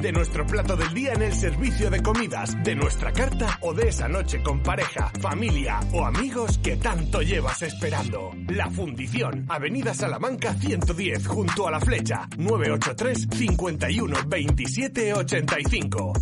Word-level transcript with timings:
de 0.00 0.12
nuestro 0.12 0.46
plato 0.46 0.76
del 0.76 0.94
día 0.94 1.12
en 1.12 1.22
el 1.22 1.32
servicio 1.32 1.90
de 1.90 2.02
comidas, 2.02 2.56
de 2.62 2.74
nuestra 2.74 3.12
carta 3.12 3.58
o 3.62 3.72
de 3.74 3.88
esa 3.88 4.08
noche 4.08 4.42
con 4.42 4.62
pareja, 4.62 5.10
familia 5.20 5.80
o 5.92 6.04
amigos 6.04 6.58
que 6.58 6.76
tanto 6.76 7.22
llevas 7.22 7.62
esperando. 7.62 8.32
La 8.48 8.70
Fundición, 8.70 9.46
Avenida 9.48 9.94
Salamanca 9.94 10.54
110, 10.54 11.26
junto 11.26 11.66
a 11.66 11.70
la 11.70 11.80
flecha, 11.80 12.28
983 12.36 13.28
51 13.30 14.16
27 14.26 15.14
85. 15.14 16.12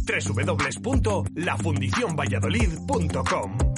www.lafundicionvalladolid.com 0.83 3.74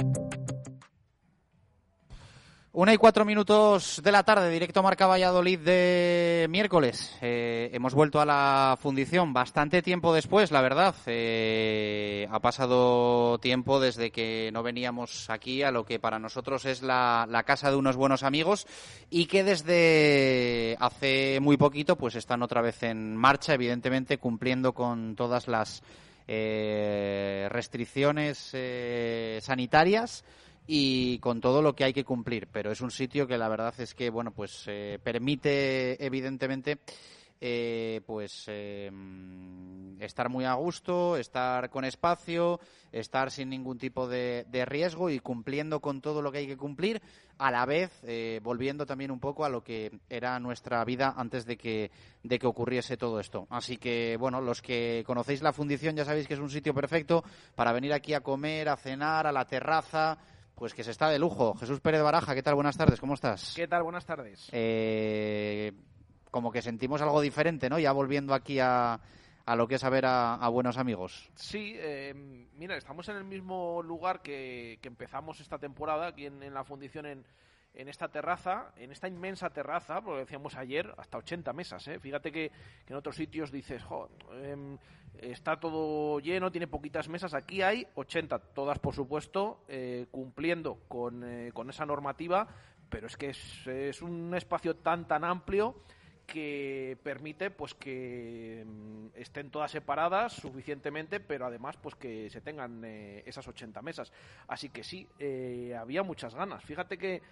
Una 2.78 2.92
y 2.92 2.98
cuatro 2.98 3.24
minutos 3.24 4.02
de 4.04 4.12
la 4.12 4.22
tarde, 4.22 4.50
directo 4.50 4.82
Marca 4.82 5.06
Valladolid 5.06 5.60
de 5.60 6.46
miércoles. 6.50 7.16
Eh, 7.22 7.70
hemos 7.72 7.94
vuelto 7.94 8.20
a 8.20 8.26
la 8.26 8.76
fundición 8.78 9.32
bastante 9.32 9.80
tiempo 9.80 10.12
después, 10.12 10.50
la 10.50 10.60
verdad. 10.60 10.94
Eh, 11.06 12.28
ha 12.30 12.38
pasado 12.40 13.38
tiempo 13.38 13.80
desde 13.80 14.10
que 14.10 14.50
no 14.52 14.62
veníamos 14.62 15.30
aquí 15.30 15.62
a 15.62 15.70
lo 15.70 15.86
que 15.86 15.98
para 15.98 16.18
nosotros 16.18 16.66
es 16.66 16.82
la, 16.82 17.26
casa 17.46 17.70
de 17.70 17.76
unos 17.76 17.96
buenos 17.96 18.22
amigos 18.22 18.66
y 19.08 19.24
que 19.24 19.42
desde 19.42 20.76
hace 20.78 21.38
muy 21.40 21.56
poquito 21.56 21.96
pues 21.96 22.14
están 22.14 22.42
otra 22.42 22.60
vez 22.60 22.82
en 22.82 23.16
marcha, 23.16 23.54
evidentemente 23.54 24.18
cumpliendo 24.18 24.74
con 24.74 25.16
todas 25.16 25.48
las 25.48 25.82
eh, 26.28 27.48
restricciones 27.50 28.54
sanitarias 29.40 30.26
y 30.66 31.18
con 31.18 31.40
todo 31.40 31.62
lo 31.62 31.74
que 31.74 31.84
hay 31.84 31.92
que 31.92 32.04
cumplir. 32.04 32.48
Pero 32.48 32.70
es 32.70 32.80
un 32.80 32.90
sitio 32.90 33.26
que 33.26 33.38
la 33.38 33.48
verdad 33.48 33.74
es 33.78 33.94
que, 33.94 34.10
bueno, 34.10 34.32
pues 34.32 34.64
eh, 34.66 34.98
permite 35.02 36.04
evidentemente 36.04 36.78
eh, 37.38 38.00
pues 38.06 38.44
eh, 38.48 38.90
estar 40.00 40.28
muy 40.30 40.44
a 40.44 40.54
gusto, 40.54 41.16
estar 41.16 41.68
con 41.68 41.84
espacio, 41.84 42.58
estar 42.90 43.30
sin 43.30 43.50
ningún 43.50 43.78
tipo 43.78 44.08
de, 44.08 44.46
riesgo 44.66 45.10
y 45.10 45.20
cumpliendo 45.20 45.80
con 45.80 46.00
todo 46.00 46.22
lo 46.22 46.32
que 46.32 46.38
hay 46.38 46.46
que 46.46 46.56
cumplir, 46.56 47.02
a 47.38 47.50
la 47.50 47.66
vez 47.66 47.92
volviendo 48.42 48.86
también 48.86 49.10
un 49.10 49.20
poco 49.20 49.44
a 49.44 49.50
lo 49.50 49.62
que 49.62 50.00
era 50.08 50.40
nuestra 50.40 50.82
vida 50.86 51.12
antes 51.14 51.44
de 51.44 51.58
que, 51.58 51.90
de 52.22 52.38
que 52.38 52.46
ocurriese 52.46 52.96
todo 52.96 53.20
esto. 53.20 53.46
Así 53.50 53.76
que, 53.76 54.16
bueno, 54.18 54.40
los 54.40 54.62
que 54.62 55.04
conocéis 55.06 55.42
la 55.42 55.52
fundición 55.52 55.94
ya 55.94 56.06
sabéis 56.06 56.26
que 56.26 56.34
es 56.34 56.40
un 56.40 56.48
sitio 56.48 56.72
perfecto 56.72 57.22
para 57.54 57.72
venir 57.72 57.92
aquí 57.92 58.14
a 58.14 58.22
comer, 58.22 58.70
a 58.70 58.76
cenar, 58.76 59.26
a 59.26 59.32
la 59.32 59.44
terraza, 59.44 60.18
pues 60.56 60.72
que 60.72 60.82
se 60.82 60.90
está 60.90 61.10
de 61.10 61.18
lujo. 61.18 61.54
Jesús 61.54 61.80
Pérez 61.80 62.02
Baraja, 62.02 62.34
¿qué 62.34 62.42
tal? 62.42 62.54
Buenas 62.54 62.78
tardes, 62.78 62.98
¿cómo 62.98 63.14
estás? 63.14 63.52
¿Qué 63.54 63.68
tal? 63.68 63.82
Buenas 63.82 64.06
tardes. 64.06 64.48
Eh, 64.52 65.72
como 66.30 66.50
que 66.50 66.62
sentimos 66.62 67.02
algo 67.02 67.20
diferente, 67.20 67.68
¿no? 67.68 67.78
Ya 67.78 67.92
volviendo 67.92 68.32
aquí 68.32 68.58
a, 68.58 68.98
a 69.44 69.54
lo 69.54 69.68
que 69.68 69.74
es 69.74 69.84
a 69.84 69.90
ver 69.90 70.06
a, 70.06 70.48
buenos 70.48 70.78
amigos. 70.78 71.30
Sí, 71.34 71.74
eh, 71.76 72.14
mira, 72.54 72.78
estamos 72.78 73.06
en 73.10 73.16
el 73.16 73.24
mismo 73.24 73.82
lugar 73.82 74.22
que, 74.22 74.78
empezamos 74.82 75.40
esta 75.40 75.58
temporada, 75.58 76.08
aquí 76.08 76.24
en, 76.24 76.54
la 76.54 76.64
fundición 76.64 77.04
en, 77.04 77.26
en 77.74 77.88
esta 77.88 78.08
terraza, 78.08 78.72
en 78.76 78.92
esta 78.92 79.08
inmensa 79.08 79.50
terraza, 79.50 80.00
porque 80.00 80.20
decíamos 80.20 80.56
ayer, 80.56 80.90
hasta 80.96 81.18
80 81.18 81.52
mesas. 81.52 81.86
¿eh? 81.86 82.00
Fíjate 82.00 82.32
que, 82.32 82.50
en 82.88 82.96
otros 82.96 83.14
sitios 83.14 83.52
dices, 83.52 83.82
em, 84.42 84.78
está 85.20 85.58
todo 85.58 86.20
lleno, 86.20 86.50
tiene 86.50 86.66
poquitas 86.66 87.08
mesas. 87.08 87.34
Aquí 87.34 87.62
hay 87.62 87.86
80, 87.94 88.38
todas 88.54 88.78
por 88.78 88.94
supuesto 88.94 89.64
eh, 89.68 90.06
cumpliendo 90.10 90.80
con, 90.88 91.24
eh, 91.24 91.50
con, 91.52 91.70
esa 91.70 91.86
normativa, 91.86 92.48
pero 92.88 93.06
es 93.06 93.16
que 93.16 93.30
es, 93.30 93.66
es 93.66 94.02
un 94.02 94.34
espacio 94.34 94.76
tan, 94.76 95.06
tan 95.06 95.24
amplio 95.24 95.76
que 96.26 96.98
permite 97.02 97.50
pues 97.50 97.74
que 97.74 98.64
mm, 98.66 99.06
estén 99.14 99.50
todas 99.50 99.70
separadas 99.70 100.32
suficientemente 100.32 101.20
pero 101.20 101.46
además 101.46 101.76
pues 101.76 101.94
que 101.94 102.28
se 102.30 102.40
tengan 102.40 102.82
eh, 102.84 103.22
esas 103.26 103.46
80 103.46 103.80
mesas. 103.82 104.12
Así 104.48 104.68
que 104.68 104.82
sí 104.82 105.08
eh, 105.18 105.76
había 105.78 106.02
muchas 106.02 106.34
ganas. 106.34 106.64
Fíjate 106.64 106.98
que 106.98 107.22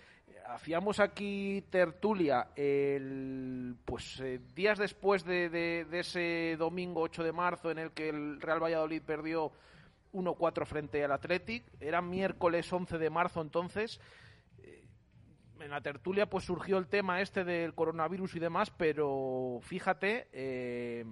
hacíamos 0.46 1.00
aquí 1.00 1.64
tertulia 1.70 2.48
el 2.54 3.76
pues 3.84 4.20
eh, 4.20 4.40
días 4.54 4.78
después 4.78 5.24
de, 5.24 5.48
de, 5.48 5.98
ese 5.98 6.56
domingo 6.58 7.00
8 7.02 7.24
de 7.24 7.32
marzo 7.32 7.70
en 7.70 7.78
el 7.78 7.90
que 7.90 8.08
el 8.08 8.40
Real 8.40 8.62
Valladolid 8.62 9.02
perdió 9.02 9.52
1-4 10.12 10.66
frente 10.66 11.04
al 11.04 11.12
Athletic 11.12 11.64
era 11.80 12.00
miércoles 12.00 12.72
11 12.72 12.98
de 12.98 13.10
marzo 13.10 13.40
entonces 13.40 14.00
en 15.60 15.70
la 15.70 15.80
tertulia 15.80 16.26
pues 16.26 16.44
surgió 16.44 16.78
el 16.78 16.86
tema 16.86 17.20
este 17.20 17.44
del 17.44 17.74
coronavirus 17.74 18.36
y 18.36 18.38
demás, 18.38 18.70
pero 18.70 19.58
fíjate, 19.62 20.28
eh, 20.32 21.04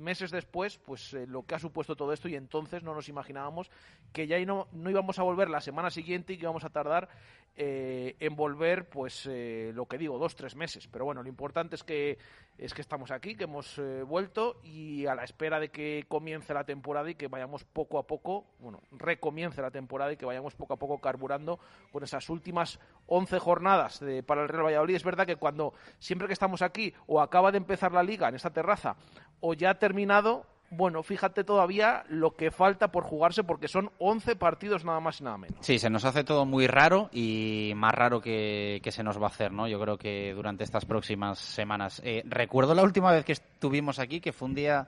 meses 0.00 0.30
después, 0.30 0.78
pues 0.78 1.14
eh, 1.14 1.26
lo 1.26 1.44
que 1.44 1.54
ha 1.54 1.58
supuesto 1.58 1.94
todo 1.94 2.12
esto 2.12 2.28
y 2.28 2.34
entonces 2.34 2.82
no 2.82 2.94
nos 2.94 3.08
imaginábamos 3.08 3.70
que 4.12 4.26
ya 4.26 4.42
no, 4.44 4.66
no 4.72 4.90
íbamos 4.90 5.18
a 5.18 5.22
volver 5.22 5.48
la 5.48 5.60
semana 5.60 5.90
siguiente 5.90 6.32
y 6.32 6.36
que 6.36 6.44
íbamos 6.44 6.64
a 6.64 6.70
tardar 6.70 7.08
eh, 7.56 8.16
en 8.20 8.36
volver, 8.36 8.88
pues 8.88 9.26
eh, 9.30 9.72
lo 9.74 9.86
que 9.86 9.98
digo, 9.98 10.18
dos, 10.18 10.34
tres 10.34 10.56
meses. 10.56 10.88
Pero 10.88 11.04
bueno, 11.04 11.22
lo 11.22 11.28
importante 11.28 11.76
es 11.76 11.84
que, 11.84 12.18
es 12.56 12.74
que 12.74 12.80
estamos 12.80 13.10
aquí, 13.10 13.34
que 13.34 13.44
hemos 13.44 13.80
vuelto 14.06 14.60
y 14.62 15.06
a 15.06 15.14
la 15.14 15.24
espera 15.24 15.60
de 15.60 15.70
que 15.70 16.04
comience 16.08 16.54
la 16.54 16.64
temporada 16.64 17.10
y 17.10 17.14
que 17.14 17.28
vayamos 17.28 17.64
poco 17.64 17.98
a 17.98 18.06
poco, 18.06 18.46
bueno, 18.58 18.80
recomience 18.92 19.62
la 19.62 19.70
temporada 19.70 20.12
y 20.12 20.16
que 20.16 20.26
vayamos 20.26 20.54
poco 20.54 20.74
a 20.74 20.78
poco 20.78 20.98
carburando 21.00 21.58
con 21.92 22.02
esas 22.02 22.28
últimas 22.28 22.78
11 23.06 23.38
jornadas 23.38 24.00
de, 24.00 24.22
para 24.22 24.42
el 24.42 24.48
Real 24.48 24.64
Valladolid. 24.64 24.96
Es 24.96 25.04
verdad 25.04 25.26
que 25.26 25.36
cuando 25.36 25.74
siempre 25.98 26.26
que 26.26 26.34
estamos 26.34 26.62
aquí 26.62 26.92
o 27.06 27.20
acaba 27.20 27.50
de 27.50 27.58
empezar 27.58 27.92
la 27.92 28.02
liga 28.02 28.28
en 28.28 28.34
esta 28.34 28.50
terraza 28.50 28.96
o 29.40 29.54
ya 29.54 29.74
terminado, 29.78 30.46
bueno, 30.70 31.02
fíjate 31.02 31.42
todavía 31.42 32.04
lo 32.08 32.36
que 32.36 32.52
falta 32.52 32.92
por 32.92 33.02
jugarse 33.02 33.42
porque 33.42 33.66
son 33.66 33.90
11 33.98 34.36
partidos 34.36 34.84
nada 34.84 35.00
más 35.00 35.20
y 35.20 35.24
nada 35.24 35.36
menos. 35.36 35.58
Sí, 35.60 35.80
se 35.80 35.90
nos 35.90 36.04
hace 36.04 36.22
todo 36.22 36.46
muy 36.46 36.68
raro 36.68 37.10
y 37.12 37.72
más 37.74 37.92
raro 37.92 38.20
que, 38.20 38.80
se 38.90 39.02
nos 39.02 39.20
va 39.20 39.24
a 39.24 39.30
hacer, 39.30 39.52
¿no? 39.52 39.66
Yo 39.66 39.80
creo 39.80 39.98
que 39.98 40.32
durante 40.32 40.62
estas 40.62 40.84
próximas 40.84 41.40
semanas. 41.40 42.00
Eh, 42.04 42.22
recuerdo 42.24 42.74
la 42.74 42.84
última 42.84 43.10
vez 43.10 43.24
que 43.24 43.32
estuvimos 43.32 43.98
aquí, 43.98 44.20
que 44.20 44.32
fue 44.32 44.46
un 44.46 44.54
día 44.54 44.86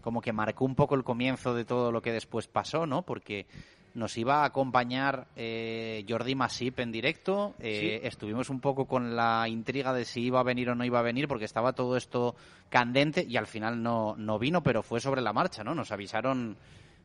como 0.00 0.20
que 0.20 0.32
marcó 0.32 0.64
un 0.64 0.74
poco 0.74 0.96
el 0.96 1.04
comienzo 1.04 1.54
de 1.54 1.64
todo 1.64 1.92
lo 1.92 2.02
que 2.02 2.12
después 2.12 2.48
pasó, 2.48 2.86
¿no? 2.86 3.02
Porque 3.02 3.46
nos 3.94 4.16
iba 4.16 4.42
a 4.42 4.46
acompañar 4.46 5.26
eh, 5.36 6.04
Jordi 6.08 6.34
Masip 6.34 6.80
en 6.80 6.92
directo. 6.92 7.54
Eh, 7.58 8.00
estuvimos 8.04 8.50
un 8.50 8.60
poco 8.60 8.86
con 8.86 9.14
la 9.16 9.46
intriga 9.48 9.92
de 9.92 10.04
si 10.04 10.22
iba 10.22 10.40
a 10.40 10.44
venir 10.44 10.70
o 10.70 10.74
no 10.74 10.84
iba 10.84 10.98
a 10.98 11.02
venir, 11.02 11.28
porque 11.28 11.44
estaba 11.44 11.72
todo 11.72 11.96
esto 11.96 12.34
candente 12.68 13.24
y 13.28 13.36
al 13.36 13.46
final 13.46 13.82
no, 13.82 14.14
no 14.16 14.38
vino, 14.38 14.62
pero 14.62 14.82
fue 14.82 15.00
sobre 15.00 15.20
la 15.20 15.32
marcha, 15.32 15.62
¿no? 15.62 15.74
Nos 15.74 15.92
avisaron, 15.92 16.56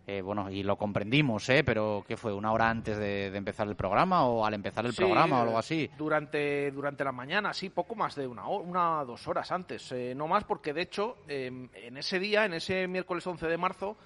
eh, 0.05 0.21
bueno, 0.21 0.49
y 0.49 0.63
lo 0.63 0.77
comprendimos, 0.77 1.49
¿eh? 1.49 1.63
Pero 1.65 2.05
¿qué 2.07 2.15
fue? 2.15 2.33
¿Una 2.33 2.53
hora 2.53 2.69
antes 2.69 2.97
de, 2.97 3.27
empezar 3.35 3.67
el 3.67 3.75
programa 3.75 4.25
o 4.25 4.45
al 4.45 4.53
empezar 4.53 4.85
el 4.85 4.93
programa 4.93 5.39
o 5.39 5.41
algo 5.43 5.57
así? 5.57 5.89
Durante, 5.97 6.71
durante 6.71 7.03
la 7.03 7.11
mañana, 7.11 7.53
sí, 7.53 7.69
poco 7.69 7.95
más 7.95 8.15
de 8.15 8.27
una, 8.27 8.47
una 8.47 9.03
dos 9.03 9.27
horas 9.27 9.51
antes. 9.51 9.93
no 10.15 10.27
más 10.27 10.45
porque, 10.45 10.73
de 10.73 10.83
hecho, 10.83 11.17
em, 11.27 11.67
en 11.73 11.97
ese 11.97 12.17
día, 12.17 12.45
en 12.45 12.53
ese 12.53 12.87
miércoles 12.87 13.27
11 13.27 13.45
de 13.45 13.57
marzo, 13.57 13.97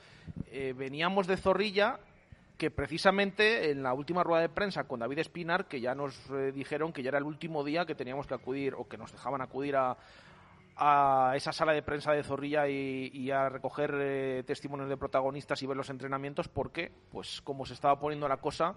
veníamos 0.76 1.28
de 1.28 1.38
Zorrilla 1.38 2.00
que 2.62 2.70
precisamente 2.70 3.72
en 3.72 3.82
la 3.82 3.92
última 3.96 4.24
rueda 4.24 4.44
de 4.44 4.50
prensa 4.50 4.84
con 4.84 5.00
David 5.00 5.18
Espinar, 5.18 5.68
que 5.68 5.82
ya 5.82 5.96
nos 5.96 6.16
eh, 6.30 6.52
dijeron 6.52 6.94
que 6.94 7.02
ya 7.02 7.10
era 7.10 7.18
el 7.18 7.24
último 7.24 7.64
día 7.64 7.88
que 7.88 7.96
teníamos 7.96 8.28
que 8.28 8.36
acudir 8.36 8.76
o 8.76 8.88
que 8.88 9.00
nos 9.00 9.12
dejaban 9.12 9.42
acudir 9.42 9.76
a, 9.76 9.98
esa 11.36 11.52
sala 11.54 11.74
de 11.74 11.82
prensa 11.82 12.12
de 12.12 12.22
Zorrilla 12.22 12.68
y, 12.68 13.32
a 13.32 13.50
recoger 13.50 13.96
eh, 13.96 14.44
testimonios 14.46 14.90
de 14.90 14.98
protagonistas 14.98 15.60
y 15.64 15.66
ver 15.66 15.76
los 15.76 15.90
entrenamientos, 15.90 16.50
porque, 16.50 16.92
pues 17.12 17.42
como 17.42 17.66
se 17.66 17.74
estaba 17.74 18.00
poniendo 18.00 18.28
la 18.28 18.38
cosa, 18.38 18.76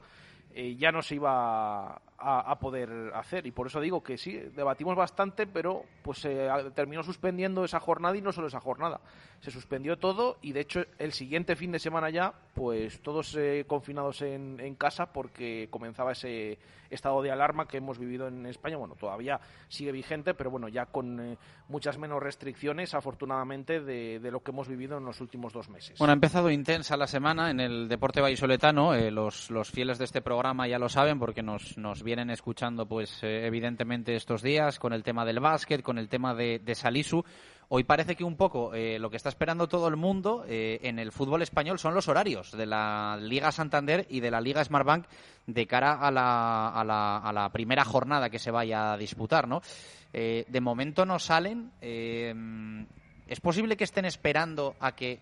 eh, 0.55 0.77
ya 0.77 0.91
no 0.91 1.03
se 1.03 1.17
iba 1.17 2.01
a, 2.19 2.59
poder 2.59 3.13
hacer. 3.15 3.47
Y 3.47 3.51
por 3.51 3.67
eso 3.67 3.81
digo 3.81 4.03
que 4.03 4.17
sí, 4.17 4.33
debatimos 4.55 4.97
bastante, 4.97 5.47
pero 5.47 5.85
pues 6.03 6.19
se 6.19 6.49
terminó 6.75 7.03
suspendiendo 7.03 7.65
esa 7.65 7.81
jornada 7.81 8.17
y 8.17 8.23
no 8.23 8.33
solo 8.33 8.49
esa 8.49 8.61
jornada. 8.61 9.01
Se 9.41 9.51
suspendió 9.51 9.99
todo 9.99 10.39
y 10.41 10.53
de 10.53 10.61
hecho 10.61 10.85
el 10.99 11.13
siguiente 11.13 11.57
fin 11.57 11.73
de 11.73 11.79
semana 11.79 12.11
ya, 12.11 12.33
pues 12.55 13.01
todos 13.03 13.35
eh, 13.37 13.65
confinados 13.67 14.23
en, 14.23 14.75
casa 14.77 15.13
porque 15.13 15.69
comenzaba 15.71 16.13
ese 16.13 16.59
estado 16.91 17.23
de 17.23 17.31
alarma 17.31 17.67
que 17.67 17.77
hemos 17.79 17.99
vivido 17.99 18.29
en 18.29 18.47
España. 18.47 18.77
Bueno, 18.77 18.95
todavía 18.97 19.41
sigue 19.69 19.93
vigente, 19.93 20.35
pero 20.35 20.51
bueno, 20.51 20.69
ya 20.69 20.87
con 20.87 21.21
eh, 21.21 21.39
muchas 21.69 21.99
menos 21.99 22.23
restricciones, 22.23 22.95
afortunadamente, 22.95 23.81
de, 23.81 24.19
lo 24.31 24.41
que 24.43 24.51
hemos 24.51 24.69
vivido 24.69 24.99
en 24.99 25.05
los 25.05 25.21
últimos 25.21 25.53
dos 25.53 25.69
meses. 25.69 25.99
Bueno, 25.99 26.13
ha 26.13 26.15
empezado 26.15 26.51
intensa 26.51 26.97
la 26.97 27.07
semana 27.07 27.51
en 27.51 27.61
el 27.61 27.89
deporte 27.89 28.21
vallisoletano. 28.21 28.95
Eh, 28.95 29.11
los, 29.11 29.51
los 29.51 29.71
fieles 29.71 29.99
de 29.99 30.05
este 30.05 30.23
programa 30.23 30.67
ya 30.67 30.79
lo 30.79 30.89
saben 30.89 31.19
porque 31.19 31.43
nos 31.43 31.77
vienen 32.05 32.31
escuchando, 32.31 32.87
pues 32.87 33.23
eh, 33.23 33.47
evidentemente 33.47 34.15
estos 34.15 34.43
días 34.43 34.79
con 34.79 34.93
el 34.93 35.03
tema 35.03 35.25
del 35.25 35.41
básquet, 35.41 35.83
con 35.83 35.99
el 35.99 36.09
tema 36.09 36.35
de, 36.35 36.61
Salisu. 36.75 37.25
Hoy 37.69 37.83
parece 37.83 38.15
que 38.15 38.23
un 38.23 38.37
poco 38.37 38.75
eh, 38.75 38.99
lo 39.01 39.11
que 39.11 39.17
está 39.17 39.31
esperando 39.31 39.67
todo 39.67 39.89
el 39.89 39.97
mundo 39.97 40.45
eh, 40.47 40.79
en 40.83 40.99
el 41.01 41.11
fútbol 41.11 41.43
español 41.43 41.79
son 41.79 41.95
los 41.95 42.07
horarios 42.07 42.53
de 42.53 42.67
la 42.67 43.19
Liga 43.21 43.51
Santander 43.51 44.07
y 44.09 44.21
de 44.21 44.31
la 44.31 44.41
Liga 44.41 44.63
Smartbank 44.63 45.07
de 45.47 45.67
cara 45.67 45.95
a 45.95 46.11
la, 46.13 46.69
a 46.69 46.85
la, 46.85 47.17
a 47.17 47.33
la 47.33 47.51
primera 47.51 47.85
jornada 47.85 48.31
que 48.31 48.39
se 48.39 48.53
vaya 48.53 48.93
a 48.93 48.97
disputar, 48.97 49.49
¿no? 49.49 49.63
de 50.13 50.61
momento 50.61 51.05
no 51.05 51.19
salen 51.19 51.73
¿Es 53.27 53.41
posible 53.41 53.77
que 53.77 53.85
estén 53.85 54.05
esperando 54.05 54.77
a 54.81 54.95
que 54.95 55.19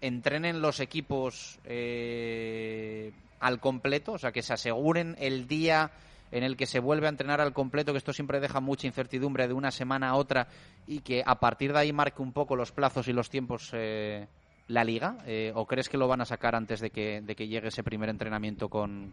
entrenen 0.00 0.60
los 0.60 0.80
equipos 0.80 1.58
eh, 1.64 3.12
al 3.40 3.60
completo? 3.60 4.12
O 4.12 4.18
sea, 4.18 4.32
que 4.32 4.42
se 4.42 4.52
aseguren 4.52 5.16
el 5.18 5.46
día 5.46 5.90
en 6.32 6.42
el 6.42 6.56
que 6.56 6.66
se 6.66 6.80
vuelve 6.80 7.06
a 7.06 7.10
entrenar 7.10 7.40
al 7.40 7.52
completo, 7.52 7.92
que 7.92 7.98
esto 7.98 8.12
siempre 8.12 8.40
deja 8.40 8.60
mucha 8.60 8.86
incertidumbre 8.86 9.46
de 9.46 9.54
una 9.54 9.70
semana 9.70 10.10
a 10.10 10.16
otra 10.16 10.48
y 10.86 11.00
que 11.00 11.22
a 11.24 11.38
partir 11.38 11.72
de 11.72 11.78
ahí 11.78 11.92
marque 11.92 12.22
un 12.22 12.32
poco 12.32 12.56
los 12.56 12.72
plazos 12.72 13.06
y 13.08 13.12
los 13.12 13.30
tiempos 13.30 13.70
eh, 13.72 14.26
la 14.68 14.84
liga? 14.84 15.18
Eh, 15.26 15.52
¿O 15.54 15.66
crees 15.66 15.88
que 15.88 15.98
lo 15.98 16.08
van 16.08 16.20
a 16.20 16.24
sacar 16.24 16.54
antes 16.54 16.80
de 16.80 16.90
que, 16.90 17.20
de 17.20 17.36
que 17.36 17.48
llegue 17.48 17.68
ese 17.68 17.84
primer 17.84 18.08
entrenamiento 18.08 18.68
con, 18.68 19.12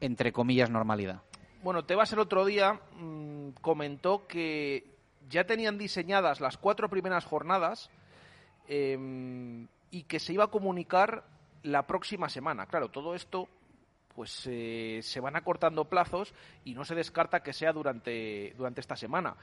entre 0.00 0.32
comillas, 0.32 0.70
normalidad? 0.70 1.22
Bueno, 1.62 1.84
Tebas 1.84 2.12
el 2.12 2.20
otro 2.20 2.44
día 2.44 2.80
mm, 2.98 3.50
comentó 3.60 4.26
que 4.26 4.96
ya 5.28 5.44
tenían 5.44 5.78
diseñadas 5.78 6.40
las 6.40 6.56
cuatro 6.56 6.88
primeras 6.88 7.24
jornadas 7.24 7.90
em, 8.68 9.66
y 9.90 10.04
que 10.04 10.20
se 10.20 10.32
iba 10.32 10.44
a 10.44 10.50
comunicar 10.50 11.24
la 11.66 11.86
próxima 11.86 12.28
semana. 12.28 12.66
Claro, 12.66 12.88
todo 12.88 13.14
esto 13.14 13.48
pues 14.14 14.46
eh, 14.46 15.00
se 15.02 15.20
van 15.20 15.36
acortando 15.36 15.84
plazos 15.84 16.32
y 16.64 16.72
no 16.74 16.84
se 16.86 16.94
descarta 16.94 17.42
que 17.42 17.52
sea 17.52 17.72
durante, 17.72 18.54
durante 18.56 18.80
esta 18.80 18.96
semana. 18.96 19.36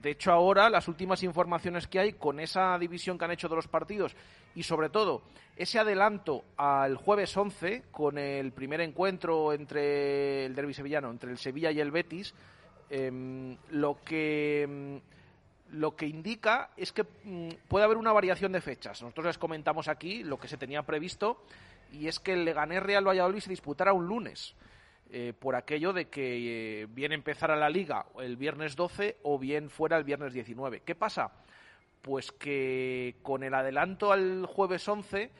De 0.00 0.10
hecho, 0.10 0.30
ahora 0.30 0.68
las 0.68 0.86
últimas 0.86 1.22
informaciones 1.22 1.86
que 1.86 1.98
hay 1.98 2.12
con 2.12 2.38
esa 2.38 2.78
división 2.78 3.16
que 3.16 3.24
han 3.24 3.30
hecho 3.30 3.48
de 3.48 3.56
los 3.56 3.68
partidos 3.68 4.14
y 4.54 4.62
sobre 4.64 4.90
todo 4.90 5.22
ese 5.56 5.78
adelanto 5.78 6.44
al 6.56 6.96
jueves 6.96 7.34
11 7.34 7.84
con 7.90 8.18
el 8.18 8.52
primer 8.52 8.80
encuentro 8.82 9.52
entre 9.52 10.44
el 10.44 10.54
derby 10.54 10.74
sevillano, 10.74 11.10
entre 11.10 11.30
el 11.30 11.38
Sevilla 11.38 11.70
y 11.70 11.80
el 11.80 11.90
Betis, 11.90 12.34
em, 12.90 13.56
lo 13.70 13.98
que 14.04 14.62
em, 14.62 15.00
lo 15.72 15.96
que 15.96 16.06
indica 16.06 16.70
es 16.76 16.92
que 16.92 17.02
mm, 17.02 17.66
puede 17.68 17.84
haber 17.84 17.96
una 17.96 18.12
variación 18.12 18.52
de 18.52 18.60
fechas. 18.60 19.02
Nosotros 19.02 19.26
les 19.26 19.38
comentamos 19.38 19.88
aquí 19.88 20.22
lo 20.22 20.38
que 20.38 20.48
se 20.48 20.56
tenía 20.56 20.82
previsto 20.82 21.44
y 21.90 22.08
es 22.08 22.20
que 22.20 22.34
el 22.34 22.44
Leganés 22.44 22.82
Real 22.82 23.06
Valladolid 23.06 23.40
se 23.40 23.50
disputara 23.50 23.92
un 23.92 24.06
lunes. 24.06 24.54
Eh, 25.14 25.34
por 25.38 25.56
aquello 25.56 25.92
de 25.92 26.06
que 26.06 26.82
eh, 26.82 26.86
bien 26.86 27.12
empezara 27.12 27.54
la 27.54 27.68
liga 27.68 28.06
el 28.18 28.38
viernes 28.38 28.76
12 28.76 29.18
o 29.24 29.38
bien 29.38 29.68
fuera 29.68 29.98
el 29.98 30.04
viernes 30.04 30.32
19. 30.32 30.80
¿Qué 30.86 30.94
pasa? 30.94 31.32
Pues 32.00 32.32
que 32.32 33.16
con 33.22 33.42
el 33.42 33.52
adelanto 33.52 34.10
al 34.10 34.46
jueves 34.46 34.88
11 34.88 35.30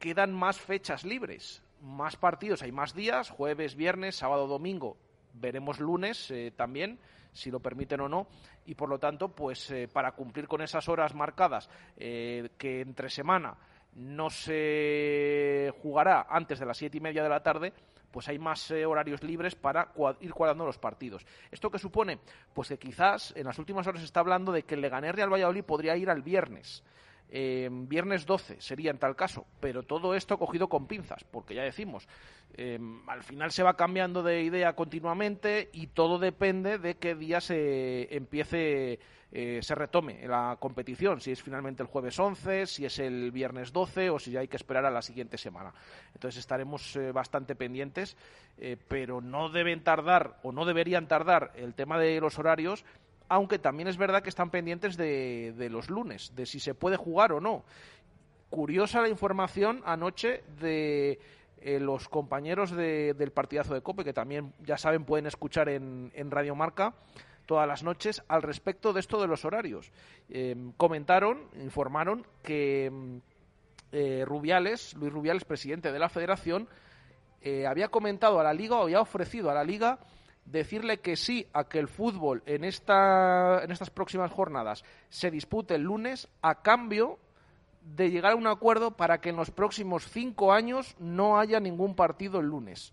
quedan 0.00 0.32
más 0.32 0.58
fechas 0.58 1.04
libres, 1.04 1.62
más 1.82 2.16
partidos, 2.16 2.62
hay 2.62 2.72
más 2.72 2.96
días, 2.96 3.30
jueves, 3.30 3.76
viernes, 3.76 4.16
sábado, 4.16 4.48
domingo, 4.48 4.96
veremos 5.34 5.78
lunes 5.78 6.28
eh, 6.32 6.52
también 6.56 6.98
si 7.36 7.50
lo 7.50 7.60
permiten 7.60 8.00
o 8.00 8.08
no, 8.08 8.26
y 8.64 8.74
por 8.74 8.88
lo 8.88 8.98
tanto, 8.98 9.28
pues 9.28 9.72
para 9.92 10.12
cumplir 10.12 10.48
con 10.48 10.62
esas 10.62 10.88
horas 10.88 11.14
marcadas 11.14 11.68
que 11.96 12.80
entre 12.80 13.10
semana 13.10 13.56
no 13.96 14.28
se 14.28 15.72
jugará 15.82 16.26
antes 16.28 16.58
de 16.58 16.66
las 16.66 16.76
siete 16.76 16.98
y 16.98 17.00
media 17.00 17.22
de 17.22 17.28
la 17.28 17.42
tarde, 17.42 17.72
pues 18.10 18.28
hay 18.28 18.38
más 18.38 18.70
eh, 18.70 18.86
horarios 18.86 19.22
libres 19.22 19.54
para 19.54 19.92
ir 20.20 20.32
cuadrando 20.32 20.64
los 20.64 20.78
partidos. 20.78 21.26
¿Esto 21.50 21.70
qué 21.70 21.78
supone? 21.78 22.18
Pues 22.54 22.68
que 22.68 22.78
quizás 22.78 23.34
en 23.36 23.44
las 23.44 23.58
últimas 23.58 23.86
horas 23.86 24.00
se 24.00 24.06
está 24.06 24.20
hablando 24.20 24.52
de 24.52 24.62
que 24.62 24.74
el 24.74 24.80
Leganés 24.80 25.14
Real 25.14 25.32
Valladolid 25.32 25.64
podría 25.64 25.96
ir 25.96 26.10
al 26.10 26.22
viernes. 26.22 26.82
Eh, 27.28 27.68
viernes 27.70 28.24
12 28.24 28.60
sería 28.60 28.90
en 28.90 28.98
tal 28.98 29.16
caso, 29.16 29.46
pero 29.60 29.82
todo 29.82 30.14
esto 30.14 30.38
cogido 30.38 30.68
con 30.68 30.86
pinzas, 30.86 31.24
porque 31.24 31.54
ya 31.54 31.62
decimos, 31.62 32.08
eh, 32.54 32.78
al 33.08 33.22
final 33.24 33.50
se 33.50 33.64
va 33.64 33.76
cambiando 33.76 34.22
de 34.22 34.42
idea 34.42 34.74
continuamente 34.74 35.68
y 35.72 35.88
todo 35.88 36.18
depende 36.18 36.78
de 36.78 36.94
qué 36.96 37.16
día 37.16 37.40
se 37.40 38.14
empiece 38.14 39.00
eh, 39.32 39.58
se 39.60 39.74
retome 39.74 40.26
la 40.28 40.56
competición, 40.60 41.20
si 41.20 41.32
es 41.32 41.42
finalmente 41.42 41.82
el 41.82 41.88
jueves 41.88 42.16
11, 42.18 42.66
si 42.66 42.86
es 42.86 43.00
el 43.00 43.32
viernes 43.32 43.72
12 43.72 44.08
o 44.10 44.20
si 44.20 44.30
ya 44.30 44.40
hay 44.40 44.48
que 44.48 44.56
esperar 44.56 44.86
a 44.86 44.90
la 44.90 45.02
siguiente 45.02 45.36
semana. 45.36 45.74
Entonces 46.14 46.38
estaremos 46.38 46.96
bastante 47.12 47.56
pendientes, 47.56 48.16
pero 48.88 49.20
no 49.20 49.50
deben 49.50 49.82
tardar 49.82 50.38
o 50.44 50.52
no 50.52 50.64
deberían 50.64 51.08
tardar 51.08 51.52
el 51.56 51.74
tema 51.74 51.98
de 51.98 52.20
los 52.20 52.38
horarios, 52.38 52.84
aunque 53.28 53.58
también 53.58 53.88
es 53.88 53.96
verdad 53.96 54.22
que 54.22 54.28
están 54.28 54.50
pendientes 54.50 54.96
de, 54.96 55.68
los 55.70 55.90
lunes, 55.90 56.34
de 56.34 56.46
si 56.46 56.60
se 56.60 56.74
puede 56.74 56.96
jugar 56.96 57.32
o 57.32 57.40
no. 57.40 57.64
Curiosa 58.50 59.02
la 59.02 59.08
información 59.08 59.82
anoche 59.84 60.44
de 60.60 61.18
los 61.80 62.08
compañeros 62.08 62.70
del 62.70 63.32
partidazo 63.32 63.74
de 63.74 63.82
Cope, 63.82 64.04
que 64.04 64.12
también, 64.12 64.52
ya 64.64 64.78
saben, 64.78 65.04
pueden 65.04 65.26
escuchar 65.26 65.68
en, 65.68 66.12
en 66.14 66.30
Radio 66.30 66.54
Marca, 66.54 66.94
todas 67.46 67.66
las 67.66 67.82
noches 67.82 68.22
al 68.28 68.42
respecto 68.42 68.92
de 68.92 69.00
esto 69.00 69.20
de 69.20 69.28
los 69.28 69.44
horarios. 69.44 69.90
Em, 70.28 70.72
comentaron, 70.72 71.48
informaron 71.62 72.26
que 72.42 72.86
em, 72.86 73.20
eh, 73.92 74.24
Rubiales, 74.26 74.94
Luis 74.94 75.12
Rubiales, 75.12 75.44
presidente 75.44 75.92
de 75.92 75.98
la 75.98 76.08
federación, 76.08 76.68
eh, 77.40 77.66
había 77.66 77.88
comentado 77.88 78.40
a 78.40 78.44
la 78.44 78.52
liga 78.52 78.76
o 78.76 78.82
había 78.82 79.00
ofrecido 79.00 79.50
a 79.50 79.54
la 79.54 79.64
liga 79.64 80.00
decirle 80.46 81.00
que 81.00 81.16
sí 81.16 81.46
a 81.52 81.64
que 81.64 81.78
el 81.78 81.88
fútbol 81.88 82.42
en, 82.46 82.64
esta, 82.64 83.62
en 83.62 83.70
estas 83.70 83.90
próximas 83.90 84.30
jornadas 84.30 84.84
se 85.08 85.30
dispute 85.30 85.74
el 85.74 85.82
lunes 85.82 86.28
a 86.40 86.62
cambio 86.62 87.18
de 87.82 88.10
llegar 88.10 88.32
a 88.32 88.36
un 88.36 88.46
acuerdo 88.46 88.92
para 88.92 89.20
que 89.20 89.30
en 89.30 89.36
los 89.36 89.50
próximos 89.50 90.08
cinco 90.08 90.52
años 90.52 90.96
no 90.98 91.38
haya 91.38 91.60
ningún 91.60 91.94
partido 91.94 92.40
el 92.40 92.46
lunes. 92.46 92.92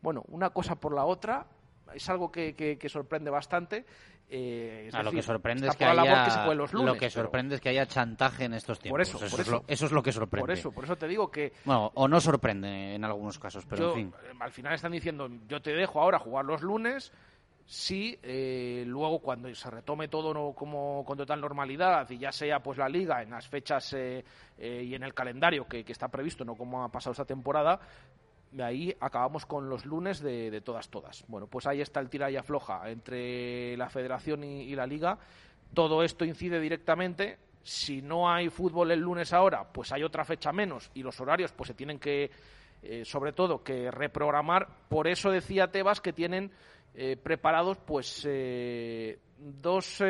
Bueno, 0.00 0.24
una 0.28 0.50
cosa 0.50 0.74
por 0.76 0.94
la 0.94 1.04
otra, 1.04 1.46
es 1.94 2.08
algo 2.08 2.30
que, 2.30 2.78
sorprende 2.88 3.30
bastante. 3.30 3.84
Eh, 4.34 4.88
lo 5.02 5.10
que 5.10 5.20
sorprende 5.20 5.68
es 5.68 5.76
que 5.76 5.84
haya 5.84 6.54
lo 6.72 6.94
que 6.94 7.10
sorprende 7.10 7.56
es 7.56 7.60
que 7.60 7.68
haya 7.68 7.86
chantaje 7.86 8.44
en 8.44 8.54
estos 8.54 8.78
tiempos. 8.78 8.94
Por 8.94 9.00
eso, 9.02 9.24
eso, 9.24 9.40
es 9.42 9.48
lo, 9.48 9.64
eso, 9.66 9.86
es 9.86 9.92
lo, 9.92 10.02
que 10.02 10.10
sorprende. 10.10 10.42
Por 10.42 10.50
eso, 10.50 10.72
por 10.72 10.84
eso 10.84 10.96
te 10.96 11.06
digo 11.06 11.30
que 11.30 11.52
bueno, 11.64 11.90
o 11.94 12.08
no 12.08 12.18
sorprende 12.18 12.94
en 12.94 13.04
algunos 13.04 13.38
casos, 13.38 13.66
pero 13.66 13.90
en 13.90 13.94
fin. 13.94 14.14
Eh, 14.24 14.32
al 14.40 14.50
final 14.50 14.72
están 14.72 14.92
diciendo, 14.92 15.28
yo 15.46 15.60
te 15.60 15.74
dejo 15.74 16.00
ahora 16.00 16.18
jugar 16.18 16.46
los 16.46 16.62
lunes 16.62 17.12
si 17.66 18.18
eh, 18.22 18.84
luego 18.86 19.20
cuando 19.20 19.54
se 19.54 19.70
retome 19.70 20.08
todo 20.08 20.32
no, 20.32 20.52
como 20.52 21.04
con 21.04 21.18
total 21.18 21.40
normalidad 21.40 22.08
y 22.10 22.18
ya 22.18 22.32
sea 22.32 22.60
pues 22.60 22.78
la 22.78 22.88
liga 22.88 23.22
en 23.22 23.30
las 23.30 23.46
fechas 23.46 23.94
y 24.58 24.94
en 24.94 25.02
el 25.02 25.14
calendario 25.14 25.66
que, 25.66 25.84
que, 25.84 25.92
está 25.92 26.08
previsto 26.08 26.44
no 26.44 26.56
como 26.56 26.82
ha 26.82 26.90
pasado 26.90 27.12
esta 27.12 27.24
temporada 27.24 27.80
ahí 28.60 28.94
acabamos 29.00 29.46
con 29.46 29.68
los 29.68 29.86
lunes 29.86 30.20
de, 30.20 30.60
todas, 30.60 30.88
todas. 30.88 31.24
Bueno, 31.28 31.46
pues 31.46 31.66
ahí 31.66 31.80
está 31.80 32.00
el 32.00 32.10
tira 32.10 32.30
y 32.30 32.36
afloja 32.36 32.90
entre 32.90 33.76
la 33.76 33.88
federación 33.88 34.44
y, 34.44 34.74
la 34.74 34.86
liga. 34.86 35.18
Todo 35.72 36.02
esto 36.02 36.24
incide 36.24 36.60
directamente. 36.60 37.38
Si 37.62 38.02
no 38.02 38.30
hay 38.30 38.48
fútbol 38.48 38.90
el 38.90 39.00
lunes 39.00 39.32
ahora, 39.32 39.64
pues 39.72 39.92
hay 39.92 40.02
otra 40.02 40.24
fecha 40.24 40.52
menos 40.52 40.90
y 40.94 41.02
los 41.02 41.20
horarios 41.20 41.52
pues 41.52 41.68
se 41.68 41.74
tienen 41.74 41.98
que, 41.98 42.30
eh, 42.82 43.04
sobre 43.04 43.32
todo, 43.32 43.62
que 43.62 43.90
reprogramar. 43.90 44.68
Por 44.88 45.06
eso 45.06 45.30
decía 45.30 45.70
Tebas 45.70 46.00
que 46.00 46.12
tienen 46.12 46.50
eh, 46.94 47.16
preparados 47.16 47.78
pues 47.78 48.26
eh, 48.28 49.18
dos 49.38 50.00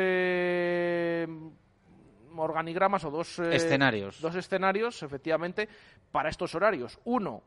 organigramas 2.35 3.05
o 3.05 3.11
dos 3.11 3.39
escenarios. 3.39 4.19
Dos 4.19 4.35
escenarios, 4.35 5.03
efectivamente, 5.03 5.69
para 6.11 6.29
estos 6.29 6.55
horarios. 6.55 6.99
Uno, 7.05 7.43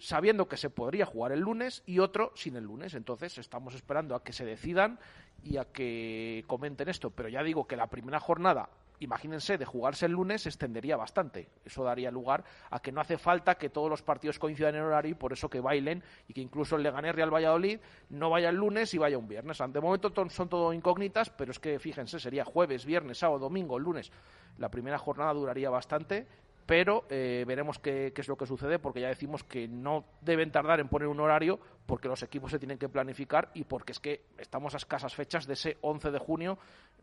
sabiendo 0.00 0.48
que 0.48 0.56
se 0.56 0.70
podría 0.70 1.06
jugar 1.06 1.32
el 1.32 1.40
lunes 1.40 1.82
y 1.86 1.98
otro 1.98 2.32
sin 2.34 2.56
el 2.56 2.64
lunes. 2.64 2.94
Entonces 2.94 3.36
estamos 3.38 3.74
esperando 3.74 4.14
a 4.14 4.24
que 4.24 4.32
se 4.32 4.44
decidan 4.44 4.98
y 5.44 5.58
a 5.58 5.66
que 5.66 6.44
comenten 6.46 6.88
esto. 6.88 7.10
Pero 7.10 7.28
ya 7.28 7.42
digo 7.42 7.66
que 7.66 7.76
la 7.76 7.88
primera 7.88 8.18
jornada, 8.18 8.70
imagínense, 8.98 9.58
de 9.58 9.66
jugarse 9.66 10.06
el 10.06 10.12
lunes 10.12 10.42
se 10.42 10.48
extendería 10.48 10.96
bastante. 10.96 11.48
Eso 11.64 11.84
daría 11.84 12.10
lugar 12.10 12.44
a 12.70 12.80
que 12.80 12.92
no 12.92 13.02
hace 13.02 13.18
falta 13.18 13.56
que 13.56 13.68
todos 13.68 13.90
los 13.90 14.02
partidos 14.02 14.38
coincidan 14.38 14.74
en 14.74 14.82
horario 14.82 15.12
y 15.12 15.14
por 15.14 15.34
eso 15.34 15.50
que 15.50 15.60
bailen 15.60 16.02
y 16.26 16.32
que 16.32 16.40
incluso 16.40 16.76
el 16.76 16.82
Leganés 16.82 17.14
Real 17.14 17.32
Valladolid 17.32 17.78
no 18.08 18.30
vaya 18.30 18.48
el 18.48 18.56
lunes 18.56 18.94
y 18.94 18.98
vaya 18.98 19.18
un 19.18 19.28
viernes. 19.28 19.58
De 19.58 19.80
momento 19.80 20.12
son 20.30 20.48
todo 20.48 20.72
incógnitas, 20.72 21.28
pero 21.28 21.50
es 21.50 21.58
que 21.58 21.78
fíjense, 21.78 22.18
sería 22.18 22.44
jueves, 22.44 22.86
viernes, 22.86 23.18
sábado, 23.18 23.40
domingo, 23.40 23.78
lunes. 23.78 24.10
La 24.56 24.70
primera 24.70 24.98
jornada 24.98 25.32
duraría 25.34 25.68
bastante 25.70 26.26
pero 26.70 27.04
eh, 27.10 27.42
veremos 27.48 27.80
qué, 27.80 28.12
es 28.16 28.28
lo 28.28 28.36
que 28.36 28.46
sucede 28.46 28.78
porque 28.78 29.00
ya 29.00 29.08
decimos 29.08 29.42
que 29.42 29.66
no 29.66 30.04
deben 30.20 30.52
tardar 30.52 30.78
en 30.78 30.86
poner 30.86 31.08
un 31.08 31.18
horario 31.18 31.58
porque 31.84 32.06
los 32.06 32.22
equipos 32.22 32.52
se 32.52 32.60
tienen 32.60 32.78
que 32.78 32.88
planificar 32.88 33.50
y 33.54 33.64
porque 33.64 33.90
es 33.90 33.98
que 33.98 34.26
estamos 34.38 34.74
a 34.74 34.76
escasas 34.76 35.12
fechas 35.12 35.48
de 35.48 35.54
ese 35.54 35.78
11 35.80 36.12
de 36.12 36.18
junio. 36.20 36.58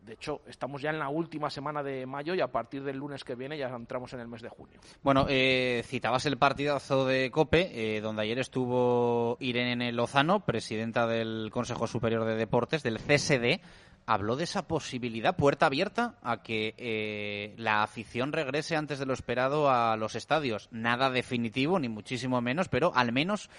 De 0.07 0.13
hecho, 0.13 0.41
estamos 0.47 0.81
ya 0.81 0.89
en 0.89 0.99
la 0.99 1.09
última 1.09 1.49
semana 1.49 1.83
de 1.83 2.05
mayo 2.05 2.33
y 2.33 2.39
a 2.39 2.47
partir 2.47 2.81
del 2.81 2.95
lunes 2.95 3.25
que 3.25 3.35
viene 3.35 3.57
ya 3.57 3.67
entramos 3.67 4.13
en 4.13 4.21
el 4.21 4.29
mes 4.29 4.41
de 4.41 4.47
junio. 4.47 4.79
Bueno, 5.03 5.25
eh, 5.27 5.83
citabas 5.85 6.25
el 6.25 6.37
partidazo 6.37 7.05
de 7.05 7.29
COPE, 7.29 7.97
eh, 7.97 8.01
donde 8.01 8.21
ayer 8.21 8.39
estuvo 8.39 9.35
Irene 9.41 9.91
Lozano, 9.91 10.45
presidenta 10.45 11.07
del 11.07 11.49
Consejo 11.51 11.87
Superior 11.87 12.23
de 12.23 12.35
Deportes, 12.37 12.83
del 12.83 12.99
CSD 12.99 13.59
habló 14.07 14.37
de 14.37 14.45
esa 14.45 14.67
posibilidad, 14.69 15.35
puerta 15.35 15.65
abierta, 15.65 16.15
a 16.23 16.41
que 16.41 16.73
eh, 16.77 17.53
la 17.57 17.83
afición 17.83 18.31
regrese 18.31 18.77
antes 18.77 18.99
de 18.99 19.05
lo 19.05 19.13
esperado 19.13 19.69
a 19.69 19.97
los 19.97 20.15
estadios. 20.15 20.69
Nada 20.71 21.09
definitivo, 21.09 21.77
ni 21.77 21.89
muchísimo 21.89 22.39
menos, 22.39 22.69
pero 22.69 22.93
al 22.95 23.11
menos 23.11 23.49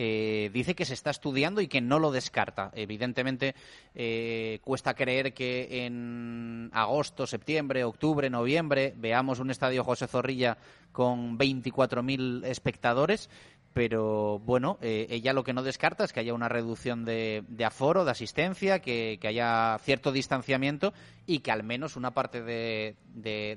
eh, 0.00 0.48
dice 0.52 0.76
que 0.76 0.84
se 0.84 0.94
está 0.94 1.10
estudiando 1.10 1.60
y 1.60 1.66
que 1.66 1.80
no 1.80 1.98
lo 1.98 2.12
descarta. 2.12 2.70
Evidentemente, 2.72 3.56
eh, 3.96 4.60
cuesta 4.62 4.94
creer 4.94 5.34
que 5.34 5.84
en 5.86 6.70
agosto, 6.72 7.26
septiembre, 7.26 7.82
octubre, 7.82 8.30
noviembre 8.30 8.94
veamos 8.96 9.40
un 9.40 9.50
estadio 9.50 9.82
José 9.82 10.06
Zorrilla 10.06 10.56
con 10.92 11.36
24.000 11.36 12.46
espectadores, 12.46 13.28
pero 13.74 14.38
bueno, 14.40 14.78
eh, 14.82 15.06
ella 15.10 15.32
lo 15.32 15.44
que 15.44 15.52
no 15.52 15.62
descarta 15.62 16.04
es 16.04 16.12
que 16.12 16.20
haya 16.20 16.34
una 16.34 16.48
reducción 16.48 17.04
de, 17.04 17.44
aforo, 17.64 18.04
de 18.04 18.10
asistencia, 18.12 18.80
que, 18.80 19.18
haya 19.24 19.78
cierto 19.82 20.10
distanciamiento 20.10 20.92
y 21.26 21.40
que 21.40 21.50
al 21.50 21.62
menos 21.62 21.96
una 21.96 22.12
parte 22.12 22.42
de, 22.42 22.96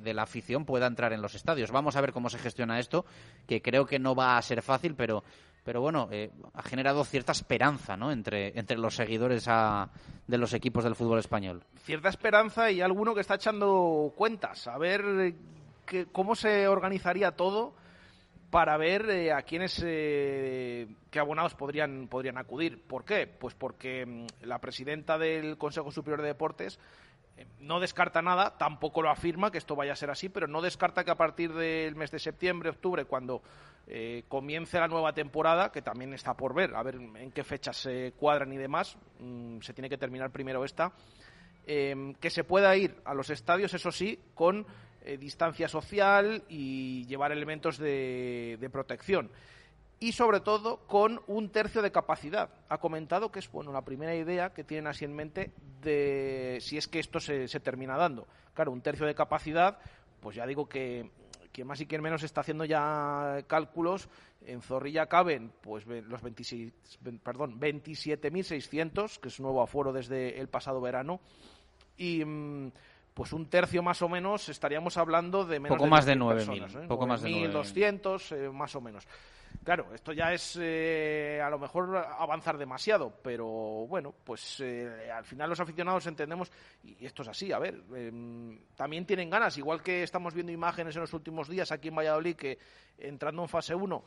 la 0.04 0.24
afición 0.24 0.66
pueda 0.66 0.88
entrar 0.88 1.14
en 1.14 1.22
los 1.22 1.36
estadios. 1.36 1.72
Vamos 1.72 1.96
a 1.96 2.02
ver 2.02 2.14
cómo 2.14 2.30
se 2.30 2.40
gestiona 2.40 2.80
esto, 2.80 3.06
que 3.48 3.62
creo 3.62 3.86
que 3.86 4.00
no 4.00 4.16
va 4.16 4.38
a 4.38 4.42
ser 4.42 4.62
fácil, 4.62 4.96
pero, 4.96 5.24
pero 5.64 5.82
bueno, 5.82 6.08
eh, 6.12 6.32
ha 6.54 6.64
generado 6.64 7.04
cierta 7.04 7.32
esperanza 7.32 7.96
¿no? 7.96 8.12
entre, 8.12 8.58
entre 8.58 8.78
los 8.78 8.96
seguidores 8.96 9.46
de 9.46 10.38
los 10.38 10.54
equipos 10.54 10.84
del 10.84 10.96
fútbol 10.96 11.20
español. 11.20 11.64
Cierta 11.84 12.10
esperanza 12.10 12.72
y 12.72 12.82
alguno 12.82 13.14
que 13.14 13.22
está 13.22 13.36
echando 13.36 14.14
cuentas, 14.16 14.68
a 14.68 14.78
ver 14.78 15.36
cómo 16.12 16.36
se 16.36 16.68
organizaría 16.68 17.32
todo 17.32 17.74
para 18.52 18.76
ver 18.78 19.10
eh, 19.10 19.32
a 19.32 19.42
quiénes, 19.44 19.82
eh, 19.84 20.88
qué 21.10 21.20
abonados 21.20 21.56
podrían, 21.56 22.08
podrían 22.10 22.38
acudir. 22.38 22.84
¿Por 22.86 23.06
qué? 23.06 23.26
Pues 23.26 23.56
porque 23.56 24.06
mm, 24.06 24.46
la 24.46 24.60
presidenta 24.60 25.18
del 25.18 25.58
Consejo 25.58 25.90
Superior 25.90 26.22
de 26.22 26.28
Deportes 26.28 26.78
eh, 26.78 27.11
no 27.60 27.80
descarta 27.80 28.22
nada, 28.22 28.58
tampoco 28.58 29.02
lo 29.02 29.10
afirma 29.10 29.52
que 29.52 29.58
esto 29.58 29.76
vaya 29.76 29.94
a 29.94 29.96
ser 29.96 30.10
así, 30.10 30.30
pero 30.30 30.48
no 30.48 30.62
descarta 30.62 31.04
que 31.04 31.12
a 31.12 31.16
partir 31.16 31.54
del 31.54 31.96
mes 31.96 32.12
de 32.12 32.20
septiembre, 32.20 32.70
octubre, 32.70 33.06
cuando 33.06 33.42
comience 34.28 34.80
la 34.80 34.88
nueva 34.88 35.12
temporada, 35.12 35.72
que 35.72 35.82
también 35.82 36.14
está 36.14 36.34
por 36.34 36.54
ver, 36.54 36.76
a 36.76 36.84
ver 36.84 36.96
en 36.96 37.32
qué 37.32 37.44
fechas 37.44 37.76
se 37.78 38.14
cuadran 38.14 38.54
y 38.54 38.58
demás, 38.58 38.96
mm, 39.20 39.60
se 39.60 39.74
tiene 39.74 39.90
que 39.90 39.98
terminar 39.98 40.32
primero 40.32 40.64
esta, 40.64 40.94
que 41.66 42.30
se 42.30 42.44
pueda 42.44 42.76
ir 42.76 42.96
a 43.06 43.14
los 43.14 43.30
estadios, 43.30 43.74
eso 43.74 43.92
sí, 43.92 44.20
con 44.34 44.66
eh, 45.04 45.18
distancia 45.18 45.68
social 45.68 46.44
y 46.48 47.08
llevar 47.08 47.32
elementos 47.32 47.80
de, 47.80 48.70
protección. 48.72 49.32
Y 50.02 50.14
sobre 50.14 50.40
todo 50.40 50.78
con 50.88 51.22
un 51.28 51.50
tercio 51.50 51.84
de 51.84 51.92
capacidad. 51.92 52.50
Ha 52.70 52.80
comentado 52.80 53.32
que 53.32 53.38
es 53.38 53.52
bueno 53.52 53.72
la 53.72 53.86
primera 53.86 54.16
idea 54.16 54.52
que 54.52 54.64
tienen 54.64 54.88
así 54.88 55.06
en 55.06 55.14
mente 55.14 55.52
de 55.80 56.58
si 56.60 56.76
es 56.76 56.88
que 56.88 56.98
esto 56.98 57.20
se, 57.20 57.48
termina 57.60 57.96
dando. 57.96 58.28
Claro, 58.56 58.72
un 58.72 58.82
tercio 58.82 59.06
de 59.06 59.14
capacidad, 59.14 59.78
pues 60.20 60.36
ya 60.36 60.48
digo 60.48 60.68
que 60.68 61.12
quien 61.52 61.68
más 61.68 61.80
y 61.82 61.86
quien 61.86 62.02
menos 62.02 62.24
está 62.24 62.42
haciendo 62.42 62.66
ya 62.66 63.44
cálculos. 63.46 64.10
En 64.44 64.64
Zorrilla 64.64 65.06
caben 65.06 65.54
pues 65.62 65.86
los 65.86 66.24
26, 66.24 66.74
perdón, 67.22 67.60
27.600, 67.60 69.20
que 69.20 69.28
es 69.28 69.40
un 69.40 69.44
nuevo 69.44 69.62
aforo 69.62 69.94
desde 69.94 70.40
el 70.40 70.48
pasado 70.48 70.82
verano. 70.82 71.22
Y. 71.96 72.26
Mm, 72.26 72.72
pues 73.14 73.34
un 73.34 73.48
tercio 73.48 73.84
más 73.84 74.02
o 74.02 74.08
menos 74.08 74.48
estaríamos 74.48 74.96
hablando 74.96 75.44
de 75.44 75.60
menos 75.60 75.76
poco 75.76 75.84
de 75.84 75.90
más 75.90 76.06
de 76.06 76.16
9.000, 76.16 76.84
¿eh? 76.84 76.88
poco 76.88 77.06
más 77.06 77.22
de 77.22 77.30
1.200 77.30 78.36
eh, 78.36 78.50
más 78.50 78.74
o 78.74 78.82
menos. 78.82 79.06
Claro, 79.64 79.94
esto 79.94 80.12
ya 80.12 80.34
es 80.34 80.58
eh, 80.60 81.40
a 81.44 81.50
lo 81.50 81.60
mejor 81.60 81.96
avanzar 81.96 82.58
demasiado, 82.58 83.14
pero 83.22 83.46
bueno, 83.88 84.14
pues 84.24 84.60
eh, 84.60 85.12
al 85.12 85.24
final 85.24 85.52
los 85.52 85.60
aficionados 85.60 86.08
entendemos, 86.08 86.52
y 86.84 87.06
esto 87.06 87.22
es 87.22 87.28
así, 87.28 87.52
a 87.52 87.60
ver, 87.60 87.84
em, 87.96 88.60
también 88.76 89.06
tienen 89.06 89.30
ganas, 89.30 89.58
igual 89.60 89.84
que 89.84 90.02
estamos 90.02 90.34
viendo 90.34 90.52
imágenes 90.52 90.96
en 90.96 91.02
los 91.02 91.14
últimos 91.14 91.48
días 91.48 91.72
aquí 91.72 91.90
en 91.90 91.96
Valladolid, 91.96 92.36
que 92.36 92.58
entrando 92.98 93.44
en 93.44 93.50
fase 93.50 93.76
1, 93.76 94.04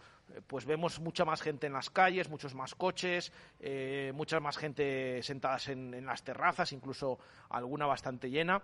pues 0.46 0.64
vemos 0.64 0.98
mucha 0.98 1.24
más 1.24 1.40
gente 1.40 1.68
en 1.68 1.72
las 1.72 1.88
calles, 1.88 2.28
muchos 2.28 2.54
más 2.54 2.74
coches, 2.74 3.32
mucha 4.12 4.40
más 4.40 4.56
gente 4.56 5.22
sentadas 5.22 5.68
en, 5.68 5.94
en 5.94 6.06
las 6.06 6.22
terrazas, 6.22 6.72
incluso 6.72 7.18
alguna 7.48 7.86
bastante 7.86 8.30
llena. 8.30 8.62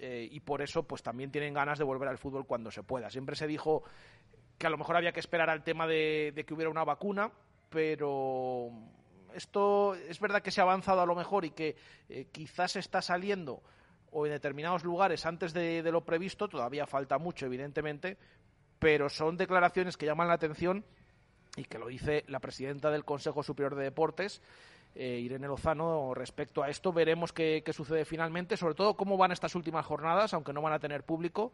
Eh, 0.00 0.28
y 0.30 0.40
por 0.40 0.62
eso 0.62 0.84
pues 0.84 1.02
también 1.02 1.32
tienen 1.32 1.52
ganas 1.52 1.76
de 1.78 1.84
volver 1.84 2.08
al 2.08 2.18
fútbol 2.18 2.46
cuando 2.46 2.70
se 2.70 2.82
pueda. 2.82 3.10
Siempre 3.10 3.34
se 3.34 3.46
dijo 3.46 3.82
que 4.58 4.66
a 4.66 4.70
lo 4.70 4.78
mejor 4.78 4.96
había 4.96 5.12
que 5.12 5.20
esperar 5.20 5.48
al 5.48 5.62
tema 5.62 5.86
de, 5.86 6.44
que 6.46 6.54
hubiera 6.54 6.70
una 6.70 6.84
vacuna, 6.84 7.30
pero 7.70 8.70
esto 9.34 9.94
es 9.94 10.18
verdad 10.20 10.42
que 10.42 10.50
se 10.50 10.60
ha 10.60 10.64
avanzado 10.64 11.00
a 11.00 11.06
lo 11.06 11.14
mejor 11.14 11.44
y 11.44 11.50
que 11.50 11.76
eh, 12.08 12.26
quizás 12.32 12.76
está 12.76 13.00
saliendo 13.00 13.62
o 14.10 14.26
en 14.26 14.32
determinados 14.32 14.84
lugares 14.84 15.26
antes 15.26 15.52
de, 15.52 15.82
lo 15.92 16.04
previsto, 16.04 16.48
todavía 16.48 16.86
falta 16.86 17.18
mucho, 17.18 17.46
evidentemente, 17.46 18.16
pero 18.78 19.08
son 19.08 19.36
declaraciones 19.36 19.96
que 19.96 20.06
llaman 20.06 20.28
la 20.28 20.34
atención 20.34 20.84
y 21.56 21.64
que 21.64 21.78
lo 21.78 21.88
dice 21.88 22.24
la 22.28 22.40
presidenta 22.40 22.90
del 22.90 23.04
Consejo 23.04 23.42
Superior 23.42 23.74
de 23.74 23.84
Deportes 23.84 24.40
eh, 24.94 25.20
Irene 25.20 25.46
Lozano 25.46 26.12
respecto 26.14 26.62
a 26.62 26.68
esto. 26.68 26.92
Veremos 26.92 27.32
qué, 27.32 27.62
sucede 27.72 28.04
finalmente, 28.04 28.56
sobre 28.56 28.74
todo 28.74 28.96
cómo 28.96 29.16
van 29.16 29.32
estas 29.32 29.54
últimas 29.54 29.86
jornadas, 29.86 30.34
aunque 30.34 30.52
no 30.52 30.62
van 30.62 30.72
a 30.72 30.78
tener 30.78 31.04
público. 31.04 31.52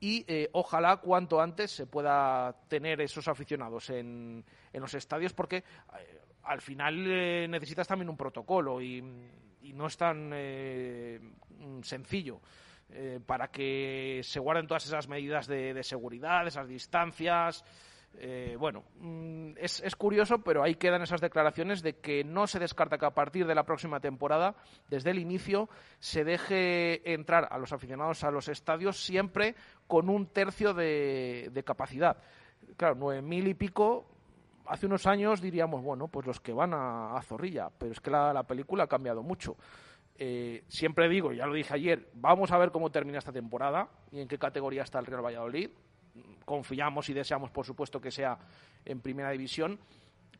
Y 0.00 0.24
eh, 0.26 0.48
ojalá 0.52 0.96
cuanto 0.96 1.40
antes 1.40 1.70
se 1.70 1.86
pueda 1.86 2.56
tener 2.68 3.00
esos 3.02 3.28
aficionados 3.28 3.90
en, 3.90 4.44
en 4.72 4.80
los 4.80 4.94
estadios, 4.94 5.34
porque 5.34 5.58
eh, 5.58 6.20
al 6.44 6.62
final 6.62 7.50
necesitas 7.50 7.86
también 7.86 8.08
un 8.08 8.16
protocolo 8.16 8.80
y, 8.80 9.02
no 9.74 9.86
es 9.86 9.96
tan 9.96 10.32
sencillo. 11.82 12.40
para 13.24 13.48
que 13.48 14.20
se 14.24 14.40
guarden 14.40 14.66
todas 14.66 14.84
esas 14.86 15.06
medidas 15.06 15.46
de 15.46 15.82
seguridad, 15.84 16.46
esas 16.46 16.66
distancias, 16.66 17.62
eh, 18.18 18.56
bueno, 18.58 18.84
mm, 18.98 19.52
es, 19.56 19.80
es, 19.80 19.96
curioso, 19.96 20.38
pero 20.38 20.62
ahí 20.62 20.74
quedan 20.74 21.02
esas 21.02 21.20
declaraciones 21.20 21.82
de 21.82 21.94
que 21.94 22.24
no 22.24 22.46
se 22.46 22.58
descarta 22.58 22.98
que 22.98 23.06
a 23.06 23.14
partir 23.14 23.46
de 23.46 23.54
la 23.54 23.64
próxima 23.64 24.00
temporada, 24.00 24.56
desde 24.88 25.10
el 25.10 25.18
inicio, 25.18 25.68
se 26.00 26.24
deje 26.24 27.14
entrar 27.14 27.48
a 27.50 27.58
los 27.58 27.72
aficionados 27.72 28.22
a 28.24 28.30
los 28.30 28.48
estadios 28.48 29.02
siempre 29.02 29.54
con 29.86 30.08
un 30.10 30.26
tercio 30.26 30.74
de, 30.74 31.62
capacidad. 31.64 32.18
Claro, 32.76 32.94
nueve 32.94 33.22
mil 33.22 33.46
y 33.48 33.54
pico, 33.54 34.06
hace 34.66 34.86
unos 34.86 35.06
años 35.06 35.40
diríamos, 35.40 35.82
bueno, 35.82 36.08
pues 36.08 36.26
los 36.26 36.40
que 36.40 36.52
van 36.52 36.74
a, 36.74 37.18
Zorrilla, 37.22 37.70
pero 37.78 37.92
es 37.92 38.00
que 38.00 38.10
la, 38.10 38.42
película 38.42 38.84
ha 38.84 38.88
cambiado 38.88 39.22
mucho. 39.22 39.56
Eh, 40.18 40.64
siempre 40.68 41.08
digo, 41.08 41.32
ya 41.32 41.46
lo 41.46 41.54
dije 41.54 41.72
ayer, 41.72 42.10
vamos 42.12 42.50
a 42.52 42.58
ver 42.58 42.70
cómo 42.70 42.90
termina 42.90 43.18
esta 43.18 43.32
temporada 43.32 43.88
y 44.12 44.20
en 44.20 44.28
qué 44.28 44.36
categoría 44.36 44.82
está 44.82 44.98
el 44.98 45.06
Real 45.06 45.24
Valladolid 45.24 45.70
confiamos 46.44 47.08
y 47.08 47.12
deseamos, 47.12 47.50
por 47.50 47.66
supuesto, 47.66 48.00
que 48.00 48.10
sea 48.10 48.38
en 48.84 49.00
primera 49.00 49.30
división, 49.30 49.78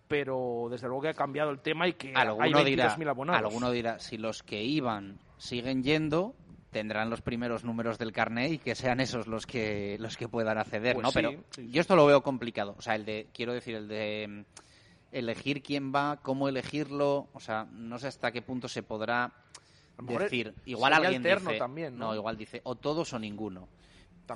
pero 0.08 0.68
desde 0.70 0.88
luego 0.88 1.02
que 1.02 1.08
ha 1.08 1.14
cambiado 1.14 1.50
el 1.50 1.60
tema 1.60 1.86
y 1.86 1.92
que 1.92 2.12
alguno 2.14 2.44
hay 2.44 2.52
22.000 2.52 3.08
abonados. 3.08 3.44
Alguno 3.44 3.70
dirá, 3.70 3.98
si 3.98 4.18
los 4.18 4.42
que 4.42 4.62
iban 4.62 5.18
siguen 5.38 5.82
yendo, 5.82 6.34
tendrán 6.70 7.10
los 7.10 7.20
primeros 7.20 7.64
números 7.64 7.98
del 7.98 8.12
carnet 8.12 8.52
y 8.52 8.58
que 8.58 8.74
sean 8.74 9.00
esos 9.00 9.26
los 9.26 9.46
que 9.46 9.96
los 10.00 10.16
que 10.16 10.28
puedan 10.28 10.58
acceder, 10.58 10.94
pues 10.94 11.04
¿no? 11.04 11.12
pero 11.12 11.32
yo 11.56 11.80
esto 11.80 11.96
lo 11.96 12.06
veo 12.06 12.22
complicado, 12.22 12.74
o 12.78 12.82
sea, 12.82 12.94
el 12.94 13.04
de 13.04 13.28
quiero 13.32 13.52
decir 13.52 13.74
el 13.74 13.88
de 13.88 14.26
mm, 14.28 14.44
elegir 15.12 15.62
quién 15.62 15.92
va, 15.94 16.18
cómo 16.22 16.48
elegirlo, 16.48 17.28
o 17.32 17.40
sea, 17.40 17.66
no 17.70 17.98
sé 17.98 18.08
hasta 18.08 18.30
qué 18.32 18.42
punto 18.42 18.68
se 18.68 18.82
podrá 18.82 19.32
decir, 19.98 20.54
igual 20.64 20.92
alguien 20.92 21.22
dice, 21.22 21.58
también, 21.58 21.98
¿no? 21.98 22.14
igual 22.14 22.36
dice 22.36 22.60
o 22.64 22.74
todos 22.74 23.12
o 23.12 23.18
ninguno. 23.18 23.68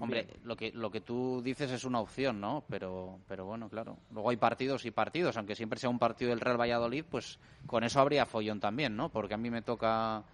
Hombre, 0.02 0.28
lo 0.42 0.56
que, 0.56 0.72
lo 0.72 0.90
que 0.90 1.00
tú 1.00 1.40
dices 1.42 1.70
es 1.70 1.84
una 1.84 2.00
opción, 2.00 2.40
¿no? 2.40 2.64
Pero, 2.68 3.20
pero 3.28 3.46
bueno, 3.46 3.68
claro. 3.68 3.98
Luego 4.10 4.30
hay 4.30 4.36
partidos 4.36 4.84
y 4.84 4.90
partidos, 4.90 5.36
aunque 5.36 5.54
siempre 5.54 5.78
sea 5.78 5.90
un 5.90 5.98
partido 5.98 6.30
del 6.30 6.40
Real 6.40 6.60
Valladolid, 6.60 7.04
pues 7.08 7.38
con 7.66 7.84
eso 7.84 8.00
habría 8.00 8.26
follón 8.26 8.60
también, 8.60 8.96
¿no? 8.96 9.08
Porque 9.08 9.34
a 9.34 9.38
mí 9.38 9.50
me 9.50 9.62
toca 9.62 10.24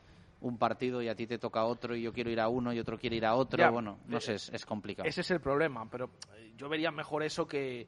un 0.41 0.59
partido 0.59 1.03
y 1.03 1.09
a 1.09 1.15
ti 1.15 1.27
te 1.27 1.39
toca 1.39 1.65
otro 1.65 1.95
y 1.95 2.03
yo 2.03 2.13
quiero 2.13 2.31
ir 2.31 2.41
a 2.41 2.49
uno 2.49 2.73
y 2.73 2.79
otro 2.79 2.99
quiere 2.99 3.17
ir 3.17 3.27
a 3.27 3.35
otro. 3.35 3.71
bueno, 3.73 3.99
no 4.07 4.21
sé, 4.21 4.35
es, 4.35 4.67
complicado. 4.67 5.09
Ese 5.09 5.21
es 5.21 5.31
el 5.31 5.41
problema, 5.41 5.89
pero 5.91 6.11
yo 6.57 6.69
vería 6.69 6.91
mejor 6.91 7.23
eso 7.23 7.47
que 7.47 7.87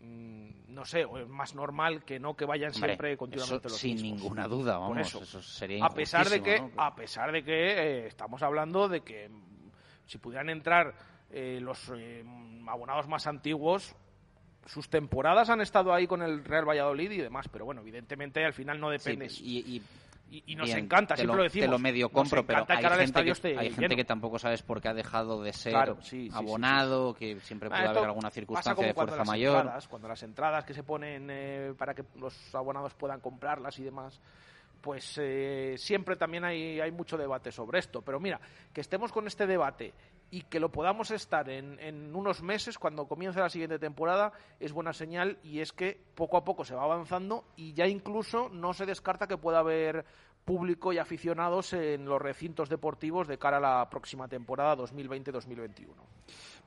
mm, 0.00 0.74
no 0.74 0.84
sé, 0.84 1.02
es 1.02 1.28
más 1.28 1.54
normal 1.54 2.04
que 2.04 2.18
no 2.18 2.34
que 2.34 2.44
vayan 2.44 2.74
siempre 2.74 3.16
continuamente 3.16 3.68
los 3.68 3.78
sin 3.78 4.02
ninguna 4.02 4.48
duda, 4.48 4.78
vamos, 4.78 5.14
eso. 5.14 5.42
sería 5.42 5.84
a 5.84 5.90
pesar 5.90 6.28
de 6.28 6.42
que 6.42 6.70
a 6.76 6.94
pesar 6.94 7.30
de 7.30 7.44
que 7.44 7.52
eh, 7.52 8.06
estamos 8.06 8.42
hablando 8.42 8.88
de 8.88 9.02
que 9.02 9.30
si 10.06 10.18
pudieran 10.18 10.50
entrar 10.50 10.94
eh, 11.32 11.58
los 11.60 11.90
eh, 11.96 12.24
abonados 12.66 13.08
más 13.08 13.26
antiguos, 13.26 13.94
sus 14.66 14.88
temporadas 14.88 15.50
han 15.50 15.60
estado 15.60 15.92
ahí 15.92 16.06
con 16.06 16.22
el 16.22 16.44
Real 16.44 16.68
Valladolid 16.68 17.10
y 17.10 17.18
demás, 17.18 17.48
pero 17.48 17.64
bueno, 17.64 17.80
evidentemente 17.80 18.44
al 18.44 18.52
final 18.52 18.78
no 18.78 18.90
depende. 18.90 19.28
y, 19.30 19.82
nos 20.56 20.70
encanta, 20.70 21.16
siempre 21.16 21.36
lo, 21.36 21.42
decimos. 21.42 21.66
Te 21.66 21.70
lo 21.70 21.78
medio 21.78 22.08
compro, 22.08 22.44
pero 22.44 22.64
hay 22.68 22.82
gente, 22.98 23.24
que, 23.24 23.58
hay 23.58 23.70
gente 23.70 23.96
que 23.96 24.04
tampoco 24.04 24.38
sabes 24.38 24.62
por 24.62 24.80
qué 24.80 24.88
ha 24.88 24.94
dejado 24.94 25.42
de 25.42 25.52
ser 25.52 25.74
abonado, 26.32 27.14
que 27.14 27.38
siempre 27.40 27.68
puede 27.68 27.86
haber 27.86 28.04
alguna 28.04 28.30
circunstancia 28.30 28.86
de 28.86 28.94
fuerza 28.94 29.24
mayor. 29.24 29.70
cuando 29.88 30.08
las 30.08 30.22
entradas 30.22 30.64
que 30.64 30.74
se 30.74 30.82
ponen 30.82 31.28
eh, 31.30 31.74
para 31.76 31.94
que 31.94 32.04
los 32.16 32.54
abonados 32.54 32.94
puedan 32.94 33.20
comprarlas 33.20 33.78
y 33.78 33.84
demás, 33.84 34.20
pues 34.82 35.16
eh, 35.18 35.76
siempre 35.78 36.16
también 36.16 36.44
hay, 36.44 36.90
mucho 36.90 37.16
debate 37.16 37.52
sobre 37.52 37.78
esto. 37.78 38.02
Pero 38.02 38.20
mira, 38.20 38.40
que 38.72 38.80
estemos 38.80 39.12
con 39.12 39.26
este 39.26 39.46
debate 39.46 39.94
y 40.30 40.42
que 40.42 40.60
lo 40.60 40.70
podamos 40.70 41.10
estar 41.10 41.48
en, 41.48 41.78
en, 41.78 42.14
unos 42.14 42.42
meses, 42.42 42.78
cuando 42.78 43.06
comience 43.06 43.40
la 43.40 43.48
siguiente 43.48 43.78
temporada, 43.78 44.32
es 44.60 44.72
buena 44.72 44.92
señal 44.92 45.38
y 45.42 45.60
es 45.60 45.72
que 45.72 45.98
poco 46.14 46.36
a 46.36 46.44
poco 46.44 46.64
se 46.64 46.74
va 46.74 46.82
avanzando 46.82 47.44
y 47.56 47.72
ya 47.72 47.86
incluso 47.86 48.48
no 48.48 48.74
se 48.74 48.84
descarta 48.84 49.26
que 49.26 49.38
pueda 49.38 49.60
haber 49.60 50.04
público 50.44 50.92
y 50.92 50.98
aficionados 50.98 51.72
en 51.72 52.04
los 52.04 52.20
recintos 52.20 52.68
deportivos 52.68 53.28
de 53.28 53.38
cara 53.38 53.58
a 53.58 53.60
la 53.60 53.90
próxima 53.90 54.28
temporada 54.28 54.76
2020-2021. 54.76 55.86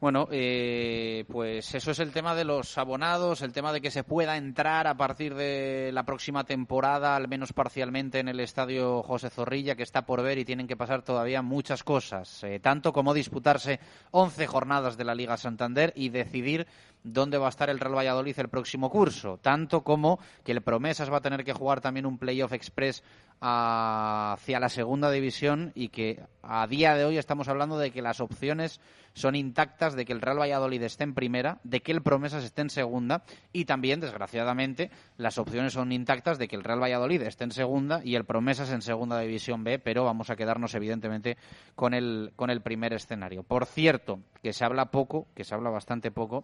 Bueno, 0.02 0.28
eh, 0.30 1.24
pues 1.32 1.74
eso 1.74 1.92
es 1.92 2.00
el 2.00 2.12
tema 2.12 2.36
de 2.36 2.44
los 2.44 2.78
abonados, 2.78 3.42
el 3.42 3.54
tema 3.54 3.72
de 3.72 3.80
que 3.80 3.92
se 3.92 4.04
pueda 4.04 4.36
entrar 4.36 4.88
a 4.88 4.98
partir 4.98 5.34
de 5.36 5.92
la 5.94 6.04
próxima 6.04 6.44
temporada, 6.44 7.16
al 7.16 7.30
menos 7.30 7.54
parcialmente, 7.54 8.20
en 8.20 8.28
el 8.28 8.42
estadio 8.42 9.02
José 9.04 9.30
Zorrilla, 9.30 9.76
que 9.76 9.84
está 9.84 10.06
por 10.06 10.22
ver 10.22 10.38
y 10.38 10.44
tienen 10.44 10.68
que 10.68 10.76
pasar 10.76 11.02
todavía 11.02 11.42
muchas 11.42 11.84
cosas, 11.84 12.44
eh, 12.44 12.60
tanto 12.60 12.92
como 12.92 13.14
disputarse 13.14 13.80
11 14.12 14.46
jornadas 14.48 14.98
de 14.98 15.06
la 15.06 15.16
Liga 15.16 15.38
Santander 15.38 15.94
y 15.96 16.10
decidir 16.10 16.68
dónde 17.06 17.38
va 17.38 17.46
a 17.46 17.50
estar 17.50 17.70
el 17.70 17.80
Real 17.80 17.96
Valladolid 17.96 18.38
el 18.40 18.50
próximo 18.50 18.90
curso, 18.90 19.40
tanto 19.42 19.82
como 19.82 20.20
que 20.44 20.52
el 20.52 20.62
Promesas 20.62 21.12
va 21.12 21.18
a 21.18 21.22
tener 21.22 21.46
que 21.46 21.54
jugar 21.54 21.80
también 21.80 22.06
un 22.06 22.18
playoff 22.18 22.52
express 22.52 23.02
hacia 23.42 24.60
la 24.60 24.70
segunda 24.70 25.12
división 25.12 25.72
y 25.76 25.90
que 25.90 26.24
a 26.42 26.66
día 26.68 26.96
de 26.96 27.06
hoy 27.06 27.18
estamos 27.18 27.48
hablando 27.48 27.78
de 27.78 27.92
que 27.92 28.02
las 28.02 28.20
opciones 28.20 28.80
son 29.14 29.36
intactas 29.36 29.96
de 29.96 30.04
que 30.06 30.14
el 30.14 30.22
Real 30.22 30.40
Valladolid 30.40 30.84
esté 30.84 31.06
en 31.06 31.14
primera, 31.14 31.60
de 31.64 31.82
que 31.82 31.94
el 31.94 32.02
Promesas 32.02 32.44
esté 32.44 32.62
en 32.62 32.70
segunda 32.70 33.24
y 33.54 33.66
también, 33.66 34.02
desgraciadamente, 34.02 34.92
las 35.18 35.38
opciones 35.38 35.74
son 35.74 35.92
intactas 35.92 36.38
de 36.38 36.48
que 36.48 36.56
el 36.58 36.64
Real 36.64 36.82
Valladolid 36.82 37.22
esté 37.22 37.46
en 37.46 37.52
segunda 37.52 38.02
y 38.04 38.16
el 38.16 38.26
Promesas 38.26 38.72
en 38.72 38.82
segunda 38.82 39.20
división 39.20 39.64
B, 39.64 39.80
pero 39.80 40.04
vamos 40.04 40.30
a 40.30 40.36
quedarnos 40.36 40.76
evidentemente 40.76 41.38
con 41.76 41.94
el, 41.94 42.34
con 42.36 42.50
el 42.50 42.62
primer 42.62 42.92
escenario. 42.94 43.44
Por 43.44 43.66
cierto, 43.66 44.20
que 44.44 44.52
se 44.52 44.66
habla 44.66 44.92
poco, 44.92 45.28
que 45.34 45.46
se 45.46 45.56
habla 45.56 45.70
bastante 45.70 46.12
poco, 46.12 46.44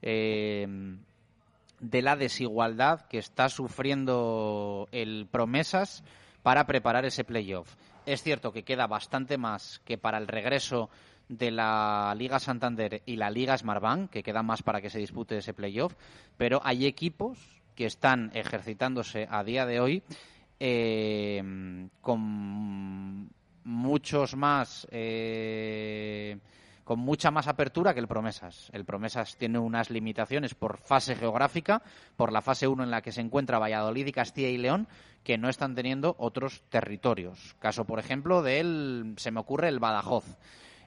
eh, 0.00 0.96
de 1.80 2.02
la 2.02 2.16
desigualdad 2.16 3.02
que 3.06 3.18
está 3.18 3.48
sufriendo 3.48 4.88
el 4.92 5.26
Promesas 5.30 6.02
para 6.42 6.66
preparar 6.66 7.04
ese 7.04 7.24
playoff. 7.24 7.74
Es 8.06 8.22
cierto 8.22 8.52
que 8.52 8.62
queda 8.62 8.86
bastante 8.86 9.36
más 9.36 9.80
que 9.84 9.98
para 9.98 10.18
el 10.18 10.28
regreso 10.28 10.90
de 11.28 11.50
la 11.50 12.14
Liga 12.16 12.38
Santander 12.38 13.02
y 13.04 13.16
la 13.16 13.30
Liga 13.30 13.58
Smartbank, 13.58 14.10
que 14.10 14.22
queda 14.22 14.42
más 14.42 14.62
para 14.62 14.80
que 14.80 14.90
se 14.90 15.00
dispute 15.00 15.38
ese 15.38 15.54
playoff, 15.54 15.94
pero 16.36 16.60
hay 16.62 16.86
equipos 16.86 17.38
que 17.74 17.86
están 17.86 18.30
ejercitándose 18.34 19.26
a 19.30 19.42
día 19.44 19.66
de 19.66 19.80
hoy 19.80 20.02
eh, 20.60 21.42
con 22.00 23.28
muchos 23.64 24.36
más 24.36 24.86
eh, 24.90 26.38
con 26.86 27.00
mucha 27.00 27.32
más 27.32 27.48
apertura 27.48 27.94
que 27.94 27.98
el 27.98 28.06
Promesas. 28.06 28.70
El 28.72 28.84
Promesas 28.84 29.36
tiene 29.36 29.58
unas 29.58 29.90
limitaciones 29.90 30.54
por 30.54 30.78
fase 30.78 31.16
geográfica, 31.16 31.82
por 32.14 32.32
la 32.32 32.42
fase 32.42 32.68
1 32.68 32.84
en 32.84 32.92
la 32.92 33.02
que 33.02 33.10
se 33.10 33.20
encuentra 33.20 33.58
Valladolid 33.58 34.06
y 34.06 34.12
Castilla 34.12 34.50
y 34.50 34.56
León, 34.56 34.86
que 35.24 35.36
no 35.36 35.48
están 35.48 35.74
teniendo 35.74 36.14
otros 36.16 36.62
territorios. 36.68 37.56
Caso, 37.58 37.86
por 37.86 37.98
ejemplo, 37.98 38.40
de 38.40 38.60
él, 38.60 39.14
se 39.16 39.32
me 39.32 39.40
ocurre 39.40 39.66
el 39.66 39.80
Badajoz. 39.80 40.38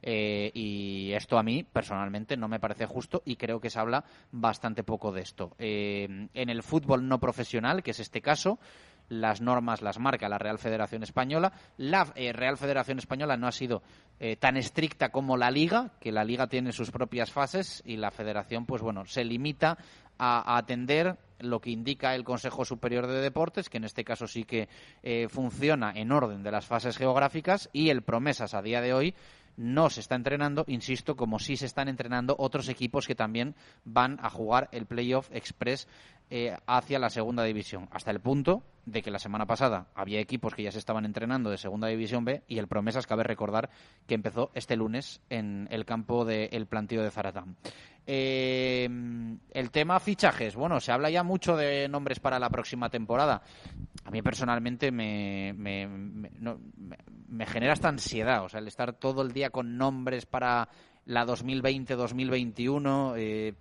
Eh, 0.02 0.52
y 0.54 1.12
esto 1.12 1.38
a 1.38 1.44
mí 1.44 1.66
personalmente 1.66 2.38
no 2.38 2.48
me 2.48 2.62
parece 2.62 2.86
justo 2.86 3.22
y 3.26 3.36
creo 3.36 3.60
que 3.60 3.70
se 3.70 3.80
habla 3.80 4.06
bastante 4.32 4.86
poco 4.86 5.12
de 5.12 5.20
esto. 5.20 5.52
Eh, 5.60 6.30
en 6.34 6.50
el 6.50 6.64
fútbol 6.64 7.10
no 7.10 7.20
profesional, 7.20 7.84
que 7.84 7.92
es 7.92 8.00
este 8.00 8.22
caso, 8.22 8.58
las 9.10 9.42
normas 9.42 9.82
las 9.82 10.00
marca 10.00 10.30
la 10.30 10.38
Real 10.38 10.58
Federación 10.58 11.04
Española. 11.04 11.52
La 11.78 12.12
eh, 12.16 12.32
Real 12.32 12.58
Federación 12.58 13.00
Española 13.00 13.36
no 13.38 13.48
ha 13.48 13.52
sido 13.52 13.82
eh, 14.20 14.36
tan 14.38 14.58
estricta 14.58 15.10
como 15.10 15.38
la 15.38 15.52
Liga, 15.52 15.92
que 16.00 16.12
la 16.12 16.24
Liga 16.24 16.48
tiene 16.48 16.72
sus 16.72 16.92
propias 16.92 17.32
fases 17.32 17.82
y 17.86 17.98
la 17.98 18.12
Federación, 18.12 18.66
pues 18.66 18.82
bueno, 18.82 19.06
se 19.06 19.24
limita 19.24 19.78
a, 20.18 20.58
atender 20.58 21.18
lo 21.40 21.60
que 21.62 21.72
indica 21.72 22.16
el 22.16 22.24
Consejo 22.24 22.66
Superior 22.66 23.08
de 23.08 23.22
Deportes, 23.22 23.70
que 23.70 23.78
en 23.78 23.86
este 23.86 24.04
caso 24.04 24.28
sí 24.28 24.44
que 24.44 24.68
eh, 25.04 25.28
funciona 25.30 25.94
en 25.96 26.12
orden 26.12 26.44
de 26.44 26.52
las 26.52 26.66
fases 26.66 26.98
geográficas, 26.98 27.70
y 27.74 27.90
el 27.90 28.02
Promesas 28.02 28.54
a 28.54 28.62
día 28.62 28.82
de 28.82 28.94
hoy 28.94 29.16
no 29.60 29.90
se 29.90 30.00
está 30.00 30.16
entrenando, 30.16 30.64
insisto, 30.68 31.18
como 31.18 31.38
sí 31.38 31.58
se 31.58 31.66
están 31.66 31.90
entrenando 31.90 32.36
otros 32.40 32.70
equipos 32.70 33.06
que 33.08 33.16
también 33.16 33.56
van 33.84 34.18
a 34.22 34.30
jugar 34.30 34.70
el 34.72 34.86
Playoff 34.86 35.30
Express 35.34 35.88
eh, 36.30 36.56
hacia 36.68 37.00
la 37.00 37.10
segunda 37.10 37.44
división, 37.44 37.88
hasta 37.92 38.12
el 38.12 38.20
punto 38.20 38.64
de 38.86 39.02
que 39.02 39.12
la 39.12 39.20
semana 39.20 39.46
pasada 39.46 39.88
había 39.96 40.20
equipos 40.20 40.54
que 40.54 40.64
ya 40.64 40.72
se 40.72 40.80
estaban 40.80 41.06
entrenando 41.06 41.50
de 41.50 41.58
segunda 41.58 41.88
división 41.88 42.26
B 42.26 42.44
y 42.48 42.58
el 42.58 42.68
Promesas 42.68 43.08
cabe 43.08 43.24
recordar 43.24 43.70
que 44.08 44.16
empezó 44.16 44.52
este 44.54 44.76
lunes 44.76 45.22
en 45.30 45.68
el 45.72 45.86
campo 45.86 46.26
del 46.26 46.66
plantío 46.66 47.04
de 47.04 47.12
Zaratán. 47.12 47.56
Eh, 48.06 48.90
el 49.52 49.72
tema 49.72 50.00
fichajes, 50.00 50.56
bueno, 50.56 50.80
se 50.80 50.92
habla 50.92 51.12
ya 51.12 51.24
mucho 51.24 51.56
de 51.56 51.88
nombres 51.88 52.20
para 52.20 52.40
la 52.40 52.50
próxima 52.50 52.90
temporada. 52.90 53.44
A 54.06 54.12
mí 54.12 54.22
personalmente 54.24 54.92
me, 54.92 55.54
me, 55.56 55.88
me 57.30 57.46
genera 57.46 57.74
esta 57.74 57.90
ansiedad, 57.90 58.44
o 58.44 58.50
sea, 58.50 58.60
el 58.60 58.68
estar 58.68 58.94
todo 58.94 59.22
el 59.22 59.32
día 59.32 59.52
con 59.52 59.78
nombres 59.78 60.26
para 60.26 60.68
la 61.10 61.26
2020-2021. 61.26 63.14
Eh, 63.18 63.54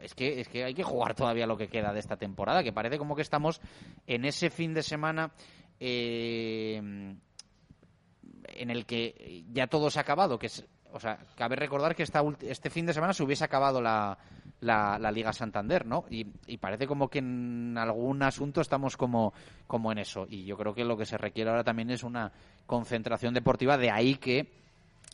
es, 0.00 0.14
que, 0.14 0.40
es 0.40 0.48
que 0.48 0.64
hay 0.64 0.72
que 0.72 0.82
jugar 0.82 1.14
todavía 1.14 1.46
lo 1.46 1.58
que 1.58 1.68
queda 1.68 1.92
de 1.92 2.00
esta 2.00 2.16
temporada, 2.16 2.64
que 2.64 2.72
parece 2.72 2.96
como 2.98 3.14
que 3.14 3.22
estamos 3.22 3.60
en 4.06 4.24
ese 4.24 4.48
fin 4.48 4.72
de 4.72 4.82
semana 4.82 5.30
eh, 5.78 6.76
en 6.76 8.70
el 8.70 8.86
que 8.86 9.44
ya 9.52 9.66
todo 9.66 9.90
se 9.90 9.98
ha 9.98 10.02
acabado. 10.02 10.38
Que 10.38 10.46
es, 10.46 10.64
o 10.90 10.98
sea, 10.98 11.18
cabe 11.36 11.56
recordar 11.56 11.94
que 11.94 12.02
esta, 12.02 12.22
este 12.40 12.70
fin 12.70 12.86
de 12.86 12.94
semana 12.94 13.12
se 13.12 13.22
hubiese 13.22 13.44
acabado 13.44 13.82
la, 13.82 14.16
la, 14.60 15.10
Liga 15.10 15.34
Santander, 15.34 15.84
¿no? 15.84 16.06
Y, 16.08 16.26
y, 16.46 16.56
parece 16.56 16.86
como 16.86 17.08
que 17.08 17.18
en 17.18 17.76
algún 17.76 18.22
asunto 18.22 18.62
estamos 18.62 18.96
como, 18.96 19.34
como 19.66 19.92
en 19.92 19.98
eso. 19.98 20.26
Y 20.30 20.46
yo 20.46 20.56
creo 20.56 20.72
que 20.72 20.84
lo 20.84 20.96
que 20.96 21.04
se 21.04 21.18
requiere 21.18 21.50
ahora 21.50 21.62
también 21.62 21.90
es 21.90 22.02
una 22.02 22.32
concentración 22.64 23.34
deportiva, 23.34 23.76
de 23.76 23.90
ahí 23.90 24.14
que 24.14 24.65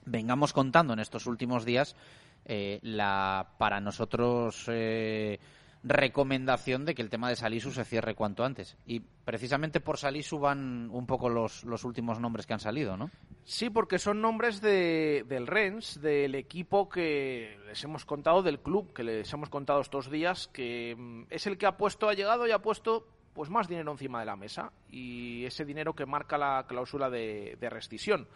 vengamos 0.05 0.53
contando 0.53 0.93
en 0.93 1.01
estos 1.01 1.27
últimos 1.27 1.65
días 1.65 1.97
eh, 2.45 2.81
la 2.83 3.51
para 3.59 3.81
nosotros 3.81 4.65
eh, 4.69 5.39
recomendación 5.85 6.85
de 6.85 6.95
que 6.95 7.03
el 7.03 7.11
tema 7.11 7.29
de 7.29 7.37
Salisu 7.37 7.71
se 7.71 7.85
cierre 7.85 8.15
cuanto 8.15 8.45
antes. 8.45 8.77
Y 8.87 9.01
precisamente 9.01 9.81
por 9.81 9.99
Salisu 9.99 10.39
van 10.39 10.89
un 10.91 11.07
poco 11.07 11.29
los, 11.29 11.65
los 11.65 11.85
últimos 11.85 12.21
nombres 12.21 12.47
que 12.47 12.53
han 12.53 12.61
salido, 12.61 12.97
¿no? 12.97 13.11
Sí, 13.45 13.71
porque 13.71 13.99
son 13.99 14.21
nombres 14.21 14.61
de, 14.61 15.25
del 15.29 15.47
Rennes, 15.47 16.01
del 16.01 16.35
equipo 16.37 16.89
que 16.89 17.59
les 17.67 17.83
hemos 17.83 18.05
contado, 18.05 18.43
del 18.43 18.61
club 18.61 18.93
que 18.93 19.03
les 19.03 19.33
hemos 19.33 19.49
contado 19.49 19.81
estos 19.81 20.11
días, 20.11 20.49
que 20.49 20.95
mm, 20.97 21.25
es 21.31 21.47
el 21.47 21.59
que 21.59 21.67
ha 21.67 21.77
puesto, 21.77 22.09
ha 22.09 22.15
llegado 22.15 22.47
y 22.47 22.53
ha 22.53 22.61
puesto 22.61 23.07
pues 23.33 23.49
más 23.51 23.67
dinero 23.67 23.91
encima 23.91 24.21
de 24.21 24.27
la 24.27 24.37
mesa 24.37 24.73
y 24.91 25.45
ese 25.47 25.65
dinero 25.65 25.95
que 25.95 26.07
marca 26.07 26.37
la 26.37 26.67
cláusula 26.69 27.09
de, 27.11 27.57
de 27.59 27.71
rescisión. 27.71 28.29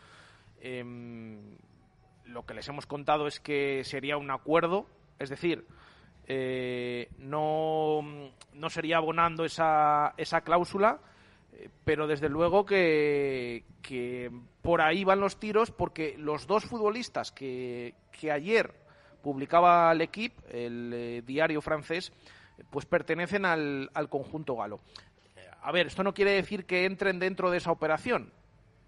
Em, 0.60 1.56
lo 2.24 2.44
que 2.44 2.54
les 2.54 2.68
hemos 2.68 2.86
contado 2.86 3.26
es 3.26 3.40
que 3.40 3.82
sería 3.84 4.16
un 4.16 4.30
acuerdo, 4.30 4.86
es 5.18 5.30
decir, 5.30 5.64
eh, 6.26 7.08
no, 7.18 8.32
no, 8.52 8.70
sería 8.70 8.96
abonando 8.96 9.44
esa, 9.44 10.12
esa 10.16 10.40
cláusula, 10.40 10.98
eh, 11.52 11.70
pero 11.84 12.06
desde 12.06 12.28
luego 12.28 12.66
que, 12.66 13.64
que, 13.80 14.30
por 14.60 14.80
ahí 14.80 15.04
van 15.04 15.20
los 15.20 15.38
tiros 15.38 15.70
porque 15.70 16.16
los 16.18 16.46
dos 16.46 16.64
futbolistas 16.64 17.30
que, 17.30 17.94
que 18.10 18.32
ayer 18.32 18.74
publicaba 19.22 19.92
el 19.92 20.00
equipo, 20.00 20.42
el 20.50 20.92
eh, 20.92 21.22
diario 21.24 21.60
francés, 21.60 22.12
pues 22.70 22.86
pertenecen 22.86 23.44
al, 23.44 23.90
al 23.94 24.08
conjunto 24.08 24.56
galo. 24.56 24.80
A 25.62 25.72
ver, 25.72 25.88
esto 25.88 26.04
no 26.04 26.14
quiere 26.14 26.32
decir 26.32 26.64
que 26.64 26.84
entren 26.84 27.18
dentro 27.18 27.50
de 27.50 27.58
esa 27.58 27.72
operación, 27.72 28.32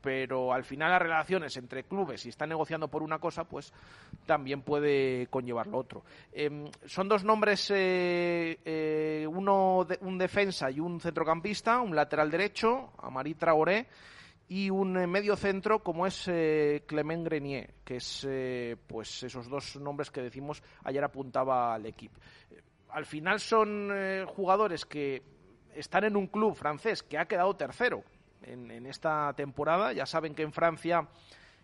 pero 0.01 0.53
al 0.53 0.65
final 0.65 0.91
las 0.91 1.03
relaciones 1.03 1.57
entre 1.57 1.85
clubes, 1.85 2.21
si 2.21 2.29
están 2.29 2.49
negociando 2.49 2.89
por 2.89 3.03
una 3.03 3.19
cosa, 3.19 3.45
pues 3.45 3.73
también 4.27 4.63
puede 4.63 5.27
conllevar 5.29 5.67
lo 5.67 5.79
otro. 5.79 6.05
Em, 6.33 6.71
son 6.87 7.09
dos 7.09 7.25
nombres, 7.25 7.71
eh, 7.75 8.59
eh, 8.65 9.27
uno 9.29 9.85
de, 9.89 9.99
un 10.03 10.19
defensa 10.19 10.71
y 10.71 10.81
un 10.81 11.01
centrocampista, 11.01 11.81
un 11.81 11.97
lateral 11.97 12.31
derecho, 12.31 12.93
Amari 12.99 13.35
Traoré, 13.35 13.87
y 14.49 14.71
un 14.71 14.97
eh, 14.97 15.07
medio 15.07 15.37
centro 15.37 15.83
como 15.83 16.07
es 16.07 16.25
Clement 16.87 17.25
Grenier, 17.25 17.75
que 17.85 17.97
es 17.97 18.27
pues 18.87 19.23
esos 19.23 19.49
dos 19.49 19.77
nombres 19.77 20.11
que 20.11 20.23
decimos 20.23 20.63
ayer 20.85 21.03
apuntaba 21.03 21.75
al 21.75 21.87
equipo. 21.87 22.19
Al 22.91 23.05
final 23.05 23.39
son 23.41 23.91
jugadores 24.27 24.87
que 24.87 25.23
están 25.75 26.05
en 26.05 26.17
un 26.17 26.29
club 26.29 26.55
francés 26.55 27.03
que 27.03 27.19
ha 27.19 27.27
quedado 27.27 27.55
tercero, 27.55 28.03
en, 28.43 28.87
esta 28.87 29.33
temporada. 29.35 29.93
Ya 29.93 30.07
saben 30.07 30.35
que 30.35 30.43
en 30.43 30.53
Francia, 30.53 31.07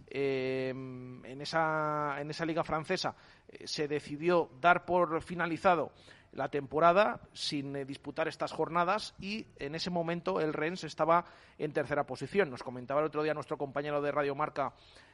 eh, 0.09 0.71
en, 0.71 1.41
esa, 1.41 2.21
en 2.21 2.31
esa 2.31 2.45
liga 2.45 2.65
francesa, 2.65 3.15
eh, 3.49 3.67
se 3.67 3.89
decidió 3.89 4.51
dar 4.61 4.85
por 4.85 5.23
finalizado 5.23 5.93
la 6.33 6.49
temporada 6.49 7.21
sin 7.33 7.77
eh, 7.77 7.85
disputar 7.85 8.27
estas 8.27 8.53
jornadas 8.53 9.15
y 9.21 9.47
en 9.59 9.75
ese 9.75 9.91
momento 9.91 10.41
el 10.41 10.53
Rennes 10.53 10.85
estaba 10.85 11.25
en 11.59 11.73
tercera 11.73 12.05
posición. 12.05 12.51
Nos 12.51 12.63
comentaba 12.63 13.01
el 13.01 13.07
otro 13.07 13.23
día 13.23 13.35
nuestro 13.35 13.57
compañero 13.57 14.03
de 14.03 14.11
Radio 14.11 14.35
Marca 14.35 14.73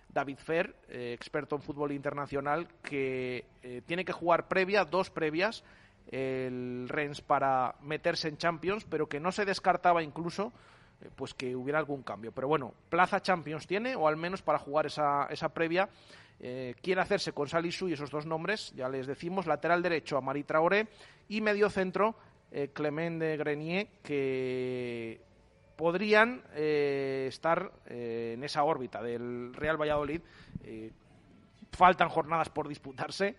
David 0.08 0.38
Fer, 0.38 0.74
experto 0.88 1.54
en 1.54 1.62
fútbol 1.62 1.92
internacional, 1.92 2.66
que 2.82 3.46
tiene 3.86 4.04
que 4.04 4.10
jugar 4.10 4.48
previa, 4.48 4.84
dos 4.84 5.08
previas, 5.08 5.62
el 6.10 6.88
Rennes 6.88 7.20
para 7.20 7.76
meterse 7.82 8.28
en 8.28 8.36
Champions, 8.36 8.84
pero 8.84 9.08
que 9.08 9.20
no 9.20 9.30
se 9.30 9.44
descartaba 9.44 10.02
incluso 10.02 10.52
pues 11.16 11.34
que 11.34 11.56
hubiera 11.56 11.78
algún 11.78 12.02
cambio. 12.02 12.32
Pero 12.32 12.48
bueno, 12.48 12.74
plaza 12.88 13.20
Champions 13.20 13.66
tiene, 13.66 13.96
o 13.96 14.06
al 14.06 14.16
menos 14.16 14.42
para 14.42 14.58
jugar 14.58 14.86
esa, 14.86 15.26
esa 15.30 15.48
previa 15.48 15.88
eh, 16.38 16.74
quiere 16.82 17.00
hacerse 17.00 17.32
con 17.32 17.48
Salisu 17.48 17.88
y 17.88 17.92
esos 17.92 18.10
dos 18.10 18.26
nombres, 18.26 18.72
ya 18.74 18.88
les 18.88 19.06
decimos, 19.06 19.46
lateral 19.46 19.82
derecho 19.82 20.16
a 20.16 20.20
Marie 20.22 20.44
Traoré 20.44 20.88
y 21.28 21.40
medio 21.40 21.68
centro 21.68 22.14
eh, 22.50 22.70
Clement 22.72 23.20
de 23.20 23.36
Grenier, 23.36 23.88
que 24.02 25.20
podrían 25.76 26.42
eh, 26.54 27.26
estar 27.28 27.72
en 27.86 28.42
esa 28.44 28.64
órbita 28.64 29.02
del 29.02 29.54
Real 29.54 29.80
Valladolid. 29.80 30.20
faltan 31.72 32.08
jornadas 32.08 32.50
por 32.50 32.68
disputarse, 32.68 33.34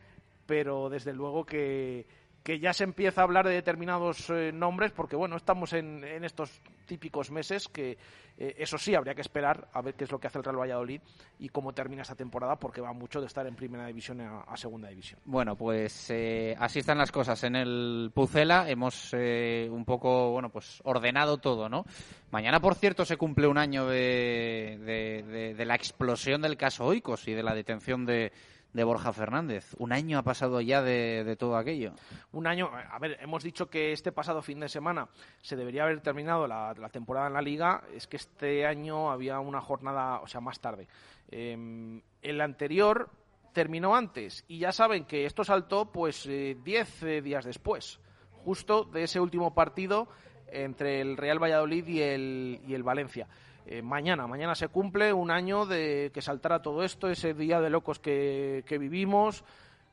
pero 0.46 0.90
desde 0.90 1.14
luego 1.14 1.46
que 1.46 2.06
que 2.44 2.60
ya 2.60 2.74
se 2.74 2.84
empieza 2.84 3.22
a 3.22 3.24
hablar 3.24 3.48
de 3.48 3.54
determinados 3.54 4.30
eh, 4.30 4.52
nombres, 4.54 4.92
porque 4.92 5.16
bueno, 5.16 5.36
estamos 5.36 5.74
en, 5.74 6.04
estos 6.24 6.62
típicos 6.86 7.32
meses 7.32 7.68
que 7.68 7.98
eh, 8.38 8.56
eso 8.58 8.78
sí, 8.78 8.96
habría 8.96 9.14
que 9.14 9.22
esperar 9.22 9.68
a 9.74 9.82
ver 9.82 9.96
qué 9.96 10.06
es 10.06 10.12
lo 10.12 10.20
que 10.20 10.28
hace 10.28 10.38
el 10.38 10.44
Real 10.44 10.60
Valladolid 10.60 11.02
y 11.40 11.50
cómo 11.50 11.74
termina 11.74 12.02
esta 12.02 12.16
temporada, 12.16 12.58
porque 12.58 12.82
va 12.82 12.94
mucho 12.94 13.20
de 13.20 13.28
estar 13.28 13.46
en 13.46 13.56
primera 13.56 13.86
división 13.86 14.22
a, 14.22 14.58
segunda 14.58 14.90
división. 14.90 15.20
Bueno, 15.26 15.56
pues 15.56 16.10
eh, 16.10 16.56
así 16.60 16.80
están 16.80 16.98
las 16.98 17.12
cosas 17.12 17.44
en 17.44 17.56
el 17.56 18.12
Pucela. 18.14 18.70
Hemos 18.70 19.14
un 19.14 19.84
poco, 19.86 20.32
bueno, 20.32 20.50
pues 20.50 20.82
ordenado 20.84 21.38
todo, 21.38 21.70
¿no? 21.70 21.86
Mañana, 22.32 22.60
por 22.60 22.76
cierto, 22.76 23.06
se 23.06 23.18
cumple 23.18 23.48
un 23.48 23.58
año 23.58 23.88
de, 23.88 25.54
de 25.58 25.66
la 25.66 25.76
explosión 25.76 26.42
del 26.42 26.58
caso 26.58 26.86
Oikos 26.86 27.28
y 27.28 27.34
de 27.34 27.44
la 27.44 27.54
detención 27.54 28.06
de 28.06 28.32
de 28.74 28.84
Borja 28.84 29.14
Fernández. 29.14 29.76
Un 29.78 29.92
año 29.92 30.18
ha 30.18 30.24
pasado 30.24 30.62
ya 30.62 30.82
de, 30.82 31.36
todo 31.38 31.58
aquello. 31.58 31.94
Un 32.32 32.48
año, 32.48 32.70
a 32.74 33.00
ver, 33.00 33.18
hemos 33.22 33.44
dicho 33.44 33.70
que 33.70 33.92
este 33.92 34.12
pasado 34.12 34.42
fin 34.42 34.60
de 34.60 34.70
semana 34.70 35.08
se 35.42 35.56
debería 35.56 35.84
haber 35.84 36.02
terminado 36.02 36.48
la, 36.48 36.74
temporada 36.92 37.28
en 37.28 37.34
la 37.34 37.42
liga, 37.42 37.84
es 37.94 38.08
que 38.08 38.18
este 38.18 38.66
año 38.66 39.12
había 39.12 39.40
una 39.40 39.62
jornada, 39.62 40.22
o 40.22 40.28
sea, 40.28 40.42
más 40.42 40.60
tarde. 40.60 40.88
Em, 41.30 42.02
el 42.22 42.42
anterior 42.42 43.10
terminó 43.54 43.96
antes 43.96 44.46
y 44.48 44.60
ya 44.60 44.72
saben 44.72 45.06
que 45.06 45.26
esto 45.26 45.44
saltó 45.44 45.92
pues 45.92 46.24
10 46.26 46.64
eh, 47.04 47.18
eh, 47.18 47.22
días 47.22 47.46
después, 47.46 48.00
justo 48.44 48.86
de 48.86 49.04
ese 49.04 49.20
último 49.20 49.54
partido 49.54 50.08
entre 50.48 51.02
el 51.02 51.18
Real 51.18 51.42
Valladolid 51.42 51.88
y 51.88 52.02
el, 52.02 52.62
y 52.68 52.74
el 52.74 52.84
Valencia. 52.84 53.28
Eh, 53.66 53.82
mañana. 53.82 54.28
Mañana 54.28 54.56
se 54.56 54.70
cumple 54.70 55.14
un 55.14 55.32
año 55.32 55.66
de 55.66 56.12
que 56.14 56.22
saltara 56.22 56.62
todo 56.62 56.84
esto, 56.84 57.08
ese 57.08 57.34
día 57.34 57.62
de 57.62 57.70
locos 57.70 58.00
que, 58.00 58.64
vivimos, 58.80 59.44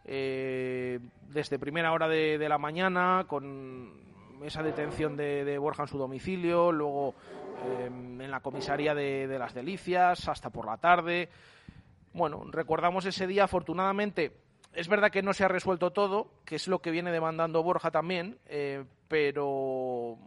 eh, 0.04 1.00
desde 1.28 1.58
primera 1.58 1.92
hora 1.92 2.08
de, 2.08 2.48
la 2.48 2.58
mañana, 2.58 3.26
con 3.28 3.92
esa 4.42 4.62
detención 4.62 5.16
de, 5.16 5.58
Borja 5.58 5.82
en 5.82 5.88
su 5.88 5.98
domicilio, 5.98 6.72
luego 6.72 7.14
eh, 7.66 7.86
en 7.86 8.30
la 8.30 8.40
comisaría 8.40 8.94
de, 8.94 9.38
las 9.38 9.54
Delicias, 9.54 10.28
hasta 10.28 10.50
por 10.50 10.66
la 10.66 10.78
tarde. 10.78 11.28
Bueno, 12.14 12.44
recordamos 12.50 13.04
ese 13.04 13.26
día, 13.26 13.44
afortunadamente. 13.44 14.32
Es 14.72 14.88
verdad 14.88 15.10
que 15.10 15.22
no 15.22 15.34
se 15.34 15.44
ha 15.44 15.48
resuelto 15.48 15.90
todo, 15.90 16.30
que 16.44 16.56
es 16.56 16.68
lo 16.68 16.80
que 16.80 16.90
viene 16.90 17.12
demandando 17.12 17.62
Borja 17.62 17.90
también, 17.90 18.38
pero 19.08 20.18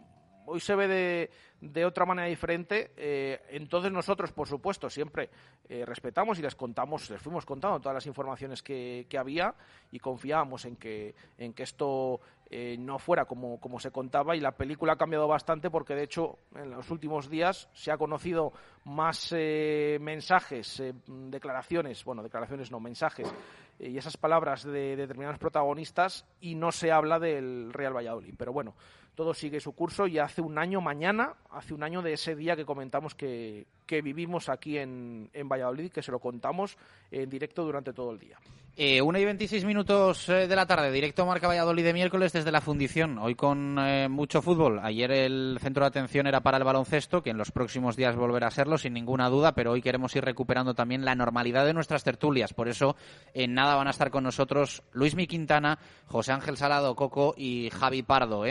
hoy 0.45 0.60
se 0.60 0.75
ve 0.75 0.88
de, 0.88 1.30
de 1.62 1.86
otra 1.86 2.06
manera 2.06 2.27
diferente. 2.27 2.91
Eh, 2.97 3.39
entonces 3.49 3.91
nosotros, 3.91 4.32
por 4.34 4.47
supuesto, 4.47 4.89
siempre 4.89 5.30
eh, 5.69 5.86
respetamos 5.86 6.39
y 6.39 6.41
les 6.41 6.56
contamos, 6.56 7.10
les 7.10 7.21
fuimos 7.21 7.45
contando 7.45 7.80
todas 7.80 7.95
las 7.95 8.08
informaciones 8.08 8.62
que, 8.63 9.06
había 9.17 9.54
y 9.91 9.99
confiábamos 9.99 10.65
en 10.65 10.75
que, 10.77 11.13
en 11.38 11.54
que 11.54 11.63
esto 11.63 12.19
eh, 12.49 12.75
no 12.80 12.97
fuera 12.97 13.25
como, 13.25 13.60
como 13.60 13.80
se 13.80 13.91
contaba 13.91 14.36
y 14.36 14.39
la 14.39 14.54
película 14.54 14.93
ha 14.93 14.97
cambiado 14.97 15.27
bastante 15.27 15.69
porque 15.69 15.93
de 15.93 16.04
hecho 16.04 16.39
en 16.56 16.71
los 16.71 16.89
últimos 16.89 17.30
días 17.30 17.69
se 17.73 17.91
ha 17.91 17.97
conocido 17.97 18.51
más 18.86 19.32
mensajes, 19.32 20.82
declaraciones, 21.06 22.04
bueno, 22.04 22.23
declaraciones 22.23 22.71
no, 22.71 22.80
mensajes 22.80 23.32
y 23.77 23.97
esas 23.97 24.17
palabras 24.17 24.63
de 24.63 24.95
determinados 24.95 25.38
protagonistas 25.38 26.25
y 26.39 26.56
no 26.56 26.71
se 26.71 26.91
habla 26.91 27.19
del 27.19 27.71
Real 27.73 27.95
Valladolid. 27.95 28.34
Pero 28.38 28.54
bueno, 28.54 28.73
todo 29.15 29.34
sigue 29.34 29.60
su 29.60 29.74
curso 29.74 30.08
y 30.08 30.19
hace 30.19 30.41
un 30.41 30.58
año 30.58 30.82
mañana, 30.82 31.34
hace 31.50 31.74
un 31.74 31.84
año 31.84 32.02
de 32.02 32.13
ese 32.13 32.36
día 32.36 32.56
que 32.56 32.65
comentamos 32.65 33.15
que, 33.15 33.65
que 33.86 34.02
vivimos 34.02 34.50
aquí 34.50 34.78
en, 34.78 35.30
en 35.34 35.50
Valladolid, 35.50 35.91
que 35.91 36.02
se 36.02 36.12
lo 36.12 36.19
contamos 36.19 36.78
en 37.12 37.30
directo 37.30 37.63
durante 37.63 37.93
todo 37.93 38.12
el 38.12 38.19
día. 38.19 38.38
Eh, 38.77 39.01
una 39.01 39.19
y 39.19 39.25
26 39.25 39.65
minutos 39.65 40.29
eh, 40.29 40.47
de 40.47 40.55
la 40.55 40.65
tarde, 40.65 40.91
directo 40.91 41.25
Marca 41.25 41.45
Valladolid 41.45 41.84
de 41.84 41.91
miércoles 41.93 42.31
desde 42.31 42.53
la 42.53 42.62
fundición. 42.62 43.17
Hoy 43.17 43.36
con 43.36 43.77
eh, 43.77 44.07
mucho 44.07 44.41
fútbol. 44.41 44.79
Ayer 44.81 45.12
el 45.12 45.57
centro 45.62 45.84
de 45.84 45.89
atención 45.89 46.25
era 46.25 46.39
para 46.39 46.57
el 46.57 46.63
baloncesto, 46.63 47.21
que 47.21 47.31
en 47.31 47.38
los 47.38 47.51
próximos 47.51 47.97
días 47.97 48.15
volverá 48.15 48.47
a 48.47 48.51
serlo, 48.51 48.77
sin 48.77 48.93
ninguna 48.93 49.27
duda, 49.27 49.51
pero 49.51 49.71
hoy 49.71 49.81
queremos 49.81 50.15
ir 50.15 50.23
recuperando 50.23 50.73
también 50.73 51.03
la 51.03 51.15
normalidad 51.15 51.65
de 51.65 51.73
nuestras 51.73 52.05
tertulias. 52.05 52.53
Por 52.53 52.69
eso, 52.69 52.95
en 53.34 53.53
nada 53.53 53.75
van 53.75 53.88
a 53.88 53.91
estar 53.91 54.10
con 54.10 54.23
nosotros 54.23 54.84
Luis 54.93 55.15
Mi 55.15 55.27
Quintana, 55.27 55.77
José 56.07 56.31
Ángel 56.31 56.55
Salado 56.55 56.95
Coco 56.95 57.34
y 57.36 57.69
Javi 57.71 58.03
Pardo. 58.03 58.43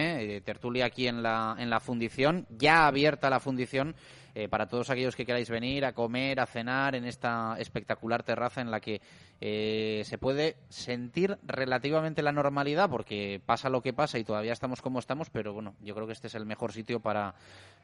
tertulia 0.44 0.84
aquí 0.84 1.06
en 1.06 1.22
la, 1.22 1.56
en 1.58 1.70
la 1.70 1.80
fundición, 1.80 2.46
ya 2.50 2.86
abierta 2.86 3.30
la 3.30 3.40
fundición 3.40 3.94
eh, 4.34 4.48
para 4.48 4.66
todos 4.68 4.90
aquellos 4.90 5.16
que 5.16 5.26
queráis 5.26 5.50
venir 5.50 5.84
a 5.84 5.92
comer, 5.92 6.40
a 6.40 6.46
cenar 6.46 6.94
en 6.94 7.04
esta 7.04 7.56
espectacular 7.58 8.22
terraza 8.22 8.60
en 8.60 8.70
la 8.70 8.80
que 8.80 9.00
eh, 9.40 10.02
se 10.04 10.18
puede 10.18 10.56
sentir 10.68 11.38
relativamente 11.42 12.22
la 12.22 12.32
normalidad, 12.32 12.90
porque 12.90 13.40
pasa 13.44 13.68
lo 13.68 13.82
que 13.82 13.92
pasa 13.92 14.18
y 14.18 14.24
todavía 14.24 14.52
estamos 14.52 14.82
como 14.82 14.98
estamos, 14.98 15.30
pero 15.30 15.52
bueno, 15.52 15.74
yo 15.80 15.94
creo 15.94 16.06
que 16.06 16.12
este 16.12 16.26
es 16.26 16.34
el 16.34 16.46
mejor 16.46 16.72
sitio 16.72 17.00
para, 17.00 17.34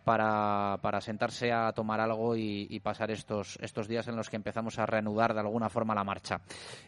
para, 0.06 0.78
para 0.82 1.00
sentarse 1.00 1.50
a 1.50 1.72
tomar 1.72 1.98
algo 1.98 2.36
y, 2.36 2.78
pasar 2.78 3.10
estos, 3.10 3.58
estos 3.60 3.88
días 3.88 4.06
en 4.06 4.14
los 4.14 4.30
que 4.30 4.36
empezamos 4.36 4.78
a 4.78 4.86
reanudar 4.86 5.34
de 5.34 5.40
alguna 5.40 5.68
forma 5.68 5.96
la 5.96 6.04
marcha. 6.04 6.42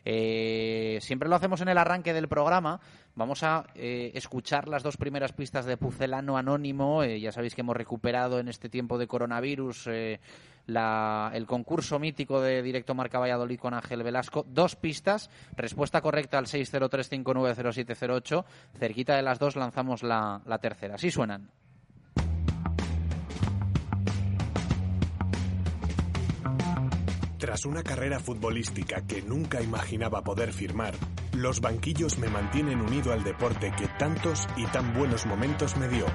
Eh, 0.05 0.99
siempre 1.01 1.29
lo 1.29 1.35
hacemos 1.35 1.61
en 1.61 1.69
el 1.69 1.79
arranque 1.79 2.13
del 2.13 2.29
programa. 2.29 2.79
Vamos 3.17 3.43
a 3.43 3.67
escuchar 3.75 4.69
las 4.69 4.85
dos 4.85 4.97
primeras 4.97 5.33
pistas 5.33 5.67
de 5.67 5.77
Pucelano 5.77 6.39
Anónimo. 6.39 7.05
ya 7.05 7.33
sabéis 7.33 7.57
que 7.57 7.63
hemos 7.63 7.77
recuperado 7.77 8.39
en 8.39 8.47
este 8.47 8.69
tiempo 8.69 8.99
de 8.99 9.09
coronavirus 9.09 9.87
virus, 9.87 9.87
eh, 9.89 10.21
el 10.69 11.47
concurso 11.47 11.99
mítico 11.99 12.41
de 12.41 12.63
Directo 12.63 12.95
Marca 12.95 13.19
Valladolid 13.19 13.59
con 13.59 13.75
Ángel 13.75 14.05
Velasco. 14.05 14.47
Dos 14.49 14.77
pistas, 14.77 15.29
respuesta 15.57 16.01
correcta 16.01 16.39
al 16.39 16.47
603590708. 16.47 18.45
Cerquita 18.79 19.17
de 19.17 19.23
las 19.23 19.41
dos 19.41 19.57
lanzamos 19.57 20.05
la, 20.05 20.41
la 20.47 20.59
tercera. 20.59 20.95
Así 20.95 21.11
suenan. 21.11 21.51
Tras 27.39 27.65
una 27.65 27.83
carrera 27.83 28.19
futbolística 28.19 29.03
que 29.07 29.23
nunca 29.23 29.63
imaginaba 29.63 30.23
poder 30.23 30.53
firmar, 30.53 30.95
los 31.33 31.61
banquillos 31.61 32.19
me 32.19 32.29
mantienen 32.29 32.81
unido 32.81 33.13
al 33.13 33.23
deporte 33.23 33.73
que 33.79 33.87
tantos 33.99 34.47
y 34.57 34.67
tan 34.67 34.93
buenos 34.93 35.25
momentos 35.25 35.77
me 35.77 35.89
dio. 35.89 36.07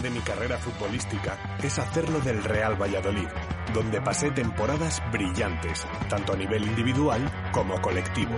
de 0.00 0.10
mi 0.10 0.20
carrera 0.20 0.56
futbolística 0.58 1.38
es 1.62 1.78
hacerlo 1.78 2.18
del 2.20 2.42
Real 2.42 2.80
Valladolid, 2.80 3.28
donde 3.74 4.00
pasé 4.00 4.30
temporadas 4.30 5.02
brillantes, 5.12 5.86
tanto 6.08 6.32
a 6.32 6.36
nivel 6.36 6.64
individual 6.64 7.30
como 7.52 7.80
colectivo. 7.80 8.34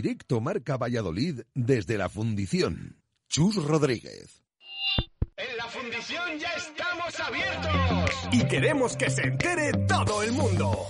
Directo 0.00 0.40
Marca 0.40 0.78
Valladolid 0.78 1.42
desde 1.54 1.98
la 1.98 2.08
fundición. 2.08 3.02
Chus 3.28 3.56
Rodríguez 3.56 4.40
ya 6.38 6.52
estamos 6.56 7.20
abiertos. 7.20 8.28
Y 8.32 8.44
queremos 8.46 8.96
que 8.96 9.10
se 9.10 9.22
entere 9.22 9.72
todo 9.86 10.22
el 10.22 10.32
mundo. 10.32 10.86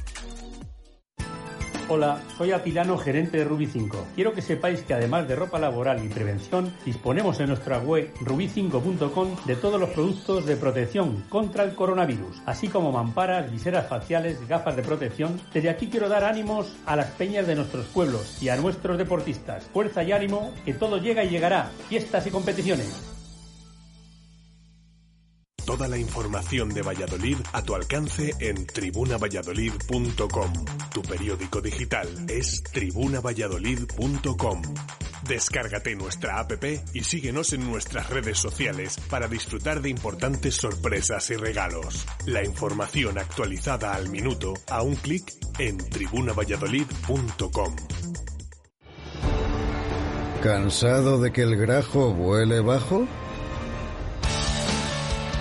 Hola, 1.92 2.22
soy 2.38 2.52
Atilano, 2.52 3.00
gerente 3.00 3.40
de 3.40 3.46
Ruby 3.46 3.66
5. 3.66 4.10
Quiero 4.14 4.32
que 4.32 4.44
sepáis 4.44 4.84
que 4.84 4.94
además 4.94 5.28
de 5.28 5.36
ropa 5.36 5.58
laboral 5.58 6.06
y 6.06 6.08
prevención, 6.08 6.72
disponemos 6.86 7.40
en 7.40 7.48
nuestra 7.48 7.80
web 7.80 8.14
ruby5.com 8.20 9.36
de 9.48 9.56
todos 9.56 9.80
los 9.80 9.90
productos 9.90 10.46
de 10.46 10.56
protección 10.56 11.26
contra 11.30 11.64
el 11.64 11.74
coronavirus, 11.74 12.44
así 12.46 12.68
como 12.68 12.92
mamparas, 12.92 13.52
viseras 13.52 13.88
faciales, 13.88 14.48
gafas 14.48 14.76
de 14.76 14.84
protección. 14.84 15.42
Desde 15.52 15.72
aquí 15.72 15.88
quiero 15.88 16.10
dar 16.10 16.26
ánimos 16.26 16.78
a 16.86 16.96
las 16.96 17.08
peñas 17.08 17.48
de 17.48 17.56
nuestros 17.56 17.88
pueblos 17.88 18.38
y 18.40 18.50
a 18.50 18.56
nuestros 18.56 19.00
deportistas. 19.00 19.64
Fuerza 19.74 20.04
y 20.04 20.12
ánimo, 20.12 20.54
que 20.66 20.76
todo 20.76 21.00
llega 21.00 21.24
y 21.24 21.30
llegará. 21.30 21.72
Fiestas 21.90 22.28
y 22.28 22.30
competiciones. 22.30 23.19
Toda 25.70 25.88
la 25.88 26.00
información 26.00 26.70
de 26.70 26.82
Valladolid 26.82 27.38
a 27.54 27.62
tu 27.62 27.76
alcance 27.76 28.34
en 28.40 28.66
tribunavalladolid.com. 28.66 30.54
Tu 30.92 31.02
periódico 31.04 31.62
digital 31.62 32.08
es 32.28 32.64
tribunavalladolid.com. 32.64 34.62
Descárgate 35.28 35.96
nuestra 35.96 36.40
app 36.40 36.64
y 36.92 37.04
síguenos 37.04 37.54
en 37.54 37.70
nuestras 37.70 38.10
redes 38.10 38.40
sociales 38.40 39.00
para 39.12 39.28
disfrutar 39.28 39.80
de 39.84 39.90
importantes 39.92 40.56
sorpresas 40.56 41.30
y 41.30 41.36
regalos. 41.36 42.04
La 42.26 42.44
información 42.44 43.20
actualizada 43.20 43.94
al 43.94 44.10
minuto 44.10 44.56
a 44.72 44.82
un 44.82 44.96
clic 44.96 45.32
en 45.60 45.78
tribunavalladolid.com. 45.78 47.76
¿Cansado 50.42 51.22
de 51.22 51.32
que 51.32 51.44
el 51.44 51.56
grajo 51.58 52.12
vuele 52.12 52.60
bajo? 52.60 53.08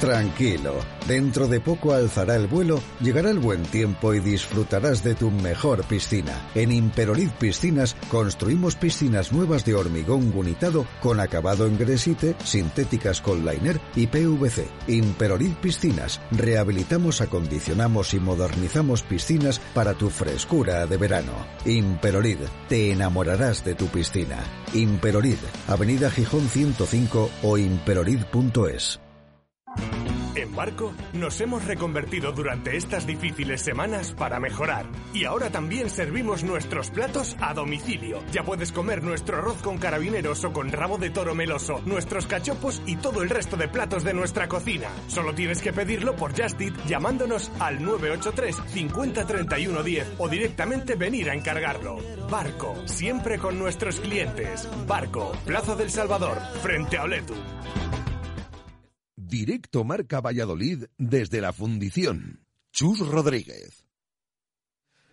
Tranquilo, 0.00 0.76
dentro 1.08 1.48
de 1.48 1.58
poco 1.58 1.92
alzará 1.92 2.36
el 2.36 2.46
vuelo, 2.46 2.80
llegará 3.00 3.30
el 3.30 3.40
buen 3.40 3.64
tiempo 3.64 4.14
y 4.14 4.20
disfrutarás 4.20 5.02
de 5.02 5.16
tu 5.16 5.32
mejor 5.32 5.82
piscina. 5.82 6.48
En 6.54 6.70
Imperolid 6.70 7.30
Piscinas 7.30 7.96
construimos 8.08 8.76
piscinas 8.76 9.32
nuevas 9.32 9.64
de 9.64 9.74
hormigón 9.74 10.30
gunitado 10.30 10.86
con 11.00 11.18
acabado 11.18 11.66
en 11.66 11.76
gresite, 11.76 12.36
sintéticas 12.44 13.20
con 13.20 13.44
liner 13.44 13.80
y 13.96 14.06
PVC. 14.06 14.68
Imperolid 14.86 15.54
Piscinas, 15.54 16.20
rehabilitamos, 16.30 17.20
acondicionamos 17.20 18.14
y 18.14 18.20
modernizamos 18.20 19.02
piscinas 19.02 19.60
para 19.74 19.94
tu 19.94 20.10
frescura 20.10 20.86
de 20.86 20.96
verano. 20.96 21.32
Imperolid, 21.64 22.38
te 22.68 22.92
enamorarás 22.92 23.64
de 23.64 23.74
tu 23.74 23.86
piscina. 23.88 24.44
Imperolid, 24.74 25.38
Avenida 25.66 26.08
Gijón 26.08 26.48
105 26.48 27.30
o 27.42 27.58
imperolid.es. 27.58 29.00
En 30.38 30.54
Barco 30.54 30.92
nos 31.14 31.40
hemos 31.40 31.64
reconvertido 31.64 32.30
durante 32.30 32.76
estas 32.76 33.08
difíciles 33.08 33.60
semanas 33.60 34.12
para 34.12 34.38
mejorar. 34.38 34.86
Y 35.12 35.24
ahora 35.24 35.50
también 35.50 35.90
servimos 35.90 36.44
nuestros 36.44 36.90
platos 36.90 37.36
a 37.40 37.54
domicilio. 37.54 38.22
Ya 38.30 38.44
puedes 38.44 38.70
comer 38.70 39.02
nuestro 39.02 39.38
arroz 39.38 39.60
con 39.62 39.78
carabineros 39.78 40.44
o 40.44 40.52
con 40.52 40.70
rabo 40.70 40.96
de 40.96 41.10
toro 41.10 41.34
meloso, 41.34 41.80
nuestros 41.86 42.28
cachopos 42.28 42.80
y 42.86 42.96
todo 42.96 43.22
el 43.22 43.30
resto 43.30 43.56
de 43.56 43.66
platos 43.66 44.04
de 44.04 44.14
nuestra 44.14 44.46
cocina. 44.46 44.88
Solo 45.08 45.34
tienes 45.34 45.60
que 45.60 45.72
pedirlo 45.72 46.14
por 46.14 46.40
Just 46.40 46.60
Eat 46.60 46.86
llamándonos 46.86 47.50
al 47.58 47.82
983 47.82 48.62
50 48.74 49.26
31 49.26 49.82
10 49.82 50.14
o 50.18 50.28
directamente 50.28 50.94
venir 50.94 51.30
a 51.30 51.34
encargarlo. 51.34 51.98
Barco, 52.30 52.76
siempre 52.84 53.38
con 53.38 53.58
nuestros 53.58 53.98
clientes. 53.98 54.68
Barco, 54.86 55.32
Plaza 55.44 55.74
del 55.74 55.90
Salvador, 55.90 56.38
frente 56.62 56.96
a 56.96 57.02
Oletu. 57.02 57.34
Directo 59.28 59.84
Marca 59.84 60.22
Valladolid 60.22 60.86
desde 60.96 61.42
la 61.42 61.52
Fundición. 61.52 62.46
Chus 62.72 63.06
Rodríguez. 63.06 63.84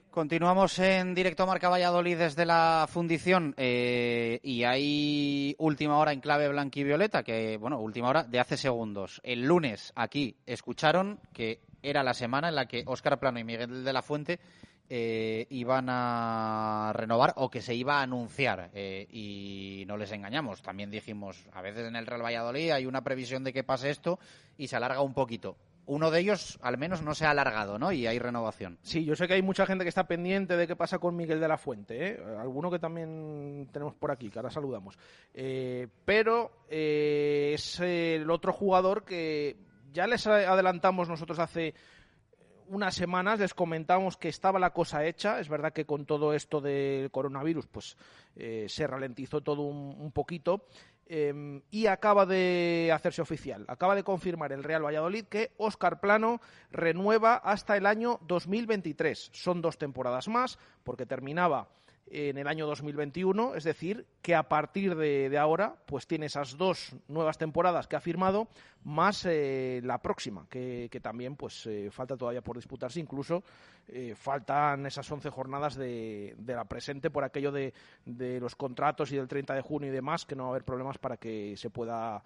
Continuamos 0.10 0.80
en 0.80 1.14
directo 1.14 1.46
Marca 1.46 1.68
Valladolid 1.68 2.18
desde 2.18 2.46
la 2.46 2.88
fundición 2.90 3.54
eh, 3.58 4.40
y 4.42 4.64
hay 4.64 5.54
última 5.58 5.98
hora 5.98 6.14
en 6.14 6.22
clave 6.22 6.48
blanca 6.48 6.80
y 6.80 6.86
violeta, 6.86 7.24
que 7.24 7.58
bueno, 7.58 7.82
última 7.82 8.08
hora 8.08 8.24
de 8.24 8.40
hace 8.40 8.56
segundos. 8.56 9.20
El 9.26 9.44
lunes 9.44 9.92
aquí 9.98 10.38
escucharon 10.46 11.20
que 11.34 11.60
era 11.84 12.02
la 12.02 12.14
semana 12.14 12.48
en 12.48 12.56
la 12.56 12.68
que 12.68 12.84
Óscar 12.86 13.20
Plano 13.20 13.40
y 13.40 13.44
Miguel 13.44 13.84
de 13.84 13.92
la 13.92 14.02
Fuente 14.02 14.40
eh, 14.88 15.48
iban 15.50 15.88
a 15.90 16.92
renovar 16.94 17.34
o 17.38 17.50
que 17.50 17.62
se 17.62 17.74
iba 17.74 18.00
a 18.00 18.04
anunciar 18.04 18.70
eh, 18.74 19.08
y 19.10 19.84
no 19.88 19.98
les 19.98 20.12
engañamos. 20.12 20.62
También 20.62 20.92
dijimos, 20.92 21.48
a 21.54 21.62
veces 21.62 21.88
en 21.88 21.96
el 21.96 22.06
Real 22.06 22.24
Valladolid 22.24 22.72
hay 22.72 22.86
una 22.86 23.04
previsión 23.04 23.44
de 23.44 23.52
que 23.52 23.64
pase 23.64 23.90
esto 23.90 24.20
y 24.58 24.68
se 24.68 24.76
alarga 24.76 25.02
un 25.02 25.14
poquito. 25.14 25.58
Uno 25.88 26.10
de 26.12 26.20
ellos, 26.20 26.60
al 26.62 26.78
menos, 26.78 27.02
no 27.04 27.14
se 27.14 27.26
ha 27.26 27.32
alargado, 27.32 27.78
¿no? 27.78 27.92
Y 27.92 28.08
hay 28.08 28.18
renovación. 28.18 28.80
Sí, 28.82 29.06
yo 29.06 29.16
sé 29.16 29.28
que 29.28 29.36
hay 29.36 29.44
mucha 29.44 29.68
gente 29.68 29.86
que 29.86 29.90
está 29.90 30.08
pendiente 30.08 30.58
de 30.58 30.66
qué 30.66 30.76
pasa 30.76 30.98
con 30.98 31.16
Miguel 31.16 31.40
de 31.40 31.48
la 31.48 31.60
Fuente, 31.60 32.08
¿eh? 32.08 32.24
Alguno 32.40 32.72
que 32.72 32.80
también 32.80 33.70
tenemos 33.72 33.94
por 33.94 34.10
aquí, 34.10 34.32
que 34.32 34.40
ahora 34.40 34.50
saludamos. 34.50 34.98
Pero 35.32 36.66
es 36.68 37.80
el 37.80 38.30
otro 38.32 38.52
jugador 38.52 39.06
que 39.06 39.58
ya 39.96 40.06
les 40.08 40.28
adelantamos 40.28 41.08
nosotros 41.08 41.40
hace 41.40 41.74
unas 42.68 42.96
semanas 42.96 43.40
les 43.40 43.54
comentamos 43.54 44.18
que 44.18 44.30
estaba 44.30 44.60
la 44.60 44.72
cosa 44.72 45.06
hecha. 45.06 45.40
Es 45.40 45.50
verdad 45.50 45.74
que 45.74 45.86
con 45.86 46.06
todo 46.06 46.34
esto 46.34 46.62
del 46.62 47.12
coronavirus, 47.12 47.68
pues 47.68 47.98
eh, 48.36 48.66
se 48.70 48.88
ralentizó 48.88 49.42
todo 49.42 49.64
un, 49.64 50.12
poquito. 50.12 50.66
Eh, 51.08 51.62
y 51.70 51.86
acaba 51.86 52.26
de 52.26 52.92
hacerse 52.92 53.22
oficial, 53.22 53.64
acaba 53.68 53.94
de 53.94 54.04
confirmar 54.04 54.52
el 54.52 54.64
Real 54.64 54.84
Valladolid 54.84 55.26
que 55.26 55.52
Óscar 55.58 56.00
Plano 56.00 56.42
renueva 56.72 57.36
hasta 57.36 57.78
el 57.78 57.86
año 57.86 58.20
2023. 58.28 59.30
Son 59.32 59.62
dos 59.62 59.78
temporadas 59.78 60.28
más, 60.28 60.58
porque 60.84 61.06
terminaba 61.06 61.70
en 62.08 62.38
el 62.38 62.48
año 62.48 62.68
2021, 62.68 63.56
es 63.56 63.64
decir, 63.64 64.06
que 64.22 64.36
a 64.36 64.44
partir 64.44 64.96
de, 64.96 65.36
ahora 65.38 65.76
pues 65.86 66.06
tiene 66.06 66.28
esas 66.28 66.56
dos 66.58 66.96
nuevas 67.08 67.38
temporadas 67.38 67.88
que 67.88 67.96
ha 67.96 68.00
firmado, 68.00 68.48
más 68.84 69.26
eh, 69.26 69.82
la 69.84 70.00
próxima, 70.02 70.46
que, 70.48 70.90
también 71.02 71.36
pues 71.36 71.66
eh, 71.66 71.90
falta 71.92 72.16
todavía 72.16 72.42
por 72.42 72.58
disputarse, 72.58 73.00
incluso 73.00 73.44
eh, 73.88 74.14
faltan 74.16 74.86
esas 74.86 75.12
11 75.12 75.30
jornadas 75.32 75.76
de, 75.76 76.36
la 76.46 76.66
presente 76.66 77.10
por 77.10 77.24
aquello 77.24 77.52
de, 77.52 77.74
los 78.06 78.56
contratos 78.56 79.12
y 79.12 79.18
del 79.18 79.28
30 79.28 79.56
de 79.56 79.62
junio 79.62 79.90
y 79.90 79.94
demás, 79.94 80.26
que 80.26 80.36
no 80.36 80.44
va 80.44 80.50
a 80.50 80.52
haber 80.52 80.64
problemas 80.64 81.00
para 81.00 81.18
que 81.18 81.58
se 81.58 81.70
pueda 81.70 82.24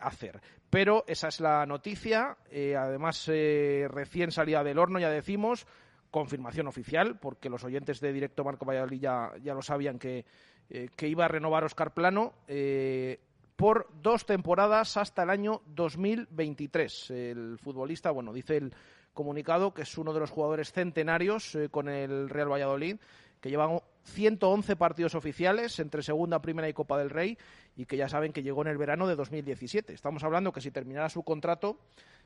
hacer. 0.00 0.40
Pero 0.70 1.04
esa 1.06 1.28
es 1.28 1.40
la 1.40 1.66
noticia, 1.66 2.38
además 2.78 3.26
recién 3.26 4.30
salida 4.30 4.64
del 4.64 4.78
horno, 4.78 4.98
ya 4.98 5.10
decimos, 5.10 5.66
confirmación 6.12 6.68
oficial, 6.68 7.18
porque 7.18 7.48
los 7.48 7.64
oyentes 7.64 7.98
de 8.00 8.12
Directo 8.12 8.44
Marco 8.44 8.64
Valladolid 8.66 9.00
ya, 9.00 9.32
ya 9.42 9.54
lo 9.54 9.62
sabían 9.62 9.98
que, 9.98 10.24
eh, 10.70 10.88
que 10.94 11.08
iba 11.08 11.24
a 11.24 11.28
renovar 11.28 11.64
Oscar 11.64 11.94
Plano 11.94 12.34
eh, 12.46 13.18
por 13.56 13.88
dos 14.02 14.26
temporadas 14.26 14.96
hasta 14.96 15.22
el 15.24 15.30
año 15.30 15.62
2023. 15.66 17.10
El 17.10 17.58
futbolista, 17.58 18.10
bueno, 18.10 18.32
dice 18.32 18.58
el 18.58 18.74
comunicado 19.14 19.72
que 19.72 19.82
es 19.82 19.98
uno 19.98 20.12
de 20.12 20.20
los 20.20 20.30
jugadores 20.30 20.70
centenarios 20.70 21.54
eh, 21.54 21.70
con 21.70 21.88
el 21.88 22.28
Real 22.28 22.52
Valladolid, 22.52 22.96
que 23.40 23.50
llevan 23.50 23.80
111 24.04 24.76
partidos 24.76 25.14
oficiales 25.14 25.78
entre 25.80 26.02
Segunda, 26.02 26.42
Primera 26.42 26.68
y 26.68 26.74
Copa 26.74 26.98
del 26.98 27.10
Rey 27.10 27.38
y 27.74 27.86
que 27.86 27.96
ya 27.96 28.08
saben 28.08 28.32
que 28.32 28.42
llegó 28.42 28.62
en 28.62 28.68
el 28.68 28.76
verano 28.76 29.08
de 29.08 29.16
2017. 29.16 29.94
Estamos 29.94 30.22
hablando 30.24 30.52
que 30.52 30.60
si 30.60 30.70
terminara 30.70 31.08
su 31.08 31.22
contrato 31.22 31.78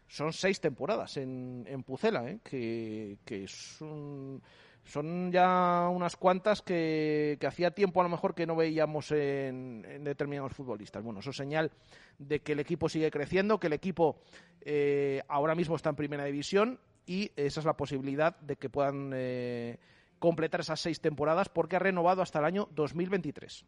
son 0.08 0.32
seis 0.32 0.60
temporadas 0.60 1.16
en, 1.16 1.64
en 1.68 1.82
Pucela, 1.82 2.28
¿eh? 2.28 2.38
que, 2.42 3.18
que 3.24 3.46
son, 3.48 4.42
son, 4.84 5.32
ya 5.32 5.88
unas 5.90 6.16
cuantas 6.16 6.62
que, 6.62 7.36
que, 7.40 7.46
hacía 7.46 7.72
tiempo 7.72 8.00
a 8.00 8.04
lo 8.04 8.10
mejor 8.10 8.34
que 8.34 8.46
no 8.46 8.56
veíamos 8.56 9.10
en, 9.12 9.82
determinados 10.04 10.52
futbolistas. 10.52 11.02
Bueno, 11.02 11.20
eso 11.20 11.30
es 11.30 11.36
señal 11.36 11.72
de 12.18 12.40
que 12.40 12.52
el 12.52 12.60
equipo 12.60 12.88
sigue 12.88 13.10
creciendo, 13.10 13.58
que 13.58 13.66
el 13.66 13.72
equipo 13.72 14.20
eh, 14.60 15.22
ahora 15.28 15.54
mismo 15.54 15.76
está 15.76 15.90
en 15.90 15.96
primera 15.96 16.24
división 16.24 16.78
y 17.04 17.30
esa 17.36 17.60
es 17.60 17.66
la 17.66 17.76
posibilidad 17.76 18.38
de 18.40 18.56
que 18.56 18.68
puedan 18.68 19.12
eh, 19.14 19.78
completar 20.18 20.60
esas 20.60 20.80
seis 20.80 21.00
temporadas 21.00 21.48
porque 21.48 21.76
ha 21.76 21.78
renovado 21.78 22.22
hasta 22.22 22.38
el 22.38 22.44
año 22.44 22.68
2023. 22.72 23.64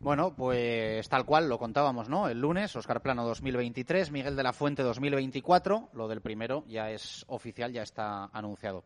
Bueno, 0.00 0.34
pues 0.34 1.08
tal 1.08 1.24
cual 1.24 1.48
lo 1.48 1.58
contábamos, 1.58 2.08
¿no? 2.08 2.28
El 2.28 2.40
lunes, 2.40 2.74
Oscar 2.76 3.02
Plano 3.02 3.24
2023, 3.26 4.10
Miguel 4.10 4.36
de 4.36 4.42
la 4.42 4.52
Fuente 4.52 4.82
2024. 4.82 5.90
Lo 5.94 6.08
del 6.08 6.20
primero 6.20 6.64
ya 6.66 6.90
es 6.90 7.24
oficial, 7.28 7.72
ya 7.72 7.82
está 7.82 8.26
anunciado. 8.32 8.84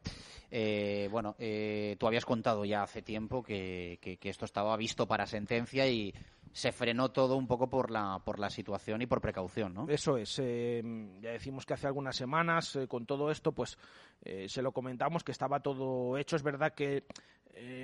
Eh, 0.50 1.08
bueno, 1.10 1.36
eh, 1.38 1.96
tú 1.98 2.06
habías 2.06 2.24
contado 2.24 2.64
ya 2.64 2.82
hace 2.82 3.02
tiempo 3.02 3.42
que, 3.42 3.98
que 4.00 4.28
esto 4.28 4.44
estaba 4.44 4.76
visto 4.76 5.06
para 5.06 5.26
sentencia 5.26 5.86
y 5.86 6.14
se 6.52 6.72
frenó 6.72 7.10
todo 7.10 7.36
un 7.36 7.46
poco 7.46 7.68
por 7.68 7.90
la, 7.90 8.20
por 8.24 8.38
la 8.38 8.50
situación 8.50 9.02
y 9.02 9.06
por 9.06 9.20
precaución, 9.20 9.74
¿no? 9.74 9.86
Eso 9.88 10.16
es. 10.16 10.38
Eh, 10.42 10.82
ya 11.20 11.30
decimos 11.30 11.64
que 11.64 11.74
hace 11.74 11.86
algunas 11.86 12.16
semanas, 12.16 12.74
eh, 12.76 12.88
con 12.88 13.06
todo 13.06 13.30
esto, 13.30 13.52
pues 13.52 13.78
eh, 14.22 14.48
se 14.48 14.62
lo 14.62 14.72
comentamos 14.72 15.22
que 15.22 15.32
estaba 15.32 15.60
todo 15.60 16.16
hecho. 16.18 16.36
Es 16.36 16.42
verdad 16.42 16.74
que 16.74 17.04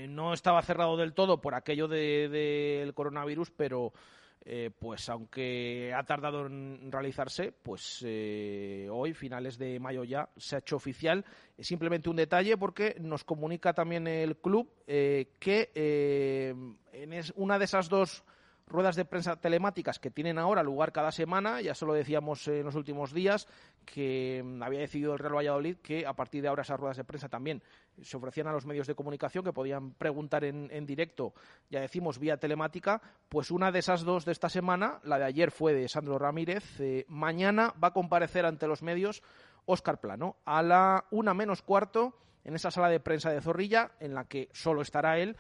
no 0.09 0.33
estaba 0.33 0.63
cerrado 0.63 0.97
del 0.97 1.13
todo 1.13 1.41
por 1.41 1.55
aquello 1.55 1.87
del 1.87 2.31
de, 2.31 2.93
coronavirus, 2.95 3.51
pero 3.51 3.93
pues 4.79 5.09
aunque 5.09 5.93
ha 5.93 6.05
tardado 6.05 6.47
en 6.47 6.91
realizarse, 6.91 7.53
pues 7.53 8.03
hoy, 8.03 9.13
finales 9.13 9.59
de 9.59 9.79
mayo 9.81 10.05
ya, 10.05 10.31
se 10.37 10.57
ha 10.57 10.61
hecho 10.61 10.77
oficial. 10.77 11.27
Es 11.59 11.67
simplemente 11.67 12.09
un 12.09 12.17
detalle 12.17 12.57
porque 12.57 12.97
nos 13.01 13.25
comunica 13.25 13.75
también 13.75 14.07
el 14.07 14.37
club 14.37 14.73
que 14.87 15.71
en 16.93 17.23
una 17.35 17.59
de 17.59 17.65
esas 17.65 17.89
dos 17.91 18.25
ruedas 18.67 18.97
de 18.97 19.05
prensa 19.05 19.37
telemáticas 19.37 19.99
que 19.99 20.11
tienen 20.11 20.39
ahora 20.39 20.63
lugar 20.63 20.93
cada 20.93 21.13
semana. 21.13 21.61
Ya 21.61 21.75
se 21.75 21.87
lo 21.87 21.93
decíamos 21.93 22.47
en 22.49 22.65
los 22.65 22.75
últimos 22.75 23.13
días 23.13 23.47
que 23.85 24.43
mm, 24.45 24.63
había 24.63 24.81
decidido 24.81 25.13
el 25.13 25.19
Real 25.19 25.37
Valladolid 25.37 25.77
que 25.79 26.07
a 26.07 26.15
partir 26.15 26.43
de 26.43 26.49
ahora 26.49 26.63
esas 26.63 26.79
ruedas 26.79 26.97
de 26.97 27.05
prensa 27.05 27.29
también 27.29 27.63
se 28.03 28.17
ofrecían 28.17 28.49
a 28.49 28.53
los 28.53 28.67
medios 28.67 28.87
de 28.87 28.95
comunicación 28.95 29.45
que 29.45 29.53
podían 29.53 29.93
preguntar 29.93 30.45
en, 30.45 30.87
directo, 30.87 31.33
ya 31.71 31.81
decimos, 31.81 32.19
vía 32.19 32.37
telemática. 32.37 33.01
Pues 33.29 33.51
una 33.51 33.73
de 33.73 33.79
esas 33.79 34.03
dos 34.03 34.25
de 34.25 34.33
esta 34.33 34.49
semana, 34.49 35.01
la 35.03 35.19
de 35.19 35.25
ayer 35.25 35.51
fue 35.51 35.73
de 35.73 35.89
Sandro 35.89 36.19
Ramírez. 36.19 36.81
Eh, 36.81 37.07
mañana 37.09 37.73
va 37.83 37.89
a 37.89 37.93
comparecer 37.93 38.45
ante 38.45 38.67
los 38.67 38.83
medios 38.83 39.23
Óscar 39.65 40.01
Plano 40.01 40.37
a 40.45 40.63
la 40.63 41.07
una 41.11 41.35
menos 41.35 41.63
cuarto 41.63 42.15
en 42.45 42.55
esa 42.55 42.71
sala 42.71 42.89
de 42.89 43.01
prensa 43.01 43.31
de 43.31 43.41
Zorrilla 43.41 43.93
en 43.99 44.15
la 44.15 44.25
que 44.25 44.49
solo 44.53 44.83
estará 44.83 45.19
él 45.19 45.37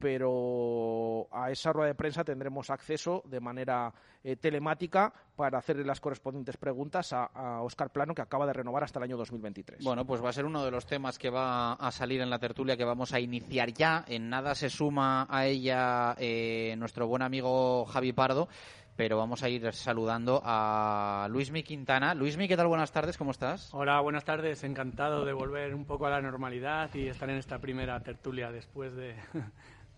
pero 0.00 1.28
a 1.30 1.50
esa 1.50 1.72
rueda 1.72 1.88
de 1.88 1.94
prensa 1.94 2.24
tendremos 2.24 2.70
acceso 2.70 3.22
de 3.26 3.38
manera 3.38 3.92
eh, 4.24 4.36
telemática 4.36 5.12
para 5.36 5.58
hacerle 5.58 5.84
las 5.84 6.00
correspondientes 6.00 6.56
preguntas 6.56 7.12
a, 7.12 7.26
a, 7.26 7.62
Oscar 7.62 7.90
Plano, 7.90 8.14
que 8.14 8.22
acaba 8.22 8.46
de 8.46 8.54
renovar 8.54 8.82
hasta 8.82 8.98
el 8.98 9.04
año 9.04 9.18
2023. 9.18 9.84
Bueno, 9.84 10.06
pues 10.06 10.24
va 10.24 10.30
a 10.30 10.32
ser 10.32 10.46
uno 10.46 10.64
de 10.64 10.70
los 10.70 10.86
temas 10.86 11.18
que 11.18 11.28
va 11.28 11.74
a 11.74 11.90
salir 11.90 12.22
en 12.22 12.30
la 12.30 12.38
tertulia 12.38 12.76
que 12.76 12.84
vamos 12.84 13.12
a 13.12 13.20
iniciar 13.20 13.72
ya. 13.72 14.04
En 14.08 14.30
nada 14.30 14.54
se 14.54 14.70
suma 14.70 15.26
a 15.28 15.46
ella 15.46 16.14
eh, 16.18 16.74
nuestro 16.78 17.06
buen 17.06 17.22
amigo 17.22 17.84
Javi 17.84 18.12
Pardo. 18.12 18.48
Pero 18.96 19.16
vamos 19.16 19.42
a 19.42 19.48
ir 19.48 19.72
saludando 19.72 20.42
a 20.44 21.26
Luismi 21.30 21.62
Quintana. 21.62 22.12
Luismi, 22.12 22.48
¿qué 22.48 22.56
tal? 22.56 22.66
Buenas 22.66 22.92
tardes, 22.92 23.16
¿cómo 23.16 23.30
estás? 23.30 23.72
Hola, 23.72 23.98
buenas 24.00 24.26
tardes. 24.26 24.62
Encantado 24.62 25.24
de 25.24 25.32
volver 25.32 25.74
un 25.74 25.86
poco 25.86 26.04
a 26.04 26.10
la 26.10 26.20
normalidad 26.20 26.90
y 26.92 27.06
estar 27.06 27.30
en 27.30 27.36
esta 27.36 27.60
primera 27.60 27.98
tertulia 28.00 28.52
después 28.52 28.94
de, 28.94 29.14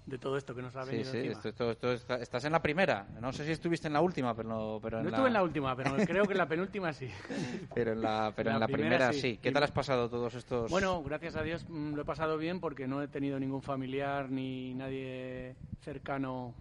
de 0.04 0.18
todo 0.18 0.36
esto 0.36 0.54
que 0.54 0.62
nos 0.62 0.74
ha 0.74 0.84
venido 0.84 1.10
sí, 1.12 1.22
sí, 1.22 1.48
Esto, 1.48 1.92
estás 1.92 2.44
en 2.44 2.52
la 2.52 2.60
primera. 2.60 3.06
No 3.20 3.32
sé 3.32 3.44
si 3.44 3.52
estuviste 3.52 3.86
en 3.86 3.92
la 3.92 4.00
última, 4.00 4.34
pero 4.34 4.48
no. 4.48 4.80
Pero 4.82 5.02
no 5.02 5.08
estuve 5.08 5.28
en 5.28 5.32
la 5.32 5.42
última, 5.42 5.76
pero 5.76 5.94
creo 5.96 6.24
que 6.24 6.32
en 6.32 6.38
la 6.38 6.48
penúltima 6.48 6.92
sí. 6.92 7.08
pero 7.74 7.92
en 7.92 8.02
la, 8.02 8.32
pero 8.34 8.50
en 8.50 8.60
la 8.60 8.66
primera, 8.66 9.12
sí. 9.12 9.38
¿Qué 9.40 9.52
tal 9.52 9.62
has 9.62 9.70
pasado 9.70 10.08
todos 10.08 10.34
estos...? 10.34 10.70
Bueno, 10.70 11.02
gracias 11.02 11.36
a 11.36 11.42
Dios 11.42 11.64
mm, 11.68 11.94
lo 11.94 12.02
he 12.02 12.04
pasado 12.04 12.36
bien 12.36 12.60
porque 12.60 12.88
no 12.88 13.02
he 13.02 13.08
tenido 13.08 13.38
ningún 13.38 13.62
familiar 13.62 14.30
ni 14.30 14.74
nadie 14.74 15.54
cercano 15.80 16.54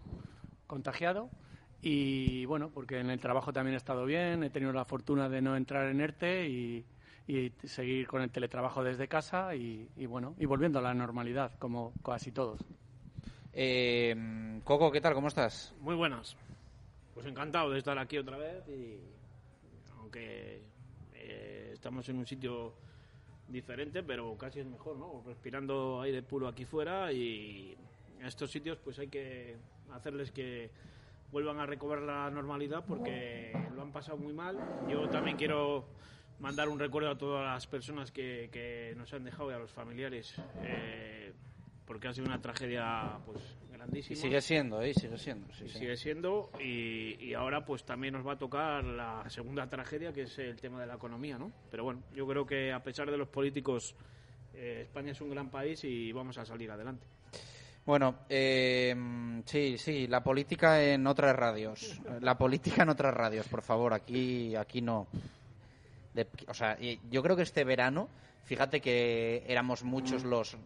contagiado. 0.67 1.30
Y 1.82 2.45
bueno, 2.45 2.69
porque 2.71 2.99
en 2.99 3.10
el 3.10 3.19
trabajo 3.19 3.51
también 3.51 3.73
he 3.73 3.77
estado 3.77 4.06
bien, 4.06 4.43
he 4.43 4.51
tenido 4.51 4.71
la 4.71 4.86
fortuna 4.86 5.30
de 5.30 5.41
no 5.41 5.56
entrar 5.56 5.88
en 5.88 5.99
ERTE 5.99 6.47
y, 6.47 6.86
y 7.27 7.51
seguir 7.63 8.08
con 8.08 8.21
el 8.21 8.30
teletrabajo 8.30 8.84
desde 8.84 9.08
casa 9.08 9.56
y, 9.56 9.89
y 9.97 10.06
bueno, 10.06 10.36
y 10.38 10.45
volviendo 10.45 10.77
a 10.77 10.84
la 10.84 10.93
normalidad, 10.93 11.54
como 11.58 11.93
casi 12.04 12.32
todos. 12.32 12.62
Eh, 13.53 14.15
Coco, 14.63 14.91
¿qué 14.91 15.01
tal? 15.01 15.13
¿Cómo 15.13 15.27
estás? 15.27 15.73
Muy 15.81 15.95
buenas. 15.95 16.35
Pues 17.13 17.25
encantado 17.25 17.71
de 17.71 17.79
estar 17.79 17.97
aquí 17.97 18.17
otra 18.17 18.37
vez 18.37 18.67
y 18.69 18.97
aunque 19.99 20.61
eh, 21.13 21.71
estamos 21.73 22.07
en 22.09 22.17
un 22.17 22.25
sitio 22.25 22.73
diferente, 23.47 24.03
pero 24.03 24.37
casi 24.37 24.61
es 24.61 24.65
mejor, 24.65 24.97
¿no? 24.97 25.21
Respirando 25.25 26.01
aire 26.01 26.23
puro 26.23 26.47
aquí 26.47 26.63
fuera 26.63 27.11
y 27.11 27.75
a 28.23 28.27
estos 28.27 28.51
sitios 28.51 28.77
pues 28.77 28.97
hay 28.99 29.07
que 29.07 29.57
hacerles 29.91 30.31
que 30.31 30.69
vuelvan 31.31 31.59
a 31.59 31.65
recobrar 31.65 32.03
la 32.03 32.29
normalidad 32.29 32.85
porque 32.87 33.51
lo 33.75 33.81
han 33.81 33.91
pasado 33.91 34.17
muy 34.17 34.33
mal. 34.33 34.57
Yo 34.89 35.09
también 35.09 35.35
quiero 35.35 35.85
mandar 36.39 36.69
un 36.69 36.79
recuerdo 36.79 37.09
a 37.11 37.17
todas 37.17 37.45
las 37.53 37.67
personas 37.67 38.11
que, 38.11 38.49
que 38.51 38.93
nos 38.97 39.13
han 39.13 39.25
dejado 39.25 39.51
y 39.51 39.53
a 39.53 39.59
los 39.59 39.71
familiares. 39.71 40.35
Eh, 40.61 41.33
porque 41.86 42.08
ha 42.08 42.13
sido 42.13 42.28
una 42.28 42.41
tragedia 42.41 43.17
pues 43.26 43.39
grandísima. 43.72 44.17
Y 44.17 44.22
sigue 44.22 44.41
siendo, 44.41 44.82
¿eh? 44.82 44.94
sigue 44.94 45.17
siendo. 45.17 45.54
Sí, 45.54 45.67
Sigue 45.67 45.98
siendo 45.98 46.52
y, 46.60 47.34
ahora 47.34 47.65
pues 47.65 47.84
también 47.84 48.13
nos 48.13 48.26
va 48.26 48.34
a 48.34 48.38
tocar 48.38 48.84
la 48.84 49.30
segunda 49.30 49.67
tragedia 49.70 50.13
que 50.13 50.24
es 50.24 50.39
el 50.39 50.60
tema 50.60 50.80
de 50.80 50.88
la 50.88 50.96
economía, 50.96 51.38
¿no? 51.38 51.52
Pero 51.70 51.84
bueno, 51.84 52.02
yo 52.13 52.28
creo 52.28 52.46
que 52.46 52.72
a 52.72 52.84
pesar 52.84 53.10
de 53.10 53.17
los 53.17 53.28
políticos, 53.28 53.96
eh, 54.54 54.82
España 54.84 55.12
es 55.12 55.22
un 55.22 55.30
gran 55.30 55.50
país 55.50 55.84
y 55.84 56.12
vamos 56.12 56.38
a 56.38 56.46
salir 56.46 56.72
adelante. 56.72 57.06
Bueno, 57.86 58.20
eh, 58.30 58.96
sí, 59.46 59.78
sí, 59.78 60.06
la 60.08 60.24
política 60.24 60.84
en 60.84 61.08
otras 61.08 61.36
radios. 61.36 62.00
La 62.22 62.38
política 62.38 62.84
en 62.84 62.89
otras 62.89 63.13
radios, 63.13 63.48
por 63.48 63.63
favor, 63.63 63.94
aquí, 63.94 64.56
aquí 64.56 64.82
no. 64.82 65.08
o 66.48 66.54
sea, 66.54 66.78
yo 67.10 67.24
creo 67.24 67.36
que 67.36 67.41
este 67.41 67.63
verano, 67.63 68.08
fíjate 68.44 68.82
que 68.82 69.44
éramos 69.48 69.84
muchos 69.84 70.24
los 70.24 70.58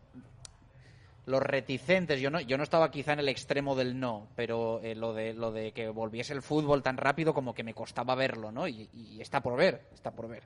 los 1.26 1.42
reticentes, 1.42 2.22
yo 2.22 2.30
no, 2.30 2.40
yo 2.40 2.58
no 2.58 2.64
estaba 2.64 2.92
quizá 2.92 3.14
en 3.14 3.20
el 3.20 3.30
extremo 3.30 3.76
del 3.76 4.00
no, 4.00 4.28
pero 4.36 4.80
eh, 4.82 4.94
lo, 4.94 5.14
de, 5.14 5.34
lo 5.34 5.52
de 5.52 5.72
que 5.72 5.90
volviese 5.90 6.34
el 6.34 6.42
fútbol 6.42 6.84
tan 6.84 6.98
rápido 6.98 7.34
como 7.34 7.54
que 7.54 7.64
me 7.64 7.74
costaba 7.74 8.16
verlo, 8.16 8.52
¿no? 8.52 8.68
Y, 8.68 8.90
está 9.20 9.42
por 9.42 9.58
ver, 9.58 9.88
está 9.94 10.12
por 10.12 10.28
ver. 10.28 10.44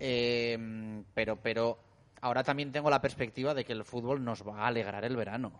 Eh, 0.00 1.02
pero, 1.14 1.36
pero 1.36 1.78
ahora 2.20 2.42
también 2.42 2.72
tengo 2.72 2.90
la 2.90 3.00
perspectiva 3.00 3.54
de 3.54 3.64
que 3.64 3.72
el 3.72 3.84
fútbol 3.84 4.24
nos 4.24 4.46
va 4.46 4.62
a 4.62 4.66
alegrar 4.66 5.04
el 5.04 5.16
verano. 5.16 5.52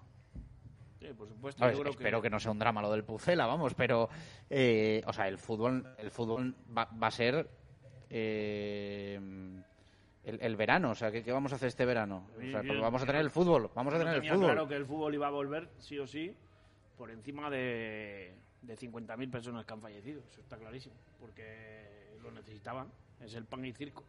Sí, 0.99 1.07
por 1.17 1.29
supuesto. 1.29 1.65
espero 1.65 2.21
que... 2.21 2.31
no 2.31 2.41
sea 2.41 2.51
un 2.51 2.59
drama 2.59 2.83
lo 2.83 2.91
del 2.91 3.05
Pucela, 3.05 3.47
vamos, 3.47 3.75
pero, 3.75 4.09
eh, 4.51 5.03
o 5.07 5.13
sea, 5.13 5.29
el 5.29 5.39
fútbol, 5.39 5.95
el 5.99 6.11
fútbol 6.11 6.57
va, 6.77 6.89
va 7.01 7.07
a 7.07 7.11
ser 7.13 7.49
el, 10.27 10.39
el 10.43 10.57
verano, 10.57 10.91
o 10.91 10.95
sea, 10.95 11.11
¿qué, 11.11 11.23
qué 11.23 11.33
vamos 11.33 11.53
a 11.53 11.57
hacer 11.57 11.69
este 11.69 11.85
verano? 11.87 12.27
O 12.37 12.41
sea, 12.51 12.61
Yo- 12.63 12.69
pues 12.69 12.81
vamos 12.81 13.03
a 13.03 13.07
tener 13.07 13.23
no- 13.23 13.27
el 13.27 13.31
fútbol, 13.31 13.71
vamos 13.75 13.95
a 13.95 13.99
tener 13.99 14.15
el 14.15 14.21
tenía 14.21 14.35
fútbol. 14.35 14.47
claro 14.53 14.69
que 14.69 14.75
el 14.77 14.85
fútbol 14.85 15.15
iba 15.15 15.27
a 15.29 15.31
volver, 15.31 15.69
sí 15.79 15.99
o 15.99 16.07
sí, 16.07 16.35
por 16.99 17.11
encima 17.11 17.49
de, 17.49 18.35
de 18.63 18.77
50.000 18.77 19.31
personas 19.31 19.65
que 19.65 19.73
han 19.73 19.81
fallecido. 19.81 20.23
Eso 20.31 20.41
está 20.41 20.57
clarísimo. 20.57 20.95
Porque 21.21 22.17
lo 22.23 22.31
necesitaban. 22.33 22.89
Es 23.21 23.35
el 23.35 23.45
pan 23.45 23.65
y 23.65 23.73
circo. 23.73 24.05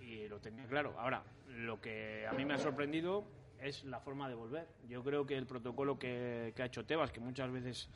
Y 0.00 0.28
lo 0.28 0.38
tenía 0.38 0.64
claro. 0.66 0.94
Ahora, 0.98 1.22
lo 1.48 1.80
que 1.80 2.26
a 2.26 2.32
mí 2.32 2.44
me 2.44 2.54
ha 2.54 2.58
sorprendido 2.58 3.24
es 3.60 3.84
la 3.84 4.00
forma 4.00 4.28
de 4.28 4.34
volver. 4.34 4.66
Yo 4.88 5.02
creo 5.02 5.26
que 5.26 5.36
el 5.36 5.46
protocolo 5.46 5.98
que, 5.98 6.52
que 6.54 6.62
ha 6.62 6.66
hecho 6.66 6.84
Tebas, 6.84 7.10
que 7.10 7.20
muchas 7.20 7.50
veces 7.50 7.88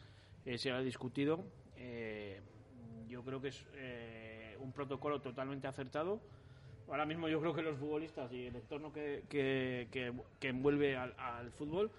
eh, 0.44 0.58
se 0.58 0.70
ha 0.72 0.80
discutido, 0.80 1.44
eh, 1.76 2.40
yo 3.08 3.22
creo 3.22 3.40
que 3.40 3.48
es 3.48 3.64
eh, 3.74 4.56
un 4.60 4.72
protocolo 4.72 5.20
totalmente 5.20 5.66
acertado. 5.68 6.20
Ahora 6.88 7.06
mismo 7.06 7.28
yo 7.28 7.40
creo 7.40 7.54
que 7.54 7.62
los 7.62 7.78
futbolistas 7.78 8.32
y 8.32 8.46
el 8.46 8.56
entorno 8.56 8.92
que, 8.92 9.22
que, 9.28 9.88
que- 10.40 10.48
envuelve 10.48 10.96
al, 10.96 11.50
fútbol 11.52 11.90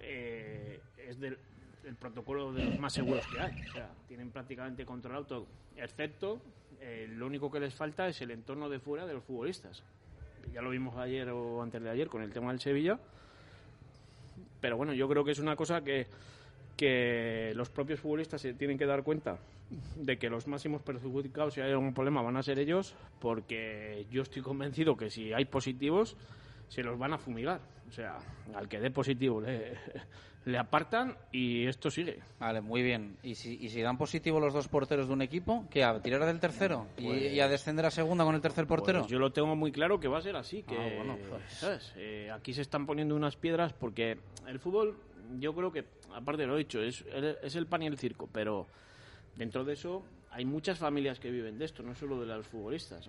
eh, 0.00 0.80
es 0.98 1.18
del 1.18 1.38
el 1.84 1.94
protocolo 1.94 2.52
de 2.52 2.64
los 2.66 2.78
más 2.78 2.92
seguros 2.92 3.26
que 3.28 3.40
hay. 3.40 3.52
O 3.68 3.72
sea, 3.72 3.88
tienen 4.06 4.30
prácticamente 4.30 4.84
controlado 4.84 5.24
todo. 5.24 5.46
Excepto, 5.76 6.38
eh, 6.80 7.06
lo 7.10 7.26
único 7.26 7.50
que 7.50 7.60
les 7.60 7.74
falta 7.74 8.08
es 8.08 8.20
el 8.20 8.30
entorno 8.30 8.68
de 8.68 8.78
fuera 8.78 9.06
de 9.06 9.14
los 9.14 9.24
futbolistas. 9.24 9.82
Ya 10.52 10.60
lo 10.60 10.70
vimos 10.70 10.96
ayer 10.96 11.30
o 11.30 11.62
antes 11.62 11.82
de 11.82 11.88
ayer 11.88 12.08
con 12.08 12.20
el 12.22 12.32
tema 12.32 12.50
del 12.50 12.60
Sevilla. 12.60 12.98
Pero 14.60 14.76
bueno, 14.76 14.92
yo 14.92 15.08
creo 15.08 15.24
que 15.24 15.30
es 15.30 15.38
una 15.38 15.56
cosa 15.56 15.82
que, 15.82 16.06
que 16.76 17.52
los 17.54 17.70
propios 17.70 18.00
futbolistas 18.00 18.42
se 18.42 18.52
tienen 18.54 18.76
que 18.76 18.86
dar 18.86 19.02
cuenta 19.02 19.38
de 19.96 20.18
que 20.18 20.30
los 20.30 20.46
máximos 20.46 20.80
perjudicados 20.82 21.54
si 21.54 21.60
hay 21.60 21.70
algún 21.72 21.92
problema 21.94 22.22
van 22.22 22.36
a 22.36 22.42
ser 22.42 22.58
ellos 22.58 22.94
porque 23.20 24.06
yo 24.10 24.22
estoy 24.22 24.40
convencido 24.42 24.96
que 24.96 25.10
si 25.10 25.32
hay 25.32 25.44
positivos 25.44 26.16
se 26.68 26.82
los 26.82 26.98
van 26.98 27.12
a 27.12 27.18
fumigar 27.18 27.60
o 27.88 27.92
sea 27.92 28.18
al 28.54 28.68
que 28.68 28.80
dé 28.80 28.90
positivo 28.90 29.40
le, 29.42 29.74
le 30.46 30.56
apartan 30.56 31.16
y 31.32 31.66
esto 31.66 31.90
sigue 31.90 32.20
Vale, 32.40 32.62
muy 32.62 32.80
bien. 32.82 33.18
¿Y 33.22 33.34
si, 33.34 33.58
y 33.60 33.68
si 33.68 33.82
dan 33.82 33.98
positivo 33.98 34.40
los 34.40 34.54
dos 34.54 34.68
porteros 34.68 35.08
de 35.08 35.12
un 35.12 35.20
equipo, 35.20 35.66
¿qué? 35.70 35.84
¿A 35.84 36.00
tirar 36.00 36.24
del 36.24 36.40
tercero? 36.40 36.86
¿Y- 36.96 37.04
Pues- 37.04 37.32
¿Y, 37.34 37.40
a 37.40 37.48
descender 37.48 37.84
a 37.84 37.90
segunda 37.90 38.24
con 38.24 38.34
el 38.34 38.40
tercer 38.40 38.66
portero? 38.66 39.00
Pues 39.00 39.10
yo 39.10 39.18
lo 39.18 39.32
tengo 39.32 39.54
muy 39.56 39.70
claro 39.72 40.00
que 40.00 40.08
va 40.08 40.18
a 40.18 40.22
ser 40.22 40.36
así. 40.36 40.62
Que, 40.62 40.76
Ah, 40.78 40.92
bueno, 40.96 41.18
pues. 41.28 41.42
¿sabes? 41.52 41.92
Eh, 41.96 42.30
aquí 42.32 42.54
se 42.54 42.62
están 42.62 42.86
poniendo 42.86 43.14
unas 43.16 43.36
piedras 43.36 43.74
porque 43.74 44.16
el 44.46 44.58
fútbol, 44.58 44.96
yo 45.38 45.54
creo 45.54 45.70
que, 45.72 45.84
aparte 46.14 46.42
de 46.42 46.46
lo 46.48 46.54
he 46.54 46.58
dicho, 46.58 46.80
es, 46.80 47.04
es 47.42 47.54
el 47.56 47.66
pan 47.66 47.82
y 47.82 47.86
el 47.86 47.98
circo, 47.98 48.28
pero 48.32 48.66
dentro 49.36 49.64
de 49.64 49.74
eso 49.74 50.02
hay 50.30 50.44
muchas 50.44 50.78
familias 50.78 51.18
que 51.18 51.30
viven 51.30 51.58
de 51.58 51.64
esto, 51.64 51.82
no 51.82 51.94
solo 51.94 52.20
de 52.20 52.26
los 52.26 52.46
futbolistas. 52.46 53.08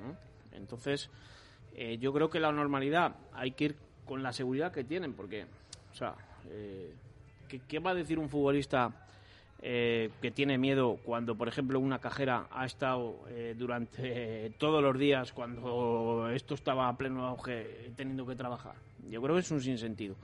Entonces, 0.51 1.09
eh, 1.75 1.97
yo 1.99 2.13
creo 2.13 2.29
que 2.29 2.39
la 2.39 2.51
normalidad 2.51 3.15
hay 3.33 3.51
que 3.51 3.65
ir 3.65 3.75
con 4.05 4.23
la 4.23 4.33
seguridad 4.33 4.71
que 4.71 4.83
tienen, 4.83 5.13
porque, 5.13 5.45
o 5.91 5.95
sea, 5.95 6.15
eh, 6.49 6.93
¿qué, 7.67 7.79
va 7.79 7.91
a 7.91 7.95
decir 7.95 8.17
un 8.19 8.29
futbolista? 8.29 8.93
eh, 9.61 10.11
que 10.21 10.31
tiene 10.31 10.57
miedo 10.57 10.99
cuando, 11.03 11.35
por 11.35 11.47
ejemplo, 11.47 11.79
una 11.79 11.99
cajera 11.99 12.47
ha 12.51 12.65
estado 12.65 13.19
eh, 13.29 13.55
durante 13.57 14.51
todos 14.57 14.81
los 14.81 14.97
días 14.97 15.33
cuando 15.33 16.29
esto 16.29 16.53
estaba 16.53 16.87
a 16.87 16.97
pleno 16.97 17.25
auge 17.25 17.91
teniendo 17.95 18.25
que 18.25 18.35
trabajar. 18.35 18.75
Yo 19.09 19.21
creo 19.21 19.35
que 19.35 19.41
es 19.41 19.51
un 19.51 19.61
sinsentido. 19.61 20.15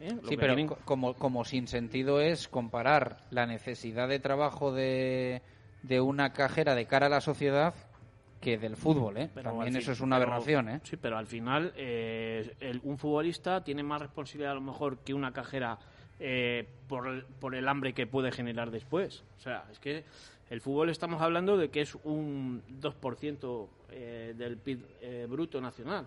¿Eh? 0.00 0.16
Sí, 0.28 0.36
pero 0.36 0.54
tienen- 0.54 0.74
como, 0.84 1.14
como 1.14 1.44
sin 1.44 1.66
sentido 1.68 2.20
es 2.20 2.48
comparar 2.48 3.24
la 3.30 3.46
necesidad 3.46 4.08
de 4.08 4.18
trabajo 4.18 4.72
de, 4.72 5.42
de 5.82 6.00
una 6.00 6.32
cajera 6.32 6.74
de 6.74 6.86
cara 6.86 7.06
a 7.06 7.10
la 7.10 7.20
sociedad 7.20 7.74
que 8.40 8.56
del 8.56 8.76
fútbol, 8.76 9.16
¿eh? 9.16 9.30
Pero 9.34 9.50
También 9.50 9.74
eso 9.76 9.90
es 9.92 10.00
una 10.00 10.16
pero- 10.18 10.30
aberración, 10.30 10.68
¿eh? 10.68 10.80
Sí, 10.84 10.96
pero 10.96 11.18
al 11.18 11.26
final 11.26 11.72
eh, 11.76 12.54
el- 12.60 12.80
un 12.84 12.96
futbolista 12.96 13.64
tiene 13.64 13.82
más 13.82 14.00
responsabilidad 14.00 14.52
a 14.52 14.54
lo 14.54 14.60
mejor 14.60 14.98
que 14.98 15.12
una 15.14 15.32
cajera 15.32 15.78
eh, 16.20 16.66
por, 16.88 17.06
el, 17.08 17.24
por 17.24 17.54
el 17.54 17.66
hambre 17.68 17.92
que 17.94 18.06
puede 18.06 18.30
generar 18.32 18.70
después. 18.70 19.22
O 19.38 19.40
sea, 19.40 19.64
es 19.72 19.78
que 19.80 20.04
el 20.50 20.60
fútbol 20.60 20.88
estamos 20.90 21.20
hablando 21.20 21.56
de 21.56 21.68
que 21.70 21.80
es 21.80 21.94
un 22.04 22.62
2% 22.80 23.68
eh, 23.90 24.34
del 24.36 24.56
PIB 24.56 24.80
eh, 25.00 25.26
bruto 25.28 25.60
nacional. 25.60 26.06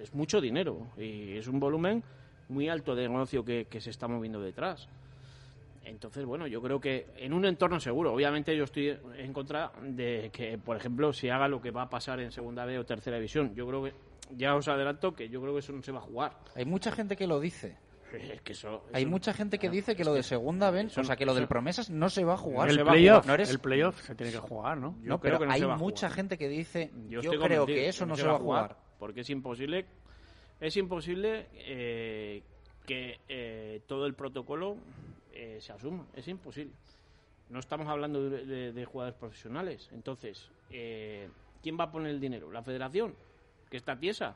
Es 0.00 0.12
mucho 0.14 0.40
dinero 0.40 0.88
y 0.96 1.36
es 1.36 1.46
un 1.48 1.60
volumen 1.60 2.02
muy 2.48 2.68
alto 2.68 2.94
de 2.94 3.08
negocio 3.08 3.44
que, 3.44 3.66
que 3.66 3.80
se 3.80 3.90
está 3.90 4.06
moviendo 4.08 4.40
detrás. 4.40 4.88
Entonces, 5.84 6.24
bueno, 6.24 6.46
yo 6.46 6.62
creo 6.62 6.80
que 6.80 7.06
en 7.18 7.32
un 7.34 7.44
entorno 7.44 7.78
seguro. 7.78 8.12
Obviamente 8.14 8.56
yo 8.56 8.64
estoy 8.64 8.96
en 9.18 9.32
contra 9.34 9.70
de 9.82 10.30
que, 10.32 10.56
por 10.56 10.76
ejemplo, 10.76 11.12
se 11.12 11.30
haga 11.30 11.46
lo 11.46 11.60
que 11.60 11.70
va 11.70 11.82
a 11.82 11.90
pasar 11.90 12.20
en 12.20 12.32
Segunda 12.32 12.64
B 12.64 12.78
o 12.78 12.86
Tercera 12.86 13.16
División. 13.16 13.54
Yo 13.54 13.66
creo 13.66 13.84
que, 13.84 13.92
ya 14.34 14.54
os 14.54 14.66
adelanto 14.68 15.14
que 15.14 15.28
yo 15.28 15.42
creo 15.42 15.52
que 15.52 15.58
eso 15.58 15.72
no 15.74 15.82
se 15.82 15.92
va 15.92 15.98
a 15.98 16.02
jugar. 16.02 16.32
Hay 16.56 16.64
mucha 16.64 16.90
gente 16.90 17.16
que 17.16 17.26
lo 17.26 17.38
dice. 17.40 17.76
Es 18.14 18.40
que 18.42 18.52
eso, 18.52 18.84
Hay 18.92 19.04
mucha 19.06 19.34
gente 19.34 19.58
que 19.58 19.68
dice 19.68 19.96
que 19.96 20.04
lo 20.04 20.14
de 20.14 20.22
segunda 20.22 20.68
eso- 20.80 21.00
o 21.00 21.04
sea, 21.04 21.16
que 21.16 21.26
lo 21.26 21.34
del 21.34 21.48
promesas 21.48 21.90
no 21.90 22.08
se 22.08 22.24
va 22.24 22.34
a 22.34 22.36
jugar. 22.38 22.70
el 22.70 22.80
playoff, 22.84 23.26
No 23.26 23.34
eres- 23.34 23.50
el 23.50 23.58
playoff 23.58 24.00
se 24.02 24.14
tiene 24.14 24.30
que 24.32 24.38
jugar, 24.38 24.78
¿no? 24.78 24.94
Yo 25.02 25.08
No, 25.08 25.18
creo 25.20 25.32
pero 25.32 25.38
que 25.40 25.46
no 25.46 25.52
hay 25.52 25.60
se 25.60 25.66
va 25.66 25.74
a 25.74 25.76
mucha 25.78 26.06
jugar. 26.06 26.14
gente 26.16 26.38
que 26.38 26.48
dice, 26.48 26.92
yo, 27.08 27.20
creo 27.42 27.66
que 27.66 27.88
eso 27.88 28.06
no 28.06 28.14
se 28.16 28.22
va 28.26 28.36
a 28.36 28.38
jugar. 28.38 28.76
Porque 29.00 29.20
es 29.22 29.30
imposible, 29.30 29.84
es 30.66 30.76
imposible 30.76 31.46
eh, 31.54 32.42
que 32.86 33.18
eh, 33.28 33.80
todo 33.86 34.06
el 34.06 34.14
protocolo 34.14 34.76
eh, 35.32 35.58
se 35.60 35.72
asuma. 35.72 36.06
Es 36.14 36.26
imposible. 36.28 36.72
No 37.50 37.58
estamos 37.58 37.86
hablando 37.88 38.28
de, 38.30 38.44
de- 38.46 38.72
de 38.72 38.84
jugadores 38.84 39.18
profesionales. 39.18 39.88
Entonces, 39.92 40.48
eh, 40.70 41.28
¿quién 41.62 41.78
va 41.78 41.84
a 41.84 41.92
poner 41.92 42.10
el 42.10 42.20
dinero? 42.20 42.50
¿La 42.50 42.62
federación? 42.62 43.14
¿Que 43.70 43.76
está 43.76 43.98
tiesa? 43.98 44.34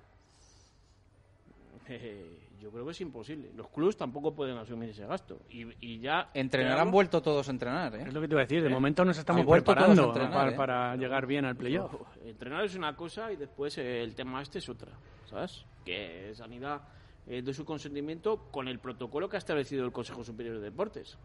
Eh, 1.88 2.38
yo 2.60 2.70
creo 2.70 2.84
que 2.84 2.90
es 2.90 3.00
imposible. 3.00 3.50
Los 3.56 3.68
clubes 3.68 3.96
tampoco 3.96 4.34
pueden 4.34 4.58
asumir 4.58 4.90
ese 4.90 5.06
gasto. 5.06 5.40
Y, 5.48 5.64
y 5.80 6.00
ya... 6.00 6.28
Entrenar 6.34 6.78
han 6.78 6.90
vuelto 6.90 7.22
todos 7.22 7.48
a 7.48 7.50
entrenar, 7.50 7.94
¿eh? 7.94 8.02
Es 8.06 8.12
lo 8.12 8.20
que 8.20 8.28
te 8.28 8.34
iba 8.34 8.42
a 8.42 8.44
decir, 8.44 8.60
de 8.62 8.68
Eh, 8.68 8.72
momento 8.72 9.04
nos 9.04 9.16
estamos 9.16 9.46
preparando 9.46 10.06
entrenar, 10.08 10.32
para, 10.32 10.50
¿eh? 10.50 10.54
para 10.54 10.96
llegar 10.96 11.26
bien 11.26 11.44
al 11.46 11.56
playoff. 11.56 11.94
Entrenar 12.26 12.64
es 12.64 12.74
una 12.74 12.94
cosa 12.94 13.32
y 13.32 13.36
después 13.36 13.78
el 13.78 14.14
tema 14.14 14.42
este 14.42 14.58
es 14.58 14.68
otra, 14.68 14.90
¿sabes? 15.30 15.64
Que 15.88 16.34
Sanidad 16.34 16.82
eh, 17.26 17.40
de 17.40 17.54
su 17.54 17.64
consentimiento 17.64 18.48
con 18.50 18.68
el 18.68 18.78
protocolo 18.78 19.26
que 19.26 19.36
ha 19.36 19.38
establecido 19.38 19.86
el 19.86 19.90
Consejo 19.92 20.22
Superior 20.22 20.56
de 20.56 20.64
Deportes. 20.64 21.16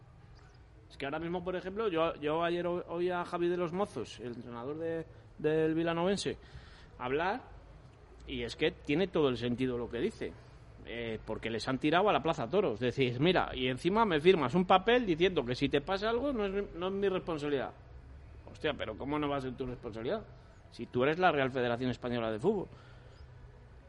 Es 0.89 0.95
que 0.95 1.03
ahora 1.05 1.19
mismo, 1.19 1.43
por 1.43 1.55
ejemplo, 1.57 1.89
yo, 1.89 2.15
yo 2.21 2.41
ayer 2.45 2.65
oí 2.65 3.09
a 3.09 3.25
Javi 3.25 3.49
de 3.49 3.57
los 3.57 3.73
Mozos, 3.73 4.21
el 4.21 4.27
entrenador 4.27 4.77
de- 4.77 5.05
del 5.37 5.73
Vilanovense, 5.75 6.37
hablar 6.97 7.41
y 8.25 8.43
es 8.43 8.55
que 8.55 8.71
tiene 8.71 9.07
todo 9.07 9.27
el 9.27 9.37
sentido 9.37 9.77
lo 9.77 9.89
que 9.89 9.97
dice. 9.99 10.31
Eh, 10.85 11.19
porque 11.25 11.49
les 11.49 11.67
han 11.67 11.77
tirado 11.77 12.09
a 12.09 12.13
la 12.13 12.23
Plaza 12.23 12.49
Toros. 12.49 12.79
Decís, 12.79 13.19
mira, 13.19 13.51
y 13.53 13.67
encima 13.67 14.05
me 14.05 14.21
firmas 14.21 14.53
un 14.55 14.63
papel 14.65 15.05
diciendo 15.05 15.43
que 15.45 15.55
si 15.55 15.67
te 15.67 15.81
pasa 15.81 16.09
algo 16.09 16.31
no 16.31 16.45
es, 16.45 16.73
no 16.75 16.87
es 16.87 16.93
mi 16.93 17.09
responsabilidad. 17.09 17.71
Hostia, 18.51 18.73
pero 18.73 18.97
¿cómo 18.97 19.19
no 19.19 19.27
va 19.27 19.37
a 19.37 19.41
ser 19.41 19.53
tu 19.57 19.65
responsabilidad? 19.65 20.21
Si 20.71 20.85
tú 20.85 21.03
eres 21.03 21.19
la 21.19 21.31
Real 21.33 21.51
Federación 21.51 21.89
Española 21.91 22.31
de 22.31 22.39
Fútbol. 22.39 22.67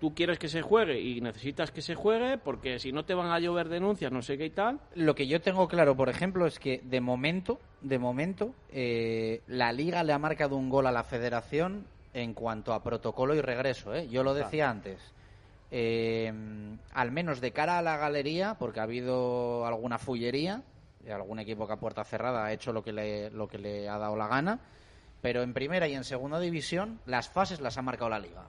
Tú 0.01 0.14
quieres 0.14 0.38
que 0.38 0.49
se 0.49 0.62
juegue 0.62 1.01
y 1.01 1.20
necesitas 1.20 1.70
que 1.70 1.82
se 1.82 1.95
juegue 1.95 2.38
porque 2.38 2.78
si 2.78 2.92
no 2.92 3.05
te 3.05 3.14
van 3.14 3.30
a 3.30 3.38
llover 3.38 3.68
denuncias, 3.68 4.12
no 4.12 4.22
sé 4.22 4.36
qué 4.36 4.47
y 4.47 4.51
tal. 4.51 4.80
Lo 4.95 5.14
que 5.14 5.26
yo 5.26 5.40
tengo 5.40 5.68
claro, 5.68 5.97
por 5.97 6.09
ejemplo, 6.09 6.47
es 6.47 6.59
que 6.59 6.80
de 6.84 7.01
momento, 7.01 7.59
de 7.80 7.99
momento, 7.99 8.55
eh, 8.70 9.40
la 9.47 9.72
liga 9.72 10.03
le 10.03 10.12
ha 10.12 10.18
marcado 10.18 10.57
un 10.57 10.68
gol 10.68 10.86
a 10.86 10.92
la 10.92 11.05
federación 11.05 11.86
en 12.12 12.34
cuanto 12.34 12.72
a 12.72 12.82
protocolo 12.82 13.34
y 13.34 13.40
regreso. 13.40 13.95
¿eh? 13.95 14.09
Yo 14.09 14.22
lo 14.22 14.34
decía 14.34 14.68
antes. 14.68 15.01
Eh, 15.70 16.32
al 16.92 17.11
menos 17.11 17.40
de 17.40 17.53
cara 17.53 17.78
a 17.78 17.82
la 17.82 17.97
galería, 17.97 18.55
porque 18.59 18.80
ha 18.80 18.84
habido 18.84 19.66
alguna 19.66 19.99
fullería, 19.99 20.62
algún 21.12 21.38
equipo 21.38 21.66
que 21.66 21.72
a 21.72 21.76
puerta 21.76 22.05
cerrada 22.05 22.45
ha 22.45 22.53
hecho 22.53 22.72
lo 22.72 22.82
que 22.82 22.92
le, 22.92 23.30
lo 23.30 23.49
que 23.49 23.59
le 23.59 23.88
ha 23.88 23.99
dado 23.99 24.16
la 24.16 24.28
gana, 24.28 24.61
pero 25.20 25.42
en 25.42 25.53
primera 25.53 25.88
y 25.88 25.95
en 25.95 26.05
segunda 26.05 26.38
división 26.38 27.01
las 27.07 27.28
fases 27.28 27.61
las 27.61 27.76
ha 27.76 27.82
marcado 27.82 28.11
la 28.11 28.18
liga. 28.18 28.47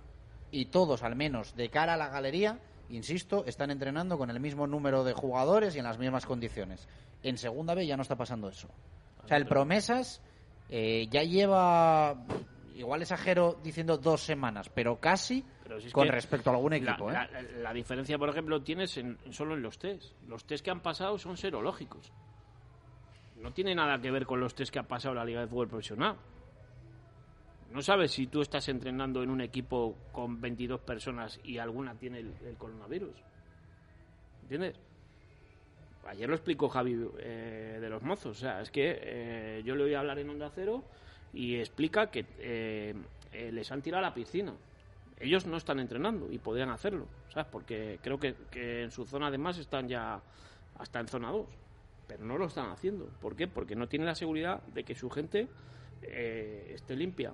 Y 0.57 0.67
todos, 0.67 1.03
al 1.03 1.15
menos 1.17 1.53
de 1.57 1.69
cara 1.69 1.95
a 1.95 1.97
la 1.97 2.07
galería, 2.07 2.59
insisto, 2.89 3.43
están 3.45 3.71
entrenando 3.71 4.17
con 4.17 4.29
el 4.29 4.39
mismo 4.39 4.67
número 4.67 5.03
de 5.03 5.11
jugadores 5.13 5.75
y 5.75 5.79
en 5.79 5.83
las 5.83 5.97
mismas 5.99 6.25
condiciones. 6.25 6.87
En 7.23 7.37
segunda 7.37 7.73
B 7.75 7.85
ya 7.85 7.97
no 7.97 8.03
está 8.03 8.15
pasando 8.15 8.47
eso. 8.47 8.69
O 9.23 9.27
sea, 9.27 9.35
el 9.35 9.47
Promesas 9.47 10.21
eh, 10.69 11.07
ya 11.11 11.23
lleva, 11.23 12.15
igual 12.75 13.01
exagero 13.01 13.59
diciendo 13.61 13.97
dos 13.97 14.21
semanas, 14.21 14.69
pero 14.73 14.97
casi 14.99 15.43
Pero 15.63 15.81
si 15.81 15.87
es 15.87 15.93
con 15.93 16.07
respecto 16.07 16.49
a 16.51 16.53
algún 16.53 16.71
la, 16.71 16.77
equipo. 16.77 17.09
¿eh? 17.09 17.13
la- 17.13 17.27
la- 17.27 17.41
la 17.41 17.73
diferencia, 17.73 18.17
por 18.17 18.29
ejemplo, 18.29 18.61
tienes 18.61 18.95
en- 18.97 19.17
solo 19.31 19.55
en 19.55 19.61
los 19.61 19.77
test. 19.77 20.13
Los 20.27 20.45
test 20.45 20.63
que 20.63 20.71
han 20.71 20.79
pasado 20.81 21.17
son 21.17 21.35
serológicos. 21.35 22.13
No 23.41 23.51
tiene 23.51 23.75
nada 23.75 23.99
que 23.99 24.09
ver 24.09 24.25
con 24.25 24.39
los 24.39 24.55
test 24.55 24.71
que 24.71 24.79
ha 24.79 24.83
pasado 24.87 25.13
la 25.15 25.25
Liga 25.25 25.41
de 25.41 25.47
Fútbol 25.47 25.67
Profesional. 25.67 26.15
No 27.75 27.81
sabes 27.81 28.11
si 28.11 28.27
tú 28.27 28.41
estás 28.41 28.69
entrenando 28.69 29.21
en 29.21 29.29
un 29.29 29.41
equipo 29.41 29.97
con 30.13 30.39
22 30.39 30.79
personas 30.79 31.41
y 31.43 31.57
alguna 31.57 31.93
tiene 31.93 32.19
el, 32.19 32.55
coronavirus. 32.57 33.13
¿Entiendes? 34.43 34.79
Ayer 36.07 36.29
lo 36.29 36.35
explicó 36.35 36.69
Javi 36.69 37.05
eh, 37.19 37.77
de 37.81 37.89
los 37.89 38.01
mozos. 38.01 38.37
O 38.37 38.39
sea, 38.39 38.61
es 38.61 38.71
que 38.71 38.97
eh, 39.01 39.61
yo 39.65 39.75
le 39.75 39.83
oí 39.83 39.93
hablar 39.93 40.19
en 40.19 40.29
Onda 40.29 40.49
Cero 40.55 40.85
y 41.33 41.57
explica 41.57 42.09
que 42.09 42.25
eh, 42.39 42.95
eh, 43.33 43.51
les 43.51 43.69
han 43.73 43.81
tirado 43.81 44.05
a 44.05 44.07
la 44.07 44.13
piscina. 44.13 44.53
ellos 45.19 45.45
no 45.45 45.57
están 45.57 45.81
entrenando 45.81 46.31
y 46.31 46.37
podrían 46.37 46.69
hacerlo, 46.69 47.07
¿sabes? 47.27 47.49
Porque 47.51 47.99
creo 48.01 48.17
que, 48.17 48.35
que 48.51 48.83
en 48.83 48.91
su 48.91 49.03
zona 49.03 49.27
además 49.27 49.57
están 49.57 49.89
ya 49.89 50.21
hasta 50.79 51.01
en 51.01 51.09
zona 51.09 51.29
2, 51.29 51.45
pero 52.07 52.23
no 52.23 52.37
lo 52.37 52.45
están 52.45 52.69
haciendo. 52.69 53.09
¿Por 53.19 53.35
qué? 53.35 53.49
Porque 53.49 53.75
no 53.75 53.89
tienen 53.89 54.05
la 54.05 54.15
seguridad 54.15 54.63
de 54.67 54.85
que 54.85 54.95
su 54.95 55.09
gente 55.09 55.49
eh, 56.03 56.71
esté 56.73 56.95
limpia. 56.95 57.33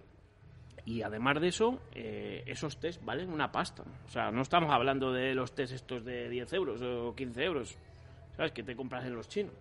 Y 0.86 1.02
además 1.04 1.40
de 1.40 1.48
eso, 1.48 1.80
eh, 1.94 2.44
esos 2.48 2.78
test 2.80 3.04
valen 3.04 3.30
una 3.32 3.52
pasta. 3.52 3.84
O 4.06 4.10
sea, 4.10 4.32
no 4.32 4.42
estamos 4.42 4.72
hablando 4.72 5.12
de 5.14 5.34
los 5.36 5.54
test 5.54 5.74
estos 5.74 6.04
de 6.04 6.28
10 6.30 6.52
euros 6.54 6.82
o 6.82 7.14
15 7.16 7.44
euros, 7.44 7.76
¿sabes? 8.36 8.52
Que 8.52 8.64
te 8.64 8.76
compras 8.76 9.06
en 9.06 9.14
los 9.16 9.28
chinos. 9.30 9.54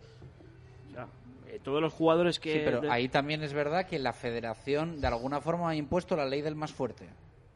O 0.89 0.93
sea, 0.93 1.07
eh, 1.47 1.61
todos 1.63 1.83
los 1.83 1.93
jugadores 1.93 2.41
que... 2.41 2.53
Sí, 2.55 2.61
pero 2.65 2.81
de- 2.81 2.91
ahí 2.91 3.09
también 3.09 3.43
es 3.43 3.53
verdad 3.53 3.87
que 3.87 3.99
la 3.99 4.13
federación 4.15 5.01
de 5.01 5.07
alguna 5.09 5.41
forma 5.41 5.69
ha 5.71 5.75
impuesto 5.77 6.17
la 6.17 6.25
ley 6.25 6.41
del 6.41 6.55
más 6.57 6.73
fuerte. 6.73 7.07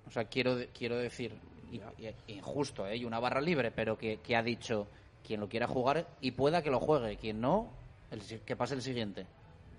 O 0.07 0.11
sea, 0.11 0.25
quiero, 0.27 0.57
quiero 0.77 0.97
decir, 0.99 1.33
injusto, 2.29 2.87
¿eh? 2.87 2.97
Y 2.97 3.05
una 3.05 3.19
barra 3.21 3.41
libre, 3.41 3.71
pero 3.71 3.97
que, 3.97 4.19
que 4.19 4.37
ha 4.37 4.43
dicho 4.43 4.87
quien 5.27 5.41
lo 5.41 5.49
quiera 5.49 5.67
jugar 5.67 6.07
y 6.21 6.33
pueda 6.33 6.63
que 6.63 6.71
lo 6.71 6.81
juegue, 6.81 7.17
quien 7.17 7.41
no, 7.41 7.71
el 8.11 8.21
que 8.43 8.57
pase 8.57 8.75
el 8.75 8.83
siguiente. 8.83 9.27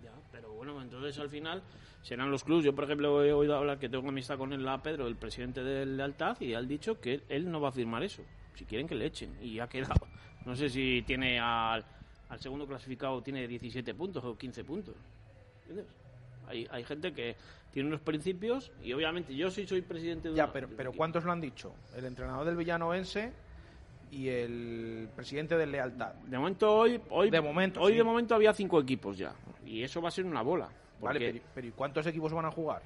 Ya, 0.04 0.12
pero 0.32 0.52
bueno, 0.54 0.82
entonces 0.82 1.18
al 1.20 1.30
final 1.30 1.62
serán 2.06 2.30
los 2.30 2.44
clubes. 2.44 2.64
Yo, 2.64 2.76
por 2.76 2.84
ejemplo, 2.84 3.24
he 3.26 3.34
oído 3.34 3.56
hablar 3.56 3.80
que 3.80 3.90
tengo 3.90 4.08
amistad 4.08 4.38
con 4.38 4.54
el 4.54 4.64
Pedro, 4.84 5.08
el 5.08 5.16
presidente 5.16 5.64
del 5.64 5.98
Lealtad, 5.98 6.40
y 6.40 6.52
él 6.52 6.58
ha 6.58 6.62
dicho 6.62 7.00
que 7.02 7.24
él, 7.30 7.50
no 7.50 7.60
va 7.60 7.70
a 7.70 7.72
firmar 7.72 8.04
eso. 8.04 8.22
Si 8.54 8.64
quieren 8.66 8.88
que 8.88 8.94
le 8.94 9.08
echen. 9.08 9.36
Y 9.42 9.60
ha 9.60 9.68
quedado. 9.68 10.08
No 10.46 10.56
sé 10.56 10.70
si 10.70 11.02
tiene 11.08 11.40
al, 11.40 11.84
al 12.30 12.40
segundo 12.40 12.68
clasificado 12.68 13.22
tiene 13.24 13.48
17 13.48 13.96
puntos 13.96 14.24
o 14.24 14.38
15 14.38 14.64
puntos. 14.64 14.94
¿Entiendes? 15.62 15.88
Hay, 16.48 16.68
hay 16.70 16.84
gente 16.84 17.12
que 17.12 17.36
tiene 17.72 17.88
unos 17.90 18.02
principios 18.02 18.72
y 18.84 18.94
obviamente 18.94 19.36
yo 19.36 19.50
sí 19.50 19.66
soy 19.66 19.82
presidente 19.82 20.30
de 20.30 20.36
Ya, 20.36 20.44
una- 20.44 20.54
pero, 20.54 20.70
pero. 20.78 20.92
¿cuántos 20.94 21.24
lo 21.24 21.32
han 21.32 21.42
dicho? 21.42 21.74
El 21.98 22.06
entrenador 22.06 22.46
del 22.46 22.56
Villanovense 22.56 23.34
y 24.12 24.28
el 24.30 25.10
presidente 25.16 25.58
del 25.58 25.72
Lealtad. 25.72 26.14
De 26.14 26.38
momento 26.38 26.72
hoy, 26.72 27.02
hoy, 27.10 27.32
De 27.32 27.42
momento, 27.42 27.82
hoy 27.82 27.94
sí. 27.94 27.98
de 27.98 28.04
momento 28.04 28.36
había 28.36 28.54
cinco 28.54 28.80
equipos 28.80 29.18
ya. 29.18 29.34
Y 29.66 29.82
eso 29.82 30.00
va 30.04 30.10
a 30.10 30.12
ser 30.12 30.26
una 30.26 30.44
bola. 30.44 30.70
Vale, 31.00 31.20
pero, 31.20 31.46
pero 31.54 31.68
¿y 31.68 31.72
cuántos 31.72 32.06
equipos 32.08 32.34
van 32.34 32.46
a 32.46 32.52
jugar? 32.52 32.82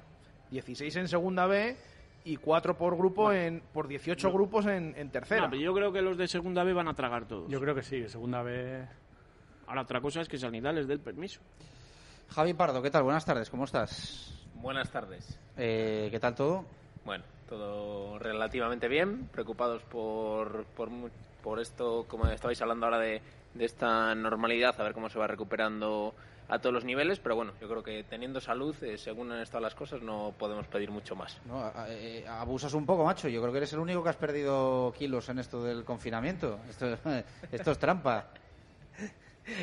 16 0.50 0.96
en 0.96 1.08
segunda 1.08 1.46
B 1.46 1.76
y 2.24 2.36
4 2.36 2.76
por 2.76 2.96
grupo 2.96 3.32
en 3.32 3.62
por 3.72 3.86
18 3.88 4.28
No. 4.28 4.34
grupos 4.34 4.66
en, 4.66 4.94
en 4.96 5.10
tercera. 5.10 5.42
No, 5.42 5.50
pero 5.50 5.62
yo 5.62 5.72
creo 5.74 5.92
que 5.92 6.02
los 6.02 6.18
de 6.18 6.26
segunda 6.28 6.64
B 6.64 6.72
van 6.72 6.88
a 6.88 6.94
tragar 6.94 7.26
todos. 7.26 7.48
Yo 7.50 7.60
creo 7.60 7.74
que 7.74 7.82
sí, 7.82 8.08
segunda 8.08 8.42
vez. 8.42 8.88
Ahora, 9.66 9.82
otra 9.82 10.00
cosa 10.00 10.20
es 10.20 10.28
que 10.28 10.36
Sanidad 10.38 10.74
les 10.74 10.86
dé 10.88 10.94
el 10.94 11.00
permiso. 11.00 11.40
Javi 12.30 12.54
Pardo, 12.54 12.82
¿qué 12.82 12.90
tal? 12.90 13.04
Buenas 13.04 13.24
tardes, 13.24 13.48
¿cómo 13.50 13.64
estás? 13.64 14.46
Buenas 14.54 14.90
tardes. 14.90 15.38
Eh, 15.56 16.08
¿Qué 16.10 16.20
tal 16.20 16.34
todo? 16.34 16.64
Bueno, 17.04 17.24
todo 17.48 18.18
relativamente 18.18 18.88
bien. 18.88 19.28
Preocupados 19.32 19.82
por, 19.84 20.64
por, 20.76 20.90
mu- 20.90 21.08
por 21.42 21.60
esto, 21.60 22.04
como 22.08 22.26
estabais 22.26 22.60
hablando 22.60 22.86
ahora 22.86 22.98
de, 22.98 23.22
de 23.54 23.64
esta 23.64 24.14
normalidad, 24.14 24.78
a 24.80 24.84
ver 24.84 24.92
cómo 24.92 25.08
se 25.08 25.18
va 25.18 25.26
recuperando 25.26 26.14
a 26.50 26.58
todos 26.58 26.74
los 26.74 26.84
niveles. 26.84 27.18
Pero 27.20 27.36
bueno, 27.36 27.52
yo 27.60 27.68
creo 27.68 27.82
que 27.82 28.04
teniendo 28.04 28.40
salud, 28.40 28.74
eh, 28.82 28.98
según 28.98 29.32
han 29.32 29.40
estado 29.40 29.62
las 29.62 29.74
cosas, 29.74 30.02
no 30.02 30.34
podemos 30.38 30.66
pedir 30.66 30.90
mucho 30.90 31.14
más. 31.16 31.38
No, 31.46 31.60
a- 31.64 31.86
eh, 31.88 32.24
abusas 32.28 32.74
un 32.74 32.84
poco, 32.84 33.04
macho. 33.04 33.28
Yo 33.28 33.40
creo 33.40 33.52
que 33.52 33.58
eres 33.58 33.72
el 33.72 33.78
único 33.78 34.02
que 34.02 34.08
has 34.10 34.16
perdido 34.16 34.92
kilos 34.98 35.28
en 35.28 35.38
esto 35.38 35.62
del 35.62 35.84
confinamiento. 35.84 36.58
Esto, 36.68 36.96
esto 37.52 37.70
es 37.70 37.78
trampa. 37.78 38.26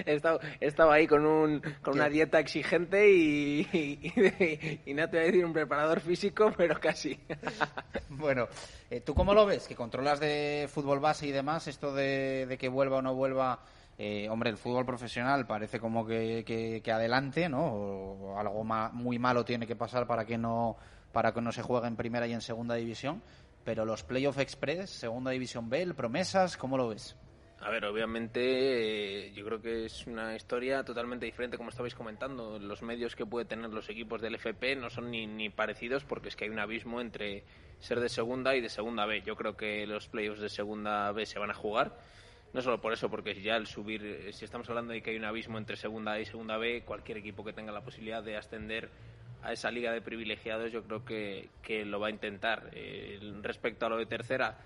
He 0.05 0.15
estado, 0.15 0.39
he 0.59 0.65
estado 0.67 0.91
ahí 0.91 1.07
con, 1.07 1.25
un, 1.25 1.61
con 1.81 1.93
una 1.93 2.09
dieta 2.09 2.39
exigente 2.39 3.09
y, 3.09 3.61
y, 3.71 4.81
y 4.85 4.93
no 4.93 5.07
te 5.09 5.17
voy 5.17 5.23
a 5.23 5.27
decir 5.27 5.45
un 5.45 5.53
preparador 5.53 6.01
físico, 6.01 6.51
pero 6.57 6.79
casi. 6.79 7.17
Bueno, 8.09 8.47
eh, 8.89 9.01
¿tú 9.01 9.13
cómo 9.13 9.33
lo 9.33 9.45
ves? 9.45 9.67
Que 9.67 9.75
controlas 9.75 10.19
de 10.19 10.67
fútbol 10.73 10.99
base 10.99 11.27
y 11.27 11.31
demás, 11.31 11.67
esto 11.67 11.93
de, 11.93 12.45
de 12.47 12.57
que 12.57 12.67
vuelva 12.67 12.97
o 12.97 13.01
no 13.01 13.13
vuelva. 13.13 13.59
Eh, 13.97 14.29
hombre, 14.29 14.49
el 14.49 14.57
fútbol 14.57 14.85
profesional 14.85 15.47
parece 15.47 15.79
como 15.79 16.05
que, 16.05 16.43
que- 16.45 16.91
adelante, 16.91 17.49
¿no? 17.49 17.65
O, 17.65 18.33
o 18.33 18.39
algo 18.39 18.63
ma- 18.63 18.89
muy 18.89 19.17
malo 19.19 19.43
tiene 19.43 19.65
que 19.67 19.75
pasar 19.75 20.05
para 20.07 20.25
que 20.25 20.37
no 20.37 20.77
para 21.11 21.33
que 21.33 21.41
no 21.41 21.51
se 21.51 21.63
juegue 21.63 21.87
en 21.87 21.95
primera 21.95 22.27
y 22.27 22.33
en 22.33 22.41
segunda 22.41 22.75
división. 22.75 23.23
Pero 23.63 23.85
los 23.85 24.03
playoff 24.03 24.37
express, 24.39 24.89
segunda 24.91 25.31
división 25.31 25.69
B, 25.69 25.81
el 25.81 25.95
promesas, 25.95 26.57
¿cómo 26.57 26.77
lo 26.77 26.89
ves? 26.89 27.15
A 27.59 27.71
ver, 27.71 27.85
obviamente 27.85 29.25
eh, 29.29 29.33
yo 29.33 29.43
creo 29.43 29.59
que 29.59 29.85
es 29.85 30.05
una 30.05 30.35
historia 30.35 30.83
totalmente 30.83 31.25
diferente 31.25 31.57
como 31.57 31.69
estabais 31.71 31.95
comentando. 31.95 32.59
Los 32.59 32.83
medios 32.83 33.15
que 33.15 33.25
puede 33.25 33.45
tener 33.45 33.71
los 33.71 33.89
equipos 33.89 34.21
del 34.21 34.35
FP 34.35 34.75
no 34.75 34.91
son 34.91 35.09
ni, 35.09 35.25
ni 35.25 35.49
parecidos 35.49 36.03
porque 36.03 36.29
es 36.29 36.35
que 36.35 36.45
hay 36.45 36.51
un 36.51 36.59
abismo 36.59 37.01
entre 37.01 37.43
ser 37.79 37.99
de 37.99 38.09
segunda 38.09 38.55
y 38.55 38.61
de 38.61 38.69
segunda 38.69 39.05
B. 39.07 39.23
Yo 39.25 39.35
creo 39.35 39.57
que 39.57 39.87
los 39.87 40.07
playoffs 40.07 40.39
de 40.39 40.49
segunda 40.49 41.11
B 41.13 41.25
se 41.25 41.39
van 41.39 41.49
a 41.49 41.55
jugar. 41.55 41.97
No 42.53 42.61
solo 42.61 42.79
por 42.79 42.93
eso, 42.93 43.09
porque 43.09 43.39
ya 43.41 43.55
el 43.55 43.67
subir, 43.67 44.03
eh, 44.03 44.33
si 44.33 44.45
estamos 44.45 44.67
hablando 44.69 44.93
de 44.93 45.01
que 45.01 45.11
hay 45.11 45.17
un 45.17 45.25
abismo 45.25 45.57
entre 45.57 45.75
segunda 45.75 46.13
A 46.13 46.19
y 46.19 46.25
segunda 46.25 46.57
B, 46.57 46.83
cualquier 46.85 47.17
equipo 47.17 47.43
que 47.43 47.53
tenga 47.53 47.71
la 47.71 47.81
posibilidad 47.81 48.23
de 48.23 48.37
ascender 48.37 48.89
a 49.43 49.53
esa 49.53 49.69
liga 49.69 49.91
de 49.91 50.01
privilegiados 50.01 50.71
yo 50.71 50.83
creo 50.83 51.05
que, 51.05 51.49
que 51.61 51.85
lo 51.85 51.99
va 51.99 52.07
a 52.07 52.11
intentar. 52.11 52.69
Eh, 52.73 53.19
respecto 53.41 53.85
a 53.85 53.89
lo 53.89 53.97
de 53.97 54.05
tercera, 54.05 54.57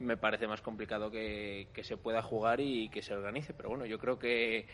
me 0.00 0.16
parece 0.16 0.46
más 0.46 0.60
complicado 0.60 1.10
que, 1.10 1.68
que 1.72 1.84
se 1.84 1.96
pueda 1.96 2.22
jugar 2.22 2.60
y 2.60 2.88
que 2.88 3.02
se 3.02 3.14
organice. 3.14 3.52
Pero 3.54 3.70
bueno, 3.70 3.86
yo 3.86 3.98
creo 3.98 4.18
que, 4.18 4.66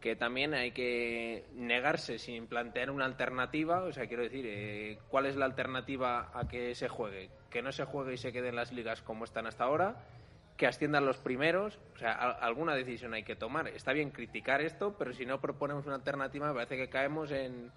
que 0.00 0.16
también 0.16 0.54
hay 0.54 0.72
que 0.72 1.44
negarse 1.54 2.18
sin 2.18 2.46
plantear 2.46 2.90
una 2.90 3.04
alternativa. 3.04 3.84
O 3.84 3.92
sea, 3.92 4.06
quiero 4.06 4.22
decir, 4.22 4.44
eh, 4.46 4.98
¿cuál 5.08 5.26
es 5.26 5.36
la 5.36 5.44
alternativa 5.44 6.30
a 6.34 6.48
que 6.48 6.74
se 6.74 6.88
juegue? 6.88 7.30
Que 7.50 7.62
no 7.62 7.72
se 7.72 7.84
juegue 7.84 8.14
y 8.14 8.18
se 8.18 8.32
queden 8.32 8.56
las 8.56 8.72
ligas 8.72 9.02
como 9.02 9.24
están 9.24 9.46
hasta 9.46 9.64
ahora. 9.64 9.96
Que 10.56 10.66
asciendan 10.66 11.04
los 11.04 11.16
primeros. 11.18 11.78
O 11.94 11.98
sea, 11.98 12.12
a- 12.12 12.30
alguna 12.32 12.74
decisión 12.74 13.12
hay 13.14 13.24
que 13.24 13.34
tomar. 13.36 13.66
Está 13.68 13.92
bien 13.92 14.10
criticar 14.10 14.60
esto, 14.60 14.94
pero 14.96 15.12
si 15.12 15.26
no 15.26 15.40
proponemos 15.40 15.84
una 15.86 15.96
alternativa, 15.96 16.46
me 16.48 16.54
parece 16.54 16.76
que 16.76 16.88
caemos 16.88 17.30
en. 17.32 17.70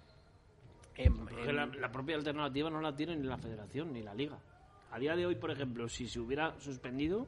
en- 0.96 1.26
la, 1.56 1.66
la 1.66 1.90
propia 1.92 2.16
alternativa 2.16 2.70
no 2.70 2.80
la 2.80 2.94
tiene 2.94 3.16
ni 3.16 3.26
la 3.26 3.36
federación 3.36 3.92
ni 3.92 4.02
la 4.02 4.14
liga. 4.14 4.38
A 4.90 4.98
día 4.98 5.14
de 5.16 5.26
hoy, 5.26 5.34
por 5.34 5.50
ejemplo, 5.50 5.88
si 5.88 6.08
se 6.08 6.18
hubiera 6.20 6.58
suspendido, 6.60 7.26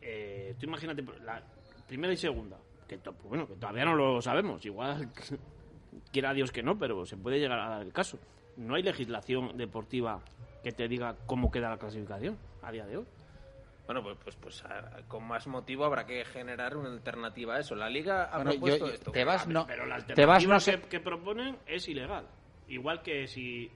eh, 0.00 0.54
tú 0.58 0.66
imagínate, 0.66 1.02
la 1.24 1.42
primera 1.86 2.12
y 2.12 2.16
segunda, 2.16 2.58
que, 2.88 2.98
to- 2.98 3.12
pues 3.14 3.28
bueno, 3.28 3.46
que 3.46 3.54
todavía 3.54 3.84
no 3.84 3.94
lo 3.94 4.20
sabemos, 4.22 4.64
igual 4.66 5.10
quiera 6.12 6.32
Dios 6.34 6.52
que 6.52 6.62
no, 6.62 6.78
pero 6.78 7.04
se 7.06 7.16
puede 7.16 7.38
llegar 7.38 7.58
a 7.58 7.68
dar 7.68 7.82
el 7.82 7.92
caso. 7.92 8.18
No 8.56 8.74
hay 8.74 8.82
legislación 8.82 9.56
deportiva 9.56 10.20
que 10.62 10.72
te 10.72 10.86
diga 10.88 11.16
cómo 11.26 11.50
queda 11.50 11.70
la 11.70 11.78
clasificación 11.78 12.36
a 12.62 12.70
día 12.70 12.86
de 12.86 12.98
hoy. 12.98 13.06
Bueno, 13.86 14.02
pues, 14.02 14.16
pues, 14.22 14.36
pues 14.36 14.64
a- 14.64 15.02
con 15.08 15.24
más 15.26 15.46
motivo 15.46 15.84
habrá 15.84 16.06
que 16.06 16.24
generar 16.24 16.76
una 16.76 16.88
alternativa 16.90 17.56
a 17.56 17.60
eso. 17.60 17.74
La 17.74 17.88
Liga 17.90 18.24
ha 18.24 18.36
Bueno, 18.36 18.50
propuesto 18.52 18.86
yo- 18.86 18.92
esto. 18.92 19.10
te 19.12 19.24
vas, 19.24 19.46
no, 19.48 19.66
Pero 19.66 19.86
la 19.86 19.98
te 20.06 20.24
vas, 20.24 20.46
no 20.46 20.60
sé, 20.60 20.80
que, 20.80 20.88
que 20.88 21.00
proponen 21.00 21.56
es 21.66 21.88
ilegal. 21.88 22.26
Igual 22.68 23.02
que 23.02 23.26
si. 23.26 23.70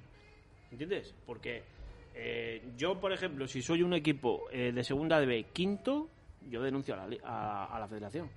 ¿Entiendes? 0.71 1.15
Porque 1.27 1.65
eh, 2.15 2.63
yo, 2.77 2.99
por 3.01 3.13
ejemplo, 3.13 3.47
si 3.47 3.61
soy 3.63 3.83
un 3.83 3.93
equipo 3.95 4.45
eh, 4.51 4.73
de 4.73 4.85
segunda 4.85 5.19
de 5.21 5.27
B 5.27 5.45
quinto, 5.53 6.09
yo 6.49 6.63
denuncio 6.63 6.95
a 6.95 6.99
la, 6.99 7.07
li- 7.09 7.21
a, 7.25 7.65
a 7.67 7.79
la 7.81 7.89
federación. 7.89 8.31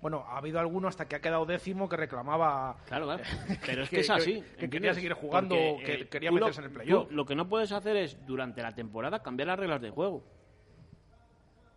Bueno, 0.00 0.24
ha 0.26 0.38
habido 0.38 0.58
alguno 0.60 0.88
hasta 0.88 1.06
que 1.06 1.16
ha 1.16 1.20
quedado 1.20 1.44
décimo 1.44 1.86
que 1.86 1.96
reclamaba 1.96 2.78
Claro, 2.86 3.04
claro. 3.04 3.22
Pero 3.66 3.82
es 3.82 3.90
que, 3.90 3.96
Que- 3.96 4.00
es 4.02 4.10
así. 4.10 4.40
que- 4.40 4.56
que 4.56 4.70
quería 4.70 4.94
seguir 4.94 5.12
jugando, 5.12 5.54
que 5.84 6.08
quería 6.08 6.30
tú 6.30 6.36
lo- 6.38 6.46
meterse 6.46 6.60
en 6.60 6.66
el 6.68 6.72
playoff. 6.72 7.10
Lo 7.10 7.26
que 7.26 7.34
no 7.34 7.46
puedes 7.48 7.70
hacer 7.72 7.96
es, 7.96 8.24
durante 8.26 8.62
la 8.62 8.72
temporada, 8.72 9.22
cambiar 9.22 9.48
las 9.48 9.58
reglas 9.58 9.82
de 9.82 9.90
juego. 9.90 10.24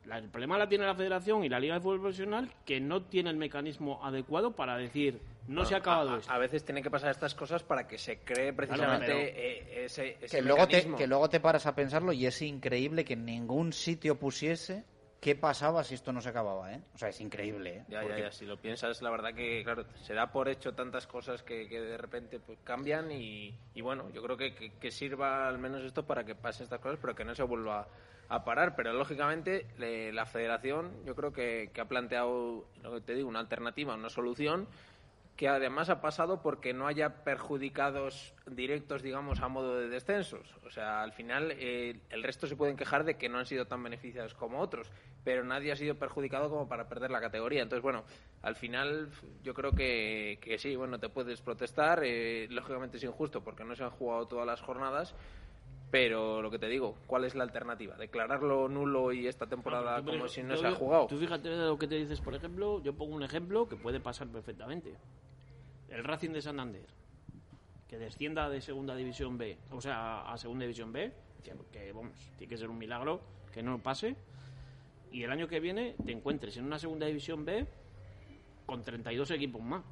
La- 0.05 0.17
el 0.17 0.29
problema 0.29 0.57
la 0.57 0.67
tiene 0.67 0.85
la 0.85 0.95
federación 0.95 1.43
y 1.43 1.49
la 1.49 1.59
Liga 1.59 1.75
de 1.75 1.79
Fútbol 1.81 2.01
Profesional, 2.01 2.51
que 2.65 2.79
no 2.79 3.03
tiene 3.03 3.29
el 3.29 3.37
mecanismo 3.37 4.03
adecuado 4.03 4.51
para 4.55 4.77
decir, 4.77 5.19
no 5.47 5.63
se 5.65 5.75
ha 5.75 5.77
acabado 5.79 6.15
a, 6.15 6.17
esto. 6.19 6.31
a 6.31 6.37
veces 6.37 6.63
tienen 6.65 6.83
que 6.83 6.89
pasar 6.91 7.11
estas 7.11 7.33
cosas 7.35 7.63
para 7.63 7.87
que 7.87 7.97
se 7.97 8.19
cree 8.19 8.53
precisamente 8.53 9.05
pero- 9.07 9.19
eh, 9.19 9.85
ese, 9.85 10.17
ese 10.21 10.37
que 10.37 10.41
luego, 10.43 10.67
te, 10.67 10.75
mecanismo. 10.77 10.97
que 10.97 11.07
luego 11.07 11.29
te 11.29 11.39
paras 11.39 11.65
a 11.65 11.75
pensarlo 11.75 12.11
y 12.13 12.25
es 12.25 12.41
increíble 12.41 13.03
que 13.05 13.13
en 13.13 13.25
ningún 13.25 13.71
sitio 13.73 14.17
pusiese 14.19 14.83
qué 15.23 15.35
pasaba 15.37 15.85
si 15.85 15.95
esto 15.95 16.11
no 16.11 16.19
se 16.19 16.27
acababa, 16.27 16.73
¿eh? 16.73 16.81
O 16.93 16.97
sea, 16.97 17.07
es 17.07 17.21
increíble, 17.21 17.77
¿eh? 17.77 17.83
Ya, 17.87 18.01
ya, 18.01 18.07
Porque- 18.07 18.21
ya, 18.23 18.31
si 18.33 18.45
lo 18.45 18.57
piensas, 18.57 19.01
la 19.01 19.09
verdad 19.09 19.33
que, 19.33 19.63
claro, 19.63 19.85
se 20.01 20.13
da 20.13 20.29
por 20.33 20.49
hecho 20.49 20.73
tantas 20.73 21.07
cosas 21.07 21.41
que, 21.43 21.69
que 21.69 21.79
de 21.79 21.97
repente 21.97 22.41
pues, 22.41 22.59
cambian 22.65 23.09
y, 23.09 23.57
y 23.73 23.81
bueno, 23.81 24.09
yo 24.09 24.21
creo 24.21 24.35
que, 24.35 24.53
que- 24.53 24.73
que 24.73 24.91
sirva 24.91 25.47
al 25.47 25.59
menos 25.59 25.81
esto 25.83 26.05
para 26.05 26.25
que 26.25 26.35
pasen 26.35 26.65
estas 26.65 26.81
cosas, 26.81 26.99
pero 27.01 27.15
que 27.15 27.23
no 27.23 27.33
se 27.33 27.43
vuelva 27.43 27.87
a 28.27 28.43
parar. 28.43 28.75
Pero 28.75 28.91
lógicamente 28.91 29.65
le- 29.77 30.11
la 30.11 30.25
federación 30.25 30.91
yo 31.05 31.15
creo 31.15 31.31
que, 31.31 31.71
que 31.73 31.79
ha 31.79 31.85
planteado, 31.85 32.67
lo 32.81 32.93
que 32.95 32.99
te 33.01 33.15
digo, 33.15 33.29
una 33.29 33.39
alternativa, 33.39 33.95
una 33.95 34.09
solución 34.09 34.67
que 35.35 35.47
además 35.47 35.89
ha 35.89 35.99
pasado 35.99 36.41
porque 36.41 36.73
no 36.73 36.85
haya 36.85 37.23
perjudicados 37.23 38.33
directos, 38.45 39.01
digamos, 39.01 39.41
a 39.41 39.47
modo 39.47 39.79
de 39.79 39.89
descensos. 39.89 40.55
O 40.63 40.69
sea, 40.69 41.01
al 41.01 41.11
final 41.11 41.51
eh, 41.57 41.99
el 42.09 42.21
resto 42.21 42.45
se 42.45 42.55
pueden 42.55 42.77
quejar 42.77 43.03
de 43.03 43.17
que 43.17 43.29
no 43.29 43.39
han 43.39 43.47
sido 43.47 43.65
tan 43.65 43.81
beneficiados 43.81 44.35
como 44.35 44.59
otros, 44.59 44.91
pero 45.23 45.43
nadie 45.43 45.71
ha 45.71 45.75
sido 45.75 45.95
perjudicado 45.95 46.49
como 46.49 46.67
para 46.67 46.87
perder 46.87 47.09
la 47.09 47.19
categoría. 47.19 47.63
Entonces, 47.63 47.81
bueno, 47.81 48.03
al 48.43 48.55
final 48.55 49.09
yo 49.43 49.55
creo 49.55 49.71
que, 49.71 50.37
que 50.39 50.59
sí, 50.59 50.75
bueno, 50.75 50.99
te 50.99 51.09
puedes 51.09 51.41
protestar, 51.41 52.01
eh, 52.03 52.47
lógicamente 52.51 52.97
es 52.97 53.03
injusto 53.03 53.43
porque 53.43 53.63
no 53.63 53.75
se 53.75 53.83
han 53.83 53.91
jugado 53.91 54.27
todas 54.27 54.45
las 54.45 54.61
jornadas, 54.61 55.15
Pero 55.93 56.41
lo 56.41 56.49
que 56.49 56.57
te 56.57 56.67
digo, 56.67 56.97
¿cuál 57.05 57.23
es 57.23 57.35
la 57.35 57.43
alternativa? 57.43 57.95
¿Declararlo 57.95 58.67
nulo 58.67 59.13
y 59.13 59.27
esta 59.27 59.45
temporada 59.45 59.97
Ah, 59.97 60.01
como 60.03 60.27
si 60.27 60.41
no 60.41 60.57
se 60.57 60.65
ha 60.65 60.71
jugado? 60.71 61.05
Tú 61.05 61.19
fíjate 61.19 61.49
de 61.49 61.67
lo 61.67 61.77
que 61.77 61.87
te 61.87 61.93
dices, 61.93 62.19
por 62.19 62.33
ejemplo, 62.33 62.81
yo 62.81 62.93
pongo 62.93 63.13
un 63.13 63.21
ejemplo 63.21 63.69
que 63.69 63.75
puede 63.75 63.99
pasar 63.99 64.27
perfectamente. 64.27 64.95
El 65.89 66.03
Racing 66.03 66.31
de 66.31 66.41
Santander, 66.41 66.87
que 67.87 67.99
descienda 67.99 68.49
de 68.49 68.59
Segunda 68.59 68.95
División 68.95 69.37
B, 69.37 69.55
o 69.69 69.81
sea, 69.81 70.21
a 70.21 70.35
Segunda 70.39 70.63
División 70.63 70.91
B, 70.91 71.13
que, 71.43 71.53
que, 71.71 71.91
vamos, 71.91 72.13
tiene 72.39 72.49
que 72.49 72.57
ser 72.57 72.71
un 72.71 72.79
milagro 72.79 73.21
que 73.53 73.61
no 73.61 73.77
pase, 73.77 74.15
y 75.11 75.21
el 75.21 75.31
año 75.31 75.47
que 75.47 75.59
viene 75.59 75.93
te 76.03 76.11
encuentres 76.11 76.57
en 76.57 76.65
una 76.65 76.79
Segunda 76.79 77.05
División 77.05 77.45
B 77.45 77.67
con 78.65 78.83
32 78.83 79.29
equipos 79.29 79.61
más. 79.61 79.83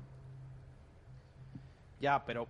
Ya, 2.00 2.26
pero 2.26 2.48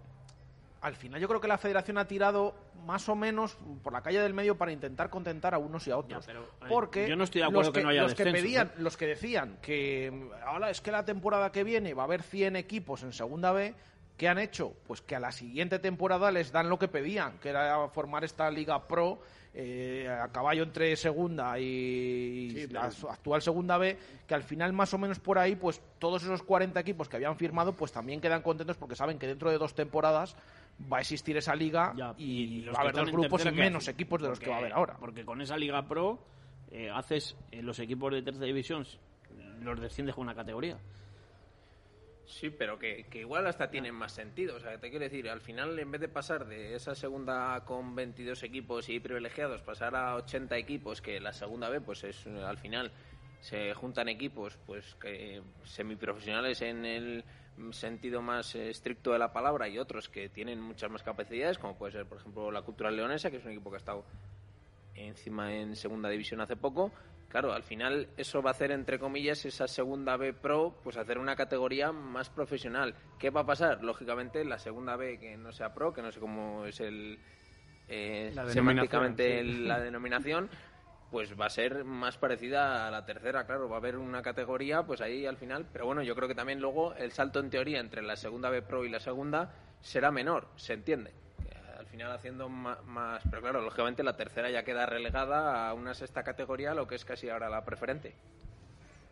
al 0.81 0.95
final 0.95 1.21
yo 1.21 1.27
creo 1.27 1.39
que 1.39 1.47
la 1.47 1.57
federación 1.57 1.97
ha 1.97 2.05
tirado 2.05 2.55
más 2.85 3.07
o 3.07 3.15
menos 3.15 3.57
por 3.83 3.93
la 3.93 4.01
calle 4.01 4.19
del 4.19 4.33
medio 4.33 4.57
para 4.57 4.71
intentar 4.71 5.09
contentar 5.09 5.53
a 5.53 5.59
unos 5.59 5.87
y 5.87 5.91
a 5.91 5.97
otros. 5.97 6.25
pero, 6.25 6.41
eh, 6.41 6.65
porque 6.67 7.07
yo 7.07 7.15
no 7.15 7.23
estoy 7.23 7.41
de 7.41 7.47
acuerdo 7.47 7.69
los 7.69 7.73
que 7.73 7.83
no 7.83 7.89
haya 7.89 8.01
los 8.01 8.15
que 8.15 8.23
descensos, 8.23 8.43
pedían, 8.43 8.67
¿eh? 8.67 8.71
los 8.77 8.97
que 8.97 9.07
decían 9.07 9.57
que 9.61 10.29
ahora 10.43 10.71
es 10.71 10.81
que 10.81 10.91
la 10.91 11.05
temporada 11.05 11.51
que 11.51 11.63
viene 11.63 11.93
va 11.93 12.03
a 12.03 12.05
haber 12.05 12.23
100 12.23 12.55
equipos 12.55 13.03
en 13.03 13.13
segunda 13.13 13.51
B, 13.51 13.75
¿qué 14.17 14.27
han 14.27 14.39
hecho? 14.39 14.73
Pues 14.87 15.01
que 15.01 15.15
a 15.15 15.19
la 15.19 15.31
siguiente 15.31 15.77
temporada 15.77 16.31
les 16.31 16.51
dan 16.51 16.69
lo 16.69 16.79
que 16.79 16.87
pedían, 16.87 17.37
que 17.37 17.49
era 17.49 17.87
formar 17.89 18.23
esta 18.23 18.49
liga 18.49 18.87
pro 18.87 19.21
eh, 19.53 20.07
a 20.09 20.29
caballo 20.29 20.63
entre 20.63 20.95
segunda 20.95 21.59
y 21.59 22.51
Sí, 22.51 22.67
la 22.67 22.89
pero- 22.89 23.11
actual 23.11 23.41
segunda 23.41 23.77
B, 23.77 23.97
que 24.25 24.33
al 24.33 24.43
final 24.43 24.71
más 24.73 24.93
o 24.93 24.97
menos 24.97 25.19
por 25.19 25.37
ahí, 25.37 25.55
pues 25.55 25.81
todos 25.99 26.23
esos 26.23 26.41
40 26.43 26.79
equipos 26.79 27.09
que 27.09 27.17
habían 27.17 27.35
firmado, 27.35 27.73
pues 27.73 27.91
también 27.91 28.21
quedan 28.21 28.41
contentos 28.41 28.77
porque 28.77 28.95
saben 28.95 29.19
que 29.19 29.27
dentro 29.27 29.51
de 29.51 29.57
dos 29.57 29.73
temporadas 29.75 30.35
va 30.91 30.97
a 30.97 31.01
existir 31.01 31.35
esa 31.37 31.53
liga 31.55 31.93
y, 32.17 32.61
los 32.61 32.73
va 32.75 32.79
a 32.79 32.81
haber 32.83 32.95
dos 32.95 33.11
grupos 33.11 33.41
y 33.41 33.43
tercera, 33.43 33.51
¿qué 33.51 33.61
menos 33.61 33.83
hacen? 33.83 33.93
equipos 33.93 34.21
de 34.21 34.29
los 34.29 34.39
que 34.39 34.49
va 34.49 34.55
a 34.55 34.59
haber 34.59 34.73
ahora. 34.73 34.95
Porque 34.99 35.25
con 35.25 35.41
esa 35.41 35.57
Liga 35.57 35.85
Pro 35.87 36.19
eh, 36.71 36.89
haces 36.89 37.35
eh, 37.51 37.61
los 37.61 37.77
equipos 37.79 38.13
de 38.13 38.21
tercera 38.21 38.45
división, 38.45 38.85
los 39.61 39.79
desciendes 39.79 40.15
con 40.15 40.23
una 40.23 40.33
categoría. 40.35 40.77
Sí, 42.31 42.49
pero 42.49 42.79
que, 42.79 43.07
que 43.09 43.19
igual 43.19 43.45
hasta 43.45 43.69
tienen 43.69 43.93
más 43.93 44.13
sentido. 44.13 44.55
O 44.55 44.59
sea, 44.59 44.79
te 44.79 44.89
quiero 44.89 45.03
decir, 45.03 45.29
al 45.29 45.41
final, 45.41 45.77
en 45.77 45.91
vez 45.91 45.99
de 45.99 46.07
pasar 46.07 46.47
de 46.47 46.75
esa 46.75 46.95
segunda 46.95 47.65
con 47.65 47.93
22 47.93 48.41
equipos 48.43 48.87
y 48.87 49.01
privilegiados, 49.01 49.61
pasar 49.61 49.95
a 49.95 50.15
80 50.15 50.57
equipos, 50.57 51.01
que 51.01 51.19
la 51.19 51.33
segunda 51.33 51.67
B, 51.69 51.81
pues 51.81 52.05
es 52.05 52.25
al 52.25 52.57
final 52.57 52.91
se 53.41 53.73
juntan 53.73 54.07
equipos, 54.07 54.57
pues 54.65 54.95
que 54.95 55.41
semiprofesionales 55.65 56.61
en 56.61 56.85
el 56.85 57.25
sentido 57.71 58.21
más 58.21 58.55
estricto 58.55 59.11
de 59.11 59.19
la 59.19 59.33
palabra 59.33 59.67
y 59.67 59.77
otros 59.77 60.07
que 60.07 60.29
tienen 60.29 60.61
muchas 60.61 60.89
más 60.89 61.03
capacidades, 61.03 61.57
como 61.57 61.77
puede 61.77 61.91
ser, 61.91 62.05
por 62.05 62.19
ejemplo, 62.19 62.49
la 62.49 62.61
Cultural 62.61 62.95
Leonesa, 62.95 63.29
que 63.29 63.37
es 63.37 63.45
un 63.45 63.51
equipo 63.51 63.69
que 63.71 63.75
ha 63.75 63.79
estado 63.79 64.05
encima 64.95 65.53
en 65.53 65.75
segunda 65.75 66.07
división 66.07 66.39
hace 66.39 66.55
poco. 66.55 66.93
Claro, 67.31 67.53
al 67.53 67.63
final 67.63 68.09
eso 68.17 68.41
va 68.41 68.49
a 68.49 68.51
hacer, 68.51 68.71
entre 68.71 68.99
comillas, 68.99 69.45
esa 69.45 69.65
segunda 69.65 70.17
B 70.17 70.33
Pro, 70.33 70.75
pues 70.83 70.97
hacer 70.97 71.17
una 71.17 71.33
categoría 71.37 71.93
más 71.93 72.29
profesional. 72.29 72.93
¿Qué 73.17 73.29
va 73.29 73.41
a 73.41 73.45
pasar? 73.45 73.81
Lógicamente, 73.85 74.43
la 74.43 74.59
segunda 74.59 74.97
B 74.97 75.17
que 75.17 75.37
no 75.37 75.53
sea 75.53 75.73
Pro, 75.73 75.93
que 75.93 76.01
no 76.01 76.11
sé 76.11 76.19
cómo 76.19 76.65
es 76.65 76.81
el 76.81 77.17
eh, 77.87 78.33
La 78.35 78.49
semánticamente 78.49 79.43
sí. 79.43 79.59
la 79.59 79.79
denominación, 79.79 80.49
pues 81.09 81.39
va 81.39 81.45
a 81.45 81.49
ser 81.49 81.85
más 81.85 82.17
parecida 82.17 82.85
a 82.85 82.91
la 82.91 83.05
tercera, 83.05 83.45
claro, 83.45 83.69
va 83.69 83.75
a 83.75 83.79
haber 83.79 83.95
una 83.95 84.21
categoría, 84.21 84.83
pues 84.83 84.99
ahí 84.99 85.25
al 85.25 85.37
final, 85.37 85.65
pero 85.71 85.85
bueno, 85.85 86.03
yo 86.03 86.15
creo 86.15 86.27
que 86.27 86.35
también 86.35 86.59
luego 86.59 86.93
el 86.95 87.13
salto 87.13 87.39
en 87.39 87.49
teoría 87.49 87.79
entre 87.79 88.01
la 88.01 88.17
segunda 88.17 88.49
B 88.49 88.61
Pro 88.61 88.83
y 88.83 88.89
la 88.89 88.99
segunda 88.99 89.53
será 89.79 90.11
menor, 90.11 90.49
se 90.57 90.73
entiende. 90.73 91.13
Final 91.91 92.11
haciendo 92.13 92.47
ma- 92.47 92.79
más, 92.87 93.21
pero 93.29 93.41
claro, 93.41 93.61
lógicamente 93.61 94.01
la 94.03 94.15
tercera 94.15 94.49
ya 94.49 94.63
queda 94.63 94.85
relegada 94.85 95.67
a 95.69 95.73
una 95.73 95.93
sexta 95.93 96.23
categoría, 96.23 96.73
lo 96.73 96.87
que 96.87 96.95
es 96.95 97.03
casi 97.05 97.29
ahora 97.29 97.49
la 97.49 97.65
preferente. 97.65 98.13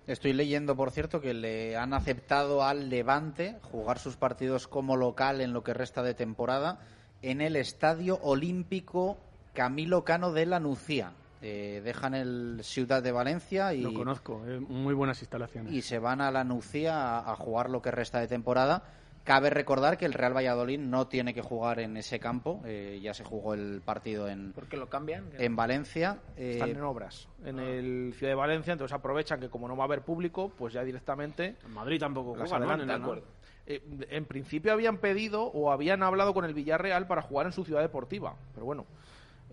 Estoy 0.07 0.34
leyendo, 0.34 0.75
por 0.75 0.91
cierto, 0.91 1.19
que 1.21 1.34
le 1.34 1.75
han 1.77 1.93
aceptado 1.93 2.63
al 2.63 2.89
Levante 2.89 3.57
jugar 3.71 3.99
sus 3.99 4.15
partidos 4.15 4.67
como 4.67 4.95
local 4.95 5.41
en 5.41 5.53
lo 5.53 5.63
que 5.63 5.73
resta 5.73 6.01
de 6.01 6.13
temporada 6.13 6.80
en 7.21 7.41
el 7.41 7.55
Estadio 7.57 8.17
Olímpico 8.23 9.17
Camilo 9.53 10.03
Cano 10.05 10.32
de 10.32 10.45
la 10.45 10.59
Nucía. 10.59 11.11
Eh, 11.41 11.82
dejan 11.84 12.15
el 12.15 12.59
Ciudad 12.63 13.03
de 13.03 13.11
Valencia 13.11 13.73
y, 13.73 13.82
Lo 13.82 13.93
conozco, 13.93 14.41
eh, 14.47 14.59
muy 14.59 14.93
buenas 14.93 15.21
instalaciones. 15.21 15.71
y 15.73 15.82
se 15.82 15.99
van 15.99 16.21
a 16.21 16.32
la 16.32 16.43
Nucía 16.43 17.17
a, 17.19 17.32
a 17.32 17.36
jugar 17.36 17.69
lo 17.69 17.82
que 17.82 17.91
resta 17.91 18.19
de 18.19 18.27
temporada. 18.27 18.84
Cabe 19.30 19.51
recordar 19.51 19.99
que 19.99 20.07
el 20.07 20.13
Real 20.13 20.36
Valladolid 20.36 20.80
no 20.80 21.05
tiene 21.07 21.36
que 21.36 21.43
jugar 21.43 21.80
en 21.82 21.97
ese 21.97 22.19
campo. 22.19 22.63
eh, 22.65 22.99
ya 22.99 23.13
se 23.13 23.23
jugó 23.23 23.53
el 23.53 23.80
partido 23.86 24.27
en, 24.27 24.53
¿Por 24.53 24.65
qué 24.67 24.75
lo 24.75 24.89
cambian? 24.89 25.30
en 25.38 25.55
Valencia. 25.55 26.17
eh, 26.36 26.53
Están 26.53 26.69
en 26.71 26.82
obras 26.82 27.27
en 27.45 27.59
el 27.59 28.15
Ciudad 28.17 28.32
de 28.32 28.36
Valencia, 28.36 28.73
entonces 28.73 28.95
aprovechan 28.95 29.39
que 29.39 29.47
como 29.49 29.67
no 29.67 29.77
va 29.77 29.84
a 29.84 29.86
haber 29.86 30.01
público, 30.01 30.49
pues 30.57 30.73
ya 30.73 30.84
directamente 30.84 31.57
En 31.63 31.71
Madrid 31.75 31.99
tampoco 31.99 32.36
las 32.36 32.49
juegan, 32.49 32.67
¿no? 32.67 32.73
adelantan, 32.73 33.03
En 33.03 33.17
el- 33.17 33.23
¿no? 33.23 33.39
Eh, 33.67 34.07
en 34.09 34.25
principio 34.25 34.73
habían 34.73 34.97
pedido 34.97 35.43
o 35.43 35.71
habían 35.71 36.01
hablado 36.01 36.34
con 36.34 36.43
el 36.43 36.55
Villarreal 36.55 37.05
para 37.05 37.21
jugar 37.21 37.45
en 37.45 37.51
su 37.51 37.63
ciudad 37.63 37.82
deportiva, 37.82 38.36
pero 38.55 38.65
bueno, 38.65 38.88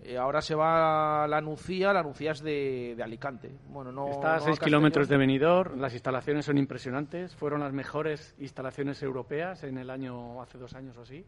eh, 0.03 0.17
ahora 0.17 0.41
se 0.41 0.55
va 0.55 1.23
a 1.23 1.27
la 1.27 1.41
Nucía, 1.41 1.91
la 1.93 2.03
Nucía 2.03 2.31
es 2.31 2.41
de, 2.41 2.93
de 2.95 3.03
Alicante. 3.03 3.51
Bueno, 3.69 3.91
no, 3.91 4.09
Está 4.09 4.35
a 4.35 4.37
no 4.37 4.43
6 4.43 4.51
Castellón. 4.51 4.65
kilómetros 4.65 5.07
de 5.09 5.17
Benidorm, 5.17 5.79
las 5.79 5.93
instalaciones 5.93 6.45
son 6.45 6.57
impresionantes, 6.57 7.35
fueron 7.35 7.61
las 7.61 7.73
mejores 7.73 8.35
instalaciones 8.39 9.01
europeas 9.03 9.63
en 9.63 9.77
el 9.77 9.89
año, 9.89 10.41
hace 10.41 10.57
dos 10.57 10.73
años 10.75 10.97
o 10.97 11.01
así. 11.01 11.25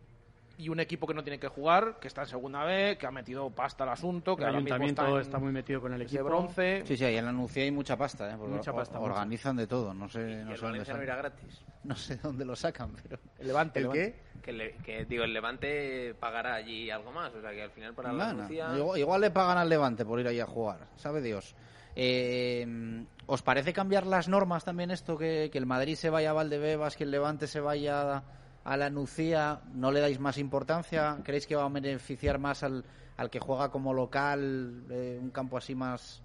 Y 0.59 0.67
un 0.67 0.79
equipo 0.81 1.07
que 1.07 1.13
no 1.13 1.23
tiene 1.23 1.39
que 1.39 1.47
jugar, 1.47 1.99
que 2.01 2.09
está 2.09 2.23
en 2.23 2.27
segunda 2.27 2.65
B, 2.65 2.97
que 2.99 3.07
ha 3.07 3.11
metido 3.11 3.49
pasta 3.49 3.85
al 3.85 3.91
asunto, 3.91 4.35
que 4.35 4.43
El 4.43 4.49
ahora 4.49 4.59
mismo 4.59 4.75
ayuntamiento 4.75 5.01
está, 5.03 5.15
en 5.15 5.21
está 5.21 5.39
muy 5.39 5.53
metido 5.53 5.79
con 5.79 5.93
el 5.93 6.01
equipo. 6.01 6.25
bronce. 6.25 6.83
Sí, 6.85 6.97
sí, 6.97 7.05
ahí 7.05 7.15
en 7.15 7.23
la 7.25 7.31
Nucía 7.31 7.63
hay 7.63 7.71
mucha 7.71 7.95
pasta, 7.95 8.29
¿eh? 8.29 8.35
porque 8.37 8.55
Mucha 8.55 8.71
o- 8.71 8.75
pasta, 8.75 8.99
organizan 8.99 9.55
de 9.55 9.67
todo, 9.67 9.93
no 9.93 10.09
sé, 10.09 10.19
Y 10.19 10.35
no 10.43 10.51
el 10.51 10.57
sé 10.57 10.65
dónde 10.65 10.79
no 10.79 10.85
sacan. 10.85 11.03
irá 11.03 11.15
gratis. 11.15 11.65
No 11.85 11.95
sé 11.95 12.17
dónde 12.17 12.43
lo 12.43 12.57
sacan, 12.57 12.91
pero... 13.01 13.17
El 13.37 13.47
Levante, 13.47 13.79
¿El 13.79 13.83
Levante. 13.83 14.13
qué? 14.33 14.41
Que, 14.41 14.51
le- 14.51 14.75
que, 14.83 15.05
digo, 15.05 15.23
el 15.23 15.31
Levante 15.31 16.13
pagará 16.19 16.55
allí 16.55 16.91
algo 16.91 17.13
más, 17.13 17.33
o 17.33 17.39
sea 17.39 17.51
que 17.51 17.63
al 17.63 17.71
final 17.71 17.93
para 17.93 18.11
la 18.11 18.33
Nucía- 18.33 18.77
igual, 18.77 18.99
igual 18.99 19.21
le 19.21 19.31
pagan 19.31 19.57
al 19.57 19.69
Levante 19.69 20.03
por 20.03 20.19
ir 20.19 20.27
ahí 20.27 20.41
a 20.41 20.45
jugar, 20.45 20.87
sabe 20.97 21.21
Dios. 21.21 21.55
Eh, 21.95 23.05
¿Os 23.27 23.41
parece 23.43 23.71
cambiar 23.71 24.05
las 24.05 24.27
normas 24.27 24.65
también 24.65 24.91
esto? 24.91 25.17
Que, 25.17 25.49
que 25.51 25.57
el 25.57 25.65
Madrid 25.65 25.95
se 25.95 26.09
vaya 26.09 26.31
a 26.31 26.33
Valdebebas, 26.33 26.97
que 26.97 27.05
el 27.05 27.11
Levante 27.11 27.47
se 27.47 27.61
vaya 27.61 28.23
a 28.71 28.77
la 28.77 28.89
Nucía, 28.89 29.61
¿no 29.73 29.91
le 29.91 29.99
dais 29.99 30.19
más 30.19 30.37
importancia? 30.37 31.17
¿Creéis 31.23 31.47
que 31.47 31.55
va 31.55 31.65
a 31.65 31.69
beneficiar 31.69 32.37
más 32.39 32.61
al, 32.63 32.85
al 33.17 33.29
que 33.29 33.39
juega 33.39 33.69
como 33.69 33.93
local, 33.93 34.83
eh, 34.91 35.17
un 35.19 35.31
campo 35.31 35.57
así 35.57 35.73
más 35.75 36.21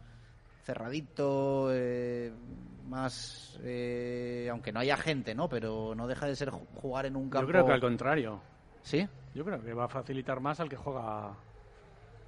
cerradito, 0.65 1.69
eh, 1.73 2.33
más... 2.89 3.59
eh, 3.63 4.49
aunque 4.51 4.73
no 4.73 4.81
haya 4.81 4.97
gente, 4.97 5.35
¿no? 5.35 5.49
Pero 5.49 5.95
no 5.95 6.07
deja 6.07 6.27
de 6.27 6.37
ser 6.37 6.51
ju- 6.51 6.67
jugar 6.75 7.07
en 7.07 7.17
un 7.17 7.31
campo... 7.31 7.47
Yo 7.47 7.53
creo 7.53 7.67
que 7.67 7.73
al 7.73 7.81
contrario. 7.81 8.41
¿Sí? 8.83 9.07
Yo 9.35 9.45
creo 9.45 9.63
que 9.63 9.73
va 9.73 9.85
a 9.85 9.89
facilitar 9.89 10.41
más 10.41 10.61
al 10.61 10.69
que 10.69 10.77
juega 10.77 11.35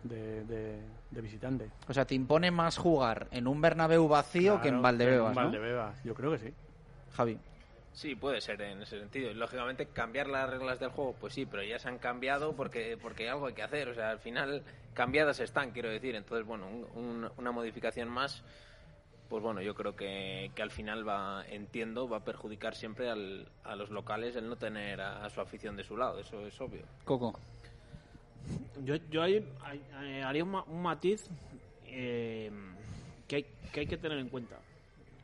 de, 0.03 0.45
de- 0.45 0.83
de 1.11 1.21
visitante. 1.21 1.71
O 1.89 1.93
sea, 1.93 2.05
te 2.07 2.15
impone 2.15 2.51
más 2.51 2.79
jugar 2.79 3.29
en 3.31 3.47
un 3.47 3.61
Bernabéu 3.61 4.09
vacío 4.09 4.61
que 4.61 4.69
en 4.69 4.81
Valdebebas, 4.83 5.37
en 5.37 5.43
¿no? 5.43 5.43
Valdebebas, 5.51 6.03
yo 6.05 6.15
creo 6.15 6.31
que 6.33 6.39
sí. 6.39 6.55
Javi. 7.13 7.39
Sí, 7.97 8.15
puede 8.15 8.43
ser 8.43 8.61
en 8.61 8.83
ese 8.83 8.99
sentido. 9.01 9.31
Y, 9.31 9.35
lógicamente, 9.35 9.87
cambiar 9.87 10.27
las 10.29 10.51
reglas 10.51 10.79
del 10.79 10.91
juego, 10.91 11.15
pues 11.19 11.33
sí, 11.33 11.47
pero 11.47 11.63
ya 11.63 11.79
se 11.79 11.89
han 11.89 11.97
cambiado 11.97 12.53
porque, 12.55 12.99
porque 13.01 13.27
algo 13.31 13.47
hay 13.47 13.55
que 13.55 13.63
hacer. 13.63 13.89
O 13.89 13.95
sea, 13.95 14.11
al 14.11 14.19
final, 14.19 14.63
cambiadas 14.93 15.41
están, 15.41 15.71
quiero 15.71 15.89
decir. 15.89 16.15
Entonces, 16.15 16.47
bueno, 16.47 16.69
un- 16.69 16.85
un- 16.95 17.31
una 17.39 17.53
modificación 17.53 18.11
más, 18.11 18.43
pues 19.31 19.43
bueno, 19.43 19.63
yo 19.63 19.75
creo 19.75 19.97
que, 19.97 20.51
que 20.55 20.61
al 20.63 20.71
final 20.71 21.09
va, 21.09 21.43
entiendo, 21.49 22.07
va 22.07 22.19
a 22.19 22.25
perjudicar 22.25 22.75
siempre 22.75 23.09
al- 23.09 23.49
a 23.65 23.75
los 23.77 23.89
locales 23.89 24.37
el 24.37 24.47
no 24.47 24.57
tener 24.57 25.01
a, 25.01 25.25
a 25.25 25.31
su 25.31 25.41
afición 25.41 25.75
de 25.75 25.83
su 25.83 25.97
lado. 25.97 26.21
Eso 26.21 26.47
es 26.47 26.61
obvio. 26.61 26.83
Coco. 27.07 27.33
Yo, 28.85 28.97
yo 29.11 29.23
ahí 29.23 29.43
ahí, 29.65 29.83
eh, 30.03 30.23
haría 30.23 30.45
un, 30.45 30.51
ma- 30.51 30.65
un 30.65 30.83
matiz 30.83 31.31
eh, 31.87 32.51
que, 33.27 33.37
hay, 33.37 33.47
que 33.73 33.81
hay 33.81 33.87
que 33.87 33.97
tener 33.97 34.19
en 34.19 34.29
cuenta. 34.29 34.59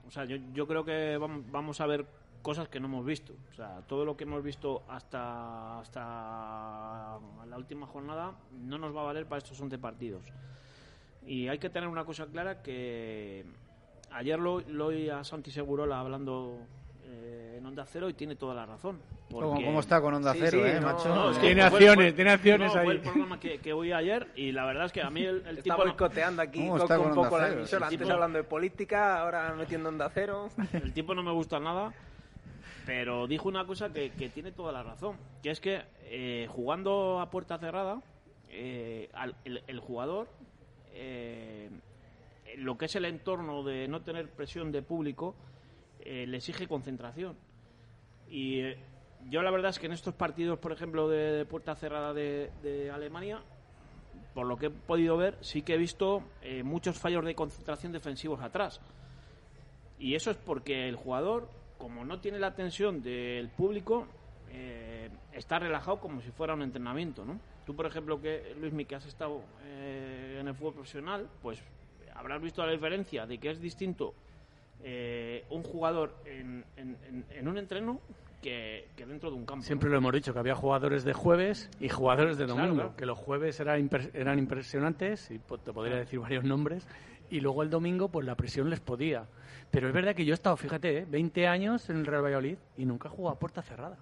O 0.08 0.10
sea, 0.10 0.24
yo, 0.24 0.38
yo 0.54 0.66
creo 0.66 0.86
que 0.86 1.18
vam- 1.18 1.44
vamos 1.50 1.78
a 1.82 1.86
ver 1.86 2.06
cosas 2.42 2.68
que 2.68 2.80
no 2.80 2.86
hemos 2.86 3.04
visto. 3.06 3.32
O 3.52 3.54
sea, 3.54 3.80
todo 3.86 4.04
lo 4.04 4.16
que 4.16 4.24
hemos 4.24 4.42
visto 4.42 4.82
hasta, 4.88 5.78
hasta 5.80 7.18
la 7.46 7.56
última 7.56 7.86
jornada 7.86 8.32
no 8.52 8.78
nos 8.78 8.94
va 8.94 9.02
a 9.02 9.04
valer 9.04 9.26
para 9.26 9.38
estos 9.38 9.60
11 9.60 9.78
partidos. 9.78 10.22
Y 11.26 11.48
hay 11.48 11.58
que 11.58 11.70
tener 11.70 11.88
una 11.88 12.04
cosa 12.04 12.26
clara 12.26 12.62
que 12.62 13.44
ayer 14.10 14.38
lo, 14.38 14.60
lo 14.60 14.86
oí 14.86 15.08
a 15.08 15.22
Santi 15.24 15.50
Segurola 15.50 16.00
hablando 16.00 16.58
eh, 17.04 17.56
en 17.58 17.66
Onda 17.66 17.84
Cero 17.86 18.08
y 18.08 18.14
tiene 18.14 18.34
toda 18.36 18.54
la 18.54 18.66
razón. 18.66 18.98
¿Cómo, 19.30 19.48
Porque- 19.52 19.64
cómo 19.64 19.80
está 19.80 20.00
con 20.00 20.12
Onda 20.14 20.34
Cero, 20.34 20.50
sí, 20.50 20.58
eh, 20.68 20.78
no, 20.80 20.92
macho? 20.92 21.08
no, 21.14 21.30
es 21.30 21.38
que 21.38 21.46
Tiene 21.46 21.62
fue- 21.70 21.78
acciones, 21.78 22.04
fue- 22.06 22.12
tiene 22.12 22.30
acciones 22.32 22.74
no, 22.74 22.80
ahí. 22.80 22.84
Fue 22.86 22.94
el 22.94 23.00
programa 23.00 23.40
que, 23.40 23.58
que 23.60 23.72
oí 23.72 23.92
ayer 23.92 24.28
y 24.34 24.52
la 24.52 24.64
verdad 24.66 24.86
es 24.86 24.92
que 24.92 25.00
a 25.00 25.08
mí 25.10 25.22
el, 25.22 25.36
el 25.46 25.58
Está 25.58 25.62
tipo... 25.76 25.76
boicoteando 25.86 26.42
aquí 26.42 26.58
¿Cómo 26.58 26.72
Coco, 26.72 26.82
está 26.82 26.96
con 26.98 27.06
un 27.08 27.14
poco 27.14 27.38
la 27.38 27.44
Cero? 27.46 27.58
emisora. 27.60 27.78
El 27.78 27.84
Antes 27.84 27.98
tipo- 28.00 28.12
hablando 28.12 28.38
de 28.38 28.44
política, 28.44 29.20
ahora 29.20 29.54
metiendo 29.56 29.88
onda 29.88 30.10
cero. 30.12 30.48
El 30.72 30.92
tipo 30.92 31.14
no 31.14 31.22
me 31.22 31.30
gusta 31.32 31.60
nada, 31.60 31.94
pero 32.84 33.26
dijo 33.26 33.48
una 33.48 33.66
cosa 33.66 33.92
que, 33.92 34.10
tiene 34.10 34.52
toda 34.52 34.72
la 34.72 34.82
razón, 34.82 35.16
que 35.42 35.50
es 35.50 35.60
que 35.60 35.82
eh, 36.04 36.46
jugando 36.50 37.20
a 37.20 37.30
puerta 37.30 37.58
cerrada, 37.58 38.02
eh, 38.50 39.10
el, 39.44 39.80
jugador, 39.80 40.28
eh, 40.92 41.70
lo 42.56 42.76
que 42.76 42.86
es 42.86 42.96
el 42.96 43.04
entorno 43.04 43.62
de 43.62 43.88
no 43.88 44.02
tener 44.02 44.28
presión 44.30 44.72
de 44.72 44.82
público, 44.82 45.34
le 46.04 46.36
exige 46.36 46.66
concentración. 46.66 47.36
Y 48.28 48.62
yo 49.30 49.42
la 49.42 49.52
verdad 49.52 49.70
es 49.70 49.78
que 49.78 49.86
en 49.86 49.92
estos 49.92 50.14
partidos, 50.14 50.58
por 50.58 50.72
ejemplo, 50.72 51.08
de, 51.08 51.44
puerta 51.44 51.76
cerrada 51.76 52.12
de, 52.12 52.90
Alemania, 52.92 53.40
por 54.34 54.46
lo 54.46 54.56
que 54.56 54.66
he 54.66 54.70
podido 54.70 55.16
ver, 55.16 55.38
sí 55.40 55.62
que 55.62 55.74
he 55.74 55.78
visto 55.78 56.24
muchos 56.64 56.98
fallos 56.98 57.24
de 57.24 57.36
concentración 57.36 57.92
defensivos 57.92 58.40
atrás. 58.40 58.80
Y 60.00 60.16
eso 60.16 60.32
es 60.32 60.36
porque 60.36 60.88
el 60.88 60.96
jugador, 60.96 61.48
como 61.82 62.04
no 62.04 62.20
tiene 62.20 62.38
la 62.38 62.54
tensión 62.54 63.02
del 63.02 63.48
público, 63.48 64.06
eh, 64.52 65.10
está 65.32 65.58
relajado 65.58 65.98
como 65.98 66.20
si 66.20 66.30
fuera 66.30 66.54
un 66.54 66.62
entrenamiento, 66.62 67.24
¿no? 67.24 67.40
Tú, 67.66 67.74
por 67.74 67.86
ejemplo, 67.86 68.20
que 68.20 68.54
Luismi, 68.60 68.84
que 68.84 68.94
has 68.94 69.04
estado 69.06 69.42
eh, 69.64 70.38
en 70.40 70.46
el 70.46 70.54
fútbol 70.54 70.74
profesional, 70.74 71.28
pues 71.42 71.60
habrás 72.14 72.40
visto 72.40 72.64
la 72.64 72.70
diferencia 72.70 73.26
de 73.26 73.38
que 73.38 73.50
es 73.50 73.60
distinto 73.60 74.14
eh, 74.84 75.44
un 75.50 75.64
jugador 75.64 76.14
en, 76.24 76.64
en- 76.76 76.96
en- 77.08 77.24
en 77.30 77.48
un 77.48 77.58
entreno 77.58 78.00
que, 78.40 78.88
que 78.96 79.04
dentro 79.06 79.30
de 79.30 79.36
un 79.36 79.44
campo. 79.46 79.64
Siempre 79.64 79.90
lo 79.90 79.96
hemos 79.96 80.12
dicho, 80.12 80.32
que 80.32 80.38
había 80.38 80.54
jugadores 80.54 81.02
de 81.04 81.12
jueves 81.14 81.68
y 81.80 81.88
jugadores 81.88 82.38
de 82.38 82.46
domingo. 82.46 82.74
claro. 82.74 82.96
Que 82.96 83.06
los 83.06 83.18
jueves 83.18 83.58
eran, 83.60 83.90
eran 84.14 84.38
impresionantes, 84.38 85.30
y 85.32 85.38
po- 85.38 85.58
te 85.58 85.72
podría 85.72 85.96
decir 85.96 86.20
varios 86.20 86.44
nombres, 86.44 86.86
y 87.30 87.40
luego 87.40 87.62
el 87.64 87.70
domingo, 87.70 88.08
pues 88.08 88.24
la 88.26 88.36
presión 88.36 88.70
les 88.70 88.78
podía. 88.80 89.26
Pero 89.72 89.88
es 89.88 89.94
verdad 89.94 90.14
que 90.14 90.24
yo 90.24 90.32
he 90.32 90.34
estado, 90.34 90.56
fíjate, 90.56 90.98
¿eh? 90.98 91.06
20 91.08 91.48
años 91.48 91.90
en 91.90 91.96
el 91.96 92.06
Real 92.06 92.22
Valladolid 92.22 92.56
y 92.76 92.84
nunca 92.84 93.08
he 93.08 93.10
jugado 93.10 93.34
a 93.34 93.38
puerta 93.38 93.62
cerrada. 93.62 93.96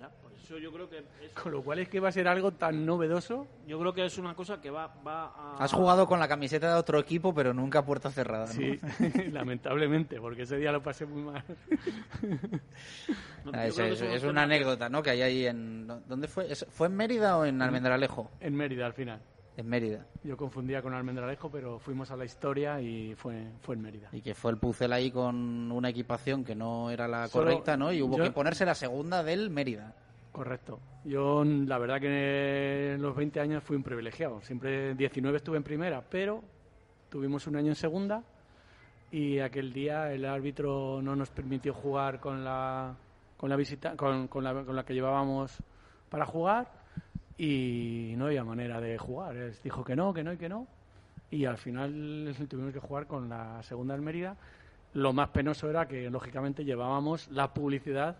Ya, 0.00 0.08
por 0.08 0.32
eso 0.32 0.56
yo 0.56 0.72
creo 0.72 0.88
que 0.88 0.98
es, 0.98 1.04
Con 1.34 1.52
lo 1.52 1.62
cual 1.62 1.80
es 1.80 1.88
que 1.90 2.00
va 2.00 2.08
a 2.08 2.12
ser 2.12 2.26
algo 2.26 2.50
tan 2.52 2.86
novedoso. 2.86 3.46
yo 3.68 3.78
creo 3.78 3.92
que 3.92 4.06
es 4.06 4.16
una 4.16 4.34
cosa 4.34 4.58
que 4.60 4.70
va, 4.70 4.86
va 5.06 5.26
a... 5.26 5.56
Has 5.62 5.72
jugado 5.74 6.06
con 6.08 6.18
la 6.18 6.26
camiseta 6.26 6.72
de 6.72 6.80
otro 6.80 6.98
equipo, 6.98 7.34
pero 7.34 7.52
nunca 7.52 7.80
a 7.80 7.84
puerta 7.84 8.10
cerrada. 8.10 8.46
¿no? 8.46 8.52
Sí, 8.52 8.80
lamentablemente, 9.32 10.18
porque 10.18 10.42
ese 10.42 10.56
día 10.56 10.72
lo 10.72 10.82
pasé 10.82 11.04
muy 11.04 11.22
mal. 11.22 11.44
No, 13.44 13.52
Ah, 13.54 13.66
eso 13.66 13.82
es, 13.84 14.22
una 14.24 14.42
anécdota, 14.42 14.88
¿no? 14.90 15.02
Que 15.02 15.10
hay 15.10 15.22
ahí 15.22 15.46
en... 15.46 15.86
¿Dónde 16.06 16.28
fue? 16.28 16.50
¿Es- 16.52 16.66
¿Fue 16.68 16.88
en 16.88 16.94
Mérida 16.96 17.38
o 17.38 17.44
en 17.46 17.60
Almendralejo? 17.62 18.30
En 18.40 18.54
Mérida, 18.54 18.84
al 18.86 18.92
final. 18.92 19.18
En 19.60 19.68
Mérida. 19.68 20.06
Yo 20.24 20.36
confundía 20.38 20.80
con 20.80 20.94
Almendralejo, 20.94 21.50
pero 21.50 21.78
fuimos 21.78 22.10
a 22.10 22.16
la 22.16 22.24
historia 22.24 22.80
y 22.80 23.14
fue, 23.14 23.46
fue 23.60 23.74
en 23.74 23.82
Mérida. 23.82 24.08
Y 24.12 24.22
que 24.22 24.34
fue 24.34 24.50
el 24.52 24.56
Pucel 24.56 24.90
ahí 24.92 25.10
con 25.10 25.70
una 25.70 25.90
equipación 25.90 26.44
que 26.44 26.54
no 26.54 26.90
era 26.90 27.06
la 27.06 27.28
Solo- 27.28 27.44
correcta, 27.50 27.76
¿no? 27.76 27.92
Y 27.92 28.00
hubo 28.00 28.16
yo- 28.16 28.24
que 28.24 28.30
ponerse 28.30 28.64
la 28.64 28.74
segunda 28.74 29.22
del 29.22 29.50
Mérida. 29.50 29.94
Correcto. 30.32 30.80
Yo, 31.04 31.44
la 31.44 31.76
verdad 31.78 32.00
que 32.00 32.94
en 32.94 33.02
los 33.02 33.14
20 33.14 33.38
años 33.40 33.62
fui 33.62 33.76
un 33.76 33.82
privilegiado. 33.82 34.40
Siempre 34.42 34.94
19 34.94 35.36
estuve 35.36 35.56
en 35.58 35.62
primera, 35.62 36.02
pero 36.08 36.42
tuvimos 37.10 37.46
un 37.46 37.56
año 37.56 37.68
en 37.68 37.74
segunda 37.74 38.22
y 39.10 39.40
aquel 39.40 39.72
día 39.72 40.12
el 40.12 40.24
árbitro 40.24 41.00
no 41.02 41.14
nos 41.16 41.30
permitió 41.30 41.74
jugar 41.74 42.18
con 42.20 42.44
la 42.44 42.94
con 43.36 43.50
la 43.50 43.56
visita 43.56 43.96
con, 43.96 44.28
con 44.28 44.44
la, 44.44 44.64
con 44.64 44.76
la 44.76 44.84
que 44.84 44.94
llevábamos 44.94 45.58
para 46.08 46.24
jugar 46.26 46.79
y 47.42 48.12
no 48.18 48.26
había 48.26 48.44
manera 48.44 48.82
de 48.82 48.98
jugar. 48.98 49.34
Dijo 49.64 49.82
que 49.82 49.96
no, 49.96 50.12
que 50.12 50.22
no 50.22 50.34
y 50.34 50.36
que 50.36 50.50
no. 50.50 50.66
Y 51.30 51.46
al 51.46 51.56
final 51.56 52.36
tuvimos 52.50 52.74
que 52.74 52.80
jugar 52.80 53.06
con 53.06 53.30
la 53.30 53.62
segunda 53.62 53.94
del 53.94 54.02
Mérida. 54.02 54.36
Lo 54.92 55.14
más 55.14 55.30
penoso 55.30 55.70
era 55.70 55.88
que, 55.88 56.10
lógicamente, 56.10 56.66
llevábamos 56.66 57.30
la 57.30 57.54
publicidad 57.54 58.18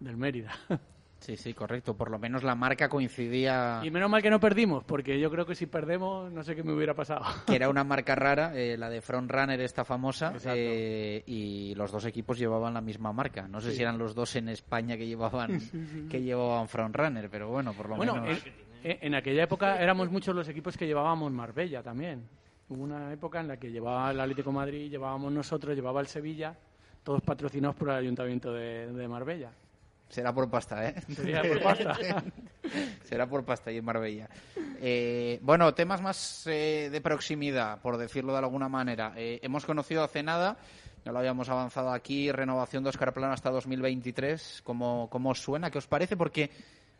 del 0.00 0.16
Mérida. 0.16 0.50
Sí, 1.18 1.36
sí, 1.36 1.54
correcto. 1.54 1.96
Por 1.96 2.10
lo 2.10 2.18
menos 2.18 2.44
la 2.44 2.54
marca 2.54 2.88
coincidía, 2.88 3.80
Y 3.82 3.90
menos 3.90 4.08
mal 4.10 4.22
que 4.22 4.30
no 4.30 4.38
perdimos, 4.38 4.84
porque 4.84 5.18
yo 5.18 5.30
creo 5.30 5.46
que 5.46 5.54
si 5.54 5.66
perdemos, 5.66 6.30
no 6.30 6.42
sé 6.44 6.54
qué 6.54 6.62
me 6.62 6.72
hubiera 6.72 6.94
pasado. 6.94 7.24
que 7.46 7.56
era 7.56 7.68
una 7.68 7.84
marca 7.84 8.14
rara, 8.14 8.52
eh, 8.54 8.76
la 8.76 8.88
de 8.90 9.00
Frontrunner 9.00 9.60
esta 9.60 9.84
famosa, 9.84 10.34
eh, 10.54 11.22
y 11.26 11.74
los 11.74 11.90
dos 11.90 12.04
equipos 12.04 12.38
llevaban 12.38 12.74
la 12.74 12.80
misma 12.80 13.12
marca. 13.12 13.48
No 13.48 13.60
sé 13.60 13.70
Sí. 13.70 13.76
si 13.78 13.82
eran 13.82 13.98
los 13.98 14.14
dos 14.14 14.36
en 14.36 14.48
España 14.50 14.96
que 14.96 15.06
llevaban 15.06 15.58
que 16.10 16.22
llevaban 16.22 16.68
Frontrunner, 16.68 17.28
pero 17.30 17.48
bueno, 17.48 17.72
por 17.72 17.88
lo 17.88 17.96
Bueno, 17.96 18.14
menos... 18.20 18.44
en, 18.84 18.98
en 19.00 19.14
aquella 19.14 19.44
época 19.44 19.80
éramos 19.82 20.10
muchos 20.10 20.34
los 20.34 20.48
equipos 20.48 20.76
que 20.76 20.86
llevábamos 20.86 21.32
Marbella 21.32 21.82
también. 21.82 22.28
Hubo 22.68 22.82
una 22.82 23.12
época 23.12 23.40
en 23.40 23.48
la 23.48 23.56
que 23.56 23.70
llevaba 23.70 24.10
el 24.10 24.20
Atlético 24.20 24.50
de 24.50 24.56
Madrid, 24.56 24.90
llevábamos 24.90 25.32
nosotros, 25.32 25.74
llevaba 25.74 26.00
el 26.00 26.08
Sevilla, 26.08 26.54
todos 27.02 27.22
patrocinados 27.22 27.74
por 27.76 27.88
el 27.88 27.96
Ayuntamiento 27.96 28.52
de, 28.52 28.92
de 28.92 29.08
Marbella. 29.08 29.50
Será 30.08 30.32
por 30.32 30.48
pasta, 30.48 30.88
¿eh? 30.88 30.94
Sería 31.14 31.42
por 31.42 31.62
pasta. 31.62 31.96
Será 33.04 33.26
por 33.26 33.44
pasta 33.44 33.72
y 33.72 33.78
en 33.78 33.84
Marbella. 33.84 34.28
Eh, 34.80 35.38
bueno, 35.42 35.74
temas 35.74 36.00
más 36.00 36.46
eh, 36.46 36.88
de 36.90 37.00
proximidad, 37.00 37.80
por 37.80 37.96
decirlo 37.96 38.32
de 38.32 38.38
alguna 38.38 38.68
manera. 38.68 39.12
Eh, 39.16 39.40
hemos 39.42 39.64
conocido 39.64 40.02
hace 40.02 40.22
nada, 40.22 40.56
ya 41.04 41.12
lo 41.12 41.18
habíamos 41.18 41.48
avanzado 41.48 41.92
aquí, 41.92 42.30
renovación 42.32 42.82
de 42.82 42.90
Oscar 42.90 43.12
Plano 43.12 43.32
hasta 43.32 43.50
2023. 43.50 44.62
¿Cómo, 44.64 45.08
cómo 45.10 45.30
os 45.30 45.40
suena? 45.40 45.70
¿Qué 45.70 45.78
os 45.78 45.86
parece? 45.86 46.16
Porque 46.16 46.50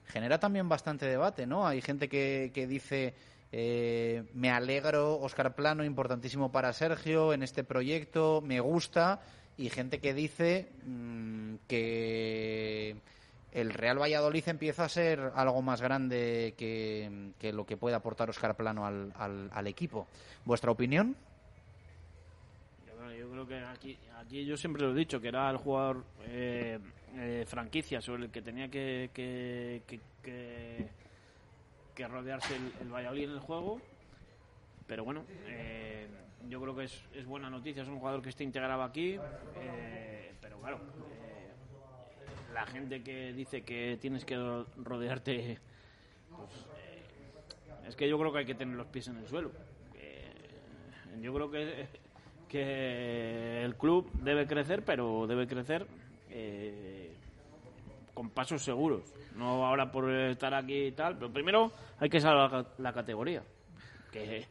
genera 0.07 0.39
también 0.39 0.69
bastante 0.69 1.07
debate, 1.07 1.47
¿no? 1.47 1.67
Hay 1.67 1.81
gente 1.83 2.09
que, 2.09 2.51
que 2.55 2.67
dice, 2.67 3.15
eh, 3.53 4.25
me 4.35 4.51
alegro, 4.51 5.19
Oscar 5.21 5.55
Plano, 5.55 5.85
importantísimo 5.85 6.51
para 6.51 6.73
Sergio 6.73 7.33
en 7.33 7.43
este 7.43 7.65
proyecto, 7.65 8.43
me 8.43 8.61
gusta, 8.61 9.21
y 9.59 9.71
gente 9.71 10.01
que 10.01 10.15
dice 10.15 10.69
mm, 10.85 11.55
que 11.69 12.97
el 13.53 13.73
Real 13.73 13.99
Valladolid 14.01 14.47
empieza 14.49 14.85
a 14.85 14.89
ser 14.89 15.33
algo 15.35 15.63
más 15.63 15.81
grande 15.81 16.55
que, 16.59 17.33
lo 17.53 17.65
que 17.65 17.77
puede 17.77 17.97
aportar 17.97 18.29
Oscar 18.29 18.55
Plano 18.57 18.87
al, 18.87 19.13
al- 19.17 19.67
equipo. 19.67 20.07
¿Vuestra 20.45 20.71
opinión? 20.71 21.17
Yo, 23.19 23.31
creo 23.31 23.47
que 23.47 23.59
aquí, 23.65 23.97
aquí 24.19 24.45
yo 24.45 24.57
siempre 24.57 24.83
lo 24.83 24.93
he 24.93 24.95
dicho, 24.95 25.21
que 25.21 25.29
era 25.29 25.51
el 25.51 25.57
jugador 25.57 26.05
eh, 26.27 26.79
eh, 27.17 27.45
franquicia 27.49 28.01
sobre 28.03 28.25
el 28.25 28.31
que 28.31 28.43
tenía 28.43 28.69
que, 28.69 29.11
que, 29.15 29.83
que, 29.87 30.01
que- 30.23 30.87
que 31.95 32.09
rodearse 32.09 32.55
el, 32.57 32.73
el 32.83 32.93
Valladolid 32.93 33.25
en 33.25 33.31
el 33.31 33.41
juego. 33.41 33.81
Pero 34.87 35.03
bueno, 35.05 35.25
eh, 35.47 36.07
yo 36.49 36.61
creo 36.61 36.75
que 36.77 36.85
es, 36.85 37.03
es 37.15 37.27
buena 37.27 37.51
noticia, 37.51 37.83
es 37.83 37.89
un 37.89 37.99
jugador 37.99 38.23
que 38.23 38.29
está 38.31 38.43
integrado 38.45 38.83
aquí. 38.83 39.19
eh, 39.61 40.33
pero 40.41 40.59
claro, 40.61 40.79
eh, 41.11 41.51
la 42.53 42.67
gente 42.67 43.03
que 43.03 43.33
dice 43.33 43.63
que 43.63 43.99
tienes 44.01 44.25
que 44.25 44.37
ro- 44.37 44.67
rodearte, 44.77 45.59
pues, 46.37 46.51
eh, 46.79 47.89
es 47.89 47.97
que 47.97 48.09
yo 48.09 48.19
creo 48.19 48.33
que 48.33 48.39
hay 48.41 48.47
que 48.47 48.55
tener 48.55 48.77
los 48.77 48.87
pies 48.89 49.09
en 49.09 49.17
el 49.19 49.27
suelo. 49.27 49.51
Eh, 49.95 50.31
yo 51.23 51.33
creo 51.35 51.51
que, 51.51 51.87
que 52.49 53.65
el 53.65 53.75
club 53.77 54.11
debe 54.23 54.47
crecer, 54.47 54.85
pero 54.85 55.27
debe 55.27 55.47
crecer 55.47 55.87
con 58.15 58.31
pasos 58.31 58.63
seguros. 58.63 59.03
No 59.37 59.67
ahora 59.67 59.91
por 59.91 60.11
estar 60.11 60.55
aquí 60.55 60.87
y 60.87 60.93
tal, 60.93 61.17
pero 61.19 61.31
primero 61.33 61.71
hay 61.99 62.09
que 62.09 62.21
salvar 62.21 62.51
la, 62.53 62.67
la 62.79 62.93
categoría. 62.93 63.43
Que, 64.11 64.47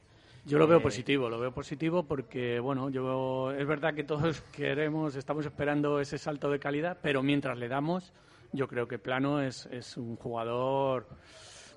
Yo 0.45 0.59
lo 0.59 0.67
veo 0.67 0.77
Eh, 0.77 0.81
positivo, 0.81 1.27
lo 1.27 1.39
veo 1.39 1.51
positivo 1.51 2.03
porque, 2.03 2.59
bueno, 2.59 2.89
yo 2.89 3.51
es 3.51 3.65
verdad 3.65 3.95
que 3.95 4.03
todos 4.03 4.41
queremos, 4.55 5.15
estamos 5.15 5.45
esperando 5.45 5.99
ese 5.99 6.19
salto 6.19 6.51
de 6.51 6.59
calidad, 6.59 6.99
pero 7.01 7.23
mientras 7.23 7.57
le 7.57 7.67
damos, 7.67 8.13
yo 8.51 8.67
creo 8.67 8.87
que 8.87 8.99
Plano 8.99 9.41
es, 9.41 9.65
es 9.67 9.97
un 9.97 10.15
jugador 10.15 11.07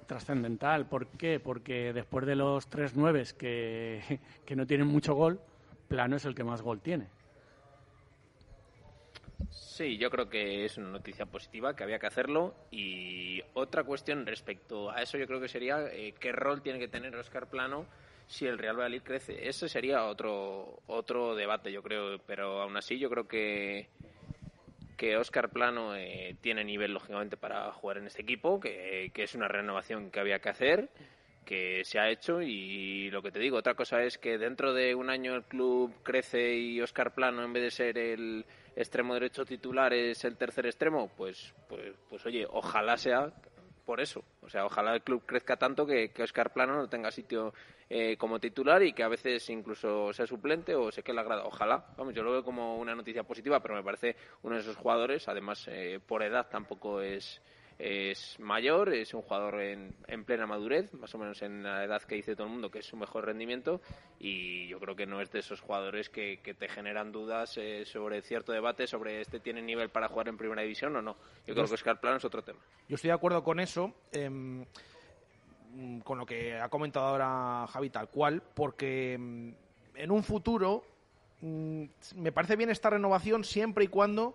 trascendental. 0.07 0.87
¿Por 0.87 1.07
qué? 1.09 1.41
Porque 1.41 1.95
después 1.95 2.27
de 2.27 2.37
los 2.37 2.69
tres 2.69 2.95
nueves 2.95 3.33
que, 3.33 4.21
que 4.45 4.55
no 4.55 4.67
tienen 4.67 4.87
mucho 4.87 5.15
gol, 5.15 5.41
Plano 5.89 6.17
es 6.17 6.27
el 6.27 6.35
que 6.35 6.45
más 6.45 6.61
gol 6.61 6.81
tiene. 6.81 7.09
Sí, 9.51 9.97
yo 9.97 10.11
creo 10.11 10.29
que 10.29 10.67
es 10.67 10.77
una 10.77 10.91
noticia 10.91 11.25
positiva, 11.25 11.75
que 11.75 11.85
había 11.85 11.99
que 11.99 12.07
hacerlo. 12.07 12.55
Y 12.71 13.41
otra 13.55 13.85
cuestión 13.85 14.27
respecto 14.27 14.91
a 14.91 15.01
eso, 15.01 15.17
yo 15.17 15.27
creo 15.27 15.41
que 15.41 15.49
sería 15.49 15.87
eh, 15.91 16.15
qué 16.21 16.33
rol 16.33 16.61
tiene 16.61 16.79
que 16.79 16.89
tener 16.89 17.17
Oscar 17.17 17.49
Plano 17.49 17.87
si 18.29 18.47
el 18.47 18.59
Real 18.59 18.77
Valladolid 18.77 19.03
crece. 19.03 19.49
Ese 19.49 19.69
sería 19.69 20.05
otro 20.05 20.81
otro 20.87 21.35
debate, 21.35 21.73
yo 21.73 21.83
creo. 21.83 22.19
Pero 22.27 22.63
aún 22.63 22.77
así, 22.77 22.99
yo 22.99 23.11
creo 23.11 23.27
que 23.27 23.89
que 24.97 25.17
Oscar 25.17 25.51
Plano 25.51 25.95
eh, 25.95 26.37
tiene 26.41 26.65
nivel, 26.65 26.93
lógicamente, 26.93 27.37
para 27.37 27.73
jugar 27.73 27.99
en 27.99 28.07
este 28.07 28.23
equipo, 28.23 28.59
que, 28.59 29.13
que 29.15 29.23
es 29.23 29.35
una 29.37 29.47
renovación 29.47 30.11
que 30.11 30.19
había 30.19 30.41
que 30.41 30.49
hacer, 30.49 30.91
que 31.47 31.85
se 31.85 32.01
ha 32.01 32.11
hecho 32.11 32.43
y 32.43 33.09
lo 33.11 33.23
que 33.23 33.31
te 33.31 33.39
digo, 33.39 33.57
otra 33.57 33.75
cosa 33.75 34.03
es 34.03 34.19
que 34.19 34.37
dentro 34.39 34.75
de 34.75 34.97
un 34.97 35.09
año 35.09 35.37
el 35.37 35.45
club 35.45 35.95
crece 36.03 36.57
y 36.57 36.81
Oscar 36.83 37.15
Plano, 37.15 37.45
en 37.45 37.53
vez 37.53 37.63
de 37.63 37.71
ser 37.71 37.97
el 37.97 38.45
extremo 38.75 39.15
derecho 39.15 39.45
titular, 39.45 39.95
es 39.95 40.25
el 40.25 40.37
tercer 40.37 40.67
extremo, 40.67 41.11
pues, 41.17 41.55
pues, 41.69 41.95
pues 42.11 42.27
oye, 42.27 42.45
ojalá 42.51 42.97
sea 42.97 43.33
por 43.89 44.03
eso. 44.03 44.23
O 44.43 44.51
sea, 44.51 44.67
ojalá 44.67 44.95
el 44.95 45.01
club 45.01 45.23
crezca 45.25 45.57
tanto 45.57 45.87
que, 45.87 46.11
que 46.11 46.23
Oscar 46.23 46.53
Plano 46.53 46.77
no 46.77 46.91
tenga 46.91 47.11
sitio 47.11 47.55
eh, 47.89 48.19
como 48.19 48.39
titular 48.39 48.83
y 48.83 48.93
que 48.93 49.03
a 49.03 49.09
veces 49.09 49.49
incluso 49.49 50.13
sea 50.13 50.27
suplente 50.27 50.75
o 50.75 50.93
se 50.93 51.03
quede 51.03 51.17
la 51.17 51.23
grada. 51.23 51.47
Ojalá. 51.47 51.87
Vamos, 51.97 52.13
yo 52.13 52.23
lo 52.23 52.33
veo 52.33 52.45
como 52.45 52.77
una 52.77 52.95
noticia 52.95 53.23
positiva, 53.23 53.61
pero 53.61 53.75
me 53.75 53.83
parece 53.83 54.15
uno 54.43 54.57
de 54.57 54.61
esos 54.61 54.77
jugadores, 54.77 55.27
además 55.27 55.67
eh, 55.69 56.01
por 56.07 56.23
edad 56.23 56.49
tampoco 56.51 57.01
es 57.01 57.41
es 57.79 58.39
mayor, 58.41 58.93
es 58.93 59.15
un 59.15 59.23
jugador 59.23 59.61
en, 59.61 59.95
en, 60.09 60.25
plena 60.25 60.47
madurez, 60.47 60.93
más 60.95 61.15
o 61.15 61.19
menos 61.19 61.41
en 61.43 61.63
la 61.63 61.85
edad 61.85 62.03
que 62.03 62.17
dice 62.17 62.35
todo 62.35 62.49
el 62.49 62.53
mundo 62.53 62.71
que 62.71 62.81
es 62.81 62.87
su 62.87 62.97
mejor 62.97 63.27
rendimiento 63.27 63.81
y 64.19 64.67
yo 64.67 64.81
creo 64.81 64.97
que 64.97 65.07
no 65.07 65.21
es 65.21 65.31
de 65.31 65.39
esos 65.39 65.61
jugadores 65.61 66.11
que, 66.11 66.41
que 66.43 66.55
te 66.55 66.69
generan 66.69 67.13
dudas 67.13 67.57
eh, 67.57 67.85
sobre 67.85 68.23
cierto 68.23 68.53
debate, 68.53 68.89
sobre 68.89 69.21
este 69.21 69.39
tiene 69.39 69.63
nivel 69.63 69.91
para 69.91 70.09
jugar 70.09 70.29
en 70.29 70.37
primera 70.37 70.63
división 70.63 70.97
o 70.97 71.03
no. 71.03 71.17
Yo 71.47 71.55
creo 71.55 71.67
que 71.67 71.75
Oscar 71.75 72.01
Plano 72.01 72.17
es 72.17 72.25
otro 72.25 72.43
tema. 72.43 72.59
Yo 72.89 72.97
estoy 72.97 73.09
de 73.09 73.15
acuerdo 73.15 73.45
con 73.45 73.61
eso. 73.61 73.95
Eh, 74.13 74.65
con 76.03 76.19
lo 76.19 76.27
que 76.27 76.59
ha 76.59 76.69
comentado 76.69 77.07
ahora 77.07 77.67
Javi 77.69 77.91
tal 77.91 78.09
cual, 78.09 78.43
porque 78.55 79.15
en 79.15 80.11
un 80.11 80.23
futuro 80.25 80.83
me 81.41 82.33
parece 82.33 82.57
bien 82.57 82.71
esta 82.71 82.91
renovación 82.91 83.45
siempre 83.45 83.85
y 83.85 83.89
cuando 83.89 84.35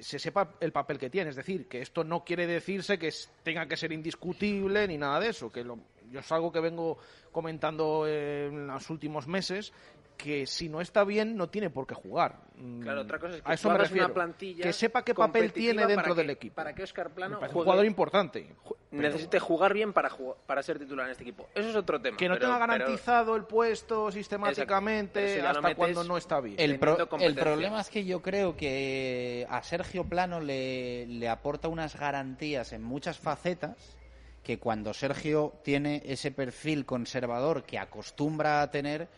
se 0.00 0.18
sepa 0.18 0.54
el 0.60 0.72
papel 0.72 0.98
que 0.98 1.10
tiene. 1.10 1.30
Es 1.30 1.36
decir, 1.36 1.68
que 1.68 1.80
esto 1.80 2.04
no 2.04 2.24
quiere 2.24 2.46
decirse 2.46 2.98
que 2.98 3.12
tenga 3.42 3.66
que 3.66 3.76
ser 3.76 3.92
indiscutible 3.92 4.86
ni 4.88 4.98
nada 4.98 5.20
de 5.20 5.28
eso. 5.28 5.50
Que 5.50 5.64
lo, 5.64 5.78
yo 6.10 6.20
es 6.20 6.32
algo 6.32 6.52
que 6.52 6.60
vengo 6.60 6.98
comentando 7.32 8.06
en 8.06 8.66
los 8.66 8.90
últimos 8.90 9.26
meses 9.26 9.72
que 10.16 10.46
si 10.46 10.68
no 10.68 10.80
está 10.80 11.04
bien 11.04 11.36
no 11.36 11.48
tiene 11.48 11.70
por 11.70 11.86
qué 11.86 11.94
jugar. 11.94 12.40
Claro, 12.80 13.02
otra 13.02 13.18
cosa 13.18 13.36
es 13.36 13.42
que 13.42 13.50
a 13.50 13.54
eso 13.54 13.70
me 13.70 13.78
refiero. 13.78 14.06
una 14.06 14.14
plantilla 14.14 14.62
que 14.62 14.72
sepa 14.72 15.04
qué 15.04 15.14
papel 15.14 15.52
tiene 15.52 15.86
dentro 15.86 16.14
que, 16.14 16.20
del 16.20 16.30
equipo. 16.30 16.54
Para 16.54 16.74
que 16.74 16.84
Oscar 16.84 17.10
Plano 17.10 17.38
juegue, 17.38 17.54
un 17.54 17.64
jugador 17.64 17.84
importante. 17.84 18.54
Necesite 18.92 19.40
jugar 19.40 19.74
bien 19.74 19.92
para 19.92 20.08
jugar, 20.08 20.36
para 20.46 20.62
ser 20.62 20.78
titular 20.78 21.06
en 21.06 21.12
este 21.12 21.24
equipo. 21.24 21.48
Eso 21.54 21.68
es 21.68 21.76
otro 21.76 22.00
tema. 22.00 22.16
Que 22.16 22.28
no 22.28 22.34
pero, 22.34 22.46
tenga 22.46 22.58
garantizado 22.58 23.32
pero... 23.32 23.36
el 23.36 23.44
puesto 23.44 24.12
sistemáticamente 24.12 25.42
hasta 25.42 25.74
cuando 25.74 26.04
no 26.04 26.16
está 26.16 26.40
bien. 26.40 26.56
El, 26.58 26.78
pro, 26.78 26.96
el, 27.18 27.34
problema 27.34 27.80
es 27.80 27.90
que 27.90 28.04
yo 28.04 28.22
creo 28.22 28.56
que 28.56 29.46
a 29.50 29.62
Sergio 29.62 30.04
Plano 30.04 30.40
le, 30.40 31.06
le 31.06 31.28
aporta 31.28 31.68
unas 31.68 31.98
garantías 31.98 32.72
en 32.72 32.82
muchas 32.82 33.18
facetas 33.18 33.96
que 34.44 34.58
cuando 34.58 34.94
Sergio 34.94 35.54
tiene 35.64 36.02
ese 36.04 36.30
perfil 36.30 36.84
conservador 36.84 37.64
que 37.64 37.78
acostumbra 37.78 38.62
a 38.62 38.70
tener 38.70 39.08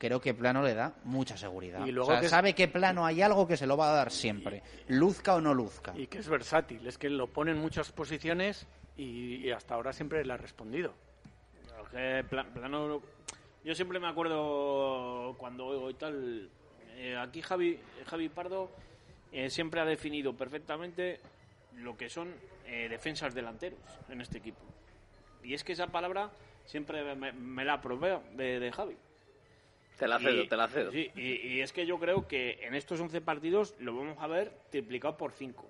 creo 0.00 0.18
que 0.18 0.32
Plano 0.32 0.62
le 0.62 0.74
da 0.74 0.94
mucha 1.04 1.36
seguridad. 1.36 1.84
Y 1.84 1.92
luego 1.92 2.08
o 2.08 2.12
sea, 2.12 2.20
que 2.22 2.28
sabe 2.30 2.54
que 2.54 2.68
Plano 2.68 3.04
hay 3.04 3.20
algo 3.20 3.46
que 3.46 3.58
se 3.58 3.66
lo 3.66 3.76
va 3.76 3.90
a 3.90 3.96
dar 3.96 4.10
siempre, 4.10 4.62
luzca 4.88 5.34
o 5.34 5.42
no 5.42 5.52
luzca. 5.52 5.92
Y 5.94 6.06
que 6.06 6.18
es 6.18 6.28
versátil, 6.28 6.86
es 6.86 6.96
que 6.96 7.10
lo 7.10 7.26
pone 7.26 7.50
en 7.50 7.58
muchas 7.58 7.92
posiciones 7.92 8.66
y, 8.96 9.46
y 9.46 9.50
hasta 9.50 9.74
ahora 9.74 9.92
siempre 9.92 10.24
le 10.24 10.32
ha 10.32 10.38
respondido. 10.38 10.94
Que 11.90 12.24
Plano, 12.28 13.02
yo 13.62 13.74
siempre 13.74 14.00
me 14.00 14.08
acuerdo 14.08 15.34
cuando 15.36 15.66
oigo 15.66 15.90
y 15.90 15.94
tal, 15.94 16.48
eh, 16.96 17.16
aquí 17.16 17.42
Javi, 17.42 17.78
Javi 18.06 18.28
Pardo 18.30 18.70
eh, 19.32 19.50
siempre 19.50 19.80
ha 19.80 19.84
definido 19.84 20.34
perfectamente 20.34 21.20
lo 21.76 21.96
que 21.96 22.08
son 22.08 22.32
eh, 22.64 22.88
defensas 22.88 23.34
delanteros 23.34 23.80
en 24.08 24.22
este 24.22 24.38
equipo. 24.38 24.60
Y 25.42 25.52
es 25.52 25.62
que 25.62 25.72
esa 25.72 25.88
palabra 25.88 26.30
siempre 26.64 27.14
me, 27.14 27.32
me 27.32 27.64
la 27.64 27.82
probé 27.82 28.18
de, 28.34 28.60
de 28.60 28.72
Javi. 28.72 28.96
Te 30.00 30.08
la 30.08 30.18
cedo, 30.18 30.42
y, 30.42 30.48
te 30.48 30.56
la 30.56 30.66
cedo. 30.66 30.90
Sí, 30.92 31.10
y, 31.14 31.46
y, 31.46 31.60
es 31.60 31.74
que 31.74 31.84
yo 31.84 31.98
creo 31.98 32.26
que 32.26 32.58
en 32.62 32.74
estos 32.74 32.98
11 32.98 33.20
partidos 33.20 33.74
lo 33.80 33.94
vamos 33.94 34.16
a 34.18 34.26
ver 34.26 34.50
triplicado 34.70 35.18
por 35.18 35.32
5. 35.32 35.68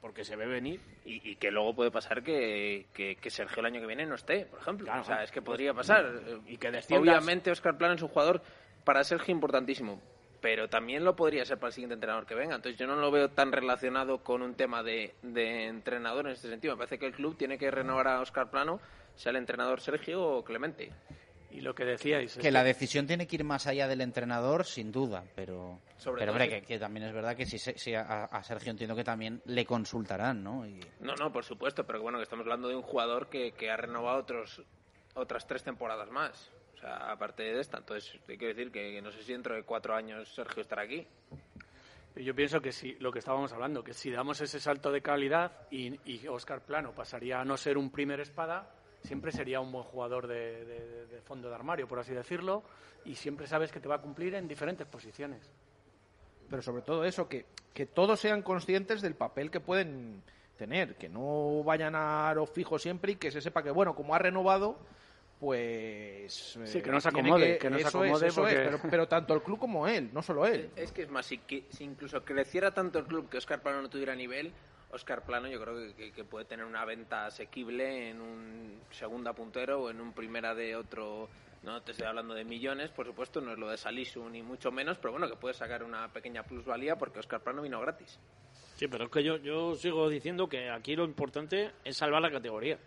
Porque 0.00 0.24
se 0.24 0.34
ve 0.34 0.46
venir. 0.46 0.80
Y, 1.04 1.32
y 1.32 1.36
que 1.36 1.50
luego 1.50 1.74
puede 1.74 1.90
pasar 1.90 2.22
que, 2.22 2.86
que, 2.94 3.16
que, 3.16 3.28
Sergio 3.28 3.60
el 3.60 3.66
año 3.66 3.82
que 3.82 3.86
viene 3.86 4.06
no 4.06 4.14
esté, 4.14 4.46
por 4.46 4.60
ejemplo. 4.60 4.86
Claro, 4.86 5.02
o 5.02 5.04
sea, 5.04 5.22
es 5.22 5.30
que 5.30 5.42
podría 5.42 5.74
pasar. 5.74 6.10
Y 6.46 6.56
que 6.56 6.70
desciendas... 6.70 7.06
Obviamente 7.06 7.50
Oscar 7.50 7.76
Plano 7.76 7.96
es 7.96 8.02
un 8.02 8.08
jugador 8.08 8.40
para 8.82 9.04
Sergio 9.04 9.32
importantísimo. 9.32 10.00
Pero 10.40 10.66
también 10.68 11.04
lo 11.04 11.14
podría 11.14 11.44
ser 11.44 11.58
para 11.58 11.68
el 11.68 11.74
siguiente 11.74 11.94
entrenador 11.94 12.24
que 12.24 12.34
venga. 12.34 12.54
Entonces 12.54 12.78
yo 12.78 12.86
no 12.86 12.96
lo 12.96 13.10
veo 13.10 13.28
tan 13.28 13.52
relacionado 13.52 14.24
con 14.24 14.40
un 14.40 14.54
tema 14.54 14.82
de, 14.82 15.12
de 15.20 15.66
entrenador 15.66 16.24
en 16.24 16.32
este 16.32 16.48
sentido. 16.48 16.74
Me 16.76 16.78
parece 16.78 16.98
que 16.98 17.06
el 17.06 17.12
club 17.12 17.36
tiene 17.36 17.58
que 17.58 17.70
renovar 17.70 18.08
a 18.08 18.20
Oscar 18.22 18.50
Plano, 18.50 18.80
sea 19.16 19.30
el 19.30 19.36
entrenador 19.36 19.82
Sergio 19.82 20.22
o 20.22 20.44
Clemente. 20.44 20.90
Y 21.54 21.60
lo 21.60 21.72
que 21.72 21.84
decíais. 21.84 22.36
Que 22.36 22.50
la 22.50 22.64
decisión 22.64 23.06
tiene 23.06 23.28
que 23.28 23.36
ir 23.36 23.44
más 23.44 23.68
allá 23.68 23.86
del 23.86 24.00
entrenador, 24.00 24.64
sin 24.64 24.90
duda, 24.90 25.22
pero. 25.36 25.78
Sobre 25.96 26.22
pero, 26.22 26.32
hombre, 26.32 26.48
que, 26.48 26.62
que, 26.62 26.78
también 26.80 27.06
es 27.06 27.14
verdad 27.14 27.36
que 27.36 27.46
si, 27.46 27.58
si 27.58 27.94
a, 27.94 28.24
a, 28.24 28.42
Sergio 28.42 28.72
entiendo 28.72 28.96
que 28.96 29.04
también 29.04 29.40
le 29.44 29.64
consultarán, 29.64 30.42
¿no? 30.42 30.66
Y... 30.66 30.80
No, 30.98 31.14
no, 31.14 31.32
por 31.32 31.44
supuesto, 31.44 31.86
pero 31.86 32.02
bueno, 32.02 32.18
que 32.18 32.24
estamos 32.24 32.42
hablando 32.42 32.66
de 32.66 32.74
un 32.74 32.82
jugador 32.82 33.28
que, 33.28 33.52
que 33.52 33.70
ha 33.70 33.76
renovado 33.76 34.18
otros, 34.18 34.62
otras 35.14 35.46
tres 35.46 35.62
temporadas 35.62 36.10
más. 36.10 36.50
O 36.74 36.78
sea, 36.78 37.12
aparte 37.12 37.44
de 37.44 37.60
esta. 37.60 37.78
Entonces, 37.78 38.18
hay 38.28 38.36
que 38.36 38.46
decir 38.48 38.72
que, 38.72 38.90
que 38.90 39.00
no 39.00 39.12
sé 39.12 39.22
si 39.22 39.30
dentro 39.30 39.54
de 39.54 39.62
cuatro 39.62 39.94
años 39.94 40.28
Sergio 40.34 40.60
estará 40.60 40.82
aquí. 40.82 41.06
Yo 42.16 42.34
pienso 42.34 42.60
que 42.60 42.72
si 42.72 42.94
lo 42.94 43.12
que 43.12 43.20
estábamos 43.20 43.52
hablando, 43.52 43.84
que 43.84 43.94
si 43.94 44.10
damos 44.10 44.40
ese 44.40 44.58
salto 44.58 44.90
de 44.90 45.02
calidad 45.02 45.52
y, 45.70 46.00
y 46.04 46.26
Oscar 46.26 46.62
Plano 46.62 46.92
pasaría 46.96 47.40
a 47.40 47.44
no 47.44 47.56
ser 47.56 47.78
un 47.78 47.90
primer 47.90 48.18
espada, 48.18 48.74
siempre 49.04 49.30
sería 49.32 49.60
un 49.60 49.70
buen 49.70 49.84
jugador 49.84 50.26
de, 50.26 50.64
de, 50.64 51.06
de, 51.06 51.20
fondo 51.20 51.48
de 51.48 51.54
armario, 51.54 51.86
por 51.86 51.98
así 51.98 52.12
decirlo, 52.12 52.62
y 53.04 53.14
siempre 53.14 53.46
sabes 53.46 53.70
que 53.70 53.80
te 53.80 53.88
va 53.88 53.96
a 53.96 54.00
cumplir 54.00 54.34
en 54.34 54.48
diferentes 54.48 54.86
posiciones. 54.86 55.52
Pero 56.48 56.62
sobre 56.62 56.82
todo 56.82 57.04
eso, 57.04 57.28
que, 57.28 57.46
que 57.72 57.86
todos 57.86 58.18
sean 58.20 58.42
conscientes 58.42 59.02
del 59.02 59.14
papel 59.14 59.50
que 59.50 59.60
pueden 59.60 60.22
tener, 60.56 60.96
que 60.96 61.08
no 61.08 61.62
vayan 61.64 61.94
a 61.94 62.32
lo 62.34 62.46
fijo 62.46 62.78
siempre 62.78 63.12
y 63.12 63.16
que 63.16 63.30
se 63.30 63.40
sepa 63.40 63.62
que, 63.62 63.70
bueno, 63.70 63.94
como 63.94 64.14
ha 64.14 64.18
renovado, 64.18 64.78
pues... 65.38 66.58
Sí, 66.64 66.80
que 66.80 66.90
no 66.90 67.00
se 67.00 67.08
acomode, 67.08 67.54
que, 67.54 67.58
que 67.58 67.70
no 67.70 67.78
se 67.78 67.88
acomode 67.88 68.28
es, 68.28 68.34
porque... 68.34 68.52
es, 68.52 68.60
pero, 68.60 68.80
pero, 68.90 69.08
tanto 69.08 69.34
el 69.34 69.42
club 69.42 69.58
como 69.58 69.86
él, 69.86 70.10
no 70.12 70.22
solo 70.22 70.46
él. 70.46 70.70
Es 70.76 70.92
que 70.92 71.02
es 71.02 71.10
más, 71.10 71.26
si, 71.26 71.38
que, 71.38 71.64
si 71.70 71.84
incluso 71.84 72.24
creciera 72.24 72.72
tanto 72.72 72.98
el 72.98 73.04
club 73.04 73.28
que 73.28 73.38
Oscar 73.38 73.60
Plano 73.60 73.82
no 73.82 73.90
tuviera 73.90 74.14
nivel, 74.14 74.52
Oscar 74.94 75.24
Plano 75.24 75.48
yo 75.48 75.60
creo 75.60 75.94
que, 75.96 76.24
puede 76.24 76.44
tener 76.44 76.64
una 76.64 76.84
venta 76.84 77.26
asequible 77.26 78.10
en 78.10 78.20
un 78.20 78.80
segunda 78.90 79.32
puntero 79.32 79.82
o 79.82 79.90
en 79.90 80.00
un 80.00 80.12
primera 80.12 80.54
de 80.54 80.76
otro 80.76 81.28
no 81.64 81.82
te 81.82 81.92
estoy 81.92 82.06
hablando 82.06 82.34
de 82.34 82.44
millones 82.44 82.90
por 82.90 83.06
supuesto 83.06 83.40
no 83.40 83.52
es 83.52 83.58
lo 83.58 83.68
de 83.68 83.76
Salisu 83.76 84.28
ni 84.28 84.42
mucho 84.42 84.70
menos 84.70 84.98
pero 84.98 85.12
bueno 85.12 85.28
que 85.28 85.36
puede 85.36 85.54
sacar 85.54 85.82
una 85.82 86.12
pequeña 86.12 86.44
plusvalía 86.44 86.96
porque 86.96 87.18
Oscar 87.18 87.42
Plano 87.42 87.62
vino 87.62 87.80
gratis. 87.80 88.18
Sí 88.76 88.86
pero 88.86 89.04
es 89.04 89.10
que 89.10 89.22
yo 89.22 89.74
sigo 89.74 90.08
diciendo 90.08 90.48
que 90.48 90.70
aquí 90.70 90.94
lo 90.94 91.04
importante 91.04 91.72
es 91.84 91.96
salvar 91.96 92.22
la 92.22 92.30
categoría 92.30 92.78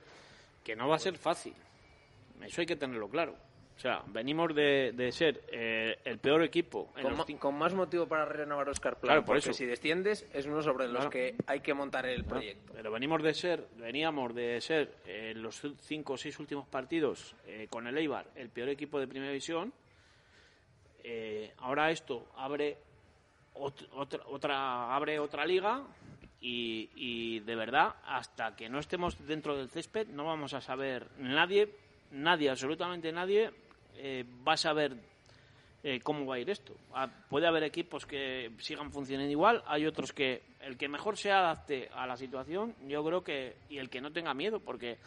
que 0.63 0.75
no 0.75 0.87
va 0.87 0.95
a 0.95 0.99
ser 0.99 1.17
fácil. 1.17 1.53
Eso 2.41 2.61
hay 2.61 2.67
que 2.67 2.75
tenerlo 2.75 3.09
claro 3.09 3.46
o 3.78 3.80
sea, 3.80 4.01
venimos 4.07 4.55
de, 4.55 4.91
de 4.95 5.11
ser 5.11 5.43
eh, 5.51 5.99
el 6.03 6.17
peor 6.17 6.41
equipo. 6.41 6.91
Con, 7.39 7.55
más 7.55 7.75
motivo 7.75 8.07
para 8.07 8.25
renovar 8.25 8.67
Oscar 8.69 8.95
Plano, 8.95 9.05
claro, 9.05 9.21
por 9.21 9.36
porque 9.36 9.51
eso. 9.51 9.53
si 9.53 9.67
desciendes 9.67 10.25
es 10.34 10.47
uno 10.47 10.63
sobre 10.63 10.88
los 10.88 10.95
claro. 10.95 11.09
que 11.11 11.36
hay 11.45 11.59
que 11.59 11.75
montar 11.75 12.07
el 12.07 12.25
proyecto. 12.25 12.73
Pero 12.73 12.91
venimos 12.91 13.21
de 13.21 13.36
ser, 13.36 13.67
veníamos 13.78 14.34
de 14.34 14.59
ser 14.61 14.97
en 15.05 15.38
eh, 15.38 15.39
los 15.39 15.61
cinco 15.82 16.13
o 16.13 16.17
seis 16.17 16.39
últimos 16.39 16.67
partidos 16.67 17.36
eh, 17.45 17.67
con 17.69 17.86
el 17.86 17.95
Eibar 17.99 18.25
el 18.36 18.49
peor 18.49 18.69
equipo 18.69 18.99
de 18.99 19.07
primera 19.07 19.32
división. 19.32 19.71
Eh, 21.03 21.53
ahora 21.59 21.91
esto 21.91 22.32
abre 22.36 22.78
ot 23.53 23.89
otra, 23.93 24.23
otra, 24.25 24.95
abre 24.95 25.19
otra 25.19 25.45
liga 25.45 25.84
y, 26.41 26.89
y 26.95 27.39
de 27.41 27.55
verdad 27.55 27.93
hasta 28.07 28.55
que 28.55 28.69
no 28.69 28.80
estemos 28.80 29.28
dentro 29.28 29.55
del 29.55 29.69
césped 29.69 30.07
no 30.07 30.25
vamos 30.25 30.55
a 30.55 30.61
saber 30.61 31.07
nadie, 31.19 31.69
nadie, 32.11 32.49
absolutamente 32.49 33.11
nadie 33.11 33.51
eh, 33.97 34.25
va 34.47 34.53
a 34.53 34.57
saber 34.57 34.95
eh, 35.83 35.99
cómo 36.01 36.25
va 36.25 36.35
a 36.35 36.39
ir 36.39 36.49
esto. 36.49 36.73
Ah, 36.93 37.07
puede 37.29 37.47
haber 37.47 37.63
equipos 37.63 38.05
que 38.05 38.51
sigan 38.59 38.91
funcionando 38.91 39.31
igual, 39.31 39.63
hay 39.67 39.85
otros 39.85 40.11
que 40.11 40.41
el 40.61 40.77
que 40.77 40.87
mejor 40.87 41.17
se 41.17 41.31
adapte 41.31 41.89
a 41.93 42.07
la 42.07 42.17
situación, 42.17 42.75
yo 42.87 43.05
creo 43.05 43.23
que, 43.23 43.55
y 43.69 43.77
el 43.77 43.89
que 43.89 44.01
no 44.01 44.11
tenga 44.11 44.33
miedo, 44.33 44.59
porque 44.59 44.97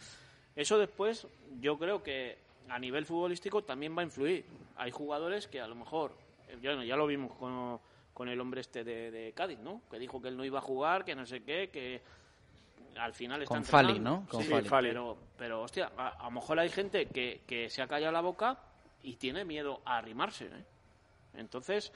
eso 0.57 0.78
después 0.78 1.26
yo 1.61 1.78
creo 1.78 2.03
que 2.03 2.38
a 2.68 2.78
nivel 2.78 3.05
futbolístico 3.05 3.62
también 3.62 3.97
va 3.97 4.03
a 4.03 4.05
influir. 4.05 4.45
Hay 4.76 4.91
jugadores 4.91 5.49
que 5.49 5.61
a 5.61 5.66
lo 5.66 5.74
mejor, 5.74 6.14
ya, 6.62 6.82
ya 6.84 6.97
lo 6.97 7.07
vimos 7.07 7.32
con, 7.32 7.80
con 8.14 8.28
el 8.28 8.41
hombre 8.41 8.61
este 8.61 8.84
de, 8.84 9.11
de, 9.11 9.32
Cádiz, 9.32 9.59
¿no? 9.59 9.82
Que 9.91 9.99
dijo 9.99 10.22
que 10.22 10.28
él 10.28 10.36
no 10.36 10.45
iba 10.45 10.61
a 10.61 10.62
jugar, 10.62 11.05
que 11.05 11.14
no 11.14 11.26
sé 11.26 11.43
qué, 11.43 11.68
que 11.68 12.01
al 12.97 13.12
final 13.12 13.43
está 13.43 13.55
con 13.55 13.64
Fali, 13.64 13.99
¿no? 13.99 14.26
Con 14.28 14.43
sí, 14.43 14.49
Fali. 14.64 14.88
Pero, 14.88 15.18
pero 15.36 15.62
hostia, 15.62 15.91
a, 15.97 16.09
a, 16.09 16.24
lo 16.24 16.30
mejor 16.30 16.59
hay 16.59 16.68
gente 16.68 17.07
que, 17.07 17.43
que 17.47 17.68
se 17.68 17.82
ha 17.82 17.86
callado 17.86 18.12
la 18.12 18.20
boca 18.20 18.59
y 19.03 19.16
tiene 19.16 19.44
miedo 19.44 19.80
a 19.84 19.98
arrimarse. 19.98 20.46
¿eh? 20.46 20.64
Entonces, 21.34 21.92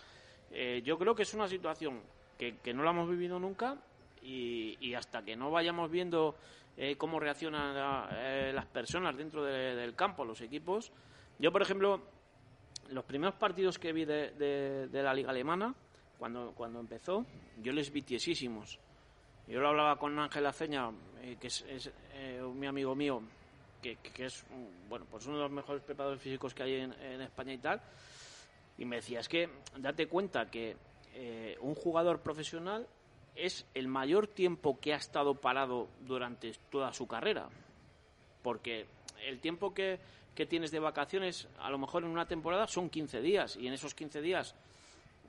eh, 0.50 0.82
yo 0.84 0.98
creo 0.98 1.14
que 1.14 1.22
es 1.22 1.34
una 1.34 1.48
situación 1.48 2.00
que, 2.38 2.58
que 2.58 2.72
no 2.72 2.82
la 2.82 2.90
hemos 2.90 3.08
vivido 3.08 3.38
nunca 3.38 3.76
y, 4.22 4.94
hasta 4.94 5.22
que 5.22 5.36
no 5.36 5.50
vayamos 5.50 5.90
viendo 5.90 6.36
eh, 6.76 6.96
cómo 6.96 7.20
reaccionan 7.20 8.08
eh, 8.12 8.52
las 8.54 8.66
personas 8.66 9.16
dentro 9.16 9.44
de, 9.44 9.74
del 9.74 9.94
campo, 9.94 10.24
los 10.24 10.40
equipos. 10.40 10.92
Yo, 11.38 11.52
por 11.52 11.60
ejemplo, 11.60 12.00
los 12.90 13.04
primeros 13.04 13.34
partidos 13.34 13.78
que 13.78 13.92
vi 13.92 14.04
de, 14.04 14.88
la 14.92 15.12
liga 15.12 15.30
alemana, 15.30 15.74
cuando, 16.18 16.52
cuando 16.52 16.80
empezó, 16.80 17.26
yo 17.60 17.72
les 17.72 17.92
vi 17.92 18.02
tiesísimos. 18.02 18.78
Yo 19.46 19.60
lo 19.60 19.68
hablaba 19.68 19.98
con 19.98 20.18
Ángel 20.18 20.46
Aceña, 20.46 20.90
que 21.38 21.48
es, 21.48 21.62
es 21.62 21.92
mi 22.54 22.66
amigo 22.66 22.94
mío, 22.94 23.20
que, 23.84 23.96
que, 23.96 24.26
es 24.26 24.44
bueno 24.88 25.04
pues 25.10 25.26
uno 25.26 25.36
de 25.36 25.42
los 25.42 25.52
mejores 25.52 25.82
preparadores 25.82 26.22
físicos 26.22 26.54
que 26.54 26.62
hay 26.62 26.74
en, 26.80 27.20
España 27.20 27.52
y 27.52 27.58
tal 27.58 27.80
y 28.78 28.84
me 28.86 28.96
decía 28.96 29.20
es 29.20 29.28
que 29.28 29.48
date 29.76 30.06
cuenta 30.08 30.50
que 30.50 30.76
eh, 31.14 31.56
un 31.60 31.74
jugador 31.74 32.20
profesional 32.20 32.86
es 33.36 33.66
el 33.74 33.88
mayor 33.88 34.26
tiempo 34.28 34.78
que 34.80 34.94
ha 34.94 34.96
estado 34.96 35.34
parado 35.34 35.88
durante 36.06 36.52
toda 36.70 36.92
su 36.92 37.06
carrera. 37.06 37.48
Porque 38.42 38.86
el 39.26 39.40
tiempo 39.40 39.74
que, 39.74 39.98
que 40.34 40.46
tienes 40.46 40.70
de 40.70 40.78
vacaciones, 40.78 41.48
a 41.58 41.68
lo 41.70 41.78
mejor 41.78 42.04
en 42.04 42.10
una 42.10 42.26
temporada 42.28 42.66
son 42.68 42.88
15 42.90 43.20
días, 43.20 43.56
y 43.56 43.66
en 43.66 43.72
esos 43.72 43.94
15 43.94 44.20
días 44.22 44.54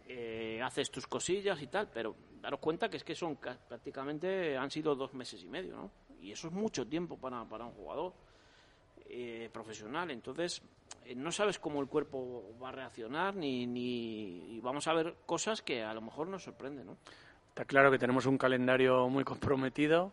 eh, 0.08 0.62
haces 0.64 0.92
tus 0.92 1.08
cosillas 1.08 1.62
y 1.62 1.68
tal, 1.68 1.88
pero 1.92 2.16
daros 2.42 2.60
cuenta 2.60 2.90
que 2.90 2.98
es 2.98 3.04
que 3.04 3.16
son 3.16 3.36
ca- 3.36 3.58
prácticamente 3.68 4.56
han 4.58 4.70
sido 4.70 4.96
dos 4.96 5.14
meses 5.14 5.42
y 5.44 5.48
medio, 5.48 5.76
¿no? 5.76 5.92
Y 6.22 6.32
eso 6.32 6.48
es 6.48 6.54
mucho 6.54 6.86
tiempo 6.86 7.18
para, 7.18 7.44
para 7.46 7.66
un 7.66 7.72
jugador 7.74 8.14
eh, 9.18 9.50
profesional. 9.50 10.12
Entonces, 10.12 10.62
eh, 11.06 11.16
no 11.16 11.32
sabes 11.32 11.58
cómo 11.58 11.80
el 11.80 11.88
cuerpo 11.88 12.54
va 12.62 12.68
a 12.68 12.72
reaccionar 12.74 13.34
ni, 13.34 13.66
ni 13.66 14.60
vamos 14.62 14.88
a 14.88 14.94
ver 14.94 15.16
cosas 15.26 15.62
que 15.62 15.84
a 15.84 15.94
lo 15.94 16.02
mejor 16.02 16.28
nos 16.28 16.44
sorprenden, 16.44 16.88
¿no? 16.88 16.98
Está 17.48 17.64
claro 17.64 17.90
que 17.90 17.98
tenemos 17.98 18.26
un 18.26 18.38
calendario 18.38 19.08
muy 19.08 19.24
comprometido 19.24 20.12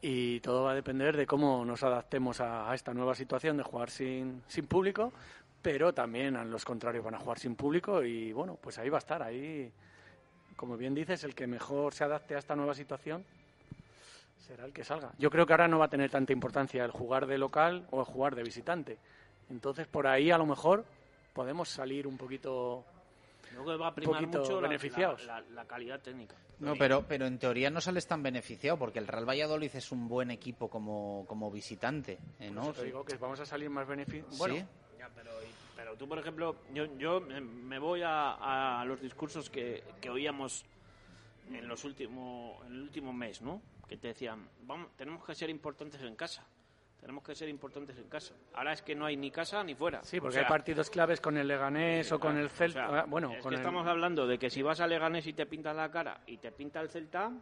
y 0.00 0.38
todo 0.38 0.62
va 0.62 0.70
a 0.70 0.74
depender 0.76 1.16
de 1.16 1.26
cómo 1.26 1.64
nos 1.64 1.82
adaptemos 1.82 2.40
a, 2.40 2.70
a 2.70 2.76
esta 2.76 2.94
nueva 2.94 3.16
situación 3.16 3.56
de 3.56 3.64
jugar 3.64 3.90
sin, 3.90 4.44
sin 4.46 4.68
público, 4.68 5.12
pero 5.60 5.92
también 5.92 6.36
a 6.36 6.44
los 6.44 6.64
contrarios 6.64 7.04
van 7.04 7.16
a 7.16 7.18
jugar 7.18 7.40
sin 7.40 7.56
público 7.56 8.04
y 8.04 8.32
bueno, 8.32 8.56
pues 8.62 8.78
ahí 8.78 8.88
va 8.88 8.98
a 8.98 9.00
estar, 9.00 9.20
ahí, 9.20 9.72
como 10.54 10.76
bien 10.76 10.94
dices, 10.94 11.24
el 11.24 11.34
que 11.34 11.48
mejor 11.48 11.92
se 11.92 12.04
adapte 12.04 12.36
a 12.36 12.38
esta 12.38 12.54
nueva 12.54 12.74
situación 12.74 13.24
será 14.48 14.64
el 14.64 14.72
que 14.72 14.82
salga. 14.82 15.12
Yo 15.18 15.30
creo 15.30 15.46
que 15.46 15.52
ahora 15.52 15.68
no 15.68 15.78
va 15.78 15.84
a 15.84 15.90
tener 15.90 16.10
tanta 16.10 16.32
importancia 16.32 16.84
el 16.84 16.90
jugar 16.90 17.26
de 17.26 17.36
local 17.38 17.86
o 17.90 18.00
el 18.00 18.06
jugar 18.06 18.34
de 18.34 18.42
visitante. 18.42 18.96
Entonces, 19.50 19.86
por 19.86 20.06
ahí 20.06 20.30
a 20.30 20.38
lo 20.38 20.46
mejor 20.46 20.84
podemos 21.34 21.68
salir 21.68 22.06
un 22.06 22.16
poquito 22.16 22.84
Creo 23.50 23.64
que 23.64 23.76
va 23.76 23.88
a 23.88 23.94
primar 23.94 24.20
poquito 24.22 24.38
mucho 24.40 24.60
la- 24.60 24.68
beneficiados. 24.68 25.24
La, 25.26 25.40
la- 25.40 25.50
la 25.50 25.64
calidad 25.66 26.00
técnica. 26.00 26.34
No, 26.60 26.74
pero, 26.76 27.04
pero 27.06 27.26
en 27.26 27.38
teoría 27.38 27.70
no 27.70 27.80
sales 27.80 28.06
tan 28.06 28.22
beneficiado 28.22 28.76
porque 28.78 28.98
el 28.98 29.06
Real 29.06 29.28
Valladolid 29.28 29.70
es 29.74 29.92
un 29.92 30.08
buen 30.08 30.30
equipo 30.32 30.68
como, 30.68 31.24
como 31.28 31.50
visitante, 31.52 32.18
¿eh, 32.40 32.50
¿no? 32.50 32.62
eso 32.62 32.72
te 32.72 32.84
digo 32.84 33.04
que 33.04 33.16
vamos 33.16 33.38
a 33.38 33.46
salir 33.46 33.70
más 33.70 33.86
beneficiados. 33.86 34.36
Bueno, 34.38 34.54
Sí. 34.56 34.64
Ya, 34.98 35.08
pero, 35.14 35.30
pero 35.76 35.94
tú, 35.96 36.08
por 36.08 36.18
ejemplo, 36.18 36.56
yo, 36.74 36.86
yo 36.98 37.20
me- 37.20 37.78
voy 37.78 38.02
a, 38.02 38.80
a 38.80 38.84
los 38.86 39.00
discursos 39.00 39.48
que, 39.50 39.84
que 40.00 40.10
oíamos 40.10 40.64
en 41.52 41.68
los 41.68 41.84
últimos 41.84 42.60
en 42.66 42.72
el 42.74 42.82
último 42.82 43.12
mes, 43.12 43.40
¿no? 43.40 43.62
Que 43.88 43.96
te 43.96 44.08
decían, 44.08 44.48
vamos, 44.62 44.94
tenemos 44.96 45.24
que 45.24 45.34
ser 45.34 45.48
importantes 45.50 46.00
en 46.02 46.14
casa. 46.14 46.44
Tenemos 47.00 47.22
que 47.22 47.34
ser 47.34 47.48
importantes 47.48 47.96
en 47.96 48.08
casa. 48.08 48.34
Ahora 48.54 48.72
es 48.72 48.82
que 48.82 48.94
no 48.94 49.06
hay 49.06 49.16
ni 49.16 49.30
casa 49.30 49.62
ni 49.62 49.74
fuera. 49.74 50.02
Sí, 50.02 50.18
O 50.18 50.22
porque 50.22 50.34
sea, 50.34 50.42
hay 50.42 50.48
partidos 50.48 50.90
claves 50.90 51.20
con 51.20 51.36
el 51.36 51.46
Leganés 51.46 52.10
o 52.12 52.18
con 52.18 52.36
el 52.36 52.50
Celta. 52.50 52.88
o 52.88 52.92
sea, 52.92 53.04
bueno, 53.04 53.32
es 53.34 53.40
con 53.42 53.50
que 53.50 53.54
el- 53.54 53.60
estamos 53.60 53.86
hablando 53.86 54.26
de 54.26 54.38
que 54.38 54.50
si 54.50 54.62
vas 54.62 54.80
a 54.80 54.86
Leganés 54.86 55.26
y 55.28 55.32
te 55.32 55.46
pintas 55.46 55.76
la 55.76 55.90
cara 55.90 56.20
y 56.26 56.38
te 56.38 56.50
pinta 56.50 56.80
el 56.80 56.90
Celta, 56.90 57.32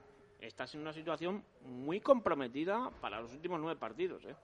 estás 0.40 0.74
en 0.74 0.82
una 0.82 0.92
situación 0.92 1.42
muy 1.62 2.00
comprometida 2.00 2.90
para 3.00 3.20
los 3.20 3.32
últimos 3.32 3.58
nueve 3.58 3.80
partidos, 3.80 4.24
¿eh? 4.26 4.36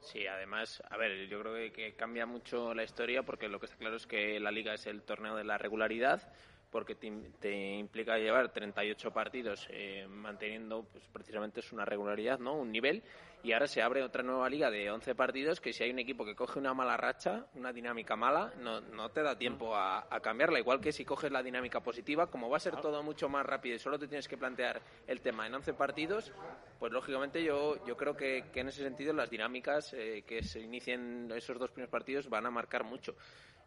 Sí, 0.00 0.26
además, 0.26 0.82
a 0.90 0.96
ver, 0.96 1.28
yo 1.28 1.40
creo 1.40 1.54
que, 1.54 1.72
que 1.72 1.94
cambia 1.94 2.24
mucho 2.26 2.74
la 2.74 2.84
historia 2.84 3.22
porque 3.22 3.48
lo 3.48 3.60
que 3.60 3.66
está 3.66 3.76
claro 3.78 3.96
es 3.96 4.06
que 4.06 4.40
la 4.40 4.50
liga 4.50 4.74
es 4.74 4.86
el 4.86 5.02
torneo 5.02 5.34
de 5.36 5.44
la 5.44 5.56
regularidad 5.58 6.30
porque 6.74 6.96
te, 6.96 7.08
te 7.38 7.76
implica 7.76 8.18
llevar 8.18 8.52
38 8.52 9.12
partidos 9.12 9.68
eh, 9.70 10.08
manteniendo 10.08 10.82
pues, 10.90 11.04
precisamente 11.06 11.60
es 11.60 11.70
una 11.70 11.84
regularidad, 11.84 12.40
¿no? 12.40 12.56
Un 12.56 12.72
nivel 12.72 13.04
y 13.44 13.52
ahora 13.52 13.68
se 13.68 13.80
abre 13.80 14.02
otra 14.02 14.24
nueva 14.24 14.48
liga 14.48 14.72
de 14.72 14.90
11 14.90 15.14
partidos 15.14 15.60
que 15.60 15.72
si 15.72 15.84
hay 15.84 15.90
un 15.90 16.00
equipo 16.00 16.24
que 16.24 16.34
coge 16.34 16.58
una 16.58 16.74
mala 16.74 16.96
racha, 16.96 17.46
una 17.54 17.72
dinámica 17.72 18.16
mala, 18.16 18.52
no, 18.58 18.80
no 18.80 19.08
te 19.10 19.22
da 19.22 19.38
tiempo 19.38 19.76
a, 19.76 20.08
a 20.10 20.18
cambiarla, 20.18 20.58
igual 20.58 20.80
que 20.80 20.90
si 20.90 21.04
coges 21.04 21.30
la 21.30 21.44
dinámica 21.44 21.78
positiva, 21.78 22.26
como 22.26 22.50
va 22.50 22.56
a 22.56 22.60
ser 22.60 22.74
todo 22.80 23.04
mucho 23.04 23.28
más 23.28 23.46
rápido 23.46 23.76
y 23.76 23.78
solo 23.78 23.96
te 23.96 24.08
tienes 24.08 24.26
que 24.26 24.36
plantear 24.36 24.82
el 25.06 25.20
tema 25.20 25.46
en 25.46 25.54
11 25.54 25.74
partidos, 25.74 26.32
pues 26.80 26.90
lógicamente 26.90 27.44
yo, 27.44 27.86
yo 27.86 27.96
creo 27.96 28.16
que, 28.16 28.46
que 28.52 28.60
en 28.60 28.68
ese 28.68 28.82
sentido 28.82 29.12
las 29.12 29.30
dinámicas 29.30 29.92
eh, 29.92 30.24
que 30.26 30.42
se 30.42 30.58
inicien 30.58 31.30
esos 31.36 31.56
dos 31.56 31.70
primeros 31.70 31.92
partidos 31.92 32.28
van 32.28 32.46
a 32.46 32.50
marcar 32.50 32.82
mucho. 32.82 33.14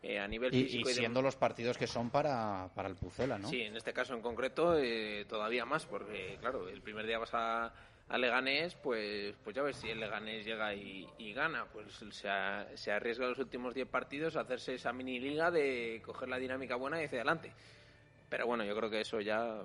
Eh, 0.03 0.19
a 0.19 0.27
nivel 0.27 0.53
Y, 0.53 0.63
físico 0.63 0.89
y 0.89 0.91
y 0.91 0.95
de- 0.95 0.99
siendo 0.99 1.21
los 1.21 1.35
partidos 1.35 1.77
que 1.77 1.87
son 1.87 2.09
para, 2.11 2.69
para 2.75 2.87
el 2.87 2.95
Pucela, 2.95 3.37
¿no? 3.39 3.49
Sí, 3.49 3.61
en 3.63 3.75
este 3.75 3.93
caso 3.93 4.13
en 4.13 4.21
concreto 4.21 4.77
eh, 4.77 5.25
todavía 5.27 5.65
más, 5.65 5.85
porque 5.85 6.37
claro, 6.39 6.69
el 6.69 6.81
primer 6.81 7.05
día 7.07 7.17
vas 7.17 7.33
a, 7.33 7.73
a 8.07 8.17
Leganés, 8.17 8.75
pues, 8.75 9.35
pues 9.43 9.55
ya 9.55 9.63
ves 9.63 9.75
si 9.77 9.89
el 9.89 9.99
Leganés 9.99 10.45
llega 10.45 10.73
y, 10.75 11.09
y 11.17 11.33
gana, 11.33 11.65
pues 11.65 11.87
se, 12.11 12.29
a- 12.29 12.67
se 12.75 12.91
arriesga 12.91 13.27
los 13.27 13.39
últimos 13.39 13.73
10 13.73 13.87
partidos 13.89 14.35
a 14.37 14.41
hacerse 14.41 14.75
esa 14.75 14.93
mini 14.93 15.19
liga 15.19 15.49
de 15.49 16.01
coger 16.05 16.29
la 16.29 16.37
dinámica 16.37 16.75
buena 16.75 17.01
y 17.01 17.05
hacia 17.05 17.17
adelante. 17.19 17.51
Pero 18.29 18.45
bueno, 18.45 18.63
yo 18.65 18.75
creo 18.75 18.89
que 18.91 19.01
eso 19.01 19.19
ya... 19.19 19.61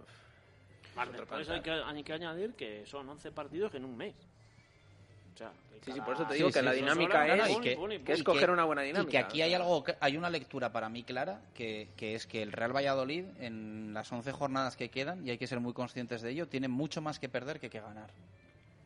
Vale, 0.94 1.10
otro 1.12 1.26
por 1.26 1.40
eso 1.40 1.52
hay 1.52 1.60
cantar. 1.60 1.84
que, 1.84 1.90
hay 1.98 2.04
que 2.04 2.12
añadir 2.14 2.54
que 2.54 2.84
son 2.86 3.08
11 3.08 3.32
partidos 3.32 3.74
en 3.74 3.84
un 3.84 3.96
mes. 3.96 4.14
O 5.34 5.36
sea, 5.36 5.52
Sí, 5.84 5.90
sí, 5.90 6.00
por 6.00 6.14
eso 6.14 6.24
te 6.26 6.34
digo 6.34 6.46
sí, 6.48 6.54
que 6.54 6.62
la 6.62 6.72
sí, 6.74 6.78
dinámica 6.78 7.26
eso 7.26 7.44
es, 7.44 7.50
y 7.50 7.60
que- 7.60 7.74
pum, 7.74 7.90
y 7.90 7.96
pum. 7.98 8.04
que 8.06 8.12
es 8.12 8.20
y 8.20 8.22
coger 8.22 8.50
una 8.52 8.64
buena 8.64 8.84
Y 8.84 8.88
dinámica. 8.88 9.10
que 9.10 9.18
aquí 9.18 9.42
hay 9.42 9.52
algo, 9.52 9.82
hay 9.98 10.16
una 10.16 10.30
lectura 10.30 10.70
para 10.70 10.88
mí 10.88 11.02
clara, 11.02 11.40
que, 11.54 11.88
que 11.96 12.14
es 12.14 12.26
que 12.28 12.40
el 12.40 12.52
Real 12.52 12.72
Valladolid, 12.76 13.24
en 13.40 13.92
las 13.92 14.12
11 14.12 14.30
jornadas 14.30 14.76
que 14.76 14.90
quedan, 14.90 15.26
y 15.26 15.30
hay 15.30 15.38
que 15.38 15.48
ser 15.48 15.58
muy 15.58 15.72
conscientes 15.72 16.22
de 16.22 16.30
ello, 16.30 16.46
tiene 16.46 16.68
mucho 16.68 17.00
más 17.02 17.18
que 17.18 17.28
perder 17.28 17.58
que 17.58 17.68
que 17.68 17.80
ganar. 17.80 18.10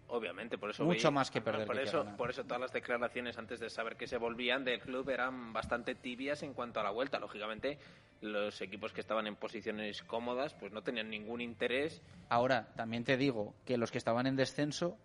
Obviamente, 0.09 0.57
por 0.57 0.71
eso 0.71 0.85
Mucho 0.85 1.09
veí- 1.09 1.15
más 1.15 1.31
que 1.31 1.41
perder 1.43 1.67
Por 1.67 1.77
que 1.77 1.83
que 1.83 1.89
eso, 1.89 1.99
ganar. 1.99 2.17
por 2.17 2.31
eso 2.31 2.45
todas 2.45 2.61
las 2.61 2.73
declaraciones 2.73 3.37
antes 3.37 3.61
de 3.61 3.69
saber 3.69 3.97
que 3.97 4.07
se 4.07 4.17
volvían 4.17 4.65
del 4.65 4.81
club 4.81 5.07
eran 5.11 5.53
bastante 5.53 5.95
tibias 5.97 6.43
en 6.45 6.55
cuanto 6.55 6.81
a 6.81 6.83
la 6.85 6.91
vuelta. 6.91 7.19
Lógicamente, 7.19 7.79
los 8.23 8.59
equipos 8.63 8.93
que 8.95 9.01
estaban 9.01 9.27
en 9.27 9.37
posiciones 9.37 10.03
cómodas, 10.05 10.55
pues 10.55 10.73
no 10.73 10.81
tenían 10.83 11.11
ningún 11.11 11.41
interés. 11.43 12.01
Ahora, 12.31 12.69
también 12.77 13.05
te 13.05 13.17
digo 13.19 13.53
que 13.67 13.77
los 13.77 13.91
que 13.91 13.99
estaban 13.99 14.27
en 14.27 14.37
descenso 14.37 14.97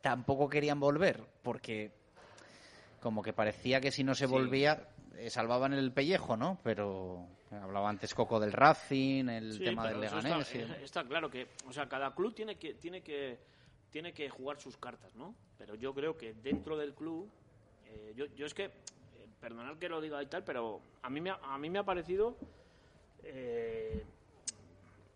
tampoco 0.00 0.48
querían 0.48 0.78
volver, 0.80 1.20
porque 1.42 1.90
como 3.00 3.22
que 3.22 3.32
parecía 3.32 3.80
que 3.80 3.90
si 3.90 4.02
no 4.04 4.14
se 4.14 4.26
volvía 4.26 4.88
eh, 5.16 5.30
salvaban 5.30 5.72
el 5.72 5.92
pellejo, 5.92 6.36
¿no? 6.36 6.58
Pero 6.62 7.26
hablaba 7.50 7.88
antes 7.88 8.14
Coco 8.14 8.38
del 8.40 8.52
Racing, 8.52 9.28
el 9.28 9.52
Sí, 9.54 9.64
tema 9.64 9.88
del 9.88 10.00
Leganés. 10.00 10.48
Está, 10.54 10.78
y- 10.80 10.84
está 10.84 11.04
claro 11.04 11.30
que, 11.30 11.46
o 11.66 11.72
sea, 11.72 11.88
cada 11.88 12.14
club 12.14 12.34
tiene 12.34 12.56
que, 12.56 12.74
tiene 12.74 13.02
que, 13.02 13.38
tiene 13.90 14.12
que 14.12 14.28
jugar 14.28 14.60
sus 14.60 14.76
cartas, 14.76 15.14
¿no? 15.16 15.34
Pero 15.56 15.74
yo 15.74 15.94
creo 15.94 16.16
que 16.16 16.34
dentro 16.34 16.76
del 16.76 16.94
club, 16.94 17.28
eh, 17.86 18.12
yo, 18.16 18.26
yo 18.36 18.46
es 18.46 18.54
que, 18.54 18.64
eh, 18.66 18.70
perdonad 19.40 19.76
que 19.78 19.88
lo 19.88 20.00
diga 20.00 20.22
y 20.22 20.26
tal, 20.26 20.44
pero 20.44 20.80
a 21.02 21.10
mí 21.10 21.20
me 21.20 21.30
ha, 21.30 21.38
a 21.42 21.58
mí 21.58 21.68
me 21.70 21.78
ha 21.78 21.84
parecido 21.84 22.36
eh, 23.24 24.04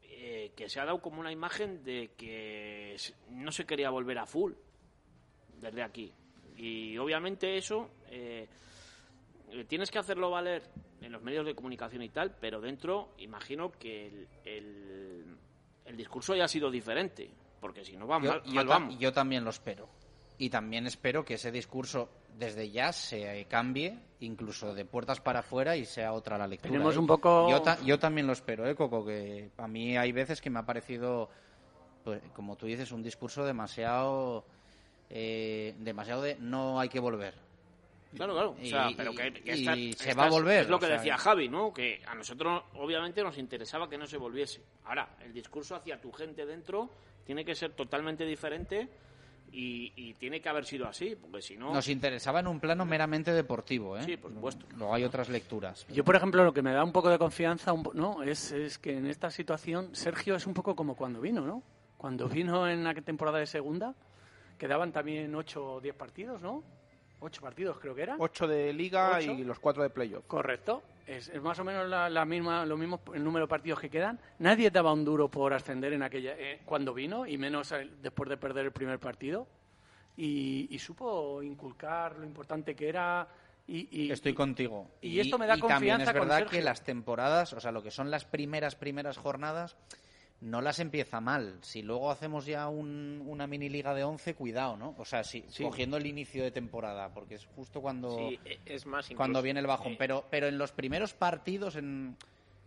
eh, 0.05 0.53
que 0.57 0.69
se 0.69 0.81
ha 0.81 0.85
dado 0.85 1.01
como 1.01 1.21
una 1.21 1.31
imagen 1.33 1.85
de 1.85 2.11
que 2.17 2.97
no 3.31 3.53
se 3.53 3.65
quería 3.67 3.91
volver 3.91 4.19
a 4.19 4.27
full 4.27 4.53
desde 5.63 5.83
aquí. 5.83 6.13
Y 6.59 6.99
obviamente 6.99 7.57
eso 7.57 7.89
eh, 8.11 8.47
eh, 9.51 9.65
tienes 9.65 9.91
que 9.91 9.99
hacerlo 9.99 10.31
valer 10.31 10.63
en 11.01 11.11
los 11.13 11.23
medios 11.23 11.47
de 11.47 11.55
comunicación 11.55 12.03
y 12.03 12.11
tal, 12.11 12.37
pero 12.39 12.61
dentro 12.61 13.15
imagino 13.19 13.73
que 13.73 14.07
el, 14.07 14.29
el, 14.45 15.37
el 15.87 15.97
discurso 15.97 16.35
ya 16.37 16.45
ha 16.45 16.49
sido 16.49 16.71
diferente, 16.71 17.31
porque 17.61 17.85
si 17.85 17.97
no 17.97 18.07
va 18.07 18.21
Yo, 18.21 18.31
mal, 18.31 18.43
yo 18.45 18.53
mal 18.55 18.67
vamos. 18.67 18.99
yo 18.99 19.13
también 19.13 19.45
lo 19.45 19.51
espero. 19.51 19.89
Y 20.39 20.51
también 20.51 20.87
espero 20.87 21.25
que 21.25 21.35
ese 21.35 21.53
discurso 21.53 22.09
desde 22.37 22.71
ya 22.71 22.93
se 22.93 23.45
cambie, 23.49 23.99
incluso 24.21 24.75
de 24.75 24.85
puertas 24.85 25.21
para 25.21 25.41
afuera 25.41 25.77
y 25.77 25.85
sea 25.85 26.13
otra 26.13 26.37
la 26.39 26.47
lectura. 26.47 26.73
Tenemos 26.73 26.97
¿eh? 26.97 26.99
un 26.99 27.07
poco- 27.07 27.49
Yo, 27.51 27.63
ta- 27.63 27.81
yo 27.83 27.99
también 27.99 28.27
lo 28.27 28.33
espero, 28.33 28.67
¿eh, 28.67 28.75
Coco? 28.75 29.05
Que 29.05 29.51
a 29.57 29.69
mí 29.69 29.97
hay 29.97 30.11
veces 30.13 30.41
que 30.41 30.51
me 30.51 30.59
ha 30.59 30.67
parecido, 30.67 31.29
pues, 32.03 32.21
como 32.35 32.57
tú 32.57 32.67
dices, 32.67 32.91
un 32.91 33.03
discurso 33.03 33.45
demasiado, 33.45 34.45
eh, 35.15 35.75
demasiado 35.79 36.23
de 36.23 36.37
no 36.41 36.81
hay 36.81 36.89
que 36.89 36.99
volver. 36.99 37.35
Claro, 38.17 38.33
claro. 38.35 38.51
O 38.51 38.57
Y- 38.91 38.95
pero 38.95 39.13
que, 39.15 39.33
que 39.33 39.57
y 39.57 39.61
esta- 39.61 39.75
se 39.75 39.91
esta 40.11 40.15
va 40.15 40.25
a 40.25 40.27
es- 40.27 40.33
volver, 40.33 40.63
Es 40.65 40.69
lo 40.69 40.79
que 40.79 40.87
sea, 40.87 40.97
decía 40.97 41.17
Javi, 41.19 41.49
¿no? 41.49 41.73
Que 41.73 42.03
a 42.07 42.15
nosotros, 42.15 42.63
obviamente, 42.75 43.23
nos 43.23 43.39
interesaba 43.39 43.89
que 43.89 43.97
no 43.97 44.07
se 44.07 44.17
volviese. 44.19 44.63
Ahora, 44.85 45.09
el 45.25 45.33
discurso 45.33 45.77
hacia 45.77 46.01
tu 46.01 46.13
gente 46.13 46.45
dentro 46.45 46.91
tiene 47.25 47.45
que 47.45 47.55
ser 47.55 47.73
totalmente 47.73 48.25
diferente 48.27 48.89
y, 49.51 49.93
y 49.97 50.15
tiene 50.15 50.41
que 50.41 50.49
haber 50.49 50.65
sido 50.65 50.87
así, 50.87 51.15
porque 51.15 51.41
si 51.43 51.57
no. 51.57 51.73
Nos 51.73 51.89
interesaba 51.89 52.41
en 52.41 52.47
un 52.49 52.59
plano 52.61 52.85
meramente 52.87 53.33
deportivo, 53.33 53.97
¿eh? 53.99 54.03
Sí, 54.03 54.17
por 54.17 54.33
supuesto. 54.33 54.67
Luego 54.77 54.95
hay 54.95 55.05
otras 55.05 55.29
lecturas. 55.29 55.87
Yo, 55.89 56.05
por 56.05 56.17
ejemplo, 56.17 56.43
lo 56.45 56.53
que 56.55 56.63
me 56.63 56.73
da 56.73 56.83
un 56.85 56.93
poco 56.93 57.11
de 57.11 57.19
confianza 57.19 57.73
¿no? 57.95 58.23
es, 58.23 58.53
es 58.53 58.79
que 58.79 58.97
en 58.97 59.07
esta 59.07 59.31
situación 59.31 59.95
Sergio 59.95 60.37
es 60.37 60.47
un 60.47 60.55
poco 60.55 60.75
como 60.75 60.97
cuando 60.97 61.21
vino, 61.21 61.43
¿no? 61.43 61.63
Cuando 61.99 62.29
vino 62.29 62.69
en 62.69 62.83
la 62.85 62.95
temporada 62.95 63.39
de 63.39 63.47
segunda, 63.47 63.95
quedaban 64.63 64.93
también 64.93 65.35
8 65.35 65.75
o 65.75 65.81
10 65.81 65.97
partidos, 65.97 66.41
¿no? 66.41 66.63
8 67.19 67.41
partidos 67.43 67.79
creo 67.81 67.97
que 67.97 68.03
eran. 68.03 68.17
Ocho 68.21 68.47
de 68.47 68.73
liga 68.73 69.17
Ocho. 69.19 69.33
y 69.33 69.43
los 69.43 69.59
cuatro 69.59 69.83
de 69.83 69.91
playoff. 69.91 70.25
Correcto. 70.29 70.85
Es, 71.05 71.29
es 71.31 71.43
más 71.43 71.59
o 71.59 71.65
menos 71.65 71.89
la, 71.89 72.09
la 72.09 72.25
misma, 72.25 72.65
lo 72.65 72.77
mismo 72.77 73.01
el 73.13 73.25
número 73.25 73.47
de 73.47 73.51
partidos 73.51 73.81
que 73.81 73.91
quedan. 73.91 74.21
Nadie 74.39 74.71
daba 74.71 74.93
un 74.93 75.05
duro 75.05 75.29
por 75.29 75.53
ascender 75.53 75.93
en 75.93 76.05
aquella 76.05 76.35
eh, 76.39 76.61
cuando 76.65 76.95
vino 76.95 77.27
y 77.27 77.37
menos 77.39 77.73
el- 77.73 78.01
después 78.01 78.31
de 78.31 78.37
perder 78.37 78.67
el 78.67 78.73
primer 78.73 79.01
partido. 79.01 79.49
Y, 80.17 80.69
y 80.71 80.79
supo 80.79 81.43
inculcar 81.43 82.17
lo 82.19 82.25
importante 82.25 82.77
que 82.77 82.89
era. 82.89 83.27
Y, 83.67 83.89
y- 84.07 84.13
Estoy 84.13 84.33
contigo. 84.35 84.89
y 85.01 85.19
esto 85.19 85.39
me 85.39 85.47
da 85.49 85.55
también 85.57 85.71
confianza 85.97 86.05
es 86.05 86.13
con 86.13 86.21
verdad 86.29 86.39
Sergio. 86.39 86.59
que 86.59 86.65
las 86.65 86.85
temporadas, 86.85 87.53
o 87.53 87.61
sea, 87.61 87.73
lo 87.73 87.83
que 87.83 87.91
son 87.91 88.11
las 88.11 88.25
primeras, 88.25 88.77
primeras 88.77 89.17
jornadas, 89.17 89.77
no 90.43 90.61
las 90.61 90.79
empieza 90.81 91.21
mal. 91.21 91.59
Si 91.63 91.83
luego 91.83 92.11
hacemos 92.11 92.45
ya 92.47 92.69
un- 92.69 93.23
una 93.27 93.47
mini 93.47 93.69
liga 93.69 93.95
de 93.95 94.05
11, 94.05 94.35
cuidado, 94.35 94.77
¿no? 94.77 94.95
O 94.99 95.05
sea, 95.05 95.23
si, 95.25 95.45
Sí. 95.49 95.63
cogiendo 95.63 95.97
el 95.97 96.07
inicio 96.07 96.43
de 96.43 96.51
temporada, 96.51 97.09
porque 97.15 97.37
es 97.37 97.47
justo 97.47 97.81
cuando, 97.81 98.17
Sí, 98.19 98.39
e- 98.45 98.59
es 98.67 98.85
más, 98.87 99.07
incluso- 99.07 99.17
cuando 99.19 99.41
viene 99.41 99.61
el 99.61 99.67
bajón. 99.67 99.93
eh, 99.93 99.97
Pero, 99.99 100.25
pero 100.31 100.49
en 100.49 100.59
los 100.59 100.73
primeros 100.73 101.15
partidos 101.15 101.77
en... 101.77 102.17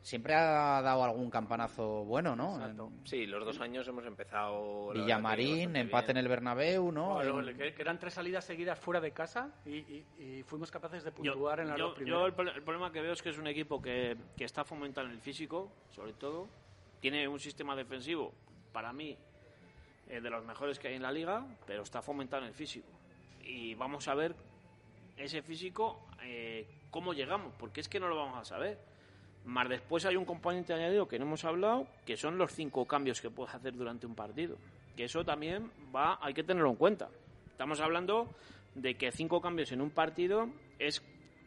siempre 0.01 0.35
ha 0.35 0.81
dado 0.83 1.03
algún 1.03 1.31
campanazo 1.31 2.05
bueno, 2.05 2.35
¿no? 2.35 2.59
Sí, 3.05 3.25
los 3.25 3.43
dos 3.43 3.59
años 3.59 3.87
hemos 3.87 4.05
empezado. 4.05 4.93
la 4.93 5.01
Villamarín, 5.01 5.75
empate 5.75 6.11
en 6.11 6.17
el 6.17 6.27
Bernabéu, 6.27 6.91
¿no? 6.91 7.15
Bueno, 7.15 7.39
En- 7.49 7.57
que, 7.57 7.73
eran 7.79 7.97
tres 7.99 8.13
salidas 8.13 8.45
seguidas 8.45 8.77
fuera 8.79 9.01
de 9.01 9.11
casa 9.11 9.49
y, 9.65 9.77
y- 9.77 10.05
y 10.19 10.43
fuimos 10.43 10.69
capaces 10.71 11.03
de 11.03 11.09
Yo, 11.09 11.15
puntuar 11.33 11.59
en 11.61 11.69
las 11.69 11.77
yo- 11.79 11.89
dos 11.89 11.99
yo 12.05 12.25
el 12.27 12.33
problema 12.33 12.91
que 12.91 13.01
veo 13.01 13.13
es 13.13 13.21
que 13.23 13.29
es 13.31 13.37
un 13.39 13.47
equipo 13.47 13.81
que, 13.81 14.15
que 14.37 14.43
está 14.45 14.63
fomentando 14.63 15.11
el 15.11 15.19
físico, 15.19 15.71
sobre 15.89 16.13
todo. 16.13 16.47
Tiene 16.99 17.27
un 17.27 17.39
sistema 17.39 17.75
defensivo, 17.75 18.33
para 18.71 18.91
mí, 18.93 19.17
eh, 20.09 20.21
de 20.21 20.29
los 20.29 20.43
mejores 20.45 20.79
que 20.79 20.87
hay 20.87 20.95
en 20.95 21.01
la 21.01 21.11
liga, 21.11 21.45
pero 21.65 21.83
está 21.83 22.01
fomentando 22.01 22.47
el 22.47 22.53
físico. 22.53 22.87
Y 23.43 23.75
vamos 23.75 24.07
a 24.07 24.15
ver 24.15 24.35
ese 25.17 25.41
físico, 25.41 26.07
eh, 26.23 26.67
cómo 26.91 27.13
llegamos, 27.13 27.53
porque 27.57 27.81
es 27.81 27.89
que 27.89 27.99
no 27.99 28.07
lo 28.07 28.17
vamos 28.17 28.39
a 28.39 28.45
saber. 28.45 28.77
Más 29.45 29.69
después 29.69 30.05
hay 30.05 30.15
un 30.15 30.25
componente 30.25 30.73
añadido 30.73 31.07
que 31.07 31.19
no 31.19 31.25
hemos 31.25 31.45
hablado, 31.45 31.87
que 32.05 32.17
son 32.17 32.37
los 32.37 32.51
cinco 32.51 32.85
cambios 32.85 33.21
que 33.21 33.29
puedes 33.29 33.53
hacer 33.53 33.73
durante 33.75 34.07
un 34.07 34.15
partido. 34.15 34.57
Que 34.95 35.05
eso 35.05 35.23
también 35.23 35.71
va, 35.95 36.17
hay 36.21 36.33
que 36.33 36.43
tenerlo 36.43 36.69
en 36.71 36.75
cuenta. 36.75 37.09
Estamos 37.51 37.79
hablando 37.79 38.29
de 38.73 38.95
que 38.95 39.11
cinco 39.11 39.41
cambios 39.41 39.71
en 39.71 39.81
un 39.81 39.91
partido 39.91 40.49
es 40.79 41.01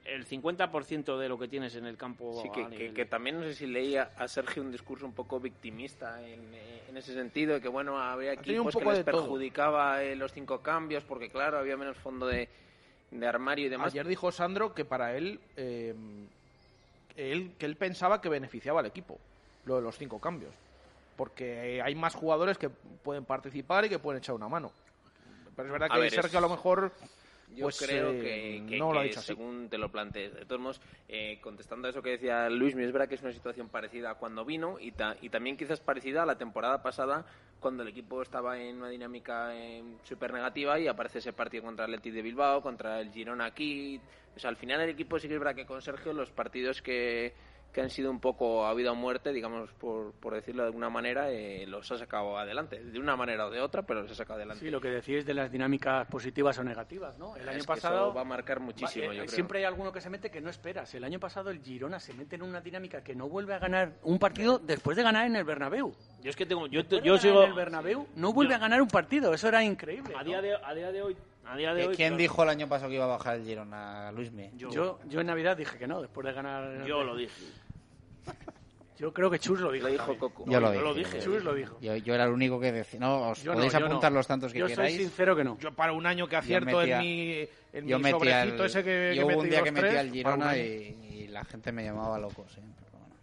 el 0.08 0.26
50% 0.26 1.18
de 1.18 1.28
lo 1.28 1.38
que 1.38 1.48
tienes 1.48 1.74
en 1.76 1.86
el 1.86 1.96
campo. 1.96 2.40
Sí, 2.42 2.48
que, 2.50 2.62
que- 2.68 2.68
nivel- 2.90 2.94
que 2.94 3.04
también 3.06 3.38
no 3.38 3.44
sé 3.44 3.54
si 3.54 3.66
leía 3.66 4.10
a 4.16 4.26
Sergio 4.28 4.62
un 4.62 4.72
discurso 4.72 5.04
un 5.06 5.12
poco 5.12 5.38
victimista 5.40 6.20
en, 6.26 6.40
en 6.88 6.96
ese 6.96 7.12
sentido, 7.14 7.54
de 7.54 7.60
que 7.60 7.68
bueno, 7.68 7.98
había 7.98 8.32
equipos 8.32 8.72
que 8.74 8.78
poco 8.80 8.92
les 8.92 9.04
perjudicaba 9.04 10.02
eh, 10.02 10.16
los 10.16 10.32
cinco 10.32 10.60
cambios, 10.60 11.04
porque 11.04 11.28
claro, 11.30 11.58
había 11.58 11.76
menos 11.76 11.96
fondo 11.98 12.26
de, 12.26 12.48
de 13.10 13.26
armario 13.26 13.66
y 13.66 13.68
demás. 13.68 13.92
Ayer 13.92 14.06
dijo 14.06 14.32
Sandro 14.32 14.74
que 14.74 14.84
para 14.84 15.14
él, 15.16 15.40
eh, 15.56 15.94
él, 17.16 17.52
que 17.58 17.66
él 17.66 17.76
pensaba 17.76 18.20
que 18.20 18.28
beneficiaba 18.28 18.80
al 18.80 18.86
equipo, 18.86 19.18
lo 19.66 19.76
de 19.76 19.82
los 19.82 19.96
cinco 19.98 20.20
cambios. 20.20 20.52
Porque 21.16 21.82
hay 21.84 21.94
más 21.96 22.14
jugadores 22.14 22.56
que 22.58 22.68
pueden 22.70 23.24
participar 23.24 23.84
y 23.84 23.88
que 23.88 23.98
pueden 23.98 24.18
echar 24.22 24.34
una 24.36 24.48
mano. 24.48 24.70
Pero 25.56 25.66
es 25.68 25.72
verdad 25.72 25.88
A 25.90 25.94
que 25.96 26.00
ver, 26.02 26.10
Sergio 26.10 26.28
es- 26.30 26.36
a 26.36 26.40
lo 26.40 26.48
mejor 26.48 26.92
Yo 27.54 27.64
pues, 27.64 27.78
creo 27.78 28.12
eh, 28.12 28.20
que, 28.20 28.64
que- 28.68 28.78
no 28.78 28.92
lo 28.92 29.00
ha 29.00 29.02
así. 29.02 29.12
según 29.20 29.68
te 29.68 29.78
lo 29.78 29.90
plantees. 29.90 30.34
De 30.34 30.44
todos 30.44 30.60
modos, 30.60 30.80
eh, 31.08 31.38
contestando 31.40 31.86
a 31.86 31.90
eso 31.90 32.02
que 32.02 32.10
decía 32.10 32.48
Luis, 32.50 32.76
es 32.76 32.92
verdad 32.92 33.08
que 33.08 33.14
es 33.14 33.22
una 33.22 33.32
situación 33.32 33.68
parecida 33.68 34.10
a 34.10 34.14
cuando 34.14 34.44
vino 34.44 34.78
y, 34.78 34.92
ta- 34.92 35.16
y 35.20 35.28
también 35.30 35.56
quizás 35.56 35.80
parecida 35.80 36.22
a 36.22 36.26
la 36.26 36.38
temporada 36.38 36.82
pasada 36.82 37.26
cuando 37.58 37.82
el 37.82 37.88
equipo 37.88 38.22
estaba 38.22 38.58
en 38.60 38.76
una 38.76 38.88
dinámica 38.88 39.52
súper 40.04 40.32
negativa 40.32 40.78
y 40.78 40.86
aparece 40.86 41.18
ese 41.18 41.32
partido 41.32 41.64
contra 41.64 41.86
el 41.86 41.94
Athletic 41.94 42.14
de 42.14 42.22
Bilbao, 42.22 42.62
contra 42.62 43.00
el 43.00 43.10
Girona 43.10 43.46
aquí. 43.46 44.00
O 44.36 44.38
sea, 44.38 44.50
al 44.50 44.56
final 44.56 44.80
el 44.80 44.90
equipo 44.90 45.18
sí 45.18 45.26
que 45.26 45.34
es 45.34 45.40
verdad 45.40 45.56
que 45.56 45.66
con 45.66 45.82
Sergio 45.82 46.12
los 46.12 46.30
partidos 46.30 46.80
que, 46.80 47.34
que 47.72 47.82
han 47.82 47.90
sido 47.90 48.10
un 48.10 48.18
poco 48.18 48.66
a 48.66 48.74
vida 48.74 48.90
o 48.92 48.94
muerte, 48.94 49.32
digamos, 49.32 49.70
por, 49.74 50.12
por 50.14 50.34
decirlo 50.34 50.62
de 50.62 50.68
alguna 50.68 50.88
manera, 50.90 51.30
eh, 51.30 51.66
los 51.66 51.90
ha 51.92 51.98
sacado 51.98 52.36
adelante. 52.38 52.82
De 52.82 52.98
una 52.98 53.14
manera 53.14 53.46
o 53.46 53.50
de 53.50 53.60
otra, 53.60 53.82
pero 53.82 54.02
los 54.02 54.10
ha 54.10 54.14
sacado 54.14 54.36
adelante. 54.38 54.64
Sí, 54.64 54.70
lo 54.70 54.80
que 54.80 54.88
decís 54.88 55.24
de 55.26 55.34
las 55.34 55.52
dinámicas 55.52 56.06
positivas 56.08 56.58
o 56.58 56.64
negativas, 56.64 57.18
¿no? 57.18 57.36
El 57.36 57.42
Es 57.42 57.48
año 57.48 57.58
que 57.60 57.66
pasado 57.66 58.06
eso 58.08 58.14
va 58.14 58.22
a 58.22 58.24
marcar 58.24 58.60
muchísimo, 58.60 59.06
Va- 59.08 59.12
eh, 59.12 59.16
yo 59.18 59.22
creo. 59.24 59.34
Siempre 59.34 59.58
hay 59.60 59.64
alguno 59.66 59.92
que 59.92 60.00
se 60.00 60.10
mete 60.10 60.30
que 60.30 60.40
no 60.40 60.50
esperas. 60.50 60.92
El 60.94 61.04
año 61.04 61.20
pasado 61.20 61.50
el 61.50 61.60
Girona 61.62 62.00
se 62.00 62.14
mete 62.14 62.36
en 62.36 62.42
una 62.42 62.60
dinámica 62.60 63.02
que 63.04 63.14
no 63.14 63.28
vuelve 63.28 63.54
a 63.54 63.58
ganar 63.58 63.92
un 64.02 64.18
partido 64.18 64.58
después 64.58 64.96
de 64.96 65.02
ganar 65.02 65.26
en 65.26 65.36
el 65.36 65.44
Bernabéu. 65.44 65.94
Yo 66.22 66.30
es 66.30 66.36
que 66.36 66.46
tengo, 66.46 66.66
yo, 66.66 66.80
yo 66.82 67.18
sigo 67.18 67.42
en 67.44 67.50
el 67.50 67.54
Bernabéu 67.54 68.06
no 68.16 68.32
vuelve 68.32 68.52
yo- 68.52 68.56
a 68.56 68.60
ganar 68.60 68.80
un 68.82 68.88
partido. 68.88 69.32
Eso 69.34 69.46
era 69.48 69.62
increíble. 69.62 70.14
a 70.16 70.18
¿no? 70.18 70.24
día 70.24 70.40
de, 70.42 70.54
a 70.56 70.74
día 70.74 70.90
de 70.90 71.02
hoy, 71.02 71.16
a 71.48 71.56
día 71.56 71.74
de 71.74 71.86
hoy. 71.88 71.96
¿Quién 71.96 72.08
claro, 72.10 72.16
dijo 72.22 72.42
el 72.42 72.48
año 72.50 72.68
pasado 72.68 72.88
que 72.90 72.96
iba 72.96 73.04
a 73.04 73.08
bajar 73.08 73.36
el 73.36 73.44
Girona, 73.44 74.12
Luismi? 74.12 74.50
Yo, 74.56 74.70
Yo, 74.70 74.98
yo 75.08 75.20
en 75.20 75.26
Navidad 75.26 75.56
dije 75.56 75.78
que 75.78 75.86
no, 75.86 76.00
después 76.02 76.26
de 76.26 76.32
ganar. 76.32 76.84
yo 76.86 77.02
lo 77.04 77.16
dije. 77.16 77.34
Yo 78.98 79.12
creo 79.12 79.30
que 79.30 79.38
Chus 79.38 79.60
lo 79.60 79.70
dijo. 79.70 79.86
Lo 79.86 79.92
dijo. 79.92 80.18
Coco. 80.18 80.44
Yo 80.48 80.58
lo 80.58 80.74
yo 80.74 80.80
lo 80.82 80.92
dije. 80.92 81.20
Chus 81.20 81.44
lo 81.44 81.54
dijo. 81.54 81.78
Yo, 81.80 81.94
yo 81.96 82.14
era 82.14 82.24
el 82.24 82.30
único 82.32 82.58
que 82.58 82.72
decía. 82.72 82.98
No, 82.98 83.28
os 83.30 83.42
Yo 83.44 83.52
no, 83.52 83.56
podéis 83.58 83.72
yo 83.72 83.78
no. 83.80 83.86
apuntar 83.86 84.10
los 84.10 84.26
tantos 84.26 84.52
que 84.52 84.58
Yo 84.58 84.66
queráis. 84.66 84.94
soy 84.96 85.04
sincero 85.04 85.36
que 85.36 85.44
no. 85.44 85.56
Yo 85.60 85.72
para 85.72 85.92
un 85.92 86.04
año 86.04 86.26
que 86.26 86.34
acierto 86.34 86.78
metía- 86.78 86.96
en 86.98 87.02
mi, 87.04 87.48
en 87.72 87.86
yo 87.86 87.98
mi 88.00 88.10
sobrecito 88.10 88.62
al- 88.62 88.66
ese 88.68 88.82
que, 88.82 89.12
yo 89.14 89.20
que 89.20 89.24
hubo 89.34 89.38
un 89.38 89.44
metí 89.44 89.50
día 89.54 89.62
que 89.62 89.70
metí 89.70 89.96
al 89.96 90.10
Girona 90.10 90.56
y, 90.58 90.60
y 91.12 91.26
la 91.28 91.44
gente 91.44 91.70
me 91.70 91.84
llamaba 91.84 92.18
loco, 92.18 92.44
sí. 92.48 92.60
pero 92.84 92.98
bueno. 92.98 93.14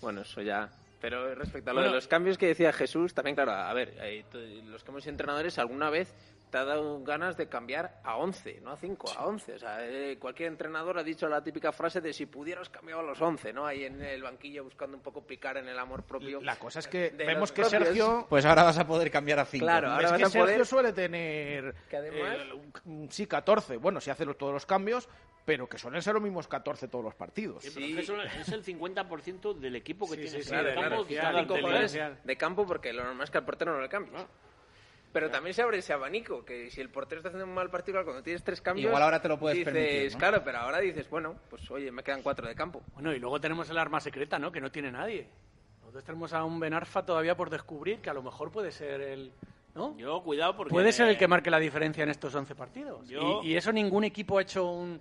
Bueno, 0.00 0.20
eso 0.20 0.42
ya. 0.42 0.70
Pero 1.00 1.34
respecto 1.34 1.70
a 1.70 1.72
lo 1.74 1.80
Bueno. 1.80 1.90
de 1.90 1.96
los 1.96 2.06
cambios 2.06 2.38
que 2.38 2.46
decía 2.46 2.72
Jesús, 2.72 3.12
también, 3.12 3.34
claro, 3.34 3.50
a 3.52 3.72
ver, 3.74 3.94
eh, 4.02 4.22
los 4.66 4.84
que 4.84 4.90
hemos 4.92 5.02
sido 5.02 5.10
entrenadores, 5.12 5.58
alguna 5.58 5.90
vez 5.90 6.14
te 6.50 6.58
ha 6.58 6.64
dado 6.64 7.02
ganas 7.04 7.36
de 7.36 7.48
cambiar 7.48 8.00
a 8.04 8.16
11, 8.16 8.60
no 8.62 8.72
a 8.72 8.76
5, 8.76 9.10
a 9.16 9.26
11. 9.26 9.54
O 9.54 9.58
sea, 9.58 9.86
eh, 9.86 10.18
cualquier 10.18 10.48
entrenador 10.48 10.98
ha 10.98 11.02
dicho 11.04 11.28
la 11.28 11.42
típica 11.42 11.70
frase 11.72 12.00
de 12.00 12.12
si 12.12 12.26
pudieras 12.26 12.68
cambiado 12.68 13.00
a 13.00 13.04
los 13.04 13.20
11, 13.20 13.52
¿no? 13.52 13.66
Ahí 13.66 13.84
en 13.84 14.02
el 14.02 14.22
banquillo 14.22 14.64
buscando 14.64 14.96
un 14.96 15.02
poco 15.02 15.22
picar 15.24 15.56
en 15.56 15.68
el 15.68 15.78
amor 15.78 16.02
propio. 16.02 16.40
La 16.42 16.56
cosa 16.56 16.80
es 16.80 16.88
que 16.88 17.10
de 17.10 17.24
vemos 17.24 17.52
que 17.52 17.62
propios. 17.62 17.84
Sergio... 17.84 18.26
Pues 18.28 18.44
ahora 18.44 18.64
vas 18.64 18.78
a 18.78 18.86
poder 18.86 19.10
cambiar 19.10 19.38
a 19.38 19.44
5. 19.44 19.64
Claro, 19.64 19.90
ahora 19.90 20.04
es 20.06 20.10
vas 20.10 20.18
que 20.18 20.24
a 20.24 20.30
Sergio 20.30 20.46
poder- 20.46 20.66
suele 20.66 20.92
tener 20.92 21.74
Que 21.88 21.96
además- 21.96 22.38
eh, 22.40 22.52
un- 22.84 23.08
sí 23.10 23.26
14, 23.26 23.76
bueno, 23.76 24.00
si 24.00 24.10
hace 24.10 24.24
los- 24.24 24.36
todos 24.36 24.52
los 24.52 24.66
cambios, 24.66 25.08
pero 25.44 25.68
que 25.68 25.78
suelen 25.78 26.02
ser 26.02 26.14
los 26.14 26.22
mismos 26.22 26.48
14 26.48 26.88
todos 26.88 27.04
los 27.04 27.14
partidos. 27.14 27.62
Sí, 27.62 27.94
pero 27.96 28.22
es 28.22 28.48
el 28.48 28.62
50% 28.64 29.54
del 29.54 29.76
equipo 29.76 30.06
que 30.08 30.16
Sí, 30.16 30.22
tiene 30.22 30.38
el 30.38 30.44
de 30.44 30.74
campo. 30.74 31.06
claro, 31.06 31.46
de 32.24 32.36
campo 32.36 32.66
porque 32.66 32.92
lo 32.92 33.04
normal 33.04 33.24
es 33.24 33.30
que 33.30 33.38
al 33.38 33.44
portero 33.44 33.72
no 33.74 33.80
le 33.80 33.88
cambies. 33.88 34.20
Pero 35.12 35.28
también 35.30 35.54
se 35.54 35.62
abre 35.62 35.78
ese 35.78 35.92
abanico, 35.92 36.44
que 36.44 36.70
si 36.70 36.80
el 36.80 36.88
portero 36.88 37.18
está 37.18 37.30
haciendo 37.30 37.46
un 37.46 37.54
mal 37.54 37.68
partido, 37.68 38.02
cuando 38.04 38.22
tienes 38.22 38.44
tres 38.44 38.60
cambios... 38.60 38.86
Igual 38.86 39.02
ahora 39.02 39.20
te 39.20 39.28
lo 39.28 39.38
puedes 39.40 39.58
dices, 39.58 39.72
permitir, 39.72 40.12
¿no? 40.12 40.18
Claro, 40.18 40.42
pero 40.44 40.58
ahora 40.58 40.78
dices, 40.78 41.10
bueno, 41.10 41.34
pues 41.48 41.68
oye, 41.70 41.90
me 41.90 42.02
quedan 42.04 42.22
cuatro 42.22 42.46
de 42.46 42.54
campo. 42.54 42.80
Bueno, 42.94 43.12
y 43.12 43.18
luego 43.18 43.40
tenemos 43.40 43.68
el 43.70 43.78
arma 43.78 44.00
secreta, 44.00 44.38
¿no? 44.38 44.52
Que 44.52 44.60
no 44.60 44.70
tiene 44.70 44.92
nadie. 44.92 45.26
Nosotros 45.80 46.04
tenemos 46.04 46.32
a 46.32 46.44
un 46.44 46.60
Benarfa 46.60 47.04
todavía 47.04 47.36
por 47.36 47.50
descubrir, 47.50 47.98
que 47.98 48.08
a 48.10 48.14
lo 48.14 48.22
mejor 48.22 48.52
puede 48.52 48.70
ser 48.70 49.00
el... 49.00 49.32
¿No? 49.74 49.96
Yo, 49.96 50.20
cuidado, 50.22 50.56
porque. 50.56 50.72
Puede 50.72 50.90
ser 50.92 51.06
el 51.08 51.16
que 51.16 51.28
marque 51.28 51.48
la 51.50 51.60
diferencia 51.60 52.02
en 52.02 52.10
estos 52.10 52.34
11 52.34 52.54
partidos. 52.56 53.08
Yo- 53.08 53.40
Y, 53.44 53.50
y 53.52 53.56
eso 53.56 53.72
ningún 53.72 54.02
equipo 54.02 54.38
ha 54.38 54.42
hecho 54.42 54.68
un 54.68 55.00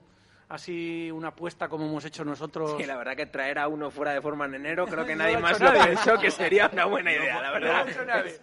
así 0.49 1.09
una 1.11 1.29
apuesta 1.29 1.69
como 1.69 1.85
hemos 1.85 2.03
hecho 2.05 2.25
nosotros. 2.25 2.75
Sí, 2.77 2.85
la 2.85 2.97
verdad 2.97 3.15
que 3.15 3.27
traer 3.27 3.59
a 3.59 3.67
uno 3.67 3.91
fuera 3.91 4.13
de 4.13 4.21
forma 4.21 4.45
en 4.45 4.55
enero, 4.55 4.85
creo 4.87 5.05
que 5.05 5.15
No 5.15 5.23
nadie 5.23 5.33
lo 5.33 5.39
ha 5.39 5.41
más 5.41 5.61
hecho 5.61 5.71
lo 5.71 5.83
pensó 5.85 6.19
que 6.19 6.31
sería 6.31 6.69
una 6.73 6.85
buena 6.85 7.11
idea, 7.11 7.41
la 7.41 7.51
verdad. 7.51 7.87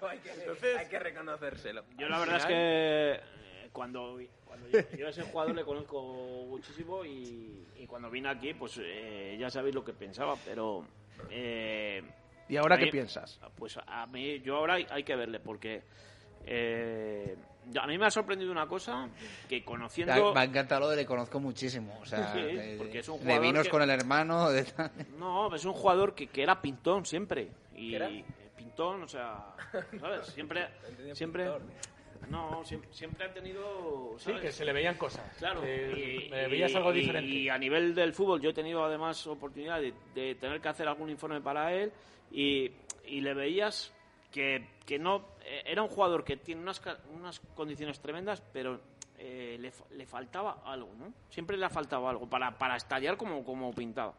hay, 0.09 0.19
que, 0.19 0.79
hay 0.79 0.87
que 0.87 0.99
reconocérselo. 0.99 1.85
Yo 1.99 2.09
la 2.09 2.19
verdad 2.19 2.37
es 2.39 2.47
que 2.47 2.55
eh, 2.55 3.69
cuando, 3.73 4.19
cuando 4.45 4.69
yo, 4.69 4.79
yo 4.97 5.07
a 5.09 5.11
ese 5.11 5.23
jugador 5.23 5.55
le 5.55 5.65
conozco 5.65 6.47
muchísimo 6.49 7.05
y, 7.05 7.67
y 7.77 7.87
cuando 7.87 8.09
vine 8.11 8.29
aquí, 8.29 8.55
pues 8.55 8.79
eh, 8.83 9.37
ya 9.39 9.51
sabéis 9.51 9.75
lo 9.75 9.85
que 9.85 9.93
pensaba, 9.93 10.37
pero... 10.45 10.87
eh, 11.31 12.03
¿Y 12.49 12.57
ahora 12.57 12.79
qué 12.79 12.87
piensas? 12.87 13.41
Pues 13.57 13.77
a 13.85 14.07
mí, 14.07 14.41
yo 14.41 14.57
ahora 14.57 14.75
hay, 14.75 14.87
hay 14.91 15.03
que 15.03 15.17
verle, 15.17 15.41
porque 15.41 15.83
eh, 16.47 17.37
a 17.81 17.87
mí 17.87 17.99
me 17.99 18.07
ha 18.07 18.11
sorprendido 18.11 18.53
una 18.53 18.67
cosa, 18.69 19.09
que 19.49 19.65
conociendo... 19.65 20.33
Me 20.33 20.41
ha 20.41 20.45
encantado 20.45 20.83
lo 20.83 20.89
de 20.91 20.97
le 20.97 21.07
conozco 21.07 21.41
muchísimo. 21.41 21.99
O 22.01 22.07
sea, 22.07 22.33
Sí, 22.33 22.41
de, 22.41 22.75
porque 22.79 23.01
es 23.01 23.09
un 23.09 23.17
de 23.19 23.23
jugador 23.25 23.43
vinos 23.43 23.65
que- 23.65 23.71
con 23.71 23.83
el 23.83 23.91
hermano. 23.91 24.51
De... 24.51 24.65
tal. 24.65 24.91
No, 25.19 25.55
es 25.55 25.65
un 25.65 25.73
jugador 25.73 26.15
que, 26.15 26.29
que 26.29 26.43
era 26.43 26.61
pintón 26.63 27.05
siempre. 27.05 27.49
Y 27.75 27.95
¿Era? 27.95 28.09
eh, 28.09 28.25
pintón, 28.57 29.03
o 29.03 29.09
sea, 29.09 29.47
¿sabes? 30.01 30.27
Siempre, 30.29 30.69
siempre, 31.15 31.47
no, 32.31 32.65
siempre, 32.65 32.93
siempre 32.93 33.25
ha 33.27 33.33
tenido, 33.33 34.15
Sí, 34.19 34.33
que 34.41 34.53
se 34.53 34.65
le 34.65 34.73
veían 34.73 34.97
cosas. 34.97 35.29
Claro, 35.39 35.63
y, 35.67 36.29
le 36.29 36.49
veías 36.49 36.75
algo 36.75 36.93
y- 36.95 37.01
diferente. 37.01 37.29
y 37.31 37.49
a 37.49 37.59
nivel 37.59 37.95
del 37.95 38.13
fútbol 38.15 38.41
yo 38.41 38.51
he 38.51 38.55
tenido 38.55 38.85
además 38.85 39.27
oportunidad 39.27 39.81
de, 39.81 39.93
de 40.15 40.35
tener 40.37 40.61
que 40.61 40.69
hacer 40.69 40.87
algún 40.89 41.11
informe 41.11 41.41
para 41.41 41.73
él 41.75 41.93
y, 42.31 42.71
y 43.07 43.21
le 43.21 43.35
veías 43.35 43.93
que, 44.37 44.69
que 44.85 44.99
no 44.99 45.25
eh, 45.47 45.63
era 45.65 45.83
un 45.83 45.89
jugador 45.89 46.23
que 46.23 46.37
tiene 46.37 46.61
unas, 46.61 46.83
unas 47.11 47.41
condiciones 47.55 47.99
tremendas, 48.01 48.43
pero 48.53 48.79
eh, 49.17 49.57
le, 49.59 49.73
le 49.97 50.05
faltaba 50.05 50.61
algo, 50.63 50.93
¿no? 50.95 51.15
Siempre 51.31 51.57
le 51.57 51.65
ha 51.65 51.71
faltado 51.71 52.07
algo 52.07 52.29
para, 52.29 52.59
para 52.59 52.77
estallar 52.77 53.17
como, 53.17 53.43
como 53.43 53.73
pintaba. 53.73 54.13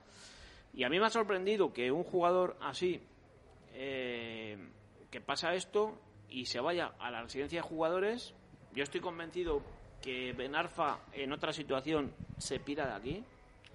Y 0.73 0.83
a 0.83 0.89
mí 0.89 0.99
me 0.99 1.05
ha 1.05 1.11
sorprendido 1.11 1.71
que 1.71 1.91
un 1.91 2.03
jugador 2.03 2.57
así, 2.61 2.99
eh, 3.73 4.57
que 5.11 5.21
pasa 5.21 5.53
esto 5.53 5.95
y 6.29 6.47
se 6.47 6.59
vaya 6.61 6.93
a 6.97 7.11
la 7.11 7.21
residencia 7.21 7.61
de 7.61 7.67
jugadores, 7.67 8.33
yo 8.73 8.81
estoy 8.81 9.01
convencido 9.01 9.61
que 10.01 10.33
Benarfa 10.33 10.97
en 11.13 11.31
otra 11.31 11.53
situación 11.53 12.11
se 12.39 12.59
pira 12.59 12.87
de 12.87 12.93
aquí. 12.93 13.23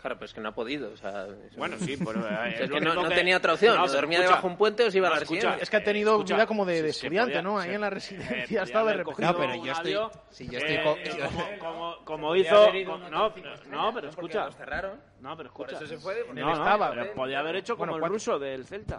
Claro, 0.03 0.17
pero 0.17 0.25
es 0.27 0.35
que 0.35 0.41
no 0.41 0.49
ha 0.49 0.53
podido. 0.55 0.93
O 0.93 0.97
sea, 0.97 1.27
eso- 1.47 1.57
Bueno, 1.57 1.77
sí, 1.79 1.97
pero... 2.05 2.21
eh, 2.29 2.49
Es 2.55 2.61
es 2.63 2.71
que 2.71 2.81
no, 2.81 2.91
único 2.91 3.03
no 3.05 3.09
que- 3.09 3.15
tenía 3.15 3.37
otra 3.37 3.53
opción. 3.55 3.77
No, 3.77 3.83
o 3.83 3.87
pero 3.87 3.95
dormía 3.95 4.19
escucha, 4.19 4.31
debajo 4.35 4.47
un 4.49 4.57
puente 4.57 4.85
o 4.85 4.91
se 4.91 4.99
iba 4.99 5.07
a 5.07 5.11
la 5.11 5.17
escucha, 5.19 5.35
residencia. 5.37 5.63
Es 5.63 5.71
que 5.71 5.77
ha 5.77 5.85
tenido 5.85 6.13
escucha, 6.15 6.35
vida 6.35 6.47
como 6.47 6.65
de, 6.67 6.89
estudiante, 6.89 7.31
podía- 7.35 7.43
¿no? 7.43 7.59
Ahí 7.59 7.75
en 7.75 7.81
la 7.81 7.87
eh, 7.87 7.91
residencia 7.91 8.45
podía 8.47 8.63
estaba 8.65 8.91
de 8.91 8.97
recogido. 8.99 9.33
No, 9.33 9.39
pero 9.39 9.53
un 9.61 9.65
yo 9.65 9.73
estoy- 9.73 9.93
avión, 9.95 10.11
sí, 10.31 10.49
yo 10.51 10.59
estoy 10.59 10.75
eh, 10.75 11.03
eh, 11.05 11.59
como, 11.61 11.97
como, 12.05 12.35
hizo... 12.37 12.73
No, 13.11 13.33
no, 13.71 13.95
pero 13.95 14.09
escucha... 14.09 14.47
los 14.47 14.57
cerraron. 14.57 15.01
No, 15.21 15.37
pero 15.37 15.53
Por 15.53 15.69
escucha. 15.71 15.85
eso 15.85 15.95
se 15.95 16.01
fue. 16.03 16.27
No, 16.35 16.47
no, 16.47 16.53
estaba. 16.53 16.91
pero 16.91 17.15
podía 17.15 17.39
haber 17.39 17.55
hecho 17.57 17.77
como 17.77 17.93
Bueno, 17.93 18.07
el 18.07 18.13
ruso 18.13 18.39
del 18.41 18.67
Celta. 18.67 18.99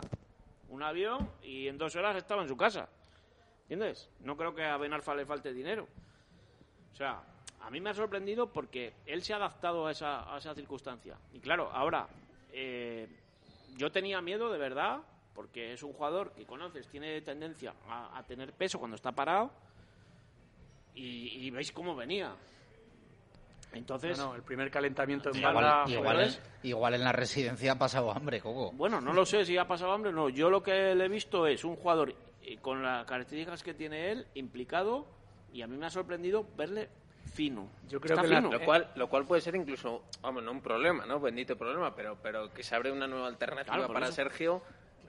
un 0.70 0.82
avión 0.84 1.30
y 1.44 1.68
en 1.68 1.78
dos 1.78 1.94
horas 1.98 2.16
estaba 2.16 2.42
en 2.44 2.48
su 2.48 2.56
casa. 2.56 2.88
¿Entiendes? 3.64 4.10
No 4.22 4.38
creo 4.38 4.56
que 4.56 4.64
a 4.64 4.78
Benarfa 4.78 5.14
le 5.16 5.26
falte 5.26 5.52
dinero. 5.54 5.86
O 6.92 6.96
sea, 6.96 7.22
a 7.64 7.69
mí 7.69 7.80
me 7.81 7.90
ha 7.90 7.94
sorprendido 7.94 8.52
porque 8.52 8.94
él 9.06 9.23
se 9.23 9.34
ha 9.34 9.38
adaptado 9.38 9.88
a 9.88 9.91
esa, 9.91 10.34
a 10.34 10.38
esa 10.38 10.53
circunstancia. 10.53 11.18
Y 11.34 11.40
claro, 11.40 11.69
ahora, 11.72 12.07
eh, 12.52 13.07
yo 13.77 13.91
tenía 13.91 14.22
miedo 14.22 14.52
de 14.52 14.57
verdad, 14.60 14.99
porque 15.34 15.73
es 15.73 15.81
un 15.81 15.94
jugador 15.94 16.31
que 16.34 16.45
conoces, 16.45 16.88
tiene 16.90 17.22
tendencia 17.22 17.73
a, 17.88 18.18
a 18.18 18.23
tener 18.23 18.52
peso 18.53 18.80
cuando 18.80 18.95
está 18.95 19.11
parado, 19.11 19.49
y, 20.95 21.45
y 21.48 21.49
veis 21.52 21.72
cómo 21.72 21.95
venía. 21.95 22.35
Entonces, 23.72 24.18
No, 24.19 24.27
no, 24.27 24.35
el 24.35 24.44
primer 24.44 24.69
calentamiento 24.69 25.30
en 25.30 25.38
Igual, 25.38 25.56
banda. 25.56 25.84
igual, 25.91 26.15
joder, 26.18 26.27
en, 26.61 26.69
igual 26.69 26.94
en 26.94 27.03
la 27.03 27.11
residencia 27.11 27.72
ha 27.72 27.80
pasado 27.80 28.11
hambre, 28.11 28.40
Coco. 28.40 28.72
Bueno, 28.73 29.02
no 29.02 29.14
lo 29.14 29.26
sé 29.26 29.45
si 29.45 29.57
ha 29.57 29.65
pasado 29.68 29.91
hambre 29.94 30.11
o 30.11 30.14
no. 30.14 30.30
Yo 30.30 30.52
lo 30.52 30.61
que 30.61 30.94
le 30.94 31.06
he 31.06 31.10
visto 31.10 31.48
es 31.48 31.64
un 31.64 31.76
jugador 31.76 32.14
eh, 32.44 32.57
con 32.57 32.84
las 32.84 33.06
características 33.07 33.64
que 33.64 33.73
tiene 33.73 34.11
él, 34.11 34.27
implicado, 34.35 35.07
y 35.52 35.64
a 35.64 35.68
mí 35.68 35.76
me 35.76 35.88
ha 35.88 35.90
sorprendido 35.90 36.45
verle 36.56 36.90
fino. 37.34 37.68
Yo 37.88 38.00
creo 38.00 38.16
Está 38.16 38.28
que 38.28 38.34
la-. 38.34 38.42
Lo 38.42 38.62
cual, 38.64 38.92
lo 38.96 39.10
cual 39.10 39.26
puede 39.26 39.42
ser 39.42 39.56
incluso, 39.56 40.04
vamos, 40.22 40.44
no 40.44 40.52
un 40.52 40.62
problema, 40.62 41.06
¿no? 41.06 41.20
Bendito 41.20 41.58
problema, 41.58 41.96
pero, 41.96 42.18
pero 42.22 42.54
que 42.54 42.64
se 42.64 42.76
abre 42.76 42.92
una 42.92 43.08
nueva 43.08 43.28
alternativa 43.28 43.76
Claro, 43.76 43.94
para 43.94 44.08
eso. 44.08 44.16
Sergio 44.16 44.62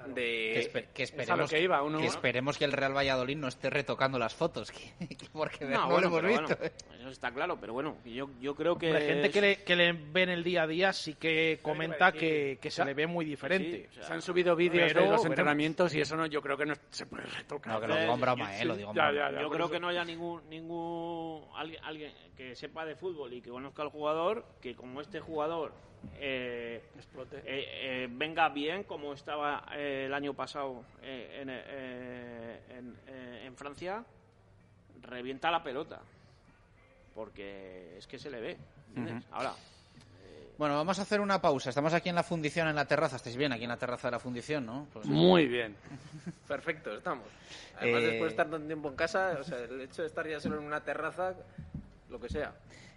de... 0.09 0.70
que 0.93 1.02
lo 1.02 1.05
esperemos, 1.05 1.51
que 1.51 1.60
iba, 1.62 1.82
uno- 1.82 1.98
que 1.98 2.06
esperemos 2.06 2.59
que 2.59 2.64
el 2.64 2.72
Real 2.72 2.97
Valladolid 2.97 3.36
no 3.36 3.48
esté 3.48 3.70
retocando 3.70 4.18
las 4.18 4.35
fotos, 4.35 4.70
que- 4.98 5.09
que 5.09 5.26
porque 5.32 5.64
No, 5.64 5.82
no, 5.82 5.89
bueno, 5.89 6.10
lo 6.10 6.18
hemos 6.28 6.40
visto. 6.48 6.56
bueno, 6.59 6.74
eso 7.01 7.09
está 7.10 7.32
claro, 7.32 7.59
pero 7.60 7.72
bueno, 7.72 7.97
yo, 8.05 8.28
yo 8.40 8.55
creo 8.55 8.76
que... 8.76 8.89
Hombre, 8.89 9.06
gente 9.06 9.31
que 9.31 9.40
le, 9.40 9.56
que 9.64 9.76
le 9.76 9.93
ve 9.93 10.22
en 10.22 10.28
el 10.31 10.44
día 10.44 10.62
a 10.62 10.66
día 10.66 10.93
sí 10.93 11.14
que 11.14 11.59
comenta 11.62 12.12
que, 12.12 12.59
que 12.60 12.70
se 12.70 12.85
le 12.85 12.94
ve 12.94 13.06
muy 13.06 13.24
diferente. 13.24 13.82
Sí, 13.82 13.86
o 13.90 13.93
sea, 13.94 14.02
Se 14.05 14.12
han 14.14 14.22
subido 14.22 14.56
vídeos 14.56 14.89
Pero 14.89 15.01
de 15.01 15.06
los 15.06 15.10
veremos. 15.22 15.26
entrenamientos 15.26 15.94
y 15.94 16.01
eso 16.01 16.16
no, 16.16 16.26
yo 16.26 16.40
creo 16.43 16.56
que 16.56 16.66
no 16.66 16.74
se 16.90 17.06
puede 17.06 17.24
retocar. 17.24 17.74
No, 17.74 17.81
que 17.81 17.86
lo 17.89 17.97
digo 17.97 18.14
en 18.14 18.20
broma, 18.20 18.59
eh, 18.60 18.64
lo 18.64 18.76
digo 18.76 18.90
en 18.90 18.97
Ya, 18.97 19.10
broma. 19.10 19.18
ya, 19.31 19.36
ya, 19.36 19.43
yo 19.43 19.51
creo 19.51 19.64
eso. 19.66 19.72
que 19.74 19.81
no 19.81 19.89
haya 19.89 20.05
ningún 20.05 20.48
ningún 20.48 21.44
alguien, 21.56 21.85
alguien 21.85 22.12
que 22.36 22.55
sepa 22.55 22.85
de 22.85 22.97
fútbol 22.97 23.32
y 23.32 23.40
que 23.40 23.51
conozca 23.51 23.82
al 23.82 23.89
jugador 23.90 24.44
que 24.60 24.74
como 24.74 25.01
este 25.01 25.20
jugador 25.20 25.72
eh, 26.18 26.82
Explote. 26.97 27.39
eh, 27.39 27.43
eh, 28.05 28.09
venga 28.10 28.48
bien 28.48 28.85
como 28.85 29.12
estaba 29.12 29.66
eh, 29.74 30.05
el 30.06 30.14
año 30.14 30.35
pasado 30.35 30.85
eh, 31.02 31.40
en, 31.43 31.48
eh, 31.51 32.60
en, 32.78 32.97
eh, 33.06 33.43
en 33.47 33.56
Francia 33.56 34.05
revienta 35.02 35.51
la 35.51 35.62
pelota 35.62 36.01
porque 37.14 37.97
es 37.98 38.06
que 38.06 38.18
se 38.18 38.31
le 38.31 38.40
ve 38.40 38.56
¿entiendes? 38.97 39.24
ahora 39.32 39.52
Bueno, 40.59 40.76
vamos 40.76 40.98
a 41.01 41.02
hacer 41.02 41.20
una 41.20 41.40
pausa. 41.43 41.70
Estamos 41.70 41.93
aquí 41.94 42.09
en 42.10 42.14
la 42.14 42.22
fundición, 42.22 42.68
en 42.68 42.76
la 42.76 42.85
terraza. 42.85 43.16
Estáis 43.16 43.36
bien 43.36 43.52
aquí 43.52 43.64
en 43.64 43.70
la 43.70 43.76
terraza 43.76 44.06
de 44.06 44.12
la 44.12 44.18
fundición, 44.20 44.64
¿no? 44.64 44.86
Pues- 44.93 45.05
Muy 45.06 45.48
bien. 45.48 45.74
Perfecto, 46.48 46.94
estamos. 46.94 47.26
Además, 47.76 48.02
Eh, 48.02 48.06
después 48.06 48.22
de 48.22 48.28
estar 48.28 48.48
tanto 48.48 48.64
tiempo 48.66 48.89
en 48.89 48.94
casa, 48.94 49.36
o 49.40 49.43
sea, 49.43 49.59
el 49.59 49.81
hecho 49.81 50.02
de 50.02 50.09
estar 50.09 50.24
ya 50.28 50.39
solo 50.39 50.59
en 50.59 50.64
una 50.64 50.81
terraza, 50.81 51.35
lo 52.09 52.20
que 52.20 52.28
sea. 52.28 52.52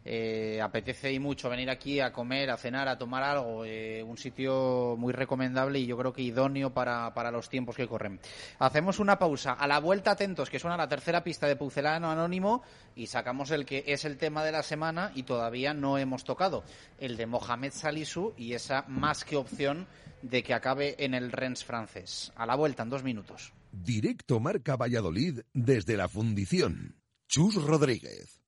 Eh, 0.10 0.62
apetece 0.62 1.12
y 1.12 1.20
mucho 1.20 1.50
venir 1.50 1.70
aquí 1.70 2.00
a 2.00 2.14
comer, 2.14 2.50
a 2.50 2.56
cenar, 2.56 2.88
a 2.88 2.98
tomar 2.98 3.24
algo. 3.24 3.66
eh, 3.66 4.02
un 4.04 4.18
sitio 4.18 4.96
muy 4.98 5.12
recomendable 5.12 5.80
y 5.80 5.86
yo 5.86 5.98
creo 5.98 6.14
que 6.14 6.22
idóneo 6.22 6.74
para, 6.74 7.14
para 7.14 7.30
los 7.30 7.50
tiempos 7.50 7.76
que 7.76 7.88
corren. 7.88 8.22
Hacemos 8.60 9.00
una 9.00 9.20
pausa. 9.20 9.52
A 9.52 9.68
la 9.68 9.80
vuelta, 9.80 10.12
atentos, 10.12 10.50
que 10.50 10.60
suena 10.60 10.78
la 10.78 10.88
tercera 10.88 11.26
pista 11.26 11.46
de 11.46 11.58
Pucelano 11.58 12.10
Anónimo 12.10 12.64
y 12.96 13.08
sacamos 13.08 13.52
el 13.52 13.66
que 13.66 13.84
es 13.86 14.06
el 14.06 14.18
tema 14.18 14.46
de 14.46 14.54
la 14.54 14.64
semana 14.64 15.12
y 15.14 15.24
todavía 15.24 15.74
no 15.74 15.98
hemos 15.98 16.24
tocado. 16.24 16.64
El 17.00 17.18
de 17.18 17.26
Mohamed 17.26 17.74
Salisu 17.74 18.34
y 18.38 18.54
esa 18.54 18.86
más 18.88 19.26
que 19.26 19.36
opción 19.36 19.88
de 20.22 20.42
que 20.42 20.54
acabe 20.54 20.96
en 21.00 21.16
el 21.16 21.34
Rennes 21.34 21.66
francés. 21.66 22.32
A 22.38 22.46
la 22.46 22.56
vuelta, 22.56 22.84
en 22.84 22.90
dos 22.90 23.04
minutos. 23.04 23.52
Directo 23.74 24.40
Marca 24.40 24.78
Valladolid 24.78 25.42
desde 25.54 25.98
la 25.98 26.08
fundición. 26.08 26.96
Chus 27.28 27.56
Rodríguez. 27.56 28.47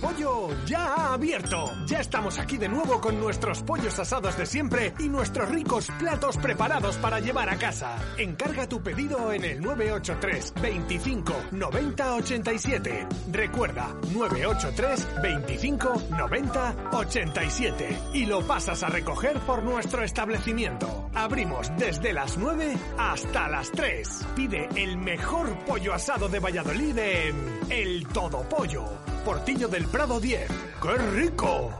Pollo 0.00 0.48
ya 0.66 0.94
ha 0.94 1.14
abierto. 1.14 1.72
Ya 1.86 2.00
estamos 2.00 2.38
aquí 2.38 2.56
de 2.56 2.68
nuevo 2.68 3.00
con 3.00 3.18
nuestros 3.18 3.62
pollos 3.62 3.98
asados 3.98 4.36
de 4.36 4.46
siempre 4.46 4.94
y 4.98 5.08
nuestros 5.08 5.48
ricos 5.48 5.88
platos 5.98 6.36
preparados 6.36 6.96
para 6.96 7.20
llevar 7.20 7.48
a 7.48 7.56
casa. 7.56 7.96
Encarga 8.18 8.68
tu 8.68 8.82
pedido 8.82 9.32
en 9.32 9.44
el 9.44 9.60
983 9.60 10.54
25 10.60 11.34
90 11.52 12.14
87. 12.14 13.06
Recuerda, 13.32 13.94
983 14.12 15.22
25 15.22 16.02
90 16.10 16.74
87. 16.92 17.98
Y 18.14 18.26
lo 18.26 18.46
pasas 18.46 18.82
a 18.82 18.88
recoger 18.88 19.38
por 19.40 19.62
nuestro 19.62 20.02
establecimiento. 20.02 21.10
Abrimos 21.14 21.70
desde 21.78 22.12
las 22.12 22.36
9 22.36 22.76
hasta 22.98 23.48
las 23.48 23.70
3. 23.72 24.26
Pide 24.34 24.68
el 24.76 24.98
mejor 24.98 25.58
pollo 25.64 25.94
asado 25.94 26.28
de 26.28 26.40
Valladolid 26.40 26.98
en 26.98 27.60
El 27.70 28.06
Todo 28.08 28.42
Pollo. 28.48 29.15
Portillo 29.26 29.66
del 29.66 29.88
Prado 29.88 30.20
10. 30.20 30.48
¡Qué 30.80 30.98
rico! 31.10 31.72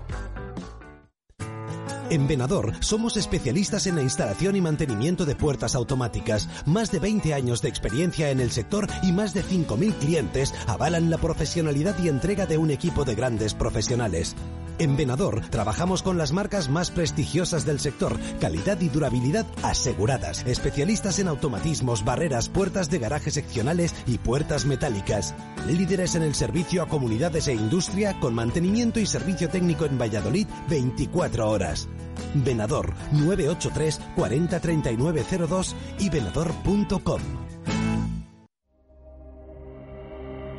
En 2.10 2.27
Venador 2.27 2.73
somos 2.81 3.16
especialistas 3.16 3.86
en 3.86 3.94
la 3.94 4.02
instalación 4.02 4.56
y 4.56 4.60
mantenimiento 4.60 5.24
de 5.24 5.36
puertas 5.36 5.77
automáticas. 5.77 6.48
Más 6.66 6.90
de 6.90 6.98
20 6.98 7.35
años 7.35 7.62
de 7.62 7.68
experiencia 7.68 8.31
en 8.31 8.40
el 8.40 8.51
sector 8.51 8.89
y 9.05 9.12
más 9.12 9.32
de 9.32 9.44
5.000 9.44 9.94
clientes 9.94 10.52
avalan 10.66 11.09
la 11.09 11.18
profesionalidad 11.18 11.97
y 12.02 12.09
entrega 12.09 12.47
de 12.47 12.59
un 12.59 12.73
equipo 12.73 13.05
de 13.05 13.14
grandes 13.14 13.55
profesionales. 13.55 14.35
En 14.78 14.97
Venador 14.97 15.40
trabajamos 15.48 16.03
con 16.03 16.19
las 16.19 16.32
marcas 16.32 16.69
más 16.69 16.90
prestigiosas 16.90 17.65
del 17.65 17.81
sector, 17.81 18.19
calidad 18.40 18.78
y 18.81 18.89
durabilidad 18.89 19.47
aseguradas. 19.62 20.44
Especialistas 20.47 21.19
en 21.19 21.28
automatismos, 21.28 22.05
barreras, 22.05 22.51
puertas 22.51 22.90
de 22.90 22.98
garaje 22.98 23.31
seccionales 23.31 23.94
y 24.07 24.19
puertas 24.19 24.66
metálicas. 24.66 25.35
Líderes 25.66 26.15
en 26.15 26.23
el 26.23 26.35
servicio 26.35 26.82
a 26.82 26.89
comunidades 26.89 27.48
e 27.48 27.55
industria 27.55 28.20
con 28.20 28.35
mantenimiento 28.35 29.01
y 29.01 29.07
servicio 29.07 29.48
técnico 29.48 29.86
en 29.86 29.98
Valladolid 29.98 30.47
24 30.69 31.48
horas. 31.48 31.89
Venador 32.35 32.93
983 33.12 34.01
40 34.15 34.61
3902 34.61 35.77
y 36.01 36.11
venador.com. 36.11 37.20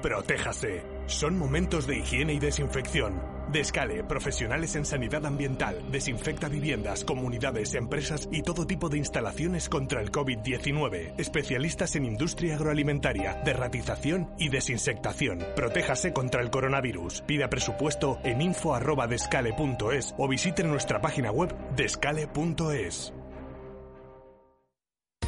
Protéjase. 0.02 0.97
Son 1.08 1.38
momentos 1.38 1.88
de 1.88 2.00
higiene 2.00 2.34
y 2.34 2.40
desinfección. 2.40 3.22
Descale, 3.52 4.04
profesionales 4.04 4.76
en 4.76 4.86
sanidad 4.86 5.26
ambiental, 5.26 5.90
desinfecta 5.90 6.50
viviendas, 6.50 7.06
comunidades, 7.06 7.76
empresas 7.76 8.28
y 8.30 8.42
todo 8.42 8.68
tipo 8.68 8.90
de 8.90 8.98
instalaciones 8.98 9.70
contra 9.70 10.02
el 10.02 10.12
COVID-19. 10.12 11.14
Especialistas 11.18 11.96
en 11.96 12.04
industria 12.04 12.56
agroalimentaria, 12.56 13.42
derratización 13.46 14.30
y 14.38 14.50
desinsectación. 14.50 15.40
Protéjase 15.56 16.12
contra 16.12 16.42
el 16.42 16.50
coronavirus. 16.50 17.22
Pida 17.22 17.50
presupuesto 17.50 18.20
en 18.26 18.42
info@descale.es 18.42 20.14
o 20.18 20.28
visite 20.28 20.64
nuestra 20.64 21.00
página 21.00 21.32
web 21.32 21.56
descale.es. 21.78 23.14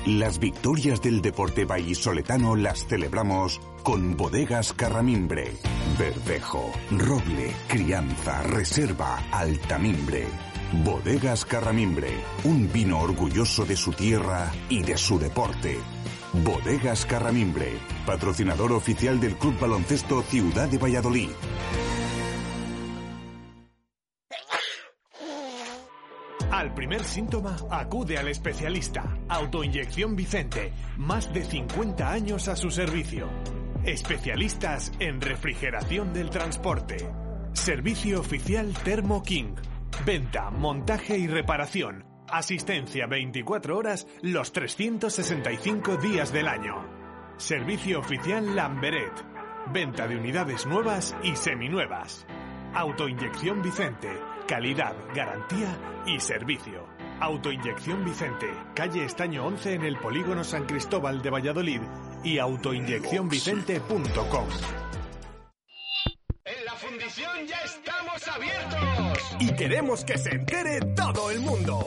Las 0.05 0.39
victorias 0.39 1.01
del 1.01 1.21
deporte 1.21 1.65
vallisoletano 1.65 2.55
las 2.55 2.85
celebramos 2.87 3.59
con 3.83 4.15
bodegas 4.15 4.71
Carramimbre, 4.71 5.51
Verdejo, 5.97 6.71
Roble, 6.91 7.53
Crianza, 7.67 8.41
Reserva, 8.43 9.21
Altamimbre. 9.31 10.25
Bodegas 10.83 11.45
Carramimbre, 11.45 12.11
un 12.43 12.71
vino 12.71 12.99
orgulloso 12.99 13.65
de 13.65 13.75
su 13.75 13.91
tierra 13.91 14.51
y 14.69 14.83
de 14.83 14.97
su 14.97 15.19
deporte. 15.19 15.77
Bodegas 16.31 17.05
Carramimbre, 17.05 17.79
patrocinador 18.05 18.71
oficial 18.71 19.19
del 19.19 19.35
Club 19.35 19.59
Baloncesto 19.59 20.21
Ciudad 20.21 20.69
de 20.69 20.77
Valladolid. 20.77 21.29
Al 26.51 26.73
primer 26.73 27.03
síntoma, 27.03 27.55
acude 27.69 28.17
al 28.17 28.27
especialista. 28.27 29.17
Autoinyección 29.27 30.15
Vicente. 30.15 30.73
Más 30.97 31.31
de 31.31 31.43
50 31.43 32.11
años 32.11 32.47
a 32.47 32.55
su 32.55 32.71
servicio. 32.71 33.29
Especialistas 33.83 34.91
en 34.99 35.21
refrigeración 35.21 36.11
del 36.11 36.31
transporte. 36.31 36.97
Servicio 37.53 38.19
oficial 38.19 38.73
Thermo 38.83 39.21
King. 39.21 39.53
Venta, 40.05 40.49
montaje 40.49 41.19
y 41.19 41.27
reparación. 41.27 42.03
Asistencia 42.27 43.05
24 43.05 43.77
horas 43.77 44.07
los 44.23 44.51
365 44.51 45.97
días 45.97 46.33
del 46.33 46.47
año. 46.47 46.83
Servicio 47.37 47.99
oficial 47.99 48.55
Lamberet. 48.55 49.13
Venta 49.71 50.07
de 50.07 50.17
unidades 50.17 50.65
nuevas 50.65 51.15
y 51.21 51.35
seminuevas. 51.35 52.25
Autoinyección 52.73 53.61
Vicente. 53.61 54.28
Calidad, 54.49 54.95
garantía 55.13 55.77
y 56.07 56.19
servicio. 56.19 56.87
Autoinyección 57.19 58.03
Vicente, 58.03 58.47
calle 58.73 59.05
Estaño 59.05 59.45
11 59.45 59.75
en 59.75 59.83
el 59.83 59.99
polígono 59.99 60.43
San 60.43 60.65
Cristóbal 60.65 61.21
de 61.21 61.29
Valladolid 61.29 61.81
y 62.23 62.39
autoinyeccionvicente.com. 62.39 64.47
En 66.45 66.65
la 66.65 66.73
fundición 66.73 67.45
ya 67.45 67.59
estamos 67.63 68.27
abiertos. 68.27 69.35
Y 69.39 69.53
queremos 69.53 70.03
que 70.03 70.17
se 70.17 70.31
entere 70.31 70.79
todo 70.95 71.29
el 71.29 71.41
mundo. 71.41 71.85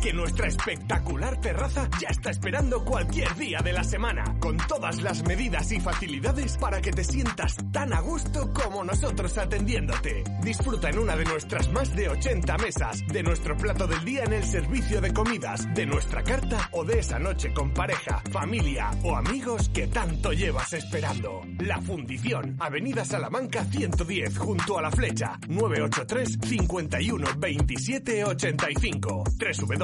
Que 0.00 0.12
nuestra 0.12 0.48
espectacular 0.48 1.40
terraza 1.40 1.88
ya 2.00 2.08
está 2.08 2.30
esperando 2.30 2.84
cualquier 2.84 3.34
día 3.36 3.60
de 3.62 3.72
la 3.72 3.84
semana, 3.84 4.24
con 4.40 4.56
todas 4.56 5.02
las 5.02 5.22
medidas 5.24 5.70
y 5.72 5.80
facilidades 5.80 6.56
para 6.56 6.80
que 6.80 6.90
te 6.90 7.04
sientas 7.04 7.56
tan 7.70 7.92
a 7.92 8.00
gusto 8.00 8.52
como 8.52 8.82
nosotros 8.82 9.36
atendiéndote. 9.36 10.24
Disfruta 10.42 10.88
en 10.88 10.98
una 10.98 11.16
de 11.16 11.24
nuestras 11.24 11.70
más 11.72 11.94
de 11.94 12.08
80 12.08 12.58
mesas, 12.58 13.06
de 13.08 13.22
nuestro 13.22 13.56
plato 13.56 13.86
del 13.86 14.04
día 14.04 14.24
en 14.24 14.32
el 14.32 14.44
servicio 14.44 15.00
de 15.00 15.12
comidas, 15.12 15.72
de 15.74 15.86
nuestra 15.86 16.22
carta 16.22 16.68
o 16.72 16.84
de 16.84 16.98
esa 16.98 17.18
noche 17.18 17.52
con 17.52 17.72
pareja, 17.72 18.22
familia 18.30 18.90
o 19.02 19.16
amigos 19.16 19.68
que 19.68 19.86
tanto 19.88 20.32
llevas 20.32 20.72
esperando. 20.72 21.42
La 21.58 21.80
Fundición, 21.80 22.56
Avenida 22.58 23.04
Salamanca 23.04 23.64
110, 23.64 24.38
junto 24.38 24.78
a 24.78 24.82
la 24.82 24.90
flecha, 24.90 25.38
983 25.48 26.38
51 26.42 27.26
27 27.38 28.24
85 28.24 29.24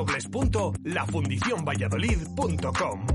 www.lafundicionvalladolid.com 0.06 3.06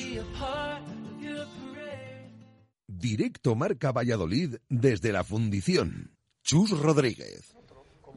Directo 2.87 3.53
Marca 3.53 3.91
Valladolid 3.91 4.55
desde 4.69 5.11
la 5.11 5.23
Fundición. 5.23 6.17
Chus 6.41 6.71
Rodríguez. 6.71 7.56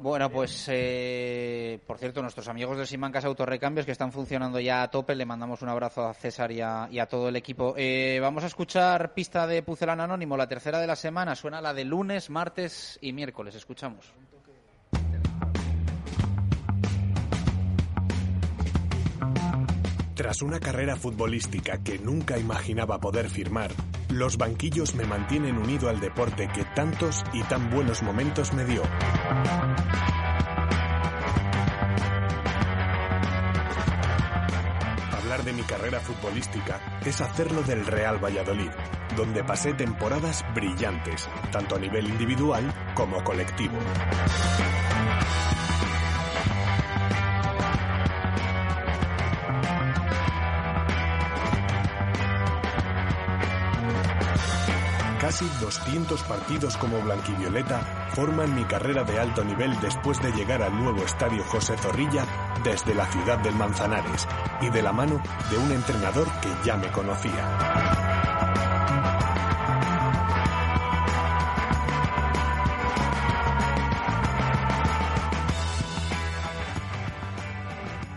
Bueno, 0.03 0.31
pues 0.31 0.65
eh, 0.71 1.79
por 1.87 1.99
cierto, 1.99 2.23
nuestros 2.23 2.49
amigos 2.49 2.79
de 2.79 2.87
Simancas 2.87 3.27
Autorrecambios 3.27 3.85
que 3.85 3.93
están 3.93 4.13
funcionando 4.13 4.59
ya 4.59 4.83
a 4.83 4.91
tope, 4.91 5.15
le 5.15 5.27
mandamos 5.27 5.61
un 5.61 5.69
abrazo 5.69 6.07
a 6.07 6.15
César 6.15 6.51
y 6.51 6.63
a, 6.63 7.07
todo 7.07 7.29
el 7.29 7.37
equipo. 7.37 7.75
Eh, 7.77 8.19
vamos 8.19 8.43
a 8.45 8.47
escuchar 8.47 9.13
pista 9.13 9.47
de 9.47 9.63
Pucelano 9.63 10.03
Anónimo, 10.03 10.39
la 10.39 10.49
tercera 10.49 10.81
de 10.81 10.87
la 10.87 10.97
semana, 10.97 11.37
suena 11.37 11.61
la 11.61 11.75
de 11.75 11.85
lunes, 11.85 12.31
martes 12.31 12.99
y 13.03 13.13
miércoles. 13.13 13.55
Escuchamos. 13.55 14.15
Tras 20.21 20.43
una 20.43 20.61
carrera 20.61 20.97
futbolística 20.97 21.83
que 21.83 21.99
nunca 21.99 22.37
imaginaba 22.37 23.01
poder 23.01 23.31
firmar, 23.31 23.71
los 24.11 24.37
banquillos 24.37 24.95
me 24.95 25.07
mantienen 25.07 25.57
unido 25.57 25.89
al 25.89 25.99
deporte 25.99 26.47
que 26.55 26.63
tantos 26.77 27.25
y 27.33 27.43
tan 27.45 27.71
buenos 27.71 28.03
momentos 28.03 28.53
me 28.53 28.67
dio. 28.67 28.83
Hablar 35.11 35.43
de 35.43 35.55
mi 35.55 35.63
carrera 35.63 36.01
futbolística 36.01 37.01
es 37.07 37.23
hacerlo 37.23 37.63
del 37.63 37.87
Real 37.87 38.23
Valladolid, 38.23 38.71
donde 39.17 39.43
pasé 39.43 39.73
temporadas 39.73 40.45
brillantes, 40.55 41.31
tanto 41.51 41.77
a 41.77 41.79
nivel 41.79 42.07
individual 42.07 42.71
como 42.95 43.25
colectivo. 43.25 43.79
Casi 55.31 55.49
200 55.61 56.25
partidos 56.25 56.77
como 56.77 57.01
blanquivioleta 57.03 57.79
forman 58.17 58.53
mi 58.53 58.65
carrera 58.65 59.05
de 59.05 59.17
alto 59.17 59.45
nivel 59.45 59.71
después 59.81 60.21
de 60.21 60.33
llegar 60.33 60.61
al 60.61 60.77
nuevo 60.77 61.05
estadio 61.05 61.45
José 61.45 61.77
Zorrilla 61.77 62.27
desde 62.65 62.97
la 62.97 63.07
ciudad 63.07 63.39
del 63.39 63.55
Manzanares 63.55 64.27
y 64.61 64.71
de 64.71 64.83
la 64.83 64.93
mano 64.93 65.23
de 65.49 65.57
un 65.57 65.71
entrenador 65.71 66.27
que 66.41 66.49
ya 66.67 66.77
me 66.77 66.89
conocía. 66.89 67.31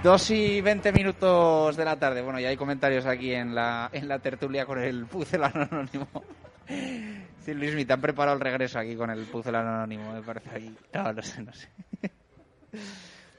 Dos 0.02 0.31
y 0.31 0.61
veinte 0.61 0.91
minutos 0.91 1.77
de 1.77 1.85
la 1.85 1.95
tarde. 1.99 2.23
Bueno, 2.23 2.40
ya 2.40 2.49
hay 2.49 2.57
comentarios 2.57 3.06
aquí 3.06 3.35
en 3.35 3.53
la, 3.53 3.91
en 3.94 4.07
la 4.07 4.18
tertulia 4.18 4.65
con 4.65 4.80
el 4.80 5.06
pucelano 5.06 5.68
anónimo. 5.69 6.07
Sí, 6.68 7.53
Luis, 7.53 7.85
te 7.85 7.94
han 7.94 8.02
preparado 8.02 8.38
el 8.38 8.41
regreso 8.41 8.80
aquí 8.80 8.95
con 8.95 9.10
el 9.10 9.26
pucelano 9.26 9.69
anónimo, 9.69 10.14
me 10.14 10.22
parece. 10.22 10.72
No, 10.94 11.11
no 11.11 11.22
sé, 11.22 11.41
no 11.44 11.53
sé. 11.53 11.69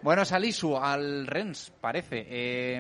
Bueno, 0.03 0.27
Salisu 0.27 0.77
al 0.77 1.27
Rens, 1.27 1.73
parece. 1.81 2.27
Eh, 2.29 2.79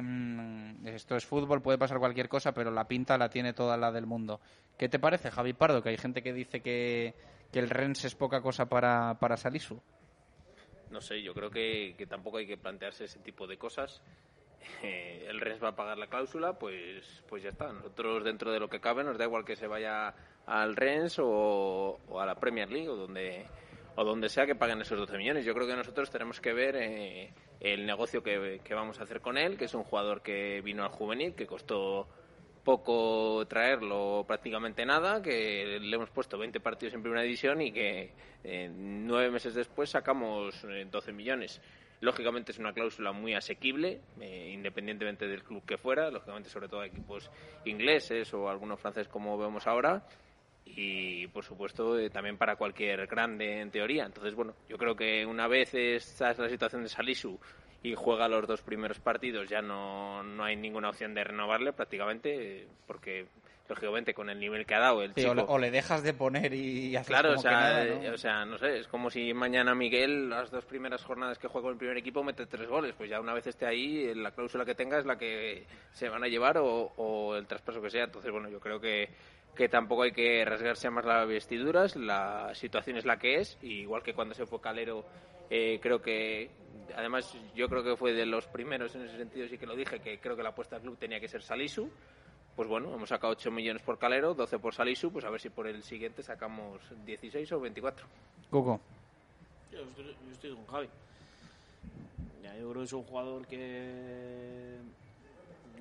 esto 0.85 1.17
es 1.17 1.25
fútbol, 1.25 1.63
puede 1.63 1.79
pasar 1.79 1.99
cualquier 1.99 2.29
cosa, 2.29 2.53
pero 2.53 2.71
la 2.71 2.87
pinta 2.87 3.17
la 3.17 3.31
tiene 3.31 3.55
toda 3.55 3.79
la 3.79 3.91
del 3.91 4.05
mundo. 4.05 4.41
¿Qué 4.77 4.91
te 4.91 4.99
parece, 4.99 5.31
Javi 5.31 5.55
Pardo? 5.55 5.83
Que 5.83 5.89
hay 5.89 5.97
gente 5.97 6.23
que 6.23 6.35
dice 6.35 6.61
que, 6.61 7.15
el 7.55 7.71
Rens 7.71 8.05
es 8.05 8.15
poca 8.15 8.43
cosa 8.43 8.67
para, 8.67 9.19
para 9.19 9.39
Salisu. 9.39 9.81
No 10.91 11.01
sé, 11.01 11.23
yo 11.23 11.33
creo 11.33 11.51
que 11.51 12.07
tampoco 12.11 12.37
hay 12.37 12.47
que 12.47 12.59
plantearse 12.59 13.05
ese 13.05 13.21
tipo 13.21 13.47
de 13.47 13.57
cosas. 13.57 14.03
Eh, 14.83 15.27
el 15.29 15.41
Rennes 15.41 15.63
va 15.63 15.69
a 15.69 15.77
pagar 15.77 15.99
la 15.99 16.07
cláusula, 16.07 16.59
pues, 16.59 17.23
pues 17.29 17.43
ya 17.43 17.51
está. 17.51 17.73
Nosotros, 17.73 18.25
dentro 18.25 18.53
de 18.53 18.61
lo 18.61 18.69
que 18.69 18.81
cabe, 18.81 19.05
nos 19.05 19.19
da 19.19 19.25
igual 19.25 19.45
que 19.45 19.57
se 19.57 19.67
vaya 19.67 20.15
al 20.47 20.77
Rennes 20.77 21.17
o, 21.19 21.99
a 22.19 22.27
la 22.27 22.35
Premier 22.35 22.71
League 22.71 22.89
o 22.89 22.97
donde, 22.97 23.47
o 23.97 24.05
donde 24.05 24.29
sea 24.29 24.47
que 24.47 24.55
paguen 24.55 24.81
esos 24.81 24.99
12 24.99 25.17
millones. 25.17 25.45
Yo 25.45 25.55
creo 25.55 25.67
que 25.67 25.77
nosotros 25.77 26.11
tenemos 26.11 26.41
que 26.41 26.53
ver 26.53 26.77
eh, 26.77 27.33
el 27.61 27.87
negocio 27.87 28.23
que, 28.23 28.61
vamos 28.71 29.01
a 29.01 29.05
hacer 29.05 29.21
con 29.21 29.39
él, 29.39 29.57
que 29.57 29.65
es 29.65 29.75
un 29.75 29.85
jugador 29.85 30.23
que 30.23 30.61
vino 30.61 30.85
al 30.85 30.91
juvenil, 30.91 31.35
que 31.35 31.47
costó 31.47 32.09
poco 32.63 33.47
traerlo, 33.47 34.25
prácticamente 34.27 34.87
nada, 34.87 35.21
que 35.21 35.79
le 35.81 35.97
hemos 35.97 36.11
puesto 36.11 36.39
20 36.39 36.61
partidos 36.61 36.95
en 36.95 37.03
primera 37.03 37.23
división 37.23 37.61
y 37.61 37.73
que 37.73 38.13
eh, 38.43 38.71
nueve 38.75 39.31
meses 39.31 39.55
después 39.55 39.91
sacamos 39.91 40.65
eh, 40.65 40.87
12 40.91 41.13
millones. 41.13 41.61
Lógicamente 42.05 42.53
es 42.53 42.59
una 42.59 42.75
cláusula 42.75 43.13
muy 43.13 43.33
asequible, 43.33 44.03
eh, 44.21 44.51
independientemente 44.53 45.27
del 45.27 45.43
club 45.43 45.65
que 45.65 45.79
fuera, 45.79 46.11
lógicamente 46.11 46.51
sobre 46.51 46.69
todo 46.69 46.85
equipos 46.85 47.31
ingleses 47.65 48.35
o 48.35 48.51
algunos 48.51 48.79
franceses 48.79 49.09
como 49.09 49.39
vemos 49.39 49.67
ahora 49.67 50.07
y 50.67 51.27
por 51.29 51.45
supuesto 51.45 51.99
eh, 51.99 52.11
también 52.11 52.37
para 52.37 52.57
cualquier 52.57 53.07
grande 53.07 53.59
en 53.63 53.71
teoría. 53.71 54.05
Entonces, 54.05 54.35
bueno, 54.35 54.55
yo 54.69 54.77
creo 54.77 54.95
que 54.95 55.25
una 55.25 55.49
vez 55.49 55.73
esta 55.73 56.31
es 56.31 56.39
la 56.39 56.51
situación 56.51 56.83
de 56.83 56.91
Salisu 56.91 57.41
y 57.83 57.95
juega 57.95 58.29
los 58.29 58.47
dos 58.47 58.61
primeros 58.61 59.01
partidos, 59.01 59.49
ya 59.49 59.63
no, 59.63 60.23
no 60.23 60.45
hay 60.45 60.57
ninguna 60.57 60.91
opción 60.91 61.15
de 61.15 61.25
renovarle 61.25 61.73
prácticamente, 61.73 62.65
eh, 62.65 62.69
porque 62.87 63.29
lógicamente 63.69 64.13
con 64.13 64.29
el 64.29 64.39
nivel 64.39 64.67
que 64.67 64.75
ha 64.75 64.81
dado 64.81 65.03
el 65.03 65.15
Sí, 65.15 65.23
chico... 65.23 65.45
o, 65.49 65.59
le, 65.59 65.71
dejas 65.71 66.03
de 66.03 66.13
poner 66.13 66.53
y 66.53 66.95
haces 66.97 67.09
Claro, 67.09 67.31
como 67.31 67.39
o 67.39 67.43
sea, 67.43 67.51
que 67.51 67.57
nada, 67.57 67.85
eh, 67.87 68.01
¿no? 68.09 68.15
o 68.15 68.19
sea, 68.19 68.45
no 68.45 68.59
sé, 68.59 68.79
es 68.81 68.89
como 68.89 69.11
si 69.11 69.33
mañana 69.33 69.75
Miguel, 69.75 70.29
las 70.29 70.51
dos 70.51 70.65
primeras 70.65 71.03
jornadas 71.03 71.39
que 71.39 71.49
juega 71.49 71.65
con 71.67 71.73
el 71.73 71.79
primer 71.79 71.97
equipo, 71.97 72.23
mete 72.23 72.47
tres 72.47 72.69
goles. 72.69 72.95
Pues 72.97 73.09
ya 73.11 73.21
una 73.21 73.33
vez 73.33 73.47
esté 73.47 73.67
ahí, 73.67 74.15
la 74.15 74.33
cláusula 74.33 74.65
que 74.65 74.75
tenga 74.75 74.99
es 74.99 75.07
la 75.07 75.17
que 75.17 75.65
se 75.93 76.09
van 76.09 76.23
a 76.25 76.29
llevar 76.29 76.59
o, 76.59 76.93
o 76.97 77.37
el 77.37 77.47
traspaso 77.47 77.81
que 77.81 77.91
sea. 77.91 78.05
Entonces, 78.05 78.31
bueno, 78.31 78.49
yo 78.49 78.61
creo 78.61 78.81
que, 78.81 79.09
que 79.55 79.69
tampoco 79.69 80.03
hay 80.03 80.13
que 80.13 80.45
rasgarse 80.45 80.91
más 80.91 81.05
las 81.05 81.27
vestiduras. 81.27 81.97
La 81.97 82.55
situación 82.55 82.97
es 82.97 83.05
la 83.07 83.19
que 83.19 83.37
es. 83.37 83.59
Y 83.63 83.81
igual 83.81 84.03
que 84.03 84.15
cuando 84.15 84.35
se 84.35 84.47
fue 84.47 84.61
Calero, 84.61 85.05
eh, 85.51 85.79
creo 85.81 86.03
que, 86.03 86.51
además, 86.97 87.35
yo 87.55 87.69
creo 87.69 87.83
que 87.83 87.97
fue 87.97 88.13
de 88.13 88.27
los 88.27 88.47
primeros 88.47 88.95
en 88.95 89.03
ese 89.03 89.17
sentido, 89.17 89.49
sí 89.49 89.59
que 89.59 89.67
lo 89.67 89.77
dije, 89.77 90.01
que 90.01 90.19
creo 90.19 90.37
que 90.37 90.43
la 90.43 90.51
apuesta 90.51 90.77
del 90.77 90.83
club 90.85 90.99
tenía 90.99 91.21
que 91.21 91.29
ser 91.29 91.43
Salisu. 91.43 91.91
Pues 92.57 92.69
bueno, 92.69 92.95
hemos 92.95 93.09
sacado 93.09 93.33
8 93.33 93.51
millones 93.51 93.83
por 93.83 93.99
Calero, 93.99 94.33
12 94.35 94.59
por 94.61 94.75
Salisu, 94.75 95.11
pues 95.11 95.25
a 95.25 95.31
ver 95.31 95.41
si 95.41 95.51
por 95.51 95.67
el 95.67 95.83
siguiente 95.83 96.23
sacamos 96.23 96.81
16 97.05 97.51
o 97.53 97.61
24. 97.61 98.07
Cuco. 98.51 98.81
Yo 99.73 99.81
estoy, 99.81 100.05
yo 100.27 100.33
estoy 100.33 100.55
con 100.55 100.67
Javi. 100.67 100.89
Ya, 102.43 102.55
yo 102.57 102.71
creo 102.71 102.83
que 102.83 102.85
es 102.85 102.93
un 102.93 103.03
jugador 103.03 103.47
que 103.47 104.79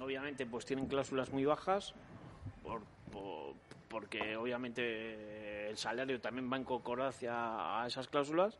obviamente 0.01 0.45
pues 0.47 0.65
tienen 0.65 0.87
cláusulas 0.87 1.31
muy 1.31 1.45
bajas 1.45 1.93
por, 2.63 2.81
por- 3.11 3.53
porque 3.87 4.35
obviamente 4.35 5.69
el 5.69 5.77
salario 5.77 6.19
también 6.19 6.51
va 6.51 6.57
en 6.57 6.63
concordancia 6.63 7.81
a 7.83 7.85
esas 7.87 8.07
cláusulas 8.07 8.57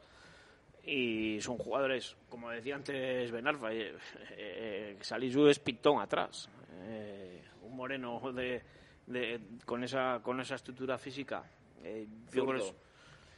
y 0.86 1.42
son 1.42 1.58
jugadores 1.58 2.16
como 2.30 2.50
decía 2.52 2.76
antes 2.76 3.32
Benarfa 3.32 3.74
eh, 3.74 3.94
eh, 4.38 4.98
Salisu 5.02 5.48
es 5.48 5.58
pitón 5.60 6.00
atrás 6.00 6.48
Eh, 6.86 7.42
moreno 7.74 8.20
de, 8.34 8.62
de- 9.08 9.42
con 9.66 9.84
esa 9.84 10.20
con 10.24 10.40
esa 10.40 10.56
estructura 10.56 10.98
física 10.98 11.44
eh, 11.84 12.08
yo 12.32 12.46
creo 12.46 12.60
que 12.62 12.68
es- 12.68 12.76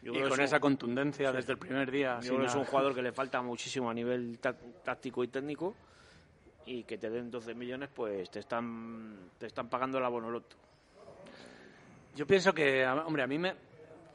yo 0.04 0.12
y 0.12 0.16
creo 0.18 0.30
con 0.30 0.40
es 0.40 0.46
esa 0.46 0.58
un- 0.58 0.62
contundencia 0.62 1.30
Sí. 1.32 1.36
desde 1.38 1.54
el 1.54 1.58
primer 1.58 1.90
día. 1.90 2.20
yo 2.22 2.30
creo 2.30 2.40
que 2.42 2.46
es 2.48 2.56
un 2.56 2.66
jugador 2.66 2.94
que 2.94 3.02
le 3.02 3.12
falta 3.14 3.42
muchísimo 3.42 3.90
a 3.90 3.94
nivel 3.94 4.38
tá- 4.40 4.56
táctico 4.84 5.24
y 5.24 5.28
técnico 5.30 5.74
y 6.68 6.84
que 6.84 6.98
te 6.98 7.10
den 7.10 7.30
12 7.32 7.54
millones, 7.54 7.90
pues 7.94 8.30
te 8.32 8.40
están, 8.40 9.30
te 9.38 9.46
están 9.48 9.70
pagando 9.70 10.00
la 10.00 10.10
bonoloto. 10.10 10.56
Yo 12.16 12.26
pienso 12.26 12.54
que, 12.54 12.84
a- 12.86 12.96
hombre, 13.06 13.22
a 13.24 13.28
mí 13.28 13.38
me, 13.38 13.54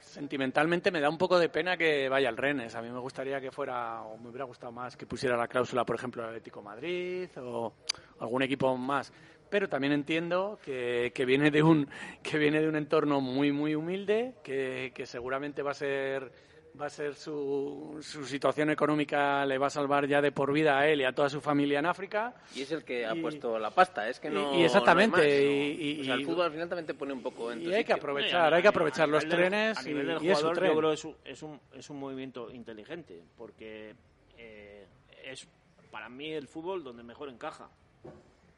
sentimentalmente 0.01 0.91
me 0.91 1.01
da 1.01 1.09
un 1.11 1.19
poco 1.19 1.39
de 1.39 1.49
pena 1.49 1.77
que 1.77 2.09
vaya 2.09 2.29
al 2.29 2.37
Rennes. 2.37 2.75
A 2.75 2.83
mí 2.83 2.91
me 2.91 2.99
gustaría 2.99 3.41
que 3.41 3.51
fuera, 3.53 4.03
o 4.03 4.17
me 4.19 4.31
hubiera 4.31 4.45
gustado 4.47 4.73
más 4.73 4.97
que 4.97 5.07
pusiera 5.07 5.37
la 5.37 5.47
cláusula, 5.49 5.85
por 5.85 5.97
ejemplo, 5.97 6.23
el 6.23 6.29
Atlético 6.31 6.63
Madrid 6.63 7.29
o 7.39 7.73
algún 8.21 8.43
equipo 8.43 8.77
más. 8.77 9.13
Pero 9.51 9.69
también 9.69 9.93
entiendo 9.93 10.59
que, 10.65 11.13
que 11.15 11.25
viene 11.25 11.51
de 11.51 11.63
un 11.63 11.89
que 12.23 12.39
viene 12.39 12.61
de 12.61 12.69
un 12.69 12.77
entorno 12.77 13.21
muy 13.21 13.53
muy 13.53 13.75
humilde, 13.75 14.35
que, 14.45 14.93
que 14.95 15.07
seguramente 15.07 15.63
va 15.63 15.73
a 15.73 15.75
ser 15.75 16.31
va 16.81 16.87
a 16.87 16.91
ser 16.91 17.17
su, 17.17 17.99
su 18.01 18.25
situación 18.25 18.71
económica 18.71 19.45
le 19.45 19.59
va 19.59 19.67
a 19.67 19.71
salvar 19.71 20.07
ya 20.07 20.23
de 20.23 20.31
por 20.31 20.53
vida 20.53 20.79
a 20.79 20.87
él 20.87 21.01
y 21.01 21.05
a 21.05 21.13
toda 21.13 21.29
su 21.29 21.41
familia 21.41 21.81
en 21.81 21.87
África. 21.87 22.33
Y 22.55 22.63
es 22.63 22.71
el 22.71 22.85
que 22.85 23.05
ha 23.05 23.15
puesto 23.17 23.59
la 23.59 23.71
pasta, 23.73 24.09
es 24.09 24.21
que 24.21 24.31
no. 24.31 24.55
y 24.57 24.63
exactamente, 24.63 25.17
no 25.17 25.23
hay 25.23 25.27
más, 25.27 25.45
¿no? 25.45 25.51
y- 25.85 25.91
y- 25.99 26.01
O 26.01 26.05
sea, 26.05 26.15
el 26.15 26.25
fútbol 26.25 26.45
al 26.47 26.53
final 26.53 26.69
también 26.69 26.87
te 26.87 26.95
pone 26.95 27.13
un 27.13 27.23
poco 27.23 27.51
en 27.51 27.61
y 27.61 27.75
hay 27.75 27.85
que 27.85 27.93
aprovechar, 27.93 28.55
hay 28.55 28.63
que 28.63 28.69
aprovechar 28.69 29.09
los 29.09 29.27
trenes 29.29 29.79
a 29.79 29.83
nivel 29.83 30.05
y- 30.05 30.07
del 30.11 30.19
jugador, 30.19 30.65
yo 30.65 30.77
creo 30.79 30.93
es 30.93 31.05
un, 31.05 31.17
es 31.25 31.43
un, 31.43 31.61
es 31.75 31.91
un 31.91 31.99
movimiento 31.99 32.51
inteligente, 32.53 33.21
porque 33.37 33.95
eh, 34.39 34.87
es 35.25 35.49
para 35.91 36.09
mí 36.09 36.31
el 36.33 36.47
fútbol 36.47 36.85
donde 36.85 37.03
mejor 37.03 37.29
encaja. 37.31 37.69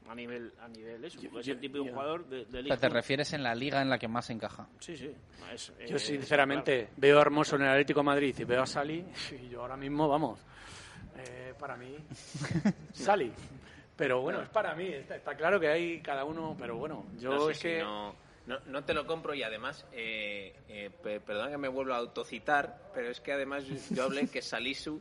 A 0.08 0.14
nivel, 0.14 0.52
a 0.60 0.68
nivel 0.68 1.04
eso, 1.04 1.20
porque 1.22 1.40
es 1.40 1.48
el 1.48 1.60
tipo 1.60 1.78
de 1.78 1.84
yo- 1.86 1.92
jugador 1.92 2.26
de, 2.26 2.44
de 2.46 2.58
O 2.58 2.62
Liga 2.62 2.76
sea, 2.76 2.88
te 2.88 2.94
refieres 2.94 3.32
en 3.32 3.42
la 3.42 3.54
liga 3.54 3.80
en 3.80 3.88
la 3.88 3.98
que 3.98 4.08
más 4.08 4.28
encaja. 4.30 4.66
Sí, 4.80 4.96
sí. 4.96 5.14
es- 5.52 5.72
Yo 5.88 5.96
eh, 5.96 5.98
sinceramente 5.98 6.88
veo 6.96 7.18
a 7.18 7.22
Hermoso 7.22 7.56
en 7.56 7.62
el 7.62 7.68
Atlético 7.68 8.00
de 8.00 8.04
Madrid 8.04 8.34
y 8.38 8.44
veo 8.44 8.62
a 8.62 8.66
Sali 8.66 9.04
y 9.42 9.48
yo 9.48 9.60
ahora 9.62 9.76
mismo, 9.76 10.08
vamos, 10.08 10.40
eh, 11.18 11.54
para 11.58 11.76
mí, 11.76 11.96
Sali. 12.92 13.32
Pero 13.96 14.20
bueno, 14.22 14.42
es 14.42 14.48
para 14.48 14.74
mí, 14.74 14.86
está, 14.88 15.16
está 15.16 15.36
claro 15.36 15.60
que 15.60 15.68
hay 15.68 16.00
cada 16.00 16.24
uno, 16.24 16.56
pero 16.58 16.76
bueno, 16.76 17.06
yo 17.18 17.30
No, 17.30 17.46
sí, 17.46 17.50
es 17.52 17.56
sí, 17.58 17.62
que... 17.68 17.78
no, 17.80 18.14
no, 18.46 18.58
no 18.66 18.84
te 18.84 18.94
lo 18.94 19.06
compro 19.06 19.34
y 19.34 19.42
además, 19.42 19.86
eh, 19.92 20.54
eh, 20.68 20.90
pe- 21.02 21.20
perdona 21.20 21.50
que 21.50 21.58
me 21.58 21.68
vuelva 21.68 21.94
a 21.96 21.98
autocitar, 21.98 22.90
pero 22.92 23.10
es 23.10 23.20
que 23.20 23.32
además 23.32 23.64
yo 23.90 24.02
hablé 24.04 24.26
que 24.28 24.42
Salisu, 24.42 25.00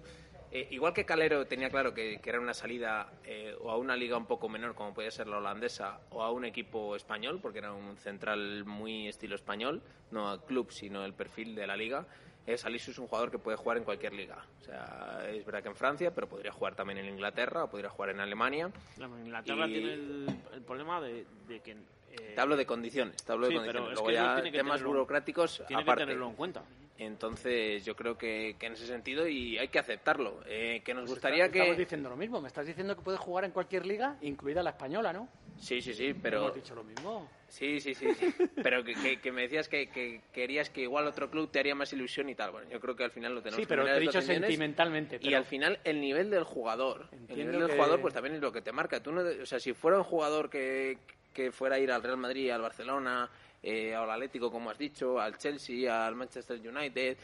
eh, 0.52 0.68
igual 0.72 0.94
que 0.94 1.06
Calero 1.06 1.46
tenía 1.48 1.70
claro 1.70 1.94
que, 1.94 2.20
que 2.22 2.30
era 2.30 2.40
una 2.40 2.54
salida 2.54 3.12
eh, 3.24 3.56
o 3.62 3.72
a 3.72 3.78
una 3.78 3.96
liga 3.96 4.18
un 4.18 4.26
poco 4.26 4.50
menor 4.50 4.76
como 4.76 4.94
podía 4.94 5.12
ser 5.12 5.28
la 5.28 5.38
holandesa 5.38 6.00
o 6.12 6.22
a 6.24 6.32
un 6.32 6.46
equipo 6.46 6.96
español, 6.96 7.40
porque 7.42 7.60
era 7.60 7.72
un 7.74 7.98
central 7.98 8.66
muy 8.66 9.08
estilo 9.08 9.36
español, 9.36 9.82
no 10.12 10.30
a 10.30 10.46
club 10.46 10.72
sino 10.72 11.06
el 11.06 11.14
perfil 11.14 11.56
de 11.56 11.68
la 11.68 11.76
liga. 11.76 12.06
Eh, 12.48 12.58
Salisu 12.58 12.90
es 12.92 12.98
un 12.98 13.08
jugador 13.08 13.30
que 13.30 13.38
puede 13.38 13.56
jugar 13.56 13.78
en 13.78 13.84
cualquier 13.84 14.14
liga. 14.14 14.44
O 14.62 14.64
sea, 14.64 15.24
es 15.30 15.46
verdad 15.46 15.62
que 15.62 15.70
en 15.70 15.76
Francia, 15.76 16.14
pero 16.14 16.28
podría 16.28 16.52
jugar 16.52 16.74
también 16.76 16.98
en 16.98 17.06
Inglaterra 17.08 17.66
o 17.66 17.70
podría 17.70 17.90
jugar 17.92 18.10
en 18.10 18.20
Alemania. 18.20 18.72
Inglaterra 18.98 19.68
Y- 19.68 19.74
tiene 19.74 19.94
el, 19.94 20.28
el 20.54 20.62
problema 20.64 21.00
de, 21.02 21.26
de 21.48 21.60
que... 21.60 21.78
eh, 22.20 22.34
Te 22.36 22.42
hablo 22.42 22.56
de 22.58 22.66
condiciones, 22.66 23.24
te 23.24 23.32
hablo 23.32 23.48
sí, 23.48 23.54
de 23.54 23.60
pero 23.60 23.80
condiciones. 23.80 23.92
es 23.92 23.96
Luego 24.04 24.08
que 24.08 24.14
ya 24.14 24.36
tiene 24.36 24.52
que 24.52 24.58
temas 24.58 24.80
tenerlo- 24.82 24.88
burocráticos 24.90 25.64
tiene 25.68 25.82
aparte. 25.84 26.02
que 26.02 26.06
tenerlo 26.08 26.28
en 26.30 26.36
cuenta. 26.36 26.64
Entonces 27.06 27.84
yo 27.84 27.96
creo 27.96 28.16
que, 28.16 28.56
que 28.60 28.68
en 28.68 28.74
ese 28.74 28.86
sentido 28.86 29.28
y 29.28 29.58
hay 29.58 29.70
que 29.70 29.80
aceptarlo. 29.80 30.42
Eh, 30.46 30.82
que 30.86 30.94
nos 30.94 31.02
Pues 31.04 31.14
gustaría 31.14 31.46
está- 31.46 31.58
Estamos 31.58 31.76
que... 31.76 31.82
diciendo 31.82 32.10
lo 32.10 32.16
mismo, 32.16 32.40
me 32.42 32.48
estás 32.48 32.66
diciendo 32.68 32.96
que 32.96 33.02
puedes 33.02 33.20
jugar 33.20 33.44
en 33.46 33.52
cualquier 33.52 33.86
liga, 33.88 34.18
incluida 34.22 34.62
la 34.62 34.70
española, 34.70 35.12
¿no? 35.12 35.28
Sí, 35.58 35.82
sí, 35.82 35.94
sí, 35.96 36.14
pero... 36.14 36.44
Hemos 36.44 36.56
dicho 36.56 36.76
lo 36.76 36.84
mismo. 36.84 37.28
Sí, 37.48 37.80
sí, 37.82 37.94
sí. 37.94 38.08
sí. 38.14 38.34
Pero 38.64 38.82
que, 38.84 38.94
que- 38.94 39.20
que 39.20 39.32
me 39.32 39.42
decías 39.42 39.68
que, 39.68 39.88
que 39.90 40.22
querías 40.32 40.70
que 40.70 40.82
igual 40.84 41.06
otro 41.06 41.30
club 41.30 41.52
te 41.52 41.60
haría 41.60 41.76
más 41.76 41.92
ilusión 41.92 42.30
y 42.30 42.36
tal. 42.36 42.52
Bueno, 42.52 42.70
yo 42.70 42.80
creo 42.80 42.96
que 42.96 43.04
al 43.04 43.12
final 43.12 43.36
lo 43.36 43.42
tenemos 43.42 43.58
Sí, 43.58 43.64
que 43.64 43.68
pero 43.68 43.84
te 43.84 43.92
he 43.98 44.00
dicho 44.00 44.22
sentimentalmente. 44.22 45.20
Y 45.22 45.34
al 45.34 45.44
final 45.44 45.80
el 45.84 46.00
nivel 46.00 46.30
del 46.30 46.46
jugador, 46.46 47.10
el 47.28 47.38
nivel 47.38 47.60
del 47.60 47.68
que- 47.68 47.74
jugador 47.74 48.00
pues 48.00 48.14
también 48.14 48.36
es 48.36 48.42
lo 48.42 48.52
que 48.54 48.62
te 48.62 48.72
marca. 48.72 49.02
Tú 49.04 49.12
no, 49.12 49.22
o 49.22 49.46
sea, 49.46 49.60
si 49.60 49.74
fuera 49.74 49.98
un 49.98 50.04
jugador 50.06 50.50
que, 50.50 50.98
que 51.34 51.52
fuera 51.52 51.76
a 51.76 51.80
ir 51.80 51.92
al 51.92 52.04
Real 52.04 52.18
Madrid, 52.18 52.50
al 52.52 52.62
Barcelona, 52.62 53.30
eh, 53.64 53.94
al 53.96 54.10
Atlético, 54.10 54.52
como 54.52 54.70
has 54.70 54.78
dicho, 54.78 55.20
al 55.20 55.38
Chelsea, 55.38 56.06
al 56.06 56.16
Manchester 56.16 56.60
United, 56.60 57.18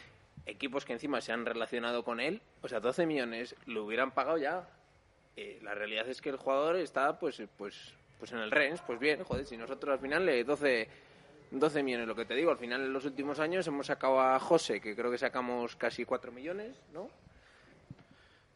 equipos 0.46 0.86
que 0.86 0.94
encima 0.94 1.22
se 1.22 1.32
han 1.32 1.46
relacionado 1.46 2.04
con 2.04 2.20
él, 2.20 2.42
o 2.62 2.68
sea, 2.68 2.80
12 2.80 3.06
millones 3.06 3.56
lo 3.66 3.86
hubieran 3.86 4.12
pagado 4.12 4.38
ya. 4.38 4.68
Eh, 5.36 5.60
la 5.62 5.76
realidad 5.76 6.08
es 6.10 6.22
que 6.22 6.30
el 6.30 6.38
jugador 6.38 6.78
está 6.78 7.20
pues 7.20 7.42
pues 7.58 7.94
pues 8.20 8.32
en 8.32 8.40
el 8.40 8.50
Rennes, 8.50 8.82
pues 8.82 9.00
bien, 9.00 9.24
joder, 9.24 9.46
si 9.46 9.58
nosotros 9.58 9.94
al 9.94 10.00
final 10.00 10.26
le 10.26 10.44
12 10.44 10.88
12 11.52 11.84
millones, 11.84 12.08
lo 12.08 12.16
que 12.16 12.26
te 12.26 12.36
digo, 12.36 12.52
al 12.52 12.58
final 12.58 12.82
en 12.82 12.94
los 12.94 13.06
últimos 13.06 13.40
años 13.40 13.66
hemos 13.68 13.88
sacado 13.88 14.20
a 14.20 14.40
José, 14.40 14.82
que 14.82 14.96
creo 14.96 15.12
que 15.12 15.18
sacamos 15.18 15.76
casi 15.76 16.04
4 16.04 16.32
millones, 16.32 16.76
¿no? 16.94 17.10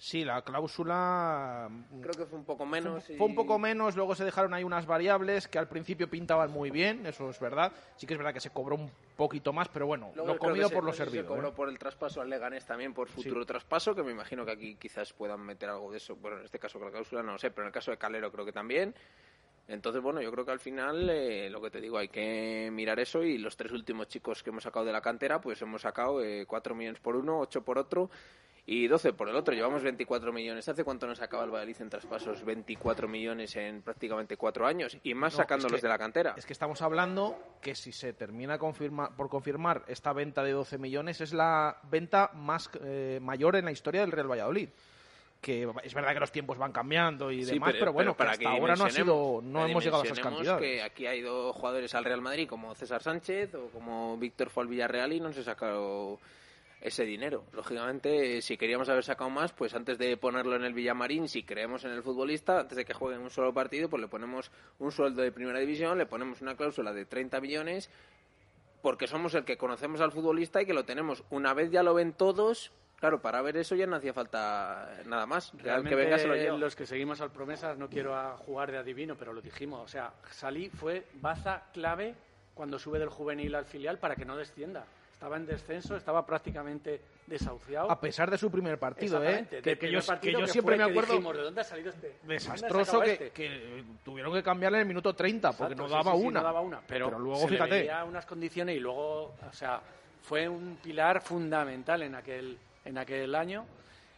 Sí, 0.03 0.26
la 0.26 0.41
cláusula 0.41 1.69
Creo 2.02 2.14
que 2.15 2.26
fue 2.26 2.40
un 2.40 2.44
poco 2.44 2.65
menos. 2.65 3.03
Fue, 3.06 3.14
y- 3.14 3.18
fue 3.19 3.28
un 3.28 3.36
poco 3.36 3.60
menos, 3.60 3.95
luego 3.95 4.15
se 4.15 4.26
dejaron 4.26 4.52
ahí 4.56 4.64
unas 4.64 4.88
variables 4.88 5.48
que 5.48 5.60
al 5.60 5.68
principio 5.68 6.10
pintaban 6.10 6.49
muy 6.49 6.72
bien, 6.72 7.06
eso 7.06 7.30
es 7.30 7.40
verdad. 7.40 7.72
Sí 7.98 8.07
que 8.07 8.14
es 8.15 8.18
verdad 8.18 8.34
que 8.34 8.40
se 8.40 8.49
cobró 8.49 8.78
un 8.78 8.90
poquito 9.15 9.53
más, 9.53 9.68
pero 9.69 9.86
bueno, 9.86 10.11
Luego 10.15 10.34
lo 10.34 10.40
comido 10.40 10.69
se- 10.69 10.73
por 10.73 10.84
lo 10.86 10.91
si 10.91 10.98
servido. 10.98 11.22
Se 11.22 11.28
cobró 11.28 11.49
¿eh? 11.49 11.53
por 11.56 11.69
el 11.69 11.78
traspaso 11.78 12.19
al 12.19 12.32
Leganés 12.32 12.65
también, 12.65 12.95
por 12.95 13.10
futuro 13.10 13.45
traspaso, 13.45 13.94
que 13.94 14.02
me 14.02 14.11
imagino 14.11 14.44
que 14.44 14.52
aquí 14.53 14.76
quizás 14.76 15.14
puedan 15.14 15.40
meter 15.41 15.69
algo 15.69 15.91
de 15.91 15.98
eso. 15.98 16.15
Bueno, 16.15 16.40
en 16.40 16.45
este 16.45 16.57
caso 16.57 16.80
con 16.80 16.88
la 16.88 16.91
cláusula 16.91 17.22
no 17.22 17.34
lo 17.34 17.38
sé, 17.38 17.52
pero 17.52 17.61
en 17.61 17.68
el 17.68 17.73
caso 17.73 17.91
de 17.91 17.98
Calero 17.98 18.32
creo 18.32 18.44
que 18.44 18.52
también. 18.53 18.95
Entonces, 19.68 20.02
bueno, 20.02 20.19
yo 20.19 20.32
creo 20.32 20.44
que 20.45 20.52
al 20.52 20.60
final, 20.60 21.07
eh, 21.11 21.48
lo 21.52 21.61
que 21.61 21.69
te 21.69 21.80
digo, 21.80 21.99
hay 21.99 22.07
que 22.10 22.69
mirar 22.73 22.99
eso 22.99 23.22
y 23.23 23.38
los 23.38 23.56
tres 23.56 23.72
últimos 23.72 24.07
chicos 24.07 24.41
que 24.41 24.49
hemos 24.49 24.64
sacado 24.64 24.84
de 24.84 24.91
la 24.94 25.02
cantera, 25.02 25.40
pues 25.40 25.61
hemos 25.61 25.84
sacado 25.84 26.23
eh, 26.23 26.45
4 26.48 26.73
millones 26.73 26.99
por 26.99 27.15
uno, 27.15 27.40
8 27.40 27.64
por 27.64 27.78
otro 27.78 28.10
y 28.66 28.88
12 28.88 29.14
por 29.14 29.28
el 29.28 29.36
otro. 29.36 29.54
Llevamos 29.54 29.82
24 29.84 30.32
millones. 30.32 30.68
¿Hace 30.70 30.84
cuánto 30.84 31.08
nos 31.08 31.18
sacaba 31.18 31.44
el 31.44 31.50
Valladolid 31.52 31.82
en 31.82 31.90
traspasos? 31.90 32.46
24 32.46 33.08
millones 33.08 33.56
en 33.56 33.82
prácticamente 33.82 34.38
4 34.38 34.68
años 34.68 34.98
y 35.04 35.14
más 35.14 35.34
No, 35.34 35.38
sacándolos 35.38 35.74
es 35.78 35.82
que- 35.82 35.88
de 35.88 35.90
la 35.92 35.98
cantera. 35.98 36.34
Es 36.38 36.46
que 36.46 36.54
estamos 36.54 36.82
hablando 36.82 37.38
que 37.62 37.76
si 37.76 37.92
se 37.92 38.14
termina 38.14 38.58
confirma- 38.60 39.16
por 39.16 39.30
confirmar 39.30 39.84
esta 39.88 40.14
venta 40.14 40.44
de 40.44 40.52
12 40.52 40.78
millones, 40.78 41.22
es 41.22 41.34
la 41.34 41.78
venta 41.90 42.32
más 42.36 42.70
eh, 42.84 43.20
mayor 43.22 43.56
en 43.56 43.66
la 43.66 43.72
historia 43.72 44.02
del 44.02 44.12
Real 44.12 44.30
Valladolid. 44.32 44.70
Que 45.42 45.68
es 45.84 45.94
verdad 45.96 46.14
que 46.14 46.20
los 46.20 46.32
tiempos 46.32 46.60
van 46.60 46.72
cambiando 46.72 47.32
y 47.32 47.44
Sí, 47.44 47.54
demás, 47.54 47.74
pero, 47.80 47.92
bueno, 47.92 48.14
que 48.14 48.18
para 48.20 48.32
hasta 48.34 48.48
ahora 48.48 48.76
no 48.76 48.86
ha 48.86 48.90
sido, 48.92 49.42
no 49.44 49.66
que 49.66 49.72
hemos 49.72 49.84
llegado 49.84 50.04
a 50.04 50.06
esas 50.06 50.20
cantidades. 50.20 50.62
que 50.62 50.84
aquí 50.84 51.08
ha 51.08 51.16
ido 51.16 51.52
jugadores 51.52 51.96
al 51.96 52.06
Real 52.06 52.22
Madrid 52.22 52.48
como 52.48 52.76
César 52.76 53.02
Sánchez 53.02 53.56
o 53.56 53.70
como 53.70 54.18
Víctor 54.18 54.52
fue 54.52 54.62
al 54.62 54.70
Villarreal 54.70 55.14
y 55.14 55.20
no 55.20 55.34
se 55.34 55.44
sacado 55.44 56.20
ese 56.82 57.06
dinero. 57.06 57.45
Lógicamente, 57.53 58.41
si 58.41 58.58
queríamos 58.58 58.90
haber 58.90 59.03
sacado 59.03 59.30
más, 59.30 59.53
pues 59.53 59.74
antes 59.76 59.98
de 59.98 60.18
ponerlo 60.18 60.56
en 60.56 60.64
el 60.64 60.74
Villamarín, 60.74 61.28
si 61.28 61.44
creemos 61.44 61.86
en 61.86 61.91
el 61.91 62.02
futbolista, 62.02 62.60
antes 62.60 62.76
de 62.76 62.86
que 62.86 62.94
juegue 62.94 63.16
en 63.16 63.22
un 63.22 63.30
solo 63.30 63.53
partido, 63.53 63.88
pues 63.88 64.02
le 64.02 64.08
ponemos 64.08 64.52
un 64.80 64.91
sueldo 64.91 65.22
de 65.22 65.32
primera 65.32 65.60
división, 65.60 65.98
le 65.98 66.08
ponemos 66.08 66.41
una 66.41 66.56
cláusula 66.56 66.91
de 66.91 67.06
30 67.06 67.40
millones, 67.40 67.90
porque 68.82 69.08
somos 69.08 69.36
el 69.36 69.45
que 69.45 69.58
conocemos 69.58 70.02
al 70.02 70.12
futbolista 70.12 70.62
y 70.62 70.66
que 70.66 70.74
lo 70.74 70.84
tenemos. 70.84 71.24
Una 71.30 71.53
vez 71.53 71.70
ya 71.70 71.84
lo 71.84 71.94
ven 71.94 72.14
todos, 72.14 72.72
claro, 72.99 73.22
para 73.22 73.44
ver 73.44 73.58
eso 73.58 73.76
ya 73.76 73.86
no 73.86 73.98
hacía 73.98 74.14
falta 74.14 75.02
nada 75.06 75.28
más. 75.28 75.53
El 75.64 75.88
que 75.88 75.95
venga 75.95 76.18
se 76.18 76.28
lo 76.28 76.58
los 76.58 76.76
que 76.76 76.88
seguimos 76.88 77.22
al 77.22 77.32
Promesas, 77.32 77.78
no 77.78 77.90
quiero 77.90 78.16
a 78.16 78.38
jugar 78.38 78.72
de 78.72 78.80
adivino, 78.80 79.16
pero 79.16 79.34
lo 79.34 79.41
dijimos. 79.41 79.82
O 79.82 79.88
sea, 79.88 80.14
Salí 80.32 80.70
fue 80.70 81.06
baza 81.22 81.66
clave 81.74 82.16
cuando 82.56 82.80
sube 82.80 82.98
del 82.98 83.10
juvenil 83.10 83.53
al 83.53 83.66
filial 83.66 83.99
para 83.99 84.16
que 84.16 84.26
no 84.26 84.36
descienda. 84.36 84.86
Estaba 85.22 85.38
en 85.38 85.45
descenso, 85.45 85.95
estaba 85.95 86.26
prácticamente 86.26 86.99
desahuciado. 87.27 87.91
A 87.91 88.02
pesar 88.02 88.31
de 88.31 88.39
su 88.39 88.49
primer 88.49 88.80
partido, 88.80 89.18
¿eh? 89.22 89.27
Exactamente, 89.27 89.57
Que, 89.57 89.61
que 89.61 89.76
primer 89.77 90.02
yo, 90.02 90.07
partido 90.07 90.34
que 90.34 90.39
yo 90.41 90.45
que 90.48 90.52
siempre 90.52 90.77
me 90.77 90.84
acuerdo 90.84 91.14
dijimos, 91.14 91.38
¿de 91.38 91.43
dónde 91.43 91.61
ha 91.61 91.64
salido 91.64 91.89
este? 91.91 92.07
¿Dónde 92.22 92.34
ha 92.34 92.38
desastroso 92.39 93.03
este? 93.03 93.30
que 93.30 93.84
tuvieron 94.03 94.34
que 94.34 94.41
cambiarle 94.41 94.80
en 94.80 94.81
el 94.81 94.88
minuto 94.88 95.14
30 95.14 95.52
porque 95.52 95.73
Exacto, 95.73 95.84
no 95.84 95.88
sí, 95.89 95.93
daba 95.93 96.15
sí, 96.15 96.22
sí, 96.22 96.27
una. 96.27 96.39
no 96.39 96.43
daba 96.48 96.61
una. 96.61 96.81
Pero, 96.88 97.19
luego, 97.19 97.35
se 97.35 97.43
le 97.43 97.49
fíjate, 97.52 97.69
veía 97.81 98.03
unas 98.03 98.26
condiciones 98.26 98.76
y 98.76 98.80
luego, 98.80 99.35
o 99.48 99.53
sea, 99.53 99.80
fue 100.23 100.49
un 100.49 100.77
pilar 100.84 101.22
fundamental 101.22 102.02
en 102.02 102.15
aquel, 102.15 102.57
en 102.84 102.98
aquel 102.98 103.35
año. 103.35 103.68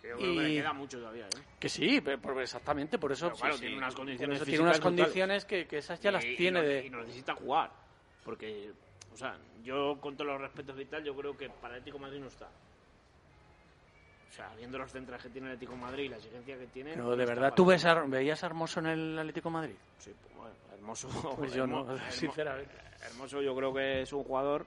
Que 0.01 0.07
yo 0.07 0.15
creo 0.17 0.35
que 0.35 0.39
le 0.41 0.53
queda 0.55 0.71
mucho 0.71 0.99
todavía, 0.99 1.25
¿eh? 1.25 1.39
Que 1.59 1.67
sí, 1.67 1.99
pe- 1.99 2.17
por- 2.17 2.41
exactamente, 2.41 2.97
por 2.97 3.11
eso. 3.11 3.25
Pero 3.27 3.35
claro, 3.39 3.53
sí, 3.55 3.59
tiene 3.59 3.75
unas 3.77 3.93
condiciones 3.93 4.41
tiene 4.45 4.59
unas 4.63 4.79
brutales. 4.79 5.03
condiciones 5.03 5.43
que, 5.43 5.67
que 5.67 5.79
esas 5.79 5.99
ya 5.99 6.11
las 6.13 6.23
Y- 6.23 6.29
y 6.29 6.35
tiene 6.37 6.61
no- 6.61 6.65
de. 6.65 6.85
Y 6.85 6.89
no 6.89 7.01
necesita 7.01 7.35
jugar. 7.35 7.71
Porque, 8.23 8.71
o 9.13 9.17
sea, 9.17 9.37
yo 9.63 9.97
con 10.01 10.15
todos 10.15 10.31
los 10.31 10.41
respetos 10.41 10.79
y 10.79 10.85
tal, 10.85 11.03
yo 11.03 11.15
creo 11.15 11.37
que 11.37 11.49
para 11.49 11.75
Atlético 11.75 11.99
Madrid 11.99 12.19
no 12.19 12.27
está. 12.27 12.47
O 14.29 14.35
sea, 14.35 14.49
viendo 14.57 14.79
los 14.79 14.91
centros 14.91 15.21
que 15.21 15.29
tiene 15.29 15.47
el 15.47 15.53
Atlético 15.53 15.75
Madrid 15.77 16.05
y 16.05 16.09
la 16.09 16.17
exigencia 16.17 16.57
que 16.57 16.67
tiene. 16.67 16.91
Pero 16.93 17.03
no 17.03 17.15
de 17.15 17.25
verdad, 17.25 17.53
¿tú 17.55 17.65
ves 17.65 17.85
a- 17.85 18.01
veías 18.01 18.41
a 18.43 18.47
Hermoso 18.47 18.79
en 18.79 18.87
el 18.87 19.19
Atlético 19.19 19.51
Madrid? 19.51 19.75
Sí, 19.99 20.11
pues, 20.23 20.35
bueno, 20.35 20.55
hermoso. 20.73 21.07
Pues 21.37 21.53
yo 21.55 21.67
no, 21.67 21.81
hermo- 21.81 21.93
hermo- 21.95 22.11
sinceramente. 22.11 22.73
Hermoso, 23.05 23.41
yo 23.41 23.55
creo 23.55 23.73
que 23.73 24.01
es 24.01 24.11
un 24.13 24.23
jugador 24.23 24.65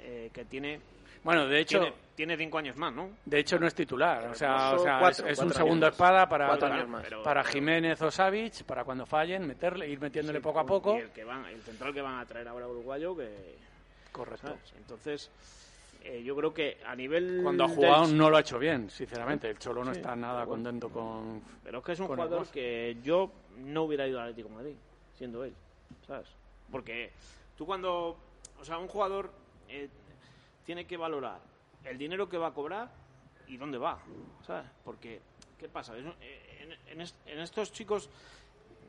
eh, 0.00 0.30
que 0.32 0.44
tiene. 0.44 0.80
Bueno, 1.24 1.46
de 1.46 1.60
hecho- 1.60 1.80
Tiene, 1.80 1.96
tiene 2.14 2.36
cinco 2.36 2.58
años 2.58 2.76
más, 2.76 2.92
¿no? 2.92 3.10
De 3.24 3.38
hecho, 3.40 3.58
no 3.58 3.66
es 3.66 3.74
titular. 3.74 4.28
O 4.28 4.34
sea, 4.34 4.48
Hermoso, 4.54 4.76
o 4.76 4.78
sea, 4.84 4.98
cuatro, 5.00 5.26
es, 5.26 5.32
es 5.32 5.44
un 5.44 5.52
segundo 5.54 5.86
espada 5.88 6.28
para, 6.28 6.46
para, 6.48 6.74
años 6.74 6.88
más. 6.88 7.02
Pero- 7.04 7.22
para 7.22 7.40
pero- 7.42 7.52
Jiménez 7.54 8.02
o 8.02 8.10
Savic, 8.10 8.64
para 8.64 8.84
cuando 8.84 9.06
fallen, 9.06 9.46
meterle, 9.46 9.88
ir 9.88 9.98
metiéndole 9.98 10.38
Sí, 10.40 10.42
poco 10.42 10.60
a 10.60 10.66
poco. 10.66 10.94
Y 10.96 11.00
el, 11.00 11.10
que 11.10 11.24
van, 11.24 11.46
el 11.46 11.62
central 11.62 11.94
que 11.94 12.02
van 12.02 12.18
a 12.18 12.26
traer 12.26 12.46
ahora 12.48 12.68
uruguayo, 12.68 13.16
que. 13.16 13.64
Correcto. 14.16 14.48
¿sabes? 14.48 14.72
Entonces, 14.76 15.30
eh, 16.02 16.22
yo 16.22 16.34
creo 16.36 16.52
que 16.54 16.78
a 16.86 16.94
nivel. 16.94 17.40
Cuando 17.42 17.64
ha 17.64 17.68
del- 17.68 17.76
jugado 17.76 18.06
no 18.08 18.30
lo 18.30 18.36
ha 18.36 18.40
hecho 18.40 18.58
bien, 18.58 18.88
sinceramente. 18.90 19.48
El 19.50 19.58
Cholo 19.58 19.84
no 19.84 19.92
Sí, 19.92 19.98
está 19.98 20.14
nada 20.16 20.44
bueno. 20.44 20.62
contento 20.64 20.88
con. 20.90 21.42
Pero 21.62 21.78
es 21.78 21.84
que 21.84 21.92
es 21.92 22.00
un 22.00 22.06
jugador 22.08 22.46
que 22.48 22.96
yo 23.02 23.30
no 23.58 23.82
hubiera 23.84 24.06
ido 24.06 24.18
al 24.20 24.28
Atlético 24.30 24.48
de 24.50 24.54
Madrid, 24.54 24.74
siendo 25.16 25.44
él, 25.44 25.54
¿sabes? 26.06 26.28
Porque 26.70 27.12
tú 27.56 27.64
cuando, 27.66 28.16
o 28.60 28.64
sea, 28.64 28.78
un 28.78 28.88
jugador 28.88 29.30
eh, 29.68 29.88
tiene 30.64 30.86
que 30.86 30.96
valorar 30.96 31.40
el 31.84 31.96
dinero 31.98 32.28
que 32.28 32.38
va 32.38 32.48
a 32.48 32.54
cobrar 32.54 32.90
y 33.46 33.56
dónde 33.56 33.78
va, 33.78 33.98
¿sabes? 34.46 34.66
Porque, 34.84 35.20
¿qué 35.58 35.68
pasa? 35.68 35.96
Eh, 35.96 36.76
en, 36.90 37.00
en 37.00 37.06
en 37.26 37.38
estos 37.38 37.72
chicos, 37.72 38.10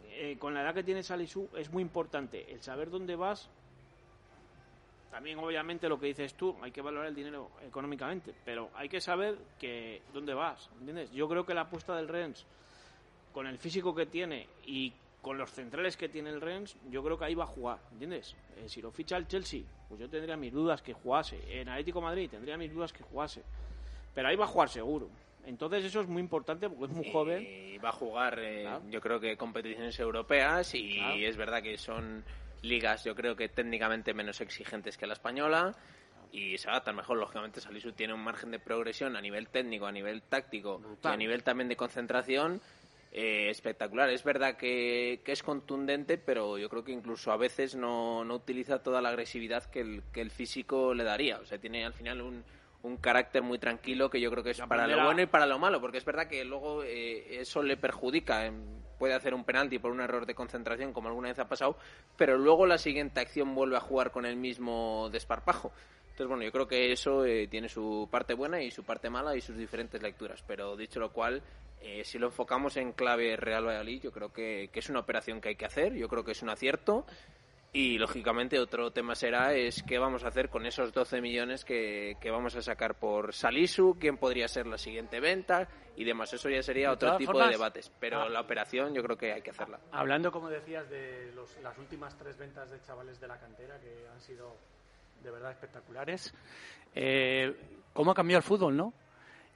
eh, 0.09 0.35
con 0.39 0.53
la 0.53 0.61
edad 0.63 0.73
que 0.73 0.83
tiene 0.83 1.03
Salisu, 1.03 1.47
es 1.55 1.69
muy 1.71 1.81
importante 1.83 2.51
el 2.51 2.61
saber 2.61 2.89
dónde 2.89 3.15
vas. 3.15 3.49
También, 5.11 5.39
obviamente, 5.39 5.87
lo 5.89 5.99
que 5.99 6.07
dices 6.07 6.33
tú, 6.35 6.55
hay 6.61 6.71
que 6.71 6.81
valorar 6.81 7.07
el 7.07 7.15
dinero 7.15 7.49
económicamente, 7.65 8.33
pero 8.45 8.69
hay 8.75 8.89
que 8.89 8.99
saber 9.01 9.37
que 9.59 10.01
dónde 10.13 10.33
vas, 10.33 10.69
¿entiendes? 10.79 11.11
Yo 11.11 11.27
creo 11.29 11.45
que 11.45 11.53
la 11.53 11.61
apuesta 11.61 11.95
del 11.95 12.07
Rennes, 12.07 12.45
con 13.33 13.47
el 13.47 13.57
físico 13.57 13.95
que 13.95 14.05
tiene 14.05 14.47
y 14.65 14.91
con 15.21 15.37
los 15.37 15.49
centrales 15.51 15.97
que 15.97 16.09
tiene 16.09 16.29
el 16.29 16.41
Rennes, 16.41 16.75
yo 16.89 17.03
creo 17.03 17.17
que 17.17 17.25
ahí 17.25 17.35
va 17.35 17.45
a 17.45 17.47
jugar, 17.47 17.79
¿entiendes? 17.93 18.35
Eh, 18.57 18.67
si 18.69 18.81
lo 18.81 18.91
ficha 18.91 19.17
el 19.17 19.27
Chelsea, 19.27 19.61
pues 19.87 19.99
yo 19.99 20.09
tendría 20.09 20.35
mis 20.37 20.53
dudas 20.53 20.81
que 20.81 20.93
jugase. 20.93 21.39
En 21.49 21.69
Atlético 21.69 21.99
de 21.99 22.05
Madrid 22.05 22.29
tendría 22.29 22.57
mis 22.57 22.73
dudas 22.73 22.91
que 22.93 23.03
jugase. 23.03 23.41
Pero 24.13 24.27
ahí 24.27 24.35
va 24.35 24.45
a 24.45 24.49
jugar 24.49 24.69
seguro. 24.69 25.07
Entonces 25.45 25.85
eso 25.85 26.01
es 26.01 26.07
muy 26.07 26.21
importante 26.21 26.69
porque 26.69 26.85
es 26.91 26.97
muy 26.97 27.11
joven. 27.11 27.43
Y 27.43 27.77
va 27.77 27.89
a 27.89 27.93
jugar, 27.93 28.37
eh, 28.39 28.67
yo 28.89 28.99
creo 28.99 29.19
que 29.19 29.37
competiciones 29.37 29.97
europeas 29.99 30.73
y 30.75 30.95
Claro. 30.97 31.15
es 31.15 31.37
verdad 31.37 31.63
que 31.63 31.77
son 31.77 32.23
ligas, 32.61 33.03
yo 33.03 33.15
creo 33.15 33.35
que 33.35 33.49
técnicamente 33.49 34.13
menos 34.13 34.41
exigentes 34.41 34.97
que 34.97 35.07
la 35.07 35.13
española 35.13 35.75
y 36.31 36.57
se 36.57 36.69
adaptan 36.69 36.95
mejor. 36.95 37.17
Lógicamente, 37.17 37.61
Salisu 37.61 37.93
tiene 37.93 38.13
un 38.13 38.23
margen 38.23 38.51
de 38.51 38.59
progresión 38.59 39.15
a 39.15 39.21
nivel 39.21 39.47
técnico, 39.47 39.85
a 39.85 39.91
nivel 39.91 40.21
táctico 40.23 40.81
y 41.03 41.07
a 41.07 41.17
nivel 41.17 41.43
también 41.43 41.69
de 41.69 41.75
concentración 41.75 42.61
eh, 43.11 43.49
espectacular. 43.49 44.09
Es 44.09 44.23
verdad 44.23 44.57
que, 44.57 45.21
que 45.23 45.31
es 45.31 45.43
contundente, 45.43 46.17
pero 46.17 46.57
yo 46.57 46.69
creo 46.69 46.83
que 46.83 46.91
incluso 46.91 47.31
a 47.31 47.37
veces 47.37 47.75
no, 47.75 48.23
no 48.25 48.35
utiliza 48.35 48.83
toda 48.83 49.01
la 49.01 49.09
agresividad 49.09 49.63
que 49.65 49.81
el, 49.81 50.03
que 50.11 50.21
el 50.21 50.31
físico 50.31 50.93
le 50.93 51.03
daría. 51.03 51.39
O 51.39 51.45
sea, 51.45 51.57
tiene 51.57 51.85
al 51.85 51.93
final 51.93 52.21
un, 52.21 52.43
un 52.83 52.97
carácter 52.97 53.41
muy 53.41 53.59
tranquilo 53.59 54.09
que 54.09 54.19
yo 54.19 54.29
creo 54.31 54.43
que 54.43 54.51
es 54.51 54.61
para 54.61 54.87
lo 54.87 55.03
bueno 55.03 55.21
y 55.21 55.25
para 55.25 55.45
lo 55.45 55.59
malo, 55.59 55.79
porque 55.81 55.97
es 55.97 56.05
verdad 56.05 56.27
que 56.27 56.43
luego 56.43 56.83
eh, 56.83 57.39
eso 57.39 57.63
le 57.63 57.77
perjudica. 57.77 58.51
Puede 58.97 59.13
hacer 59.13 59.33
un 59.33 59.43
penalti 59.43 59.79
por 59.79 59.91
un 59.91 60.01
error 60.01 60.25
de 60.25 60.35
concentración, 60.35 60.93
como 60.93 61.07
alguna 61.07 61.29
vez 61.29 61.39
ha 61.39 61.47
pasado, 61.47 61.77
pero 62.17 62.37
luego 62.37 62.65
la 62.65 62.77
siguiente 62.77 63.19
acción 63.19 63.53
vuelve 63.53 63.77
a 63.77 63.81
jugar 63.81 64.11
con 64.11 64.25
el 64.25 64.35
mismo 64.35 65.09
desparpajo. 65.11 65.71
Entonces, 66.17 66.27
bueno, 66.29 66.43
yo 66.43 66.51
creo 66.51 66.67
que 66.67 66.91
eso 66.91 67.25
eh, 67.25 67.47
tiene 67.47 67.69
su 67.69 68.07
parte 68.09 68.33
buena 68.33 68.59
y 68.59 68.71
su 68.71 68.83
parte 68.83 69.07
mala 69.07 69.35
y 69.35 69.41
sus 69.41 69.55
diferentes 69.55 70.01
lecturas. 70.01 70.43
Pero 70.47 70.75
dicho 70.75 70.99
lo 70.99 71.11
cual, 71.11 71.43
eh, 71.79 72.03
si 72.03 72.17
lo 72.17 72.25
enfocamos 72.25 72.75
en 72.77 72.93
clave 72.93 73.35
Real 73.35 73.67
Valladolid, 73.67 74.01
yo 74.01 74.11
creo 74.11 74.33
que, 74.33 74.71
que 74.73 74.79
es 74.79 74.89
una 74.89 74.99
operación 74.99 75.39
que 75.39 75.49
hay 75.49 75.55
que 75.55 75.65
hacer, 75.65 75.93
yo 75.93 76.07
creo 76.07 76.23
que 76.23 76.31
es 76.31 76.41
un 76.41 76.49
acierto. 76.49 77.05
Y 77.73 77.97
lógicamente 77.99 78.59
otro 78.59 78.91
tema 78.91 79.13
será 79.13 79.53
es 79.53 79.83
qué 79.83 79.99
vamos 79.99 80.23
a 80.23 80.29
hacer 80.29 80.49
con 80.49 80.65
esos 80.65 80.93
12 80.93 81.21
millones 81.21 81.63
que, 81.63 82.15
que 82.19 82.31
vamos 82.31 82.55
a 82.55 82.61
sacar 82.61 82.95
por 82.95 83.33
Salisu, 83.33 83.97
quién 83.99 84.17
podría 84.17 84.47
ser 84.47 84.65
la 84.65 84.77
siguiente 84.77 85.19
venta 85.19 85.67
y 85.95 86.03
demás. 86.03 86.33
Eso 86.33 86.49
ya 86.49 86.63
sería 86.63 86.87
De 86.87 86.93
otro 86.93 87.17
tipo 87.17 87.33
formas, 87.33 87.49
de 87.49 87.53
debates. 87.55 87.91
Pero 87.99 88.21
ah. 88.21 88.29
la 88.29 88.41
operación 88.41 88.95
yo 88.95 89.03
creo 89.03 89.17
que 89.17 89.33
hay 89.33 89.41
que 89.41 89.51
hacerla. 89.51 89.79
Hablando, 89.91 90.31
como 90.31 90.49
decías, 90.49 90.89
de 90.89 91.31
los- 91.35 91.55
las 91.61 91.77
últimas 91.77 92.17
tres 92.17 92.37
ventas 92.37 92.71
de 92.71 92.81
chavales 92.81 93.19
de 93.19 93.27
la 93.27 93.37
cantera 93.37 93.77
que 93.79 94.07
han 94.11 94.21
sido 94.21 94.55
de 95.23 95.29
verdad 95.29 95.51
espectaculares, 95.51 96.33
eh, 96.95 97.53
¿cómo 97.93 98.11
ha 98.11 98.15
cambiado 98.15 98.39
el 98.39 98.43
fútbol, 98.43 98.75
no? 98.77 98.93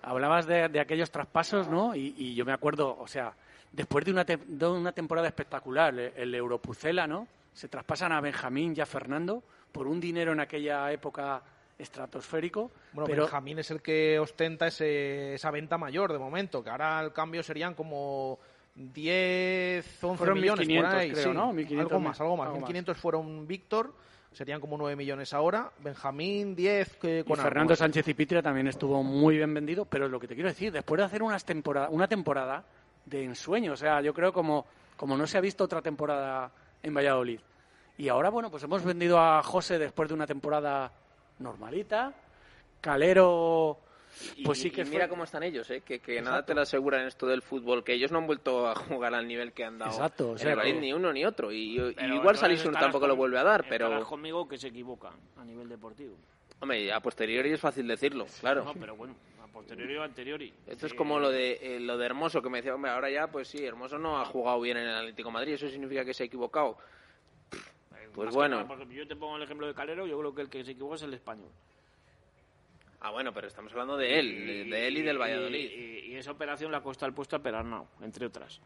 Hablabas 0.03 0.45
de, 0.47 0.67
de 0.69 0.79
aquellos 0.79 1.09
traspasos, 1.11 1.67
¿no? 1.69 1.95
Y, 1.95 2.13
y 2.17 2.35
yo 2.35 2.43
me 2.45 2.53
acuerdo, 2.53 2.97
o 2.99 3.07
sea, 3.07 3.33
después 3.71 4.03
de 4.05 4.11
una, 4.11 4.25
te- 4.25 4.37
de 4.37 4.67
una 4.67 4.91
temporada 4.91 5.27
espectacular, 5.27 5.93
el, 5.93 6.11
el 6.15 6.35
Europucela, 6.35 7.07
¿no? 7.07 7.27
Se 7.53 7.67
traspasan 7.67 8.11
a 8.11 8.21
Benjamín 8.21 8.73
y 8.75 8.81
a 8.81 8.85
Fernando 8.85 9.43
por 9.71 9.87
un 9.87 9.99
dinero 9.99 10.31
en 10.31 10.39
aquella 10.39 10.91
época 10.91 11.41
estratosférico. 11.77 12.71
Bueno, 12.93 13.07
pero 13.07 13.23
Benjamín 13.23 13.59
es 13.59 13.71
el 13.71 13.81
que 13.81 14.19
ostenta 14.19 14.67
ese- 14.67 15.33
esa 15.35 15.51
venta 15.51 15.77
mayor 15.77 16.11
de 16.13 16.19
momento, 16.19 16.63
que 16.63 16.69
ahora 16.69 17.01
el 17.01 17.11
cambio 17.11 17.41
serían 17.43 17.73
como 17.73 18.39
10, 18.75 20.03
11 20.03 20.17
Fueron 20.17 20.39
millones 20.39 20.67
1.500, 20.67 20.89
por 20.91 20.99
ahí. 20.99 21.11
creo, 21.11 21.23
sí. 21.23 21.29
¿no? 21.33 21.53
1.500 21.53 21.79
algo 21.79 21.99
más, 21.99 22.21
algo 22.21 22.37
más. 22.37 22.47
algo 22.47 22.59
más. 22.61 22.69
1.500 22.69 22.95
fueron 22.95 23.47
Víctor, 23.47 23.93
serían 24.31 24.61
como 24.61 24.77
9 24.77 24.95
millones 24.95 25.33
ahora. 25.33 25.71
Benjamín, 25.79 26.55
10 26.55 26.95
que 26.97 27.23
con 27.25 27.37
Fernando. 27.37 27.75
Sánchez 27.75 28.07
y 28.07 28.13
Pitria 28.13 28.41
también 28.41 28.67
estuvo 28.67 29.03
muy 29.03 29.37
bien 29.37 29.53
vendido, 29.53 29.85
pero 29.85 30.07
lo 30.07 30.19
que 30.19 30.27
te 30.27 30.35
quiero 30.35 30.49
decir, 30.49 30.71
después 30.71 30.99
de 30.99 31.05
hacer 31.05 31.23
unas 31.23 31.43
temporada, 31.43 31.89
una 31.89 32.07
temporada 32.07 32.63
de 33.05 33.23
ensueño, 33.25 33.73
o 33.73 33.77
sea, 33.77 33.99
yo 34.01 34.13
creo 34.13 34.31
como, 34.31 34.65
como 34.95 35.17
no 35.17 35.25
se 35.27 35.37
ha 35.37 35.41
visto 35.41 35.63
otra 35.63 35.81
temporada 35.81 36.51
en 36.83 36.93
Valladolid. 36.93 37.39
Y 37.97 38.09
ahora, 38.09 38.29
bueno, 38.29 38.49
pues 38.49 38.63
hemos 38.63 38.83
vendido 38.83 39.19
a 39.19 39.43
José 39.43 39.77
después 39.77 40.07
de 40.09 40.15
una 40.15 40.25
temporada 40.25 40.91
normalita. 41.39 42.13
Calero, 42.79 43.77
Y- 44.35 44.43
pues 44.43 44.59
sí 44.59 44.67
y 44.69 44.71
que 44.71 44.83
mira 44.85 45.01
fue- 45.05 45.09
cómo 45.09 45.23
están 45.23 45.43
ellos, 45.43 45.69
¿eh? 45.69 45.81
que, 45.81 45.99
que 45.99 46.21
nada 46.21 46.43
te 46.45 46.53
lo 46.55 46.61
asegura 46.61 46.99
en 47.01 47.07
esto 47.07 47.27
del 47.27 47.41
fútbol, 47.41 47.83
que 47.83 47.93
ellos 47.93 48.11
no 48.11 48.17
han 48.17 48.27
vuelto 48.27 48.67
a 48.67 48.75
jugar 48.75 49.13
al 49.13 49.27
nivel 49.27 49.53
que 49.53 49.63
han 49.63 49.77
dado 49.77 49.91
Exacto, 49.91 50.29
o 50.29 50.31
en 50.33 50.39
sea 50.39 50.55
que- 50.55 50.73
ni 50.73 50.91
uno 50.93 51.13
ni 51.13 51.23
otro. 51.25 51.51
Y, 51.51 51.57
y 51.57 51.73
igual 51.75 51.93
entonces 51.99 52.39
Salisu 52.39 52.63
estarás 52.69 52.81
tampoco 52.81 53.07
lo 53.07 53.15
vuelve 53.15 53.37
a 53.39 53.43
dar, 53.43 53.65
pero 53.69 54.03
conmigo 54.05 54.47
que 54.47 54.57
se 54.57 54.69
equivocan 54.69 55.13
a 55.37 55.45
nivel 55.45 55.69
deportivo. 55.69 56.15
hombre, 56.59 56.91
a 56.91 56.99
posteriori 56.99 57.51
es 57.53 57.59
fácil 57.59 57.87
decirlo, 57.87 58.25
claro. 58.39 58.63
No, 58.65 58.73
pero 58.73 58.95
bueno, 58.95 59.15
posteriori 59.51 59.95
o 59.97 60.03
anteriori. 60.03 60.53
Esto 60.67 60.85
es 60.87 60.93
como 60.93 61.19
lo 61.19 61.29
de 61.29 61.59
eh, 61.61 61.79
lo 61.79 61.97
de 61.97 62.05
Hermoso 62.05 62.41
que 62.41 62.49
me 62.49 62.59
decía, 62.59 62.73
hombre, 62.75 62.91
ahora 62.91 63.09
ya 63.09 63.27
pues 63.27 63.47
sí, 63.47 63.63
Hermoso 63.63 63.97
no 63.97 64.19
ha 64.19 64.25
jugado 64.25 64.59
bien 64.61 64.77
en 64.77 64.87
el 64.87 64.95
Atlético 64.95 65.29
de 65.29 65.33
Madrid, 65.33 65.53
eso 65.53 65.69
significa 65.69 66.05
que 66.05 66.13
se 66.13 66.23
ha 66.23 66.25
equivocado. 66.25 66.77
Pues 68.13 68.25
Más 68.25 68.33
que 68.33 68.37
bueno. 68.39 68.63
nada, 68.63 68.83
yo 68.89 69.07
te 69.07 69.15
pongo 69.15 69.37
el 69.37 69.43
ejemplo 69.43 69.67
de 69.67 69.73
Calero, 69.73 70.05
yo 70.05 70.19
creo 70.19 70.35
que 70.35 70.41
el 70.41 70.49
que 70.49 70.63
se 70.65 70.71
equivoca 70.71 70.95
es 70.95 71.03
el 71.03 71.13
español. 71.13 71.49
Ah, 72.99 73.09
bueno, 73.11 73.33
pero 73.33 73.47
estamos 73.47 73.71
hablando 73.71 73.97
de 73.97 74.19
él, 74.19 74.45
de, 74.45 74.63
de 74.65 74.87
él 74.87 74.97
y 74.97 75.01
del 75.01 75.17
Valladolid. 75.17 75.71
Y, 75.71 76.11
y 76.11 76.15
esa 76.17 76.31
operación 76.31 76.71
la 76.71 76.81
costado 76.81 77.07
el 77.07 77.15
puesto 77.15 77.35
a 77.35 77.39
Perarnau, 77.39 77.87
entre 78.01 78.25
otras. 78.25 78.59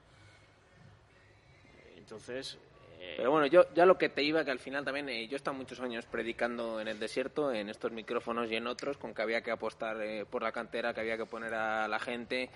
Entonces, 1.95 2.56
eh, 2.56 2.74
Pero 3.18 3.32
bueno, 3.32 3.48
yo 3.48 3.66
ya 3.74 3.86
lo 3.86 3.98
que 3.98 4.10
te 4.10 4.24
iba, 4.24 4.44
que 4.44 4.52
al 4.52 4.60
final 4.60 4.84
también, 4.84 5.08
eh, 5.10 5.28
yo 5.28 5.36
he 5.36 5.38
estado 5.38 5.56
muchos 5.56 5.80
años 5.80 6.06
predicando 6.06 6.80
en 6.82 6.88
el 6.88 7.00
desierto, 7.00 7.52
en 7.54 7.70
estos 7.70 7.92
micrófonos 7.92 8.52
y 8.52 8.56
en 8.56 8.68
otros, 8.68 8.98
con 8.98 9.14
que 9.14 9.22
había 9.22 9.42
que 9.42 9.52
apostar 9.52 10.02
eh, 10.02 10.26
por 10.26 10.44
la 10.44 10.52
cantera, 10.52 10.94
que 10.94 11.02
había 11.02 11.18
que 11.18 11.26
poner 11.26 11.54
a 11.54 11.88
la 11.88 12.00
gente. 12.00 12.50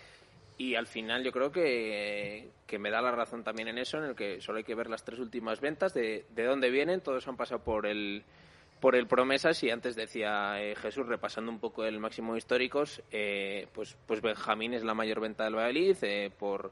Y 0.58 0.76
al 0.76 0.88
final 0.88 1.24
yo 1.24 1.32
creo 1.32 1.52
que, 1.52 2.50
que 2.68 2.80
me 2.80 2.92
da 2.92 3.02
la 3.02 3.12
razón 3.12 3.44
también 3.44 3.70
en 3.70 3.78
eso, 3.78 3.98
en 3.98 4.04
el 4.04 4.16
que 4.16 4.42
solo 4.42 4.58
hay 4.58 4.66
que 4.66 4.76
ver 4.76 4.90
las 4.90 5.06
tres 5.06 5.20
últimas 5.20 5.62
ventas, 5.62 5.94
de, 5.94 6.26
de 6.30 6.44
dónde 6.44 6.70
vienen, 6.70 7.00
todos 7.00 7.28
han 7.30 7.38
pasado 7.38 7.64
por 7.64 7.86
el 7.86 8.24
por 8.80 8.96
el 8.96 9.08
promesas 9.08 9.62
y 9.64 9.70
antes 9.70 9.96
decía 9.96 10.62
eh, 10.62 10.76
Jesús 10.76 11.06
repasando 11.06 11.52
un 11.52 11.60
poco 11.60 11.84
el 11.84 12.00
máximo 12.00 12.38
históricos 12.38 13.02
eh, 13.12 13.68
pues 13.74 13.98
pues 14.06 14.22
Benjamín 14.22 14.74
es 14.74 14.84
la 14.84 14.94
mayor 14.94 15.20
venta 15.20 15.44
del 15.44 15.56
Valladolid 15.56 15.98
eh, 16.02 16.32
por 16.38 16.72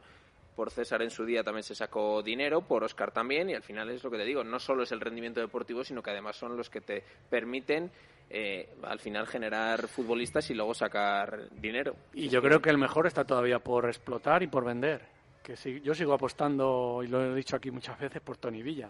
por 0.58 0.72
César 0.72 1.04
en 1.04 1.12
su 1.12 1.24
día 1.24 1.44
también 1.44 1.62
se 1.64 1.76
sacó 1.76 2.22
dinero, 2.24 2.62
por 2.62 2.84
Oscar 2.84 3.12
también, 3.12 3.50
y 3.52 3.54
al 3.54 3.62
final 3.62 3.90
es 3.92 4.04
lo 4.04 4.10
que 4.10 4.18
te 4.18 4.26
digo, 4.26 4.44
no 4.44 4.58
solo 4.60 4.82
es 4.84 4.92
el 4.92 5.00
rendimiento 5.00 5.40
deportivo, 5.40 5.84
sino 5.84 6.02
que 6.02 6.10
además 6.10 6.36
son 6.36 6.58
los 6.58 6.68
que 6.70 6.82
te 6.82 7.04
permiten 7.30 7.92
eh, 8.30 8.68
al 8.84 9.00
final 9.00 9.28
generar 9.28 9.88
futbolistas 9.88 10.50
y 10.50 10.56
luego 10.56 10.74
sacar 10.74 11.48
dinero. 11.52 11.96
Y 12.14 12.28
yo 12.28 12.42
creo 12.42 12.60
que 12.60 12.72
el 12.72 12.78
mejor 12.80 13.06
está 13.06 13.24
todavía 13.24 13.60
por 13.60 13.86
explotar 13.86 14.42
y 14.42 14.48
por 14.48 14.66
vender. 14.66 15.02
Que 15.44 15.56
sí, 15.56 15.80
yo 15.82 15.94
sigo 15.94 16.14
apostando, 16.14 17.02
y 17.04 17.08
lo 17.08 17.24
he 17.24 17.36
dicho 17.36 17.56
aquí 17.56 17.70
muchas 17.72 17.98
veces, 18.00 18.20
por 18.22 18.36
Tony 18.38 18.64
Villa. 18.64 18.90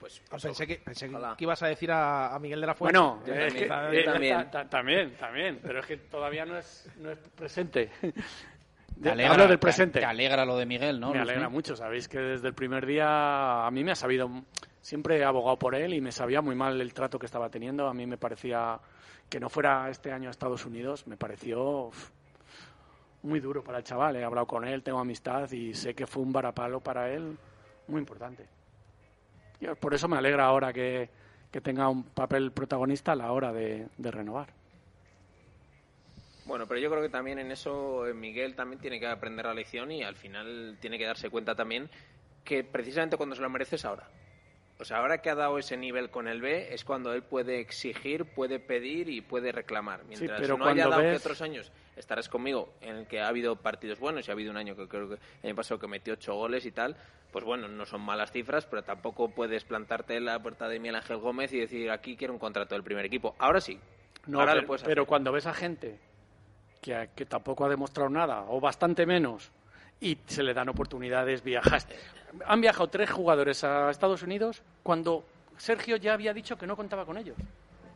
Pues, 0.00 0.20
Ah, 0.32 0.36
pensé 0.42 0.66
que, 0.66 0.76
pensé 0.84 1.08
que 1.08 1.14
que 1.38 1.44
ibas 1.44 1.62
a 1.62 1.68
decir 1.68 1.92
a, 1.92 2.34
a 2.34 2.38
Miguel 2.40 2.60
de 2.60 2.66
la 2.66 2.74
Fuente. 2.74 2.98
Bueno, 2.98 3.22
Yo 3.24 3.34
es 3.34 3.46
también. 3.54 3.68
que- 3.92 4.00
eh, 4.00 4.04
También. 4.04 4.36
ta- 4.36 4.50
ta- 4.50 4.68
también, 4.68 5.14
también, 5.16 5.60
pero 5.62 5.78
es 5.78 5.86
que 5.86 5.96
todavía 5.98 6.44
no 6.44 6.58
es, 6.58 6.90
no 6.98 7.10
es 7.12 7.18
presente. 7.36 7.90
Alegra, 9.10 9.32
Hablo 9.32 9.44
del 9.48 9.52
te- 9.58 9.58
presente. 9.58 10.00
te 10.00 10.04
alegra 10.06 10.44
lo 10.44 10.56
de 10.56 10.66
Miguel, 10.66 11.00
¿no, 11.00 11.12
Me 11.12 11.18
alegra 11.20 11.48
mucho, 11.48 11.74
sabéis 11.76 12.08
que 12.08 12.18
desde 12.18 12.48
el 12.48 12.54
primer 12.54 12.86
día 12.86 13.66
a 13.66 13.70
mí 13.70 13.82
me 13.84 13.92
ha 13.92 13.96
sabido, 13.96 14.30
siempre 14.80 15.18
he 15.18 15.24
abogado 15.24 15.58
por 15.58 15.74
él 15.74 15.94
y 15.94 16.00
me 16.00 16.12
sabía 16.12 16.40
muy 16.40 16.54
mal 16.54 16.80
el 16.80 16.92
trato 16.94 17.18
que 17.18 17.26
estaba 17.26 17.48
teniendo. 17.50 17.88
A 17.88 17.94
mí 17.94 18.06
me 18.06 18.16
parecía 18.18 18.78
que 19.28 19.40
no 19.40 19.48
fuera 19.48 19.88
este 19.90 20.12
año 20.12 20.28
a 20.28 20.30
Estados 20.30 20.64
Unidos, 20.66 21.06
me 21.06 21.16
pareció 21.16 21.90
muy 23.22 23.40
duro 23.40 23.62
para 23.62 23.78
el 23.78 23.84
chaval. 23.84 24.16
He 24.16 24.24
hablado 24.24 24.46
con 24.46 24.64
él, 24.66 24.82
tengo 24.82 24.98
amistad 24.98 25.50
y 25.52 25.74
sé 25.74 25.94
que 25.94 26.06
fue 26.06 26.22
un 26.22 26.32
varapalo 26.32 26.80
para 26.80 27.10
él 27.10 27.36
muy 27.88 28.00
importante. 28.00 28.46
Y 29.60 29.66
por 29.76 29.94
eso 29.94 30.08
me 30.08 30.16
alegra 30.16 30.44
ahora 30.46 30.72
que, 30.72 31.08
que 31.50 31.60
tenga 31.60 31.88
un 31.88 32.02
papel 32.04 32.50
protagonista 32.52 33.12
a 33.12 33.16
la 33.16 33.30
hora 33.32 33.52
de, 33.52 33.86
de 33.96 34.10
renovar. 34.10 34.48
Bueno, 36.44 36.66
pero 36.66 36.80
yo 36.80 36.90
creo 36.90 37.02
que 37.02 37.08
también 37.08 37.38
en 37.38 37.52
eso 37.52 38.06
eh, 38.06 38.14
Miguel 38.14 38.54
también 38.54 38.80
tiene 38.80 38.98
que 38.98 39.06
aprender 39.06 39.46
la 39.46 39.54
lección 39.54 39.92
y 39.92 40.02
al 40.02 40.16
final 40.16 40.76
tiene 40.80 40.98
que 40.98 41.06
darse 41.06 41.30
cuenta 41.30 41.54
también 41.54 41.88
que 42.44 42.64
precisamente 42.64 43.16
cuando 43.16 43.36
se 43.36 43.42
lo 43.42 43.50
merece 43.50 43.76
es 43.76 43.84
ahora. 43.84 44.08
O 44.80 44.84
sea, 44.84 44.96
ahora 44.98 45.18
que 45.18 45.30
ha 45.30 45.36
dado 45.36 45.58
ese 45.58 45.76
nivel 45.76 46.10
con 46.10 46.26
el 46.26 46.40
B, 46.40 46.74
es 46.74 46.84
cuando 46.84 47.12
él 47.12 47.22
puede 47.22 47.60
exigir, 47.60 48.24
puede 48.24 48.58
pedir 48.58 49.08
y 49.08 49.20
puede 49.20 49.52
reclamar. 49.52 50.02
Mientras 50.06 50.40
pero 50.40 50.58
no 50.58 50.64
haya 50.66 50.88
dado 50.88 51.02
que 51.02 51.14
otros 51.14 51.40
años, 51.40 51.70
estarás 51.94 52.28
conmigo, 52.28 52.72
en 52.80 52.96
el 52.96 53.06
que 53.06 53.20
ha 53.20 53.28
habido 53.28 53.54
partidos 53.54 54.00
buenos 54.00 54.26
y 54.26 54.32
ha 54.32 54.34
habido 54.34 54.50
un 54.50 54.56
año 54.56 54.74
que 54.74 54.88
creo 54.88 55.08
que 55.08 55.14
el 55.14 55.46
año 55.50 55.54
pasado 55.54 55.78
que 55.78 55.86
metió 55.86 56.14
ocho 56.14 56.34
goles 56.34 56.66
y 56.66 56.72
tal, 56.72 56.96
pues 57.30 57.44
bueno, 57.44 57.68
no 57.68 57.86
son 57.86 58.00
malas 58.00 58.32
cifras, 58.32 58.66
pero 58.66 58.82
tampoco 58.82 59.28
puedes 59.28 59.62
plantarte 59.62 60.16
en 60.16 60.24
la 60.24 60.42
puerta 60.42 60.68
de 60.68 60.80
Miguel 60.80 60.96
Ángel 60.96 61.18
Gómez 61.18 61.52
y 61.52 61.60
decir 61.60 61.88
aquí 61.88 62.16
quiero 62.16 62.32
un 62.32 62.40
contrato 62.40 62.74
del 62.74 62.82
primer 62.82 63.04
equipo. 63.04 63.36
Ahora 63.38 63.60
sí. 63.60 63.78
No, 64.26 64.40
ahora 64.40 64.52
pero, 64.52 64.62
lo 64.62 64.66
puedes 64.66 64.82
pero 64.82 65.02
hacer. 65.02 65.08
cuando 65.08 65.30
ves 65.30 65.46
a 65.46 65.54
gente 65.54 66.00
que, 66.82 67.08
que 67.14 67.24
tampoco 67.24 67.64
ha 67.64 67.70
demostrado 67.70 68.10
nada 68.10 68.44
o 68.48 68.60
bastante 68.60 69.06
menos 69.06 69.50
y 70.00 70.18
se 70.26 70.42
le 70.42 70.52
dan 70.52 70.68
oportunidades, 70.68 71.42
viajas. 71.42 71.86
Han 72.46 72.60
viajado 72.60 72.88
tres 72.88 73.10
jugadores 73.10 73.62
a 73.64 73.88
Estados 73.90 74.22
Unidos 74.22 74.62
cuando 74.82 75.24
Sergio 75.56 75.96
ya 75.96 76.12
había 76.12 76.34
dicho 76.34 76.58
que 76.58 76.66
no 76.66 76.76
contaba 76.76 77.06
con 77.06 77.16
ellos. 77.16 77.36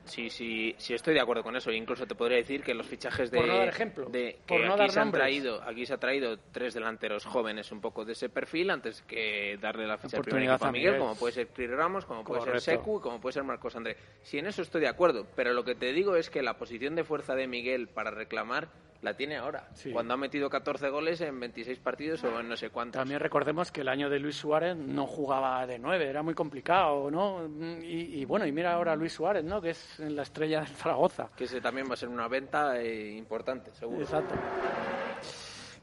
Sí, 0.06 0.30
sí, 0.30 0.74
sí, 0.78 0.94
estoy 0.94 1.14
de 1.14 1.20
acuerdo 1.20 1.42
con 1.42 1.56
eso. 1.56 1.70
Incluso 1.70 2.06
te 2.06 2.14
podría 2.14 2.38
decir 2.38 2.62
que 2.62 2.74
los 2.74 2.86
fichajes 2.86 3.30
de, 3.30 3.38
Por 3.38 3.46
no 3.48 3.58
dar 3.58 3.68
ejemplo, 3.68 4.06
de 4.06 4.38
por 4.46 4.60
que 4.60 4.66
no 4.66 4.72
aquí 4.74 4.80
dar 4.80 4.90
se 4.90 5.00
han 5.00 5.12
traído, 5.12 5.62
aquí 5.62 5.84
se 5.84 5.94
ha 5.94 5.98
traído 5.98 6.38
tres 6.52 6.74
delanteros 6.74 7.24
jóvenes 7.24 7.72
un 7.72 7.80
poco 7.80 8.04
de 8.04 8.12
ese 8.12 8.28
perfil 8.28 8.70
antes 8.70 9.02
que 9.02 9.58
darle 9.60 9.86
la 9.86 9.98
ficha 9.98 10.18
al 10.18 10.22
primer 10.22 10.42
Oportunidad 10.44 10.68
a 10.68 10.72
Miguel, 10.72 10.92
Miguel. 10.92 11.00
como 11.00 11.16
puede 11.16 11.32
ser 11.34 11.48
Chris 11.48 11.70
Ramos, 11.70 12.04
como 12.04 12.24
puede 12.24 12.40
Correcto. 12.40 12.60
ser 12.60 12.78
Secu, 12.78 13.00
como 13.00 13.20
puede 13.20 13.34
ser 13.34 13.44
Marcos 13.44 13.76
André. 13.76 13.96
Si 14.22 14.38
en 14.38 14.46
eso 14.46 14.62
estoy 14.62 14.80
de 14.80 14.88
acuerdo, 14.88 15.26
pero 15.34 15.52
lo 15.52 15.64
que 15.64 15.74
te 15.74 15.92
digo 15.92 16.16
es 16.16 16.30
que 16.30 16.42
la 16.42 16.56
posición 16.56 16.94
de 16.94 17.04
fuerza 17.04 17.34
de 17.34 17.46
Miguel 17.46 17.88
para 17.88 18.10
reclamar 18.10 18.68
la 19.06 19.14
tiene 19.16 19.36
ahora, 19.36 19.68
Sí. 19.72 19.92
cuando 19.92 20.14
ha 20.14 20.16
metido 20.16 20.50
14 20.50 20.90
goles 20.90 21.20
en 21.20 21.38
26 21.40 21.78
partidos 21.78 22.22
o 22.24 22.40
en 22.40 22.48
no 22.48 22.56
sé 22.56 22.70
cuántos. 22.70 22.98
También 23.00 23.20
recordemos 23.20 23.70
que 23.70 23.80
el 23.82 23.88
año 23.88 24.10
de 24.10 24.18
Luis 24.18 24.36
Suárez 24.36 24.76
no 24.76 25.06
jugaba 25.06 25.64
de 25.66 25.78
nueve, 25.78 26.08
era 26.10 26.22
muy 26.24 26.34
complicado, 26.34 27.10
¿no? 27.10 27.46
Y, 27.82 28.20
y 28.20 28.24
bueno, 28.24 28.44
y 28.46 28.52
mira 28.52 28.72
ahora 28.74 28.96
Luis 28.96 29.12
Suárez, 29.12 29.44
¿no? 29.44 29.60
Que 29.62 29.70
es 29.70 29.98
la 30.00 30.22
estrella 30.22 30.58
del 30.60 30.68
Zaragoza. 30.68 31.30
Que 31.36 31.44
ese 31.44 31.60
también 31.60 31.88
va 31.88 31.94
a 31.94 31.96
ser 31.96 32.08
una 32.08 32.26
venta 32.28 32.80
eh, 32.80 33.12
importante, 33.12 33.72
seguro. 33.74 34.02
Exacto. 34.02 34.34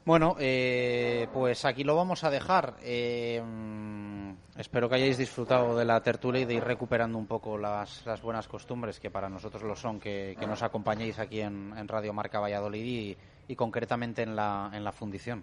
Bueno, 0.04 0.36
eh, 0.38 1.28
pues 1.32 1.64
aquí 1.64 1.82
lo 1.82 1.96
vamos 1.96 2.24
a 2.24 2.30
dejar. 2.30 2.74
Eh, 2.82 3.42
mm, 3.42 4.58
espero 4.58 4.88
que 4.88 4.96
hayáis 4.96 5.16
disfrutado 5.16 5.76
de 5.76 5.86
la 5.86 6.02
tertulia 6.02 6.42
y 6.42 6.44
de 6.44 6.54
ir 6.54 6.64
recuperando 6.64 7.16
un 7.16 7.26
poco 7.26 7.56
las, 7.56 8.04
las 8.04 8.20
buenas 8.20 8.46
costumbres 8.46 9.00
que 9.00 9.10
para 9.10 9.30
nosotros 9.30 9.62
lo 9.62 9.74
son, 9.74 9.98
que, 9.98 10.36
que 10.38 10.46
nos 10.46 10.62
acompañéis 10.62 11.18
aquí 11.18 11.40
en, 11.40 11.72
en 11.76 11.88
Radio 11.88 12.12
Marca 12.12 12.38
Valladolid 12.38 12.84
y, 12.84 13.16
y 13.48 13.56
concretamente 13.56 14.22
en 14.22 14.36
la, 14.36 14.70
en 14.74 14.84
la 14.84 14.92
fundición. 14.92 15.42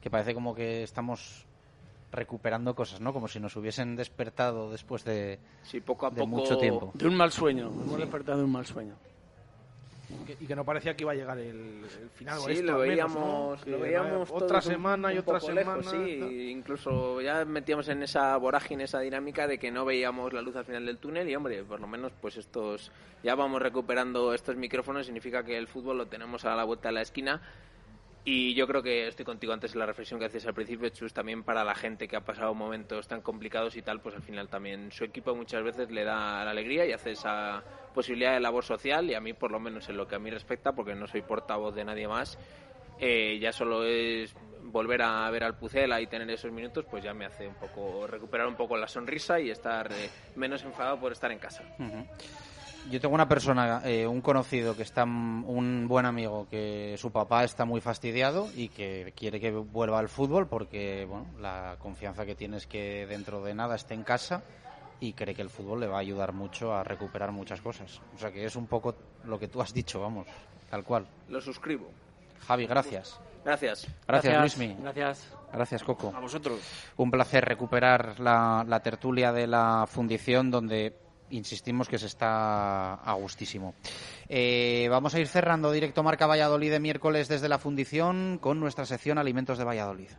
Que 0.00 0.10
parece 0.10 0.34
como 0.34 0.56
que 0.56 0.82
estamos 0.82 1.46
recuperando 2.10 2.74
cosas, 2.74 3.00
¿no? 3.00 3.12
Como 3.12 3.28
si 3.28 3.38
nos 3.38 3.54
hubiesen 3.54 3.94
despertado 3.94 4.72
después 4.72 5.04
de, 5.04 5.38
Sí, 5.62 5.80
poco 5.80 6.06
a 6.06 6.10
de 6.10 6.16
poco. 6.16 6.26
mucho 6.26 6.58
tiempo. 6.58 6.90
De 6.94 7.06
un 7.06 7.14
mal 7.16 7.30
sueño, 7.30 7.68
hemos 7.68 7.96
despertado 7.98 8.38
de 8.38 8.44
un 8.44 8.50
mal 8.50 8.66
sueño. 8.66 8.94
Que- 10.26 10.36
y 10.40 10.46
que 10.46 10.54
no 10.56 10.64
parecía 10.64 10.94
que 10.94 11.04
iba 11.04 11.12
a 11.12 11.14
llegar 11.14 11.38
el, 11.38 11.84
el 11.84 12.10
final. 12.14 12.38
Sí, 12.40 12.52
esto, 12.52 12.66
lo 12.66 12.72
menos, 12.78 12.88
veíamos, 12.88 13.66
lo 13.66 13.78
veíamos 13.80 14.30
otra 14.30 14.56
un- 14.58 14.62
semana 14.62 15.12
y 15.12 15.18
otra 15.18 15.40
semana. 15.40 15.76
lejos, 15.76 15.90
sí, 15.90 16.50
incluso 16.50 17.20
ya 17.20 17.44
metíamos 17.44 17.88
en 17.88 18.02
esa 18.02 18.36
vorágine, 18.36 18.84
esa 18.84 19.00
dinámica 19.00 19.46
de 19.46 19.58
que 19.58 19.70
no 19.70 19.84
veíamos 19.84 20.32
la 20.32 20.42
luz 20.42 20.56
al 20.56 20.64
final 20.64 20.86
del 20.86 20.98
túnel 20.98 21.28
y 21.28 21.34
hombre, 21.34 21.62
por 21.64 21.80
lo 21.80 21.86
menos 21.86 22.12
pues 22.20 22.36
estos 22.36 22.92
ya 23.22 23.34
vamos 23.34 23.60
recuperando 23.62 24.32
estos 24.34 24.56
micrófonos, 24.56 25.06
significa 25.06 25.44
que 25.44 25.56
el 25.56 25.66
fútbol 25.68 25.98
lo 25.98 26.06
tenemos 26.06 26.44
a 26.44 26.54
la 26.54 26.64
vuelta 26.64 26.88
de 26.88 26.94
la 26.94 27.02
esquina. 27.02 27.40
Y 28.24 28.54
yo 28.54 28.66
creo 28.66 28.82
que 28.82 29.08
estoy 29.08 29.24
contigo 29.24 29.52
antes 29.52 29.72
en 29.72 29.78
la 29.78 29.86
reflexión 29.86 30.20
que 30.20 30.26
haces 30.26 30.46
al 30.46 30.52
principio, 30.52 30.90
Chus, 30.90 31.12
también 31.14 31.42
para 31.42 31.64
la 31.64 31.74
gente 31.74 32.06
que 32.06 32.16
ha 32.16 32.20
pasado 32.20 32.54
momentos 32.54 33.08
tan 33.08 33.22
complicados 33.22 33.76
y 33.76 33.82
tal, 33.82 34.00
pues 34.00 34.14
al 34.14 34.22
final 34.22 34.48
también 34.48 34.92
su 34.92 35.04
equipo 35.04 35.34
muchas 35.34 35.62
veces 35.62 35.90
le 35.90 36.04
da 36.04 36.44
la 36.44 36.50
alegría 36.50 36.84
y 36.84 36.92
hace 36.92 37.12
esa 37.12 37.62
posibilidad 37.94 38.34
de 38.34 38.40
labor 38.40 38.62
social 38.62 39.08
y 39.08 39.14
a 39.14 39.20
mí 39.20 39.32
por 39.32 39.50
lo 39.50 39.58
menos 39.58 39.88
en 39.88 39.96
lo 39.96 40.06
que 40.06 40.16
a 40.16 40.18
mí 40.18 40.30
respecta, 40.30 40.72
porque 40.72 40.94
no 40.94 41.06
soy 41.06 41.22
portavoz 41.22 41.74
de 41.74 41.84
nadie 41.84 42.06
más, 42.06 42.38
eh, 42.98 43.38
ya 43.40 43.52
solo 43.52 43.84
es 43.84 44.34
volver 44.64 45.00
a 45.00 45.30
ver 45.30 45.42
al 45.42 45.56
Pucela 45.56 45.98
y 46.02 46.06
tener 46.06 46.30
esos 46.30 46.52
minutos, 46.52 46.84
pues 46.90 47.02
ya 47.02 47.14
me 47.14 47.24
hace 47.24 47.48
un 47.48 47.54
poco 47.54 48.06
recuperar 48.06 48.46
un 48.46 48.56
poco 48.56 48.76
la 48.76 48.86
sonrisa 48.86 49.40
y 49.40 49.50
estar 49.50 49.90
eh, 49.90 50.10
menos 50.36 50.62
enfadado 50.62 51.00
por 51.00 51.12
estar 51.12 51.32
en 51.32 51.38
casa. 51.38 51.64
Yo 52.88 53.00
tengo 53.00 53.14
una 53.14 53.28
persona, 53.28 53.82
eh, 53.84 54.06
un 54.06 54.20
conocido 54.20 54.74
que 54.76 54.82
está, 54.82 55.04
un 55.04 55.86
buen 55.86 56.06
amigo, 56.06 56.48
que 56.50 56.96
su 56.98 57.12
papá 57.12 57.44
está 57.44 57.64
muy 57.64 57.80
fastidiado 57.80 58.48
y 58.54 58.68
que 58.68 59.12
quiere 59.16 59.38
que 59.38 59.50
vuelva 59.50 59.98
al 59.98 60.08
fútbol 60.08 60.48
porque, 60.48 61.04
bueno, 61.08 61.26
la 61.40 61.76
confianza 61.78 62.24
que 62.24 62.34
tiene 62.34 62.56
es 62.56 62.66
que 62.66 63.06
dentro 63.06 63.42
de 63.42 63.54
nada 63.54 63.76
esté 63.76 63.94
en 63.94 64.02
casa 64.02 64.42
y 64.98 65.12
cree 65.12 65.34
que 65.34 65.42
el 65.42 65.50
fútbol 65.50 65.80
le 65.80 65.86
va 65.86 65.96
a 65.96 66.00
ayudar 66.00 66.32
mucho 66.32 66.74
a 66.74 66.82
recuperar 66.82 67.32
muchas 67.32 67.60
cosas. 67.60 68.00
O 68.14 68.18
sea 68.18 68.32
que 68.32 68.44
es 68.44 68.56
un 68.56 68.66
poco 68.66 68.94
lo 69.24 69.38
que 69.38 69.48
tú 69.48 69.60
has 69.60 69.72
dicho, 69.72 70.00
vamos, 70.00 70.26
tal 70.70 70.82
cual. 70.82 71.06
Lo 71.28 71.40
suscribo. 71.40 71.90
Javi, 72.46 72.66
gracias. 72.66 73.20
Gracias. 73.44 73.86
Gracias, 74.06 74.32
Gracias, 74.34 74.58
Luismi. 74.58 74.76
gracias. 74.82 75.32
Gracias, 75.52 75.82
Coco. 75.82 76.12
A 76.14 76.20
vosotros. 76.20 76.60
Un 76.96 77.10
placer 77.10 77.44
recuperar 77.44 78.20
la, 78.20 78.64
la 78.66 78.80
tertulia 78.80 79.32
de 79.32 79.46
la 79.46 79.86
fundición 79.88 80.50
donde 80.50 80.94
insistimos 81.30 81.88
que 81.88 81.98
se 81.98 82.06
está 82.06 82.94
a 82.94 83.12
gustísimo. 83.14 83.74
Eh, 84.28 84.88
vamos 84.90 85.14
a 85.14 85.20
ir 85.20 85.28
cerrando 85.28 85.72
directo 85.72 86.02
Marca 86.02 86.26
Valladolid 86.26 86.70
de 86.70 86.80
miércoles 86.80 87.28
desde 87.28 87.48
la 87.48 87.58
fundición 87.58 88.38
con 88.40 88.60
nuestra 88.60 88.86
sección 88.86 89.18
Alimentos 89.18 89.58
de 89.58 89.64
Valladolid. 89.64 90.10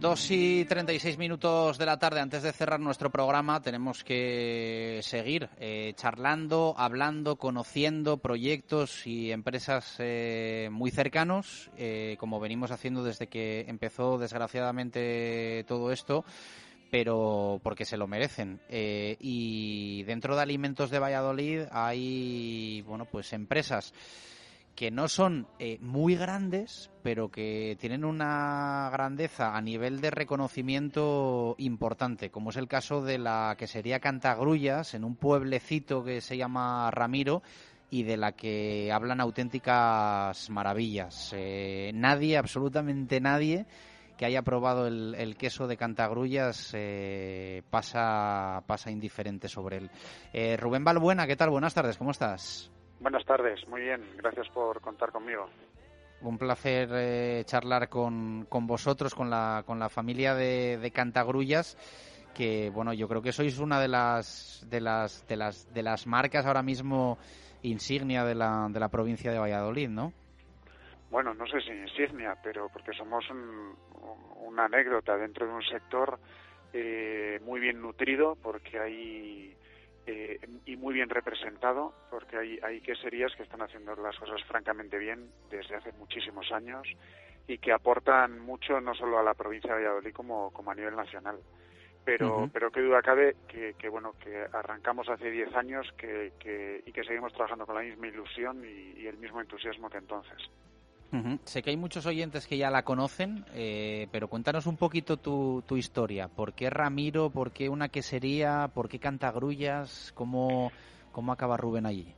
2 0.00 0.30
y 0.30 0.64
36 0.64 1.18
minutos 1.18 1.76
de 1.76 1.84
la 1.84 1.98
tarde, 1.98 2.20
antes 2.20 2.42
de 2.42 2.52
cerrar 2.52 2.80
nuestro 2.80 3.10
programa, 3.10 3.60
tenemos 3.60 4.02
que 4.02 5.00
seguir 5.02 5.50
eh, 5.58 5.92
charlando, 5.94 6.74
hablando, 6.78 7.36
conociendo 7.36 8.16
proyectos 8.16 9.06
y 9.06 9.30
empresas 9.30 9.96
eh, 9.98 10.70
muy 10.72 10.90
cercanos, 10.90 11.70
eh, 11.76 12.16
como 12.18 12.40
venimos 12.40 12.70
haciendo 12.70 13.04
desde 13.04 13.26
que 13.26 13.66
empezó, 13.68 14.16
desgraciadamente, 14.16 15.64
todo 15.68 15.92
esto 15.92 16.24
pero 16.90 17.60
porque 17.62 17.84
se 17.84 17.96
lo 17.96 18.08
merecen. 18.08 18.58
Eh, 18.68 19.16
y 19.20 20.02
dentro 20.04 20.34
de 20.34 20.42
Alimentos 20.42 20.90
de 20.90 20.98
Valladolid 20.98 21.62
hay, 21.70 22.82
bueno, 22.82 23.04
pues 23.04 23.32
empresas 23.32 23.94
que 24.80 24.90
no 24.90 25.08
son 25.08 25.46
eh, 25.58 25.76
muy 25.82 26.14
grandes, 26.14 26.90
pero 27.02 27.30
que 27.30 27.76
tienen 27.78 28.02
una 28.02 28.88
grandeza 28.90 29.54
a 29.54 29.60
nivel 29.60 30.00
de 30.00 30.10
reconocimiento 30.10 31.54
importante, 31.58 32.30
como 32.30 32.48
es 32.48 32.56
el 32.56 32.66
caso 32.66 33.02
de 33.02 33.18
la 33.18 33.56
que 33.58 33.66
sería 33.66 34.00
Cantagrullas, 34.00 34.94
en 34.94 35.04
un 35.04 35.16
pueblecito 35.16 36.02
que 36.02 36.22
se 36.22 36.38
llama 36.38 36.90
Ramiro, 36.92 37.42
y 37.90 38.04
de 38.04 38.16
la 38.16 38.32
que 38.32 38.90
hablan 38.90 39.20
auténticas 39.20 40.48
maravillas. 40.48 41.34
Eh, 41.36 41.90
nadie, 41.92 42.38
absolutamente 42.38 43.20
nadie, 43.20 43.66
que 44.16 44.24
haya 44.24 44.40
probado 44.40 44.86
el, 44.86 45.36
queso 45.36 45.66
de 45.66 45.76
Cantagrullas 45.76 46.70
eh, 46.72 47.62
pasa, 47.68 48.64
pasa 48.66 48.90
indiferente 48.90 49.46
sobre 49.46 49.76
él. 49.76 49.90
Eh, 50.32 50.56
Rubén 50.56 50.84
Balbuena, 50.84 51.26
¿qué 51.26 51.36
tal? 51.36 51.50
Buenas 51.50 51.74
tardes, 51.74 51.98
¿cómo 51.98 52.12
estás? 52.12 52.70
Buenas 53.00 53.24
tardes, 53.24 53.66
muy 53.68 53.80
bien, 53.82 54.02
gracias 54.18 54.48
por 54.50 54.80
contar 54.80 55.10
conmigo. 55.10 55.48
Un 56.20 56.36
placer 56.36 56.88
eh, 56.92 57.42
charlar 57.46 57.88
con, 57.88 58.44
con 58.48 58.66
vosotros, 58.66 59.14
con 59.14 59.30
la, 59.30 59.62
con 59.66 59.78
la 59.78 59.88
familia 59.88 60.34
de, 60.34 60.76
de 60.76 60.90
Cantagrullas, 60.90 61.78
que 62.34 62.68
bueno, 62.70 62.92
yo 62.92 63.08
creo 63.08 63.22
que 63.22 63.32
sois 63.32 63.58
una 63.58 63.80
de 63.80 63.88
las 63.88 64.66
de 64.68 64.80
las 64.82 65.26
de 65.26 65.36
las 65.36 65.72
de 65.72 65.82
las 65.82 66.06
marcas 66.06 66.44
ahora 66.44 66.62
mismo 66.62 67.16
insignia 67.62 68.24
de 68.24 68.34
la, 68.34 68.68
de 68.70 68.80
la 68.80 68.88
provincia 68.88 69.32
de 69.32 69.38
Valladolid, 69.38 69.88
¿no? 69.88 70.12
Bueno, 71.10 71.32
no 71.34 71.46
sé 71.46 71.60
si 71.62 71.70
insignia, 71.70 72.36
pero 72.42 72.68
porque 72.68 72.92
somos 72.92 73.28
un- 73.30 73.74
una 74.46 74.66
anécdota 74.66 75.16
dentro 75.16 75.46
de 75.46 75.52
un 75.54 75.62
sector 75.62 76.18
eh, 76.72 77.40
muy 77.44 77.60
bien 77.60 77.80
nutrido, 77.80 78.36
porque 78.42 78.78
hay 78.78 79.56
eh, 80.10 80.40
y 80.66 80.76
muy 80.76 80.94
bien 80.94 81.08
representado, 81.08 81.94
porque 82.10 82.36
hay, 82.36 82.58
hay 82.62 82.80
queserías 82.80 83.32
que 83.36 83.44
están 83.44 83.62
haciendo 83.62 83.94
las 83.94 84.18
cosas 84.18 84.42
francamente 84.44 84.98
bien 84.98 85.30
desde 85.50 85.76
hace 85.76 85.92
muchísimos 85.92 86.50
años 86.50 86.86
y 87.46 87.58
que 87.58 87.72
aportan 87.72 88.40
mucho 88.40 88.80
no 88.80 88.92
solo 88.94 89.18
a 89.18 89.22
la 89.22 89.34
provincia 89.34 89.70
de 89.70 89.84
Valladolid 89.84 90.12
como, 90.12 90.52
como 90.52 90.72
a 90.72 90.74
nivel 90.74 90.96
nacional. 90.96 91.38
Pero, 92.04 92.50
pero 92.52 92.72
qué 92.72 92.80
duda 92.80 93.02
cabe 93.02 93.36
que, 93.46 93.74
que, 93.74 93.88
bueno 93.88 94.14
que 94.18 94.46
arrancamos 94.52 95.08
hace 95.08 95.30
10 95.30 95.54
años 95.54 95.86
que, 95.96 96.32
que, 96.40 96.82
y 96.84 96.92
que 96.92 97.04
seguimos 97.04 97.32
trabajando 97.34 97.66
con 97.66 97.76
la 97.76 97.82
misma 97.82 98.08
ilusión 98.08 98.64
y, 98.64 99.00
y 99.00 99.06
el 99.06 99.18
mismo 99.18 99.40
entusiasmo 99.40 99.90
que 99.90 99.98
entonces. 99.98 100.50
Sé 101.44 101.62
que 101.62 101.70
hay 101.70 101.76
muchos 101.76 102.06
oyentes 102.06 102.46
que 102.46 102.56
ya 102.56 102.70
la 102.70 102.84
conocen, 102.84 103.44
eh, 103.54 104.06
pero 104.12 104.28
cuéntanos 104.28 104.66
un 104.66 104.76
poquito 104.76 105.16
tu, 105.16 105.62
tu 105.66 105.76
historia. 105.76 106.28
¿Por 106.28 106.52
qué 106.52 106.70
Ramiro? 106.70 107.30
¿Por 107.30 107.50
qué 107.50 107.68
una 107.68 107.88
quesería? 107.88 108.70
¿Por 108.72 108.88
qué 108.88 109.00
Cantagrullas? 109.00 110.12
¿Cómo, 110.14 110.70
cómo 111.10 111.32
acaba 111.32 111.56
Rubén 111.56 111.86
allí? 111.86 112.14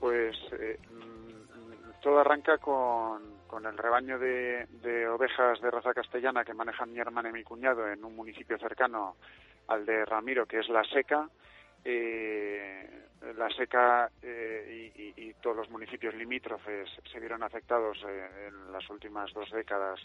Pues 0.00 0.36
eh, 0.58 0.78
mm, 0.90 2.02
todo 2.02 2.20
arranca 2.20 2.56
con, 2.56 3.22
con 3.46 3.66
el 3.66 3.76
rebaño 3.76 4.18
de, 4.18 4.66
de 4.82 5.06
ovejas 5.06 5.60
de 5.60 5.70
raza 5.70 5.92
castellana 5.92 6.44
que 6.44 6.54
manejan 6.54 6.92
mi 6.92 7.00
hermana 7.00 7.28
y 7.28 7.32
mi 7.32 7.44
cuñado 7.44 7.86
en 7.90 8.02
un 8.04 8.16
municipio 8.16 8.58
cercano 8.58 9.16
al 9.68 9.84
de 9.84 10.04
Ramiro, 10.06 10.46
que 10.46 10.60
es 10.60 10.68
La 10.70 10.82
Seca. 10.84 11.28
Eh, 11.84 12.88
la 13.36 13.48
Seca 13.50 14.10
eh, 14.22 14.90
y, 14.96 15.14
y- 15.28 15.34
todos 15.34 15.56
los 15.56 15.70
municipios 15.70 16.14
limítrofes 16.14 16.88
se 17.12 17.20
vieron 17.20 17.42
afectados 17.42 17.98
eh, 18.08 18.48
en 18.48 18.72
las 18.72 18.88
últimas 18.90 19.32
dos 19.34 19.50
décadas 19.50 20.00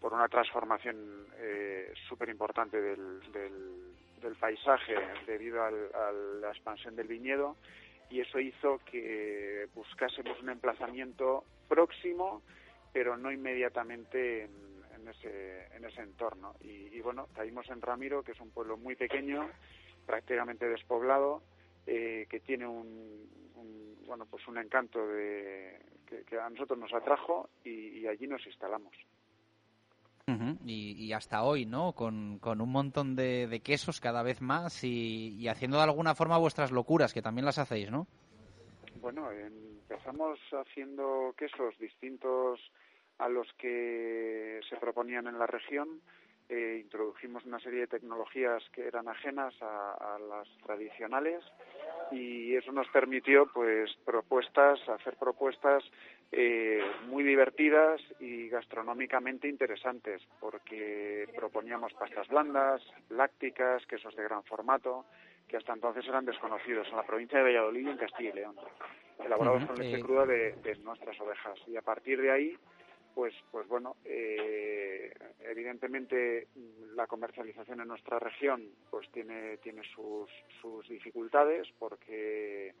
por 0.00 0.12
una 0.12 0.28
transformación 0.28 1.26
eh, 1.36 1.92
súper 2.08 2.28
importante 2.30 2.80
del, 2.80 3.20
del, 3.32 4.34
paisaje 4.36 4.94
debido 5.26 5.62
al- 5.62 5.90
a 5.94 6.12
la 6.40 6.48
expansión 6.50 6.96
del 6.96 7.06
viñedo 7.06 7.56
y 8.08 8.20
eso 8.20 8.38
hizo 8.40 8.80
que 8.90 9.68
buscásemos 9.74 10.40
un 10.40 10.48
emplazamiento 10.50 11.44
próximo 11.68 12.42
pero 12.92 13.16
no 13.16 13.30
inmediatamente 13.30 14.44
en, 14.44 14.50
en 14.96 15.08
ese, 15.08 15.66
en 15.76 15.84
ese 15.84 16.00
entorno. 16.02 16.54
Y, 16.60 16.88
y 16.96 17.00
bueno, 17.00 17.28
caímos 17.36 17.68
en 17.70 17.80
Ramiro, 17.80 18.22
que 18.24 18.32
es 18.32 18.40
un 18.40 18.50
pueblo 18.50 18.76
muy 18.76 18.96
pequeño, 18.96 19.48
prácticamente 20.10 20.68
despoblado, 20.68 21.42
eh, 21.86 22.26
que 22.28 22.40
tiene 22.40 22.66
un, 22.66 23.28
un, 23.54 23.96
bueno 24.06 24.26
pues 24.26 24.46
un 24.48 24.58
encanto 24.58 24.98
de, 25.06 25.78
que, 26.06 26.24
que 26.24 26.36
a 26.38 26.50
nosotros 26.50 26.78
nos 26.78 26.92
atrajo 26.92 27.48
y, 27.64 28.00
y 28.00 28.06
allí 28.08 28.26
nos 28.26 28.44
instalamos. 28.44 28.92
Ujú. 30.26 30.58
y, 30.64 30.92
y 30.92 31.12
hasta 31.12 31.42
hoy, 31.42 31.66
¿no? 31.66 31.92
Con, 31.92 32.38
con 32.38 32.60
un 32.60 32.70
montón 32.70 33.16
de, 33.16 33.48
de 33.48 33.60
quesos 33.60 34.00
cada 34.00 34.22
vez 34.22 34.40
más 34.40 34.84
y, 34.84 35.34
y 35.36 35.48
haciendo 35.48 35.76
de 35.78 35.82
alguna 35.84 36.14
forma 36.14 36.38
vuestras 36.38 36.70
locuras, 36.70 37.12
que 37.12 37.22
también 37.22 37.44
las 37.44 37.58
hacéis, 37.58 37.90
¿no? 37.90 38.06
Bueno, 39.00 39.30
empezamos 39.32 40.38
haciendo 40.52 41.34
quesos 41.36 41.76
distintos 41.78 42.60
a 43.18 43.28
los 43.28 43.48
que 43.58 44.60
se 44.68 44.76
proponían 44.76 45.26
en 45.26 45.38
la 45.38 45.46
región. 45.46 46.00
Eh, 46.52 46.80
introdujimos 46.82 47.44
una 47.44 47.60
serie 47.60 47.82
de 47.82 47.86
tecnologías 47.86 48.60
que 48.72 48.84
eran 48.84 49.06
ajenas 49.06 49.54
a, 49.62 50.16
a 50.16 50.18
las 50.18 50.48
tradicionales 50.64 51.44
y 52.10 52.56
eso 52.56 52.72
nos 52.72 52.88
permitió, 52.88 53.46
pues, 53.46 53.94
propuestas, 54.04 54.80
hacer 54.88 55.16
propuestas 55.16 55.84
eh, 56.32 56.82
muy 57.06 57.22
divertidas 57.22 58.00
y 58.18 58.48
gastronómicamente 58.48 59.46
interesantes, 59.46 60.22
porque 60.40 61.28
proponíamos 61.36 61.92
pastas 61.94 62.26
blandas, 62.26 62.82
lácticas, 63.10 63.86
quesos 63.86 64.16
de 64.16 64.24
gran 64.24 64.42
formato, 64.42 65.04
que 65.46 65.56
hasta 65.56 65.72
entonces 65.72 66.04
eran 66.08 66.24
desconocidos 66.24 66.88
en 66.88 66.96
la 66.96 67.06
provincia 67.06 67.38
de 67.38 67.44
Valladolid 67.44 67.86
y 67.86 67.90
en 67.90 67.96
Castilla 67.96 68.30
y 68.30 68.32
León, 68.32 68.56
elaborados 69.24 69.66
con 69.66 69.76
leche 69.78 70.02
cruda 70.02 70.26
de, 70.26 70.52
de 70.64 70.74
nuestras 70.78 71.20
ovejas. 71.20 71.60
Y 71.68 71.76
a 71.76 71.82
partir 71.82 72.20
de 72.20 72.32
ahí, 72.32 72.58
pues, 73.14 73.34
pues 73.50 73.66
bueno, 73.68 73.96
eh, 74.04 75.12
evidentemente 75.40 76.48
la 76.94 77.06
comercialización 77.06 77.80
en 77.80 77.88
nuestra 77.88 78.18
región 78.18 78.62
pues 78.90 79.08
tiene, 79.10 79.56
tiene 79.58 79.82
sus, 79.94 80.30
sus 80.60 80.88
dificultades 80.88 81.68
porque 81.78 82.74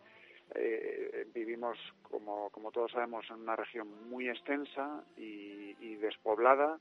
eh, 0.54 1.26
vivimos, 1.34 1.78
como, 2.02 2.50
como 2.50 2.72
todos 2.72 2.92
sabemos, 2.92 3.24
en 3.30 3.36
una 3.36 3.56
región 3.56 4.08
muy 4.08 4.28
extensa 4.28 5.04
y, 5.16 5.76
y 5.80 5.96
despoblada 5.96 6.78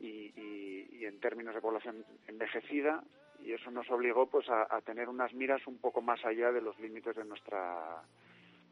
y, 0.00 0.32
y- 0.36 1.04
en 1.06 1.20
términos 1.20 1.54
de 1.54 1.60
población 1.60 2.04
envejecida 2.26 3.02
y 3.44 3.52
eso 3.52 3.70
nos 3.70 3.88
obligó 3.90 4.26
pues 4.26 4.48
a 4.48 4.80
tener 4.84 5.08
unas 5.08 5.32
miras 5.34 5.64
un 5.68 5.78
poco 5.78 6.02
más 6.02 6.24
allá 6.24 6.50
de 6.50 6.60
los 6.60 6.76
límites 6.80 7.14
de 7.14 7.24
nuestra 7.24 8.02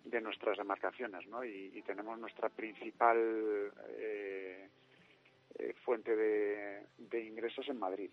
de 0.04 0.20
nuestras 0.20 0.56
demarcaciones, 0.58 1.26
¿no? 1.28 1.44
Y, 1.44 1.72
y 1.74 1.82
tenemos 1.82 2.18
nuestra 2.18 2.48
principal 2.50 3.16
eh, 3.98 4.68
eh, 5.58 5.74
fuente 5.84 6.14
de, 6.14 6.86
de 6.98 7.24
ingresos 7.24 7.66
en 7.68 7.78
Madrid. 7.78 8.10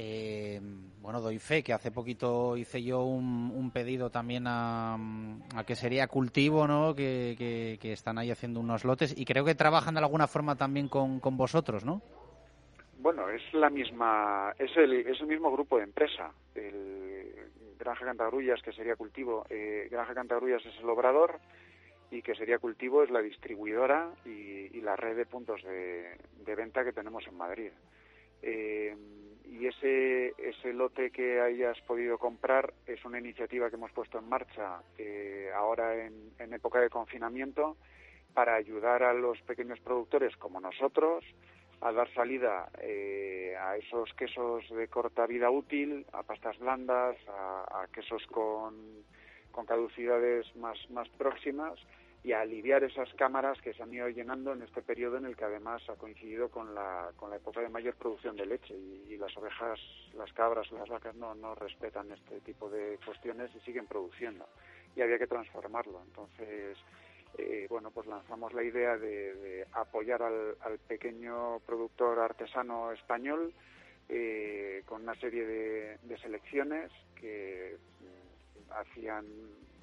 Eh, 0.00 0.60
bueno, 1.00 1.20
doy 1.20 1.38
fe 1.40 1.62
que 1.64 1.72
hace 1.72 1.90
poquito 1.90 2.56
hice 2.56 2.80
yo 2.82 3.02
un, 3.02 3.50
un 3.52 3.70
pedido 3.72 4.10
también 4.10 4.44
a, 4.46 4.94
a 4.94 5.64
que 5.66 5.74
sería 5.74 6.06
cultivo, 6.06 6.68
¿no? 6.68 6.94
Que, 6.94 7.34
que- 7.36 7.78
que 7.80 7.92
están 7.92 8.16
ahí 8.18 8.30
haciendo 8.30 8.60
unos 8.60 8.84
lotes 8.84 9.18
y 9.18 9.24
creo 9.24 9.44
que 9.44 9.56
trabajan 9.56 9.94
de 9.94 10.00
alguna 10.00 10.28
forma 10.28 10.54
también 10.54 10.88
con, 10.88 11.18
con 11.18 11.36
vosotros, 11.36 11.84
¿no? 11.84 12.00
Bueno, 13.00 13.28
es 13.28 13.42
la 13.54 13.70
misma, 13.70 14.52
es 14.58 14.76
el, 14.76 14.92
es 14.92 15.20
el 15.20 15.26
mismo 15.26 15.50
grupo 15.52 15.78
de 15.78 15.84
empresa. 15.84 16.30
El 16.54 16.97
Granja 17.88 18.04
Cantagrullas, 18.04 18.60
que 18.62 18.72
sería 18.72 18.96
cultivo, 18.96 19.46
eh, 19.48 19.88
Granja 19.90 20.12
Cantagrullas 20.12 20.64
es 20.66 20.78
el 20.78 20.90
obrador 20.90 21.40
y 22.10 22.20
que 22.20 22.34
sería 22.34 22.58
cultivo 22.58 23.02
es 23.02 23.10
la 23.10 23.22
distribuidora 23.22 24.10
y, 24.26 24.80
la 24.82 24.94
red 24.94 25.16
de 25.16 25.26
puntos 25.26 25.62
de, 25.62 26.16
de 26.44 26.54
venta 26.54 26.84
que 26.84 26.92
tenemos 26.92 27.26
en 27.26 27.36
Madrid. 27.36 27.70
Eh, 28.42 28.94
y 29.46 29.66
ese, 29.66 30.34
ese 30.38 30.72
lote 30.72 31.10
que 31.10 31.40
hayas 31.40 31.80
podido 31.80 32.18
comprar 32.18 32.72
es 32.86 33.04
una 33.04 33.18
iniciativa 33.18 33.70
que 33.70 33.76
hemos 33.76 33.92
puesto 33.92 34.18
en 34.18 34.28
marcha 34.28 34.82
eh, 34.98 35.50
ahora 35.54 36.06
en, 36.06 36.32
en 36.38 36.52
época 36.52 36.80
de 36.80 36.90
confinamiento 36.90 37.76
para 38.34 38.54
ayudar 38.54 39.02
a 39.02 39.12
los 39.14 39.40
pequeños 39.42 39.80
productores 39.80 40.36
como 40.36 40.60
nosotros 40.60 41.24
a 41.80 41.92
dar 41.92 42.12
salida 42.12 42.68
eh, 42.80 43.56
a 43.60 43.76
esos 43.76 44.12
quesos 44.14 44.68
de 44.70 44.88
corta 44.88 45.26
vida 45.26 45.50
útil, 45.50 46.06
a 46.12 46.22
pastas 46.22 46.58
blandas, 46.58 47.16
a, 47.28 47.86
quesos 47.92 48.26
con, 48.26 48.74
con 49.52 49.64
caducidades 49.66 50.54
más, 50.56 50.78
más 50.90 51.08
próximas 51.10 51.78
y 52.24 52.32
a 52.32 52.40
aliviar 52.40 52.82
esas 52.82 53.12
cámaras 53.14 53.60
que 53.62 53.72
se 53.74 53.82
han 53.82 53.94
ido 53.94 54.08
llenando 54.08 54.52
en 54.52 54.62
este 54.62 54.82
periodo 54.82 55.18
en 55.18 55.26
el 55.26 55.36
que 55.36 55.44
además 55.44 55.82
ha 55.88 55.94
coincidido 55.94 56.50
con 56.50 56.74
la, 56.74 57.12
con 57.16 57.30
la 57.30 57.36
época 57.36 57.60
de 57.60 57.68
mayor 57.68 57.94
producción 57.94 58.34
de 58.36 58.46
leche 58.46 58.74
y, 58.74 59.12
y 59.12 59.16
las 59.16 59.36
ovejas, 59.36 59.78
las 60.14 60.32
cabras, 60.32 60.70
las 60.72 60.88
vacas 60.88 61.14
no, 61.14 61.34
no 61.36 61.54
respetan 61.54 62.10
este 62.10 62.40
tipo 62.40 62.68
de 62.68 62.98
cuestiones 63.04 63.50
y 63.54 63.60
siguen 63.60 63.86
produciendo 63.86 64.48
y 64.96 65.00
había 65.00 65.18
que 65.18 65.28
transformarlo. 65.28 66.02
Entonces, 66.04 66.76
eh, 67.38 67.66
bueno, 67.70 67.90
pues 67.90 68.06
lanzamos 68.06 68.52
la 68.52 68.62
idea 68.62 68.96
de, 68.96 69.66
apoyar 69.72 70.22
al, 70.22 70.56
al 70.60 70.78
pequeño 70.78 71.60
productor 71.60 72.18
artesano 72.18 72.92
español 72.92 73.52
eh, 74.08 74.82
con 74.86 75.02
una 75.02 75.14
serie 75.16 75.46
de, 75.46 75.98
de 76.02 76.18
selecciones 76.18 76.90
que 77.14 77.76
mm, 78.00 78.72
hacían 78.72 79.24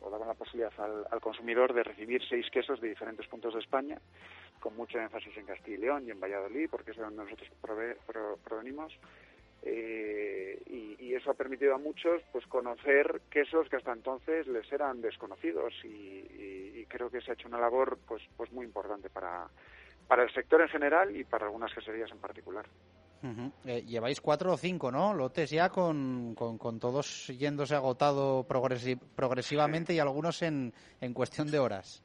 o 0.01 0.09
daban 0.09 0.27
la 0.27 0.33
posibilidad 0.35 0.71
al, 0.79 1.05
al 1.09 1.21
consumidor 1.21 1.73
de 1.73 1.83
recibir 1.83 2.21
seis 2.27 2.45
quesos 2.51 2.79
de 2.81 2.89
diferentes 2.89 3.25
puntos 3.27 3.53
de 3.53 3.59
España, 3.61 3.99
con 4.59 4.75
mucho 4.75 4.99
énfasis 4.99 5.35
en 5.37 5.45
Castilla 5.45 5.77
y 5.77 5.79
León 5.81 6.07
y 6.07 6.11
en 6.11 6.19
Valladolid, 6.19 6.69
porque 6.69 6.91
es 6.91 6.97
de 6.97 7.03
donde 7.03 7.23
nosotros 7.23 7.49
prove- 7.61 7.97
pro- 8.05 8.37
provenimos. 8.43 8.93
Eh, 9.67 10.61
y, 10.67 10.95
y 11.03 11.15
eso 11.15 11.31
ha 11.31 11.33
permitido 11.33 11.73
a 11.73 11.79
muchos 11.79 12.21
pues 12.31 12.45
conocer 12.45 13.23
quesos 13.31 13.67
que 13.67 13.77
hasta 13.77 13.93
entonces 13.93 14.45
les 14.45 14.71
eran 14.71 15.01
desconocidos 15.01 15.73
y, 15.83 15.87
y- 15.87 16.71
y 16.81 16.85
creo 16.85 17.09
que 17.09 17.19
se 17.21 17.31
ha 17.31 17.33
hecho 17.33 17.47
una 17.47 17.59
labor 17.59 17.97
pues 18.07 18.21
pues 18.37 18.51
muy 18.51 18.63
importante 18.65 19.09
para 19.09 19.49
para 20.07 20.21
el 20.23 20.31
sector 20.33 20.61
en 20.61 20.67
general 20.69 21.15
y 21.15 21.23
para 21.23 21.45
algunas 21.47 21.73
queserías 21.73 22.11
en 22.11 22.19
particular. 22.19 22.67
Eh, 23.65 23.81
lleváis 23.81 24.21
cuatro 24.21 24.53
o 24.53 24.57
cinco, 24.57 24.91
¿no? 24.91 25.15
Lotes 25.15 25.49
ya 25.49 25.69
con, 25.69 26.35
con, 26.35 26.59
con 26.59 26.79
todos 26.79 27.25
yéndose 27.35 27.73
agotado 27.73 28.43
progresi- 28.47 28.99
progresivamente 29.15 29.93
y 29.93 29.99
algunos 29.99 30.43
en, 30.43 30.71
en 31.01 31.13
cuestión 31.15 31.49
de 31.49 31.57
horas. 31.57 32.03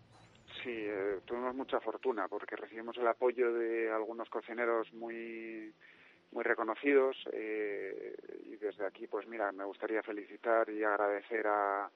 Sí, 0.64 0.70
eh, 0.70 1.18
tuvimos 1.26 1.54
mucha 1.54 1.78
fortuna 1.80 2.26
porque 2.26 2.56
recibimos 2.56 2.96
el 2.96 3.06
apoyo 3.06 3.52
de 3.52 3.90
algunos 3.92 4.30
cocineros 4.30 4.90
muy 4.94 5.74
muy 6.32 6.44
reconocidos 6.44 7.16
eh, 7.32 8.14
y 8.46 8.56
desde 8.56 8.86
aquí 8.86 9.06
pues 9.06 9.26
mira 9.26 9.52
me 9.52 9.64
gustaría 9.64 10.02
felicitar 10.02 10.68
y 10.70 10.82
agradecer 10.84 11.46
a, 11.46 11.90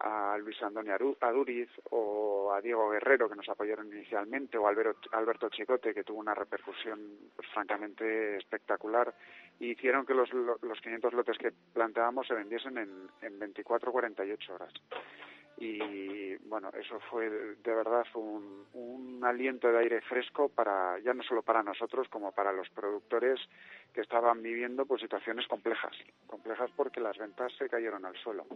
a 0.00 0.38
Luis 0.38 0.62
Antonio 0.62 0.94
Aduriz 1.20 1.68
o 1.90 2.52
a 2.52 2.60
Diego 2.60 2.90
Guerrero 2.90 3.28
que 3.28 3.36
nos 3.36 3.48
apoyaron 3.48 3.92
inicialmente 3.92 4.56
o 4.56 4.66
a 4.66 4.70
Alberto, 4.70 5.48
Chicote 5.50 5.92
que 5.92 6.04
tuvo 6.04 6.20
una 6.20 6.34
repercusión 6.34 7.00
pues, 7.34 7.48
francamente 7.48 8.36
espectacular 8.36 9.14
y 9.58 9.72
hicieron 9.72 10.06
que 10.06 10.14
los, 10.14 10.32
los 10.32 10.80
500 10.80 11.12
lotes 11.12 11.38
que 11.38 11.52
planteábamos 11.72 12.26
se 12.26 12.34
vendiesen 12.34 12.78
en, 12.78 13.08
en 13.22 13.38
24 13.38 13.92
48 13.92 14.54
horas 14.54 14.72
y 15.60 16.36
bueno 16.48 16.70
eso 16.70 17.00
fue 17.10 17.28
de 17.28 17.74
verdad 17.74 18.04
un, 18.14 18.64
un 18.74 19.24
aliento 19.24 19.68
de 19.68 19.78
aire 19.78 20.00
fresco 20.02 20.48
para 20.48 20.98
ya 21.00 21.12
no 21.14 21.22
solo 21.22 21.42
para 21.42 21.62
nosotros 21.62 22.08
como 22.08 22.32
para 22.32 22.52
los 22.52 22.68
productores 22.70 23.40
que 23.92 24.02
estaban 24.02 24.42
viviendo 24.42 24.86
pues 24.86 25.02
situaciones 25.02 25.46
complejas 25.48 25.96
complejas 26.26 26.70
porque 26.76 27.00
las 27.00 27.18
ventas 27.18 27.52
se 27.58 27.68
cayeron 27.68 28.04
al 28.04 28.16
suelo 28.16 28.46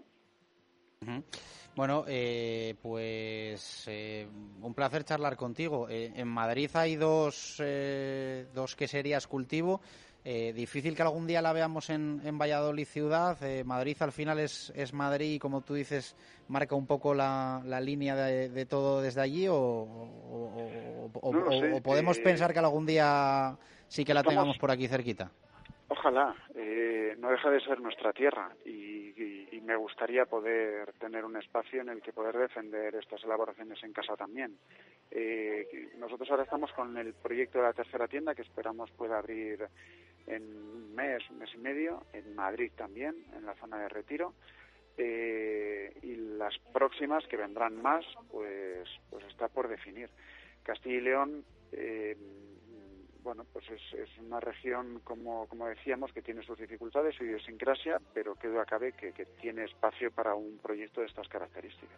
bueno, 1.74 2.04
eh, 2.06 2.74
pues 2.82 3.84
eh, 3.88 4.28
un 4.60 4.74
placer 4.74 5.04
charlar 5.04 5.36
contigo. 5.36 5.88
Eh, 5.88 6.12
en 6.14 6.28
Madrid 6.28 6.70
hay 6.74 6.96
dos, 6.96 7.62
dos 8.54 8.76
queserías 8.76 9.26
cultivo. 9.26 9.80
Difícil 10.24 10.94
que 10.94 11.02
algún 11.02 11.26
día 11.26 11.42
la 11.42 11.52
veamos 11.52 11.90
en, 11.90 12.20
en 12.24 12.38
Valladolid 12.38 12.86
ciudad. 12.86 13.36
Madrid 13.64 13.96
al 14.00 14.12
final 14.12 14.38
es, 14.38 14.72
es, 14.76 14.92
Madrid 14.92 15.34
y 15.34 15.38
como 15.38 15.62
tú 15.62 15.74
dices 15.74 16.16
marca 16.48 16.74
un 16.74 16.86
poco 16.86 17.14
la, 17.14 17.60
la 17.64 17.80
línea 17.80 18.14
de, 18.14 18.66
todo 18.66 19.00
desde 19.02 19.20
allí 19.20 19.48
o, 19.48 19.56
o, 21.14 21.80
podemos 21.82 22.18
pensar 22.20 22.52
que 22.52 22.58
algún 22.58 22.86
día 22.86 23.56
sí 23.88 24.04
que 24.04 24.14
la 24.14 24.22
tengamos 24.22 24.58
por 24.58 24.70
aquí 24.70 24.86
cerquita. 24.88 25.30
Ojalá, 25.88 26.34
eh, 26.54 27.14
no 27.18 27.30
deja 27.30 27.50
de 27.50 27.60
ser 27.60 27.78
nuestra 27.80 28.12
tierra 28.12 28.50
y, 28.64 28.90
me 29.62 29.76
gustaría 29.76 30.26
poder 30.26 30.92
tener 30.94 31.24
un 31.24 31.36
espacio 31.36 31.80
en 31.80 31.88
el 31.88 32.02
que 32.02 32.12
poder 32.12 32.36
defender 32.36 32.96
estas 32.96 33.22
elaboraciones 33.22 33.80
en 33.84 33.92
casa 33.92 34.16
también. 34.16 34.58
Eh, 35.08 35.92
nosotros 35.98 36.28
ahora 36.30 36.42
estamos 36.42 36.72
con 36.72 36.98
el 36.98 37.14
proyecto 37.14 37.58
de 37.58 37.64
la 37.64 37.72
tercera 37.72 38.08
tienda 38.08 38.34
que 38.34 38.42
esperamos 38.42 38.90
pueda 38.90 39.18
abrir 39.18 39.68
en 40.26 40.42
un 40.42 40.94
mes, 40.94 41.22
un 41.30 41.38
mes 41.38 41.50
y 41.54 41.58
medio, 41.58 42.04
en 42.12 42.34
Madrid 42.34 42.70
también, 42.76 43.14
en 43.36 43.46
la 43.46 43.54
zona 43.54 43.78
de 43.78 43.88
retiro. 43.88 44.34
Eh, 44.98 45.96
y 46.02 46.16
las 46.36 46.58
próximas 46.72 47.26
que 47.26 47.36
vendrán 47.36 47.80
más, 47.80 48.04
pues, 48.30 48.88
pues 49.10 49.24
está 49.26 49.48
por 49.48 49.68
definir. 49.68 50.10
Castilla 50.62 50.96
y 50.96 51.00
León 51.00 51.44
bueno, 53.22 53.44
pues 53.52 53.64
es, 53.70 53.80
es 53.94 54.18
una 54.18 54.40
región, 54.40 55.00
como, 55.04 55.46
como 55.48 55.66
decíamos, 55.66 56.12
que 56.12 56.22
tiene 56.22 56.42
sus 56.42 56.58
dificultades, 56.58 57.14
su 57.14 57.24
idiosincrasia, 57.24 58.00
pero 58.12 58.34
que 58.34 58.48
duda 58.48 58.64
cabe 58.64 58.92
que, 58.92 59.12
que 59.12 59.26
tiene 59.40 59.64
espacio 59.64 60.10
para 60.10 60.34
un 60.34 60.58
proyecto 60.58 61.00
de 61.00 61.06
estas 61.06 61.28
características. 61.28 61.91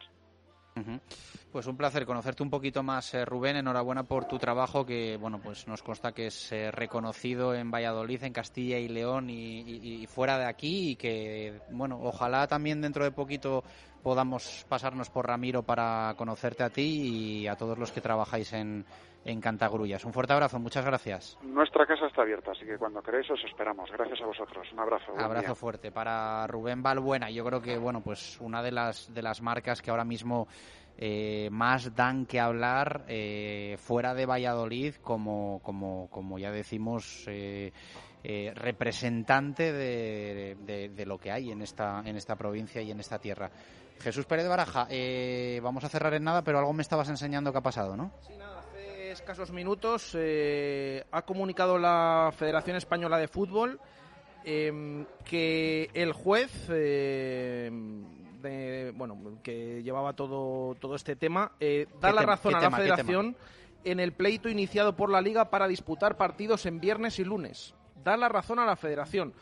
Pues 1.53 1.67
un 1.67 1.77
placer 1.77 2.05
conocerte 2.05 2.43
un 2.43 2.51
poquito 2.51 2.83
más, 2.83 3.15
eh, 3.15 3.25
Rubén. 3.25 3.57
Enhorabuena 3.57 4.03
por 4.03 4.25
tu 4.25 4.39
trabajo, 4.39 4.85
que 4.85 5.17
bueno, 5.17 5.41
pues 5.41 5.69
nos 5.69 5.83
consta 5.83 6.13
que 6.13 6.27
es 6.27 6.51
eh, 6.51 6.73
reconocido 6.73 7.55
en 7.55 7.71
Valladolid, 7.71 8.25
en 8.25 8.33
Castilla 8.33 8.79
y 8.79 8.89
León 8.89 9.31
y, 9.31 10.05
fuera 10.09 10.37
de 10.37 10.47
aquí, 10.47 10.91
y 10.91 10.97
que 10.97 11.61
bueno, 11.71 12.01
ojalá 12.03 12.49
también 12.49 12.81
dentro 12.81 13.05
de 13.05 13.13
poquito 13.13 13.63
podamos 14.03 14.67
pasarnos 14.69 15.11
por 15.11 15.27
Ramiro 15.27 15.63
para 15.63 16.15
conocerte 16.19 16.65
a 16.65 16.71
ti 16.71 17.43
y 17.43 17.47
a 17.47 17.57
todos 17.57 17.79
los 17.79 17.93
que 17.93 18.01
trabajáis 18.01 18.53
en, 18.53 18.85
en 19.25 19.41
Cantagrullas. 19.41 20.05
Un 20.05 20.13
fuerte 20.13 20.33
abrazo, 20.33 20.59
muchas 20.59 20.85
gracias. 20.85 21.39
Nuestra 21.43 21.87
casa 21.87 22.07
está 22.07 22.23
abierta, 22.23 22.53
así 22.53 22.65
que 22.65 22.77
cuando 22.77 23.03
queréis 23.03 23.31
os 23.31 23.43
esperamos. 23.45 23.91
Gracias 23.91 24.21
a 24.21 24.27
vosotros. 24.27 24.67
Un 24.73 24.81
abrazo. 24.81 25.13
Abrazo 25.19 25.55
fuerte 25.55 25.91
para 25.91 26.47
Rubén 26.47 26.83
Balbuena. 26.83 27.31
Yo 27.31 27.45
creo 27.45 27.61
que 27.61 27.79
bueno, 27.79 28.03
pues 28.03 28.39
una 28.41 28.63
de 28.63 28.73
las 28.73 29.13
de 29.13 29.23
las 29.23 29.41
marcas 29.41 29.81
que 29.81 29.91
ahora 29.91 30.05
mismo 30.05 30.47
eh, 30.97 31.49
más 31.51 31.95
dan 31.95 32.27
que 32.27 32.39
hablar 32.39 33.05
eh, 33.09 33.77
fuera 33.79 34.15
de 34.15 34.27
Valladolid, 34.27 34.95
como 34.97 35.61
como 35.63 36.09
como 36.11 36.39
ya 36.39 36.51
decimos. 36.51 37.25
Eh, 37.29 37.73
representante 38.55 39.71
de, 39.71 40.57
de, 40.65 41.05
lo 41.05 41.19
que 41.19 41.31
hay 41.31 41.51
en 41.51 41.61
esta 41.61 42.01
en 42.07 42.17
esta 42.17 42.37
provincia 42.37 42.81
y 42.81 42.91
en 42.91 42.99
esta 42.99 43.19
tierra. 43.19 43.51
Jesús 44.01 44.25
Pérez 44.25 44.45
de 44.45 44.49
Baraja, 44.49 44.89
vamos 45.63 45.85
a 45.85 45.91
cerrar 45.91 46.15
en 46.15 46.25
nada, 46.25 46.41
pero 46.41 46.59
algo 46.59 46.73
me 46.73 46.81
estabas 46.81 47.11
enseñando 47.11 47.53
que 47.53 47.59
ha 47.59 47.61
pasado, 47.61 47.99
¿no? 47.99 48.13
Sí, 48.23 48.33
nada 48.39 48.54
escasos 49.15 49.53
minutos 49.53 50.11
eh, 50.15 51.05
ha 51.13 51.23
comunicado 51.23 51.79
la 51.79 52.33
Federación 52.37 52.77
Española 52.77 53.17
de 53.17 53.29
Fútbol 53.29 53.79
em, 54.43 55.07
que 55.25 55.89
el 55.95 56.13
juez 56.13 56.51
eh, 56.69 57.71
bueno 58.95 59.39
que 59.43 59.83
llevaba 59.85 60.15
todo 60.15 60.75
todo 60.75 60.97
este 60.97 61.15
tema 61.15 61.53
eh, 61.61 61.87
da 62.01 62.13
la 62.13 62.23
razón 62.23 62.57
a 62.57 62.61
la 62.61 62.71
Federación 62.73 63.37
en 63.85 64.01
el 64.01 64.13
pleito 64.13 64.49
iniciado 64.49 64.97
por 64.97 65.11
la 65.11 65.21
Liga 65.21 65.49
para 65.49 65.69
disputar 65.69 66.17
partidos 66.17 66.67
en 66.67 66.81
viernes 66.81 67.19
y 67.19 67.25
lunes. 67.25 67.75
Da 68.03 68.17
la 68.17 68.29
razón 68.29 68.59
a 68.59 68.67
la 68.67 68.77
Federación. 68.77 69.33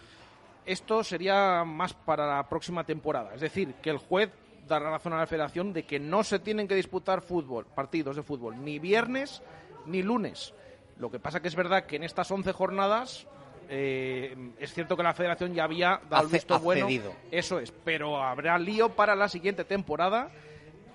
Esto 0.67 1.03
sería 1.03 1.65
más 1.65 1.95
para 1.95 2.37
la 2.37 2.49
próxima 2.49 2.85
temporada. 2.85 3.35
Es 3.35 3.41
decir, 3.41 3.75
que 3.75 3.91
el 3.91 3.99
juez 3.99 4.31
da 4.69 4.81
la 4.81 4.91
razón 4.91 5.13
a 5.13 5.19
la 5.19 5.27
Federación 5.27 5.73
de 5.73 5.85
que 5.85 5.99
no 5.99 6.25
se 6.25 6.39
tienen 6.39 6.69
que 6.69 6.75
disputar 6.75 7.23
fútbol, 7.23 7.67
partidos 7.67 8.17
de 8.17 8.23
fútbol, 8.23 8.63
ni 8.65 8.79
viernes 8.79 9.43
ni 9.87 10.03
lunes. 10.03 10.55
Lo 10.99 11.11
que 11.11 11.19
pasa 11.19 11.41
que 11.41 11.49
es 11.49 11.57
verdad 11.57 11.87
que 11.87 11.97
en 11.97 12.05
estas 12.05 12.31
11 12.31 12.53
jornadas 12.53 13.27
eh, 13.69 14.37
es 14.59 14.75
cierto 14.75 14.97
que 14.97 15.03
la 15.03 15.15
federación 15.15 15.55
ya 15.55 15.65
había 15.65 16.01
dado 16.11 16.25
el 16.25 16.33
visto 16.33 16.59
bueno. 16.61 16.87
Eso 17.31 17.59
es, 17.59 17.73
pero 17.85 18.23
habrá 18.23 18.59
lío 18.59 18.91
para 18.91 19.17
la 19.17 19.29
siguiente 19.29 19.65
temporada 19.65 20.31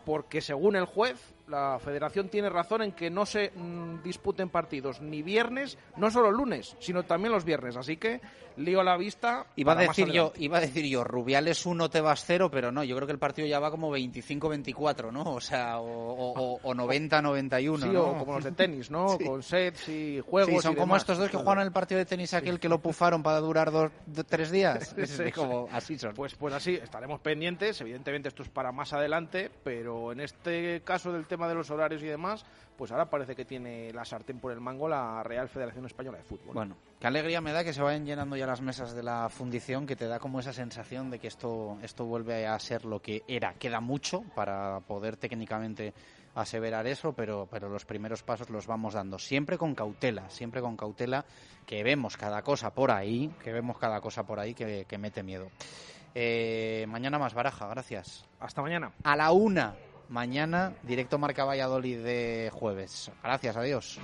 porque 0.05 0.41
según 0.41 0.76
el 0.76 0.85
juez 0.85 1.34
la 1.48 1.80
federación 1.80 2.30
tiene 2.30 2.49
razón 2.49 2.82
en 2.82 2.91
que 2.91 3.10
no 3.10 3.26
se 3.26 3.52
mm, 3.56 4.03
disputen 4.03 4.49
partidos 4.49 5.02
ni 5.02 5.22
viernes, 5.22 5.78
no 5.95 6.11
solo 6.11 6.32
lunes, 6.32 6.76
sino 6.80 7.03
también 7.03 7.32
los 7.32 7.45
viernes. 7.45 7.78
Así 7.78 7.98
que 7.98 8.22
lío 8.57 8.84
la 8.84 8.98
vista. 8.98 9.45
Iba 9.56 9.74
a 9.74 9.76
decir 9.76 10.11
yo, 10.11 10.34
iba 10.38 10.57
a 10.57 10.61
decir 10.61 10.86
yo, 10.86 11.03
Rubiales 11.03 11.65
1 11.65 11.90
te 11.90 12.02
vas 12.02 12.24
cero, 12.26 12.49
pero 12.52 12.72
no, 12.72 12.84
yo 12.84 12.95
creo 12.95 13.07
que 13.07 13.14
el 13.14 13.19
partido 13.19 13.48
ya 13.48 13.60
va 13.60 13.72
como 13.72 13.95
25-24, 13.95 15.11
¿no? 15.11 15.24
O 15.24 15.41
sea, 15.41 15.80
o, 15.80 16.60
90-91. 16.61 17.82
Sí, 17.82 17.95
o 17.95 18.18
como 18.18 18.34
los 18.34 18.44
de 18.44 18.52
tenis, 18.52 18.91
¿no? 18.91 19.18
Con 19.26 19.44
sets 19.44 19.90
y 19.90 20.19
juegos. 20.19 20.56
Sí, 20.56 20.61
son 20.61 20.76
como 20.76 20.95
estos 20.95 21.18
dos 21.18 21.30
que 21.30 21.38
jugaron 21.38 21.64
el 21.64 21.72
partido 21.72 21.99
de 21.99 22.06
tenis 22.06 22.34
aquel 22.34 22.60
que 22.60 22.69
lo 22.69 22.80
pufaron 22.80 23.24
para 23.24 23.40
durar 23.40 23.72
dos, 23.72 23.91
tres 24.28 24.52
días. 24.52 24.95
como, 25.36 25.69
así 25.72 25.98
son. 25.98 26.14
Pues, 26.14 26.36
pues 26.36 26.53
así, 26.53 26.76
estaremos 26.76 27.19
pendientes. 27.19 27.80
Evidentemente 27.82 28.30
esto 28.30 28.44
es 28.44 28.49
para 28.49 28.72
más 28.72 28.94
adelante, 28.94 29.52
pero 29.64 30.11
en 30.11 30.19
este 30.19 30.82
caso 30.84 31.11
del 31.11 31.26
tema 31.38 31.47
de 31.47 31.53
los 31.53 31.69
horarios 31.69 32.01
y 32.01 32.07
demás, 32.07 32.43
pues 32.76 32.91
ahora 32.91 33.09
parece 33.09 33.35
que 33.35 33.45
tiene 33.45 33.93
la 33.93 34.03
sartén 34.03 34.39
por 34.39 34.51
el 34.51 34.59
mango 34.59 34.89
la 34.89 35.22
Real 35.22 35.47
Federación 35.47 35.85
Española 35.85 36.18
de 36.18 36.23
Fútbol. 36.23 36.55
Bueno, 36.55 36.76
qué 36.99 37.05
alegría 37.05 37.41
me 37.41 37.51
da 37.51 37.64
que 37.64 37.73
se 37.73 37.81
vayan 37.81 38.05
llenando 38.05 38.35
ya 38.35 38.47
las 38.47 38.61
mesas 38.61 38.95
de 38.95 39.03
la 39.03 39.30
fundición, 39.30 39.85
que 39.85 39.95
te 39.95 40.07
da 40.07 40.18
como 40.18 40.39
esa 40.39 40.51
sensación 40.51 41.11
de 41.11 41.19
que 41.19 41.27
esto, 41.27 41.77
esto 41.84 42.05
vuelve 42.05 42.47
a 42.47 42.57
ser 42.57 42.85
lo 42.85 43.01
que 43.01 43.23
era. 43.27 43.53
Queda 43.53 43.80
mucho 43.80 44.23
para 44.35 44.80
poder 44.80 45.15
técnicamente 45.18 45.93
aseverar 46.34 46.88
eso, 46.88 47.14
pero, 47.14 47.47
pero 47.51 47.69
los 47.69 47.85
primeros 47.85 48.23
pasos 48.23 48.49
los 48.49 48.65
vamos 48.65 48.95
dando. 48.95 49.19
Siempre 49.19 49.59
con 49.59 49.76
cautela, 49.76 50.27
siempre 50.31 50.61
con 50.61 50.76
cautela, 50.76 51.23
que 51.68 51.84
vemos 51.84 52.18
cada 52.18 52.41
cosa 52.41 52.73
por 52.73 52.89
ahí, 52.89 53.31
que 53.43 53.53
vemos 53.53 53.77
cada 53.77 54.01
cosa 54.01 54.23
por 54.23 54.39
ahí 54.39 54.55
que, 54.55 54.85
que 54.88 54.97
mete 54.97 55.22
miedo. 55.22 55.49
Eh, 56.19 56.85
mañana 56.88 57.19
más 57.19 57.35
baraja, 57.35 57.68
gracias. 57.68 58.26
Hasta 58.39 58.64
mañana. 58.64 58.91
A 59.03 59.15
la 59.15 59.31
una 59.31 59.76
mañana, 60.09 60.73
directo 60.84 61.17
Marca 61.17 61.45
Valladolid 61.45 62.03
de 62.03 62.49
jueves. 62.53 63.11
Gracias, 63.23 63.55
adiós. 63.55 63.99